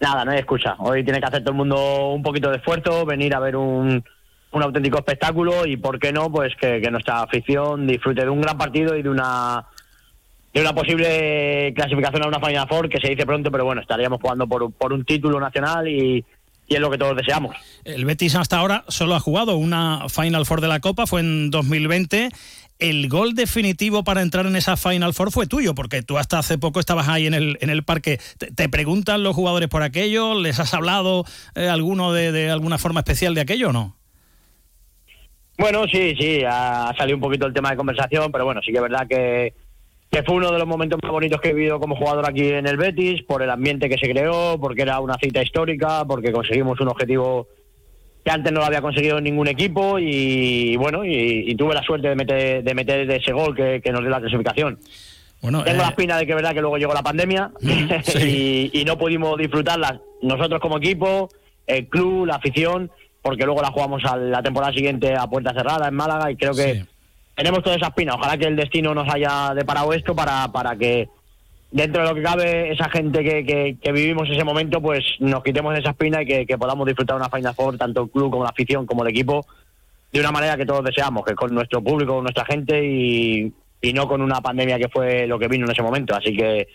Nada, 0.00 0.24
no 0.24 0.32
hay 0.32 0.38
excusa. 0.38 0.76
Hoy 0.78 1.04
tiene 1.04 1.20
que 1.20 1.26
hacer 1.26 1.40
todo 1.40 1.52
el 1.52 1.56
mundo 1.56 2.08
un 2.10 2.22
poquito 2.22 2.50
de 2.50 2.56
esfuerzo, 2.56 3.06
venir 3.06 3.34
a 3.34 3.38
ver 3.38 3.56
un, 3.56 4.04
un 4.52 4.62
auténtico 4.62 4.98
espectáculo 4.98 5.66
y, 5.66 5.76
¿por 5.76 5.98
qué 5.98 6.12
no?, 6.12 6.30
pues 6.30 6.54
que, 6.56 6.80
que 6.80 6.90
nuestra 6.90 7.22
afición 7.22 7.86
disfrute 7.86 8.22
de 8.22 8.28
un 8.28 8.40
gran 8.40 8.58
partido 8.58 8.96
y 8.96 9.02
de 9.02 9.08
una 9.08 9.66
de 10.54 10.60
una 10.60 10.72
posible 10.72 11.72
clasificación 11.74 12.22
a 12.22 12.28
una 12.28 12.40
Final 12.40 12.68
Four, 12.68 12.88
que 12.88 13.00
se 13.00 13.08
dice 13.08 13.26
pronto, 13.26 13.50
pero 13.50 13.64
bueno, 13.64 13.80
estaríamos 13.80 14.20
jugando 14.22 14.46
por, 14.46 14.72
por 14.72 14.92
un 14.92 15.04
título 15.04 15.40
nacional 15.40 15.88
y, 15.88 16.24
y 16.68 16.74
es 16.74 16.80
lo 16.80 16.90
que 16.92 16.96
todos 16.96 17.16
deseamos. 17.16 17.56
El 17.84 18.04
Betis 18.04 18.36
hasta 18.36 18.58
ahora 18.58 18.84
solo 18.86 19.16
ha 19.16 19.20
jugado 19.20 19.56
una 19.56 20.08
Final 20.08 20.46
Four 20.46 20.60
de 20.60 20.68
la 20.68 20.78
Copa, 20.78 21.08
fue 21.08 21.20
en 21.20 21.50
2020. 21.50 22.28
El 22.78 23.08
gol 23.08 23.34
definitivo 23.34 24.04
para 24.04 24.22
entrar 24.22 24.46
en 24.46 24.54
esa 24.54 24.76
Final 24.76 25.12
Four 25.12 25.32
fue 25.32 25.48
tuyo, 25.48 25.74
porque 25.74 26.02
tú 26.02 26.18
hasta 26.18 26.38
hace 26.38 26.56
poco 26.56 26.78
estabas 26.78 27.08
ahí 27.08 27.26
en 27.26 27.34
el, 27.34 27.58
en 27.60 27.70
el 27.70 27.82
parque. 27.82 28.20
¿Te, 28.38 28.52
te 28.52 28.68
preguntan 28.68 29.24
los 29.24 29.34
jugadores 29.34 29.68
por 29.68 29.82
aquello? 29.82 30.40
¿Les 30.40 30.60
has 30.60 30.72
hablado 30.72 31.24
eh, 31.56 31.68
alguno 31.68 32.12
de, 32.12 32.30
de, 32.30 32.50
alguna 32.50 32.78
forma 32.78 33.00
especial 33.00 33.34
de 33.34 33.40
aquello 33.40 33.70
o 33.70 33.72
no? 33.72 33.96
Bueno, 35.58 35.84
sí, 35.86 36.14
sí, 36.18 36.42
ha 36.48 36.92
salido 36.96 37.16
un 37.16 37.22
poquito 37.22 37.46
el 37.46 37.54
tema 37.54 37.70
de 37.70 37.76
conversación, 37.76 38.30
pero 38.30 38.44
bueno, 38.44 38.60
sí 38.64 38.72
que 38.72 38.78
es 38.78 38.82
verdad 38.82 39.06
que, 39.08 39.54
que 40.14 40.22
fue 40.22 40.36
uno 40.36 40.52
de 40.52 40.60
los 40.60 40.68
momentos 40.68 41.00
más 41.02 41.10
bonitos 41.10 41.40
que 41.40 41.48
he 41.48 41.52
vivido 41.52 41.80
como 41.80 41.96
jugador 41.96 42.24
aquí 42.28 42.48
en 42.48 42.68
el 42.68 42.76
Betis, 42.76 43.24
por 43.24 43.42
el 43.42 43.50
ambiente 43.50 43.88
que 43.88 43.98
se 43.98 44.08
creó, 44.08 44.56
porque 44.60 44.82
era 44.82 45.00
una 45.00 45.16
cita 45.20 45.42
histórica, 45.42 46.04
porque 46.04 46.30
conseguimos 46.30 46.80
un 46.80 46.86
objetivo 46.86 47.48
que 48.24 48.30
antes 48.30 48.52
no 48.52 48.60
lo 48.60 48.66
había 48.66 48.80
conseguido 48.80 49.20
ningún 49.20 49.48
equipo 49.48 49.98
y 49.98 50.76
bueno, 50.76 51.04
y, 51.04 51.50
y 51.50 51.56
tuve 51.56 51.74
la 51.74 51.82
suerte 51.82 52.10
de 52.10 52.14
meter, 52.14 52.62
de 52.62 52.74
meter 52.74 53.10
ese 53.10 53.32
gol 53.32 53.56
que, 53.56 53.80
que 53.82 53.90
nos 53.90 54.02
dio 54.02 54.10
la 54.10 54.20
clasificación. 54.20 54.78
Bueno, 55.42 55.64
Tengo 55.64 55.78
eh, 55.78 55.82
la 55.82 55.88
espina 55.88 56.16
de 56.16 56.26
que 56.26 56.34
verdad 56.36 56.54
que 56.54 56.60
luego 56.60 56.78
llegó 56.78 56.94
la 56.94 57.02
pandemia 57.02 57.50
y, 58.24 58.70
y 58.72 58.84
no 58.84 58.96
pudimos 58.96 59.36
disfrutarla 59.36 60.00
nosotros 60.22 60.60
como 60.60 60.78
equipo, 60.78 61.28
el 61.66 61.88
club, 61.88 62.26
la 62.26 62.36
afición, 62.36 62.88
porque 63.20 63.46
luego 63.46 63.62
la 63.62 63.72
jugamos 63.72 64.04
a 64.04 64.16
la 64.16 64.44
temporada 64.44 64.72
siguiente 64.72 65.12
a 65.12 65.26
puerta 65.26 65.52
cerrada 65.52 65.88
en 65.88 65.94
Málaga 65.94 66.30
y 66.30 66.36
creo 66.36 66.54
que 66.54 66.84
tenemos 67.34 67.62
toda 67.62 67.76
esa 67.76 67.88
espina. 67.88 68.14
Ojalá 68.14 68.36
que 68.36 68.46
el 68.46 68.56
destino 68.56 68.94
nos 68.94 69.12
haya 69.12 69.54
deparado 69.54 69.92
esto 69.92 70.14
para, 70.14 70.48
para 70.52 70.76
que 70.76 71.08
dentro 71.70 72.02
de 72.02 72.08
lo 72.08 72.14
que 72.14 72.22
cabe 72.22 72.72
esa 72.72 72.88
gente 72.88 73.24
que, 73.24 73.44
que, 73.44 73.76
que 73.82 73.92
vivimos 73.92 74.30
ese 74.30 74.44
momento 74.44 74.80
pues 74.80 75.04
nos 75.18 75.42
quitemos 75.42 75.76
esa 75.76 75.90
espina 75.90 76.22
y 76.22 76.46
que, 76.46 76.58
podamos 76.58 76.86
disfrutar 76.86 77.16
una 77.16 77.28
Final 77.28 77.54
Four, 77.54 77.76
tanto 77.76 78.04
el 78.04 78.10
club 78.10 78.30
como 78.30 78.44
la 78.44 78.50
afición 78.50 78.86
como 78.86 79.02
el 79.02 79.10
equipo, 79.10 79.44
de 80.12 80.20
una 80.20 80.30
manera 80.30 80.56
que 80.56 80.66
todos 80.66 80.84
deseamos, 80.84 81.24
que 81.24 81.34
con 81.34 81.52
nuestro 81.52 81.82
público, 81.82 82.14
con 82.14 82.22
nuestra 82.22 82.44
gente 82.44 82.84
y, 82.84 83.52
y 83.82 83.92
no 83.92 84.06
con 84.06 84.22
una 84.22 84.40
pandemia 84.40 84.78
que 84.78 84.88
fue 84.88 85.26
lo 85.26 85.38
que 85.38 85.48
vino 85.48 85.66
en 85.66 85.72
ese 85.72 85.82
momento. 85.82 86.14
Así 86.14 86.36
que 86.36 86.68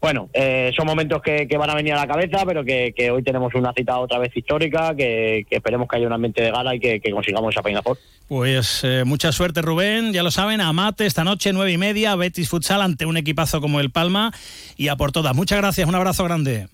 bueno, 0.00 0.30
eh, 0.32 0.72
son 0.74 0.86
momentos 0.86 1.20
que, 1.20 1.46
van 1.58 1.68
a 1.68 1.74
venir 1.74 1.92
a 1.92 1.98
la 1.98 2.06
cabeza, 2.06 2.44
pero 2.46 2.64
que, 2.64 3.10
hoy 3.10 3.22
tenemos 3.22 3.54
una 3.54 3.72
cita 3.74 3.98
otra 3.98 4.18
vez 4.18 4.34
histórica, 4.34 4.94
que, 4.96 5.44
que 5.48 5.56
esperemos 5.56 5.88
que 5.88 5.96
haya 5.98 6.06
un 6.06 6.12
ambiente 6.14 6.42
de 6.42 6.50
gala 6.50 6.74
y 6.74 6.80
que, 6.80 7.00
consigamos 7.12 7.54
esa 7.54 7.82
Four. 7.82 7.98
Pues 8.26 8.80
eh, 8.84 9.04
mucha 9.04 9.30
suerte, 9.32 9.60
Rubén. 9.60 10.12
Ya 10.12 10.22
lo 10.22 10.30
saben, 10.30 10.60
Amate 10.60 11.04
esta 11.04 11.24
noche, 11.24 11.52
nueve 11.52 11.72
y 11.72 11.78
media, 11.78 12.16
Betis 12.16 12.48
Futsal 12.48 12.80
ante 12.80 13.04
un 13.04 13.16
equipazo 13.16 13.60
como 13.60 13.80
el 13.80 13.90
Palma 13.90 14.32
y 14.76 14.88
a 14.88 14.96
por 14.96 15.12
todas. 15.12 15.36
Muchas 15.36 15.58
gracias, 15.58 15.86
un 15.86 15.94
abrazo 15.94 16.24
grande. 16.24 16.68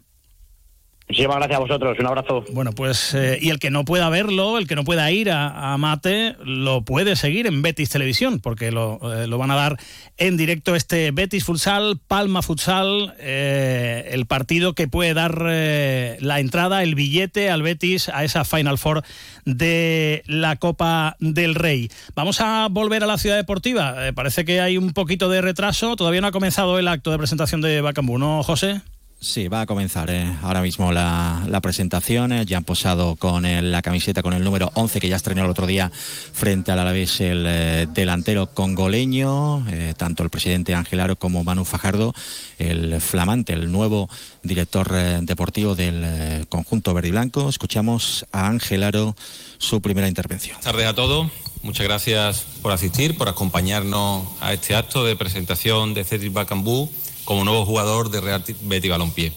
Muchísimas 1.09 1.37
gracias 1.37 1.57
a 1.57 1.61
vosotros, 1.61 1.97
un 2.01 2.07
abrazo. 2.07 2.45
Bueno, 2.51 2.73
pues 2.73 3.15
eh, 3.15 3.39
y 3.41 3.51
el 3.51 3.61
que 3.61 3.71
no 3.71 3.85
pueda 3.85 4.09
verlo, 4.09 4.59
el 4.59 4.67
que 4.67 4.75
no 4.75 4.83
pueda 4.83 5.09
ir 5.13 5.31
a, 5.31 5.73
a 5.73 5.79
Mate, 5.79 6.35
lo 6.45 6.83
puede 6.83 7.15
seguir 7.15 7.47
en 7.47 7.63
Betis 7.63 7.91
Televisión, 7.91 8.41
porque 8.41 8.73
lo, 8.73 8.99
eh, 9.15 9.29
lo, 9.29 9.39
van 9.39 9.53
a 9.53 9.55
dar 9.55 9.79
en 10.17 10.37
directo 10.37 10.75
este 10.75 11.13
Betis 11.13 11.45
Futsal, 11.45 12.01
Palma 12.09 12.43
Futsal, 12.43 13.15
eh, 13.21 14.09
el 14.11 14.27
partido 14.27 14.75
que 14.75 14.89
puede 14.89 15.15
dar 15.15 15.41
la 15.41 16.41
entrada, 16.41 16.83
el 16.83 16.97
billete 16.97 17.51
al 17.51 17.63
Betis 17.63 18.09
a 18.09 18.25
esa 18.25 18.45
Final 18.45 18.77
Four 18.77 19.05
de 19.45 20.25
la 20.27 20.57
Copa 20.57 21.17
del 21.21 21.55
Rey. 21.55 21.89
Vamos 22.17 22.41
a 22.41 22.67
volver 22.69 23.05
a 23.05 23.07
la 23.07 23.19
ciudad 23.19 23.37
deportiva. 23.37 23.95
Parece 24.17 24.45
que 24.45 24.61
hay 24.61 24.77
un 24.77 24.93
poquito 24.93 25.29
de 25.29 25.41
retraso, 25.41 25.95
todavía 25.95 26.21
no 26.21 26.27
ha 26.27 26.33
comenzado 26.33 26.81
el 26.81 26.89
acto 26.89 27.13
de 27.13 27.19
presentación 27.19 27.61
de 27.61 27.81
Bacambú, 27.81 28.19
¿no, 28.19 28.43
José? 28.43 28.81
Sí, 29.19 29.49
va 29.49 29.63
a 29.63 29.67
comenzar 29.67 30.11
eh, 30.11 30.31
ahora 30.43 30.61
mismo 30.61 30.93
la, 30.93 31.59
presentación. 31.63 32.33
Eh, 32.33 32.45
ya 32.45 32.59
han 32.59 32.65
posado 32.65 33.17
con 33.17 33.45
la 33.45 33.81
camiseta 33.81 34.23
con 34.23 34.35
el 34.35 34.45
número 34.45 34.71
11 34.75 35.01
que 35.01 35.09
ya 35.09 35.17
estrenó 35.17 35.43
el 35.43 35.51
otro 35.51 35.67
día 35.67 35.91
frente 35.91 36.71
al 36.71 36.81
Alavés 36.81 37.23
el 37.23 37.45
eh, 37.49 37.87
delantero 37.93 38.53
congoleño, 38.53 39.65
tanto 39.97 40.23
el 40.23 40.29
presidente 40.29 40.75
Ángel 40.75 41.01
Aro 41.01 41.17
como 41.17 41.43
Manu 41.45 41.65
Fajardo, 41.65 42.15
el 42.59 43.01
flamante, 43.01 43.55
el 43.55 43.73
nuevo 43.73 44.11
director 44.43 44.93
deportivo 45.23 45.75
del 45.75 46.47
conjunto 46.49 46.93
verde 46.93 47.09
y 47.09 47.13
blanco. 47.13 47.49
Escuchamos 47.49 48.27
a 48.33 48.49
Ángel 48.49 48.83
Aro 48.83 49.17
su 49.57 49.81
primera 49.81 50.09
intervención. 50.09 50.57
Buenas 50.57 50.73
tardes 50.73 50.87
a 50.87 50.95
todos. 50.95 51.31
Muchas 51.63 51.87
gracias 51.87 52.47
por 52.61 52.71
asistir, 52.71 53.17
por 53.17 53.29
acompañarnos 53.29 54.29
a 54.41 54.53
este 54.53 54.77
acto 54.77 55.05
de 55.05 55.17
presentación 55.17 55.95
de 55.95 56.05
Cedric 56.05 56.33
Bacambú 56.33 56.91
como 57.27 57.45
nuevo 57.45 57.67
jugador 57.67 58.09
de 58.11 58.23
Real 58.23 58.43
Betis 58.63 58.91
Balompié. 58.91 59.33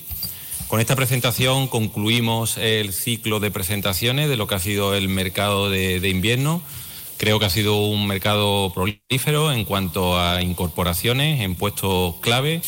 Con 0.69 0.79
esta 0.79 0.95
presentación 0.95 1.67
concluimos 1.67 2.57
el 2.59 2.93
ciclo 2.93 3.39
de 3.39 3.49
presentaciones 3.49 4.29
de 4.29 4.37
lo 4.37 4.45
que 4.45 4.53
ha 4.53 4.59
sido 4.59 4.93
el 4.93 5.09
mercado 5.09 5.67
de, 5.69 6.07
invierno. 6.07 6.61
Creo 7.17 7.39
que 7.39 7.45
ha 7.45 7.49
sido 7.49 7.87
un 7.87 8.05
mercado 8.05 8.71
prolífero 8.71 9.51
en 9.51 9.65
cuanto 9.65 10.19
a 10.19 10.43
incorporaciones 10.43 11.41
en 11.41 11.55
puestos 11.55 12.17
clave. 12.21 12.61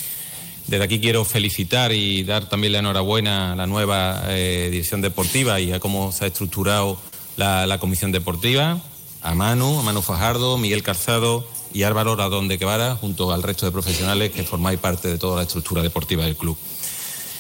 Desde 0.65 0.84
aquí 0.84 0.99
quiero 0.99 1.23
felicitar 1.26 1.91
y 1.91 2.23
dar 2.23 2.49
también 2.49 2.73
la 2.73 2.80
enhorabuena 2.80 3.53
a 3.53 3.56
la 3.56 3.68
nueva 3.68 4.23
eh, 4.30 4.69
dirección 4.72 5.02
deportiva 5.02 5.60
y 5.60 5.72
a 5.72 5.80
cómo 5.80 6.11
se 6.11 6.26
ha 6.26 6.27
estructurado 6.27 6.98
la, 7.38 7.68
la 7.68 7.80
comisión 7.80 8.11
deportiva, 8.11 8.81
a 9.22 9.35
Manu, 9.35 9.80
a 9.80 9.84
Manu 9.84 10.02
Fajardo, 10.02 10.57
Miguel 10.57 10.81
Calzado, 10.81 11.48
y 11.73 11.84
Álvaro 11.84 12.15
Radón 12.15 12.48
de 12.48 12.57
Quevara, 12.57 12.95
junto 12.95 13.31
al 13.31 13.43
resto 13.43 13.65
de 13.65 13.72
profesionales 13.72 14.31
que 14.31 14.43
formáis 14.43 14.80
parte 14.80 15.07
de 15.07 15.18
toda 15.18 15.38
la 15.38 15.43
estructura 15.43 15.81
deportiva 15.81 16.26
del 16.26 16.35
club. 16.35 16.57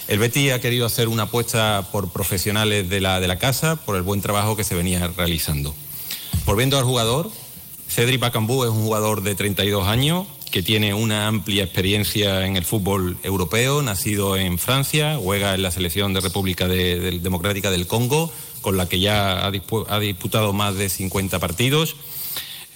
El 0.07 0.19
Betis 0.19 0.51
ha 0.51 0.59
querido 0.59 0.85
hacer 0.85 1.07
una 1.07 1.23
apuesta 1.23 1.87
por 1.91 2.09
profesionales 2.09 2.89
de 2.89 2.99
la, 2.99 3.19
de 3.19 3.27
la 3.27 3.37
casa, 3.37 3.77
por 3.77 3.95
el 3.95 4.01
buen 4.01 4.21
trabajo 4.21 4.55
que 4.55 4.63
se 4.63 4.75
venía 4.75 5.07
realizando. 5.15 5.73
Volviendo 6.45 6.77
al 6.77 6.83
jugador, 6.83 7.29
Cedric 7.87 8.19
Bacambú 8.19 8.63
es 8.63 8.69
un 8.69 8.83
jugador 8.83 9.21
de 9.21 9.35
32 9.35 9.87
años 9.87 10.27
que 10.51 10.63
tiene 10.63 10.93
una 10.93 11.27
amplia 11.27 11.63
experiencia 11.63 12.45
en 12.45 12.57
el 12.57 12.65
fútbol 12.65 13.17
europeo, 13.23 13.81
nacido 13.81 14.35
en 14.35 14.57
Francia, 14.57 15.17
juega 15.21 15.55
en 15.55 15.61
la 15.61 15.71
selección 15.71 16.13
de 16.13 16.19
República 16.19 16.67
de, 16.67 16.99
de 16.99 17.19
Democrática 17.19 17.71
del 17.71 17.87
Congo, 17.87 18.29
con 18.59 18.75
la 18.75 18.89
que 18.89 18.99
ya 18.99 19.45
ha 19.45 19.99
disputado 19.99 20.51
más 20.51 20.75
de 20.75 20.89
50 20.89 21.39
partidos 21.39 21.95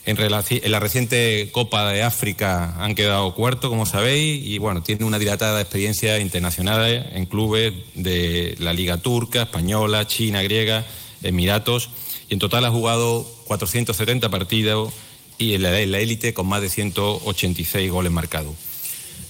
en, 0.06 0.72
la 0.72 0.80
reciente 0.80 1.50
Copa 1.52 1.92
de 1.92 2.04
África 2.04 2.76
han 2.78 2.94
quedado 2.94 3.34
cuarto, 3.34 3.70
como 3.70 3.86
sabéis, 3.88 4.46
y 4.46 4.60
bueno, 4.60 4.84
tiene 4.84 5.04
una 5.04 5.18
dilatada 5.18 5.60
experiencia 5.60 6.20
internacional 6.20 7.10
en 7.14 7.26
clubes 7.26 7.74
de 7.96 8.56
la 8.60 8.74
Liga 8.74 8.98
Turca, 8.98 9.44
Española, 9.44 10.06
China, 10.06 10.44
Griega, 10.44 10.86
Emiratos, 11.24 11.90
y 12.30 12.34
en 12.34 12.40
total 12.40 12.66
ha 12.66 12.72
jugado 12.72 13.26
470 13.46 14.30
partidos 14.30 14.94
y 15.40 15.56
en 15.56 15.64
la 15.64 15.80
élite 15.80 16.34
con 16.34 16.48
más 16.48 16.62
de 16.62 16.70
186 16.70 17.92
goles 17.92 18.12
marcados. 18.12 18.54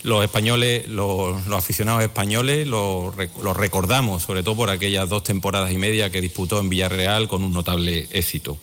Los 0.03 0.23
españoles, 0.23 0.87
los, 0.87 1.47
aficionados 1.47 2.03
españoles, 2.03 2.67
los 2.67 3.15
recordamos, 3.55 4.23
sobre 4.23 4.43
todo 4.43 4.55
por 4.55 4.69
aquellas 4.69 5.09
dos 5.09 5.23
temporadas 5.23 5.71
y 5.71 5.77
media 5.77 6.11
que 6.11 6.21
disputó 6.21 6.59
en 6.59 6.69
Villarreal 6.69 7.27
con 7.27 7.43
un 7.43 7.53
notable 7.53 8.07
éxito. 8.11 8.57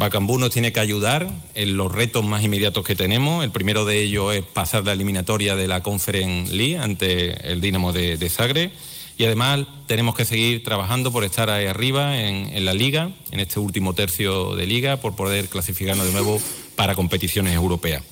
Bacambú 0.00 0.38
nos 0.38 0.50
tiene 0.50 0.72
que 0.72 0.80
ayudar 0.80 1.28
en 1.54 1.76
los 1.76 1.92
retos 1.92 2.24
más 2.24 2.42
inmediatos 2.42 2.86
que 2.86 2.96
tenemos. 2.96 3.44
El 3.44 3.50
primero 3.50 3.84
de 3.84 4.00
ellos 4.00 4.34
es 4.34 4.42
pasar 4.42 4.82
la 4.86 4.94
eliminatoria 4.94 5.56
de 5.56 5.68
la 5.68 5.82
Conference 5.82 6.50
League 6.54 6.78
ante 6.78 7.52
el 7.52 7.60
Dinamo 7.60 7.92
de, 7.92 8.16
de. 8.16 8.70
Y 9.18 9.24
además 9.26 9.66
tenemos 9.86 10.14
que 10.14 10.24
seguir 10.24 10.64
trabajando 10.64 11.12
por 11.12 11.22
estar 11.22 11.50
ahí 11.50 11.66
arriba 11.66 12.18
en, 12.18 12.48
en, 12.56 12.64
la 12.64 12.72
liga, 12.72 13.10
en 13.30 13.40
este 13.40 13.60
último 13.60 13.92
tercio 13.92 14.56
de 14.56 14.64
liga, 14.64 14.96
por 14.96 15.14
poder 15.16 15.48
clasificarnos 15.48 16.06
de 16.06 16.12
nuevo 16.12 16.40
para 16.76 16.94
competiciones 16.94 17.52
europeas. 17.52 18.02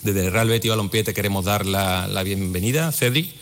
Desde 0.00 0.24
el 0.24 0.32
Real 0.32 0.48
Betis 0.48 0.70
Balompié 0.70 1.04
te 1.04 1.12
queremos 1.12 1.44
dar 1.44 1.66
la, 1.66 2.08
la 2.08 2.22
bienvenida, 2.22 2.90
Cedric, 2.90 3.34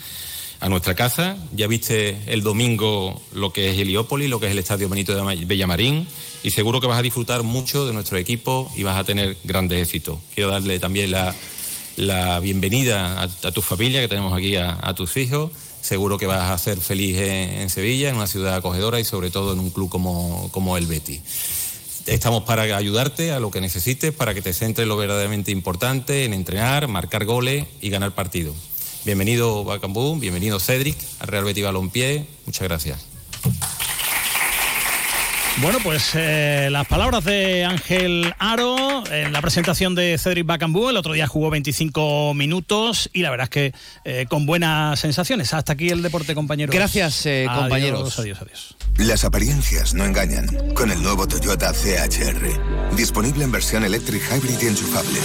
a 0.60 0.68
nuestra 0.68 0.94
casa. 0.94 1.36
Ya 1.52 1.66
viste 1.66 2.16
el 2.26 2.42
domingo 2.42 3.20
lo 3.32 3.52
que 3.52 3.70
es 3.70 3.78
Heliópolis, 3.78 4.28
lo 4.28 4.40
que 4.40 4.46
es 4.46 4.52
el 4.52 4.58
Estadio 4.58 4.88
Benito 4.88 5.14
de 5.14 5.44
Bellamarín 5.44 6.06
y 6.42 6.50
seguro 6.50 6.80
que 6.80 6.86
vas 6.86 6.98
a 6.98 7.02
disfrutar 7.02 7.42
mucho 7.42 7.86
de 7.86 7.92
nuestro 7.92 8.18
equipo 8.18 8.70
y 8.76 8.84
vas 8.84 8.96
a 8.96 9.04
tener 9.04 9.36
grandes 9.42 9.82
éxitos. 9.82 10.18
Quiero 10.32 10.50
darle 10.50 10.78
también 10.78 11.10
la, 11.10 12.40
bienvenida 12.40 13.20
a, 13.22 13.50
tu 13.50 13.62
familia, 13.62 14.00
que 14.00 14.06
tenemos 14.06 14.32
aquí 14.32 14.54
a, 14.54 14.94
tus 14.94 15.16
hijos. 15.16 15.50
Seguro 15.80 16.18
que 16.18 16.26
vas 16.26 16.50
a 16.50 16.58
ser 16.58 16.78
feliz 16.78 17.18
en, 17.18 17.68
Sevilla, 17.68 18.10
en 18.10 18.16
una 18.16 18.28
ciudad 18.28 18.54
acogedora 18.54 19.00
y 19.00 19.04
sobre 19.04 19.30
todo 19.30 19.52
en 19.54 19.58
un 19.58 19.70
club 19.70 19.88
como, 19.88 20.48
como 20.52 20.76
el 20.76 20.86
Betty. 20.86 21.20
Estamos 22.06 22.44
para 22.44 22.62
ayudarte 22.62 23.32
a 23.32 23.40
lo 23.40 23.50
que 23.50 23.60
necesites, 23.60 24.12
para 24.12 24.32
que 24.32 24.40
te 24.40 24.52
centres 24.52 24.86
lo 24.86 24.96
verdaderamente 24.96 25.50
importante 25.50 26.24
en 26.24 26.32
entrenar, 26.32 26.86
marcar 26.86 27.24
goles 27.24 27.66
y 27.80 27.90
ganar 27.90 28.14
partidos. 28.14 28.54
Bienvenido 29.06 29.62
Bacambú, 29.62 30.18
bienvenido 30.18 30.58
Cedric 30.58 30.96
al 31.20 31.28
Real 31.28 31.44
Betis 31.44 31.62
Balompié. 31.62 32.26
Muchas 32.44 32.66
gracias. 32.66 33.06
Bueno, 35.62 35.78
pues 35.82 36.10
eh, 36.14 36.68
las 36.70 36.86
palabras 36.86 37.24
de 37.24 37.64
Ángel 37.64 38.34
Aro 38.38 39.04
en 39.10 39.32
la 39.32 39.40
presentación 39.40 39.94
de 39.94 40.18
Cedric 40.18 40.44
Bacambú. 40.44 40.90
El 40.90 40.98
otro 40.98 41.14
día 41.14 41.26
jugó 41.26 41.48
25 41.48 42.34
minutos 42.34 43.08
y 43.14 43.22
la 43.22 43.30
verdad 43.30 43.44
es 43.44 43.50
que 43.50 43.74
eh, 44.04 44.26
con 44.28 44.44
buenas 44.44 45.00
sensaciones. 45.00 45.54
Hasta 45.54 45.72
aquí 45.72 45.88
el 45.88 46.02
deporte, 46.02 46.34
compañeros. 46.34 46.74
Gracias, 46.74 47.24
eh, 47.24 47.46
compañeros. 47.52 48.18
Adiós, 48.18 48.42
adiós. 48.42 48.76
Las 48.98 49.24
apariencias 49.24 49.94
no 49.94 50.04
engañan. 50.04 50.46
Con 50.74 50.90
el 50.90 51.02
nuevo 51.02 51.26
Toyota 51.26 51.72
CHR. 51.72 52.94
Disponible 52.94 53.44
en 53.44 53.52
versión 53.52 53.82
electric 53.82 54.22
hybrid 54.30 54.58
y 54.60 54.66
enchufable. 54.66 55.20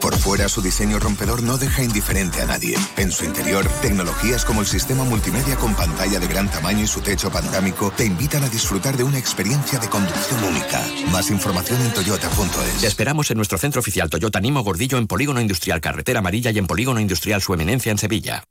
Por 0.00 0.16
fuera, 0.16 0.48
su 0.48 0.62
diseño 0.62 0.98
rompedor 0.98 1.42
no 1.42 1.58
deja 1.58 1.82
indiferente 1.82 2.40
a 2.40 2.46
nadie. 2.46 2.76
En 2.96 3.10
su 3.10 3.24
interior, 3.24 3.66
tecnologías 3.82 4.44
como 4.44 4.62
el 4.62 4.66
sistema 4.66 5.04
multimedia 5.04 5.56
con 5.56 5.74
pantalla 5.74 6.18
de 6.18 6.26
gran 6.26 6.50
tamaño 6.50 6.84
y 6.84 6.86
su 6.86 7.00
techo 7.00 7.30
pantámico 7.30 7.92
te 7.94 8.04
invitan 8.04 8.42
a 8.42 8.48
disfrutar 8.48 8.96
de 8.96 9.04
una 9.04 9.18
experiencia 9.18 9.65
de 9.72 9.88
conducción 9.88 10.44
única. 10.44 10.80
Más 11.10 11.28
información 11.28 11.82
en 11.82 11.92
toyota.es. 11.92 12.80
Te 12.80 12.86
esperamos 12.86 13.30
en 13.32 13.36
nuestro 13.36 13.58
centro 13.58 13.80
oficial 13.80 14.08
Toyota 14.08 14.40
Nimo 14.40 14.62
Gordillo 14.62 14.96
en 14.96 15.08
Polígono 15.08 15.40
Industrial 15.40 15.80
Carretera 15.80 16.20
Amarilla 16.20 16.52
y 16.52 16.58
en 16.58 16.68
Polígono 16.68 17.00
Industrial 17.00 17.42
Su 17.42 17.52
Eminencia 17.52 17.90
en 17.90 17.98
Sevilla. 17.98 18.44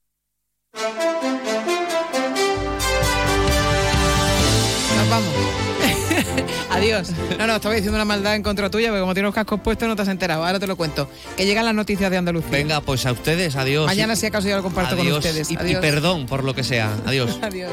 Nos 4.97 5.09
vamos. 5.09 5.33
Adiós. 6.71 7.11
No, 7.39 7.47
no, 7.47 7.55
estaba 7.55 7.75
diciendo 7.75 7.95
una 7.95 8.05
maldad 8.05 8.35
en 8.35 8.43
contra 8.43 8.69
tuya, 8.69 8.89
porque 8.89 8.99
como 8.99 9.13
tienes 9.13 9.29
los 9.29 9.35
cascos 9.35 9.61
puestos 9.61 9.87
no 9.87 9.95
te 9.95 10.01
has 10.01 10.09
enterado. 10.09 10.45
Ahora 10.45 10.59
te 10.59 10.67
lo 10.67 10.75
cuento. 10.75 11.09
Que 11.37 11.45
llegan 11.45 11.63
las 11.63 11.75
noticias 11.75 12.11
de 12.11 12.17
Andalucía. 12.17 12.51
Venga, 12.51 12.81
pues 12.81 13.05
a 13.05 13.13
ustedes, 13.13 13.55
adiós. 13.55 13.85
Mañana 13.85 14.17
si 14.17 14.25
acaso 14.25 14.49
ya 14.49 14.57
lo 14.57 14.63
comparto 14.63 14.97
con 14.97 15.09
ustedes. 15.09 15.49
Y, 15.49 15.53
y 15.53 15.75
perdón 15.77 16.25
por 16.25 16.43
lo 16.43 16.53
que 16.53 16.65
sea. 16.65 16.91
Adiós. 17.05 17.39
adiós. 17.41 17.71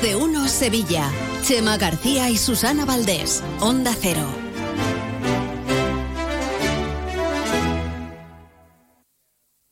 De 0.00 0.16
uno 0.16 0.48
Sevilla. 0.48 1.10
Chema 1.42 1.76
García 1.76 2.30
y 2.30 2.38
Susana 2.38 2.84
Valdés. 2.84 3.42
Onda 3.60 3.94
Cero. 4.00 4.41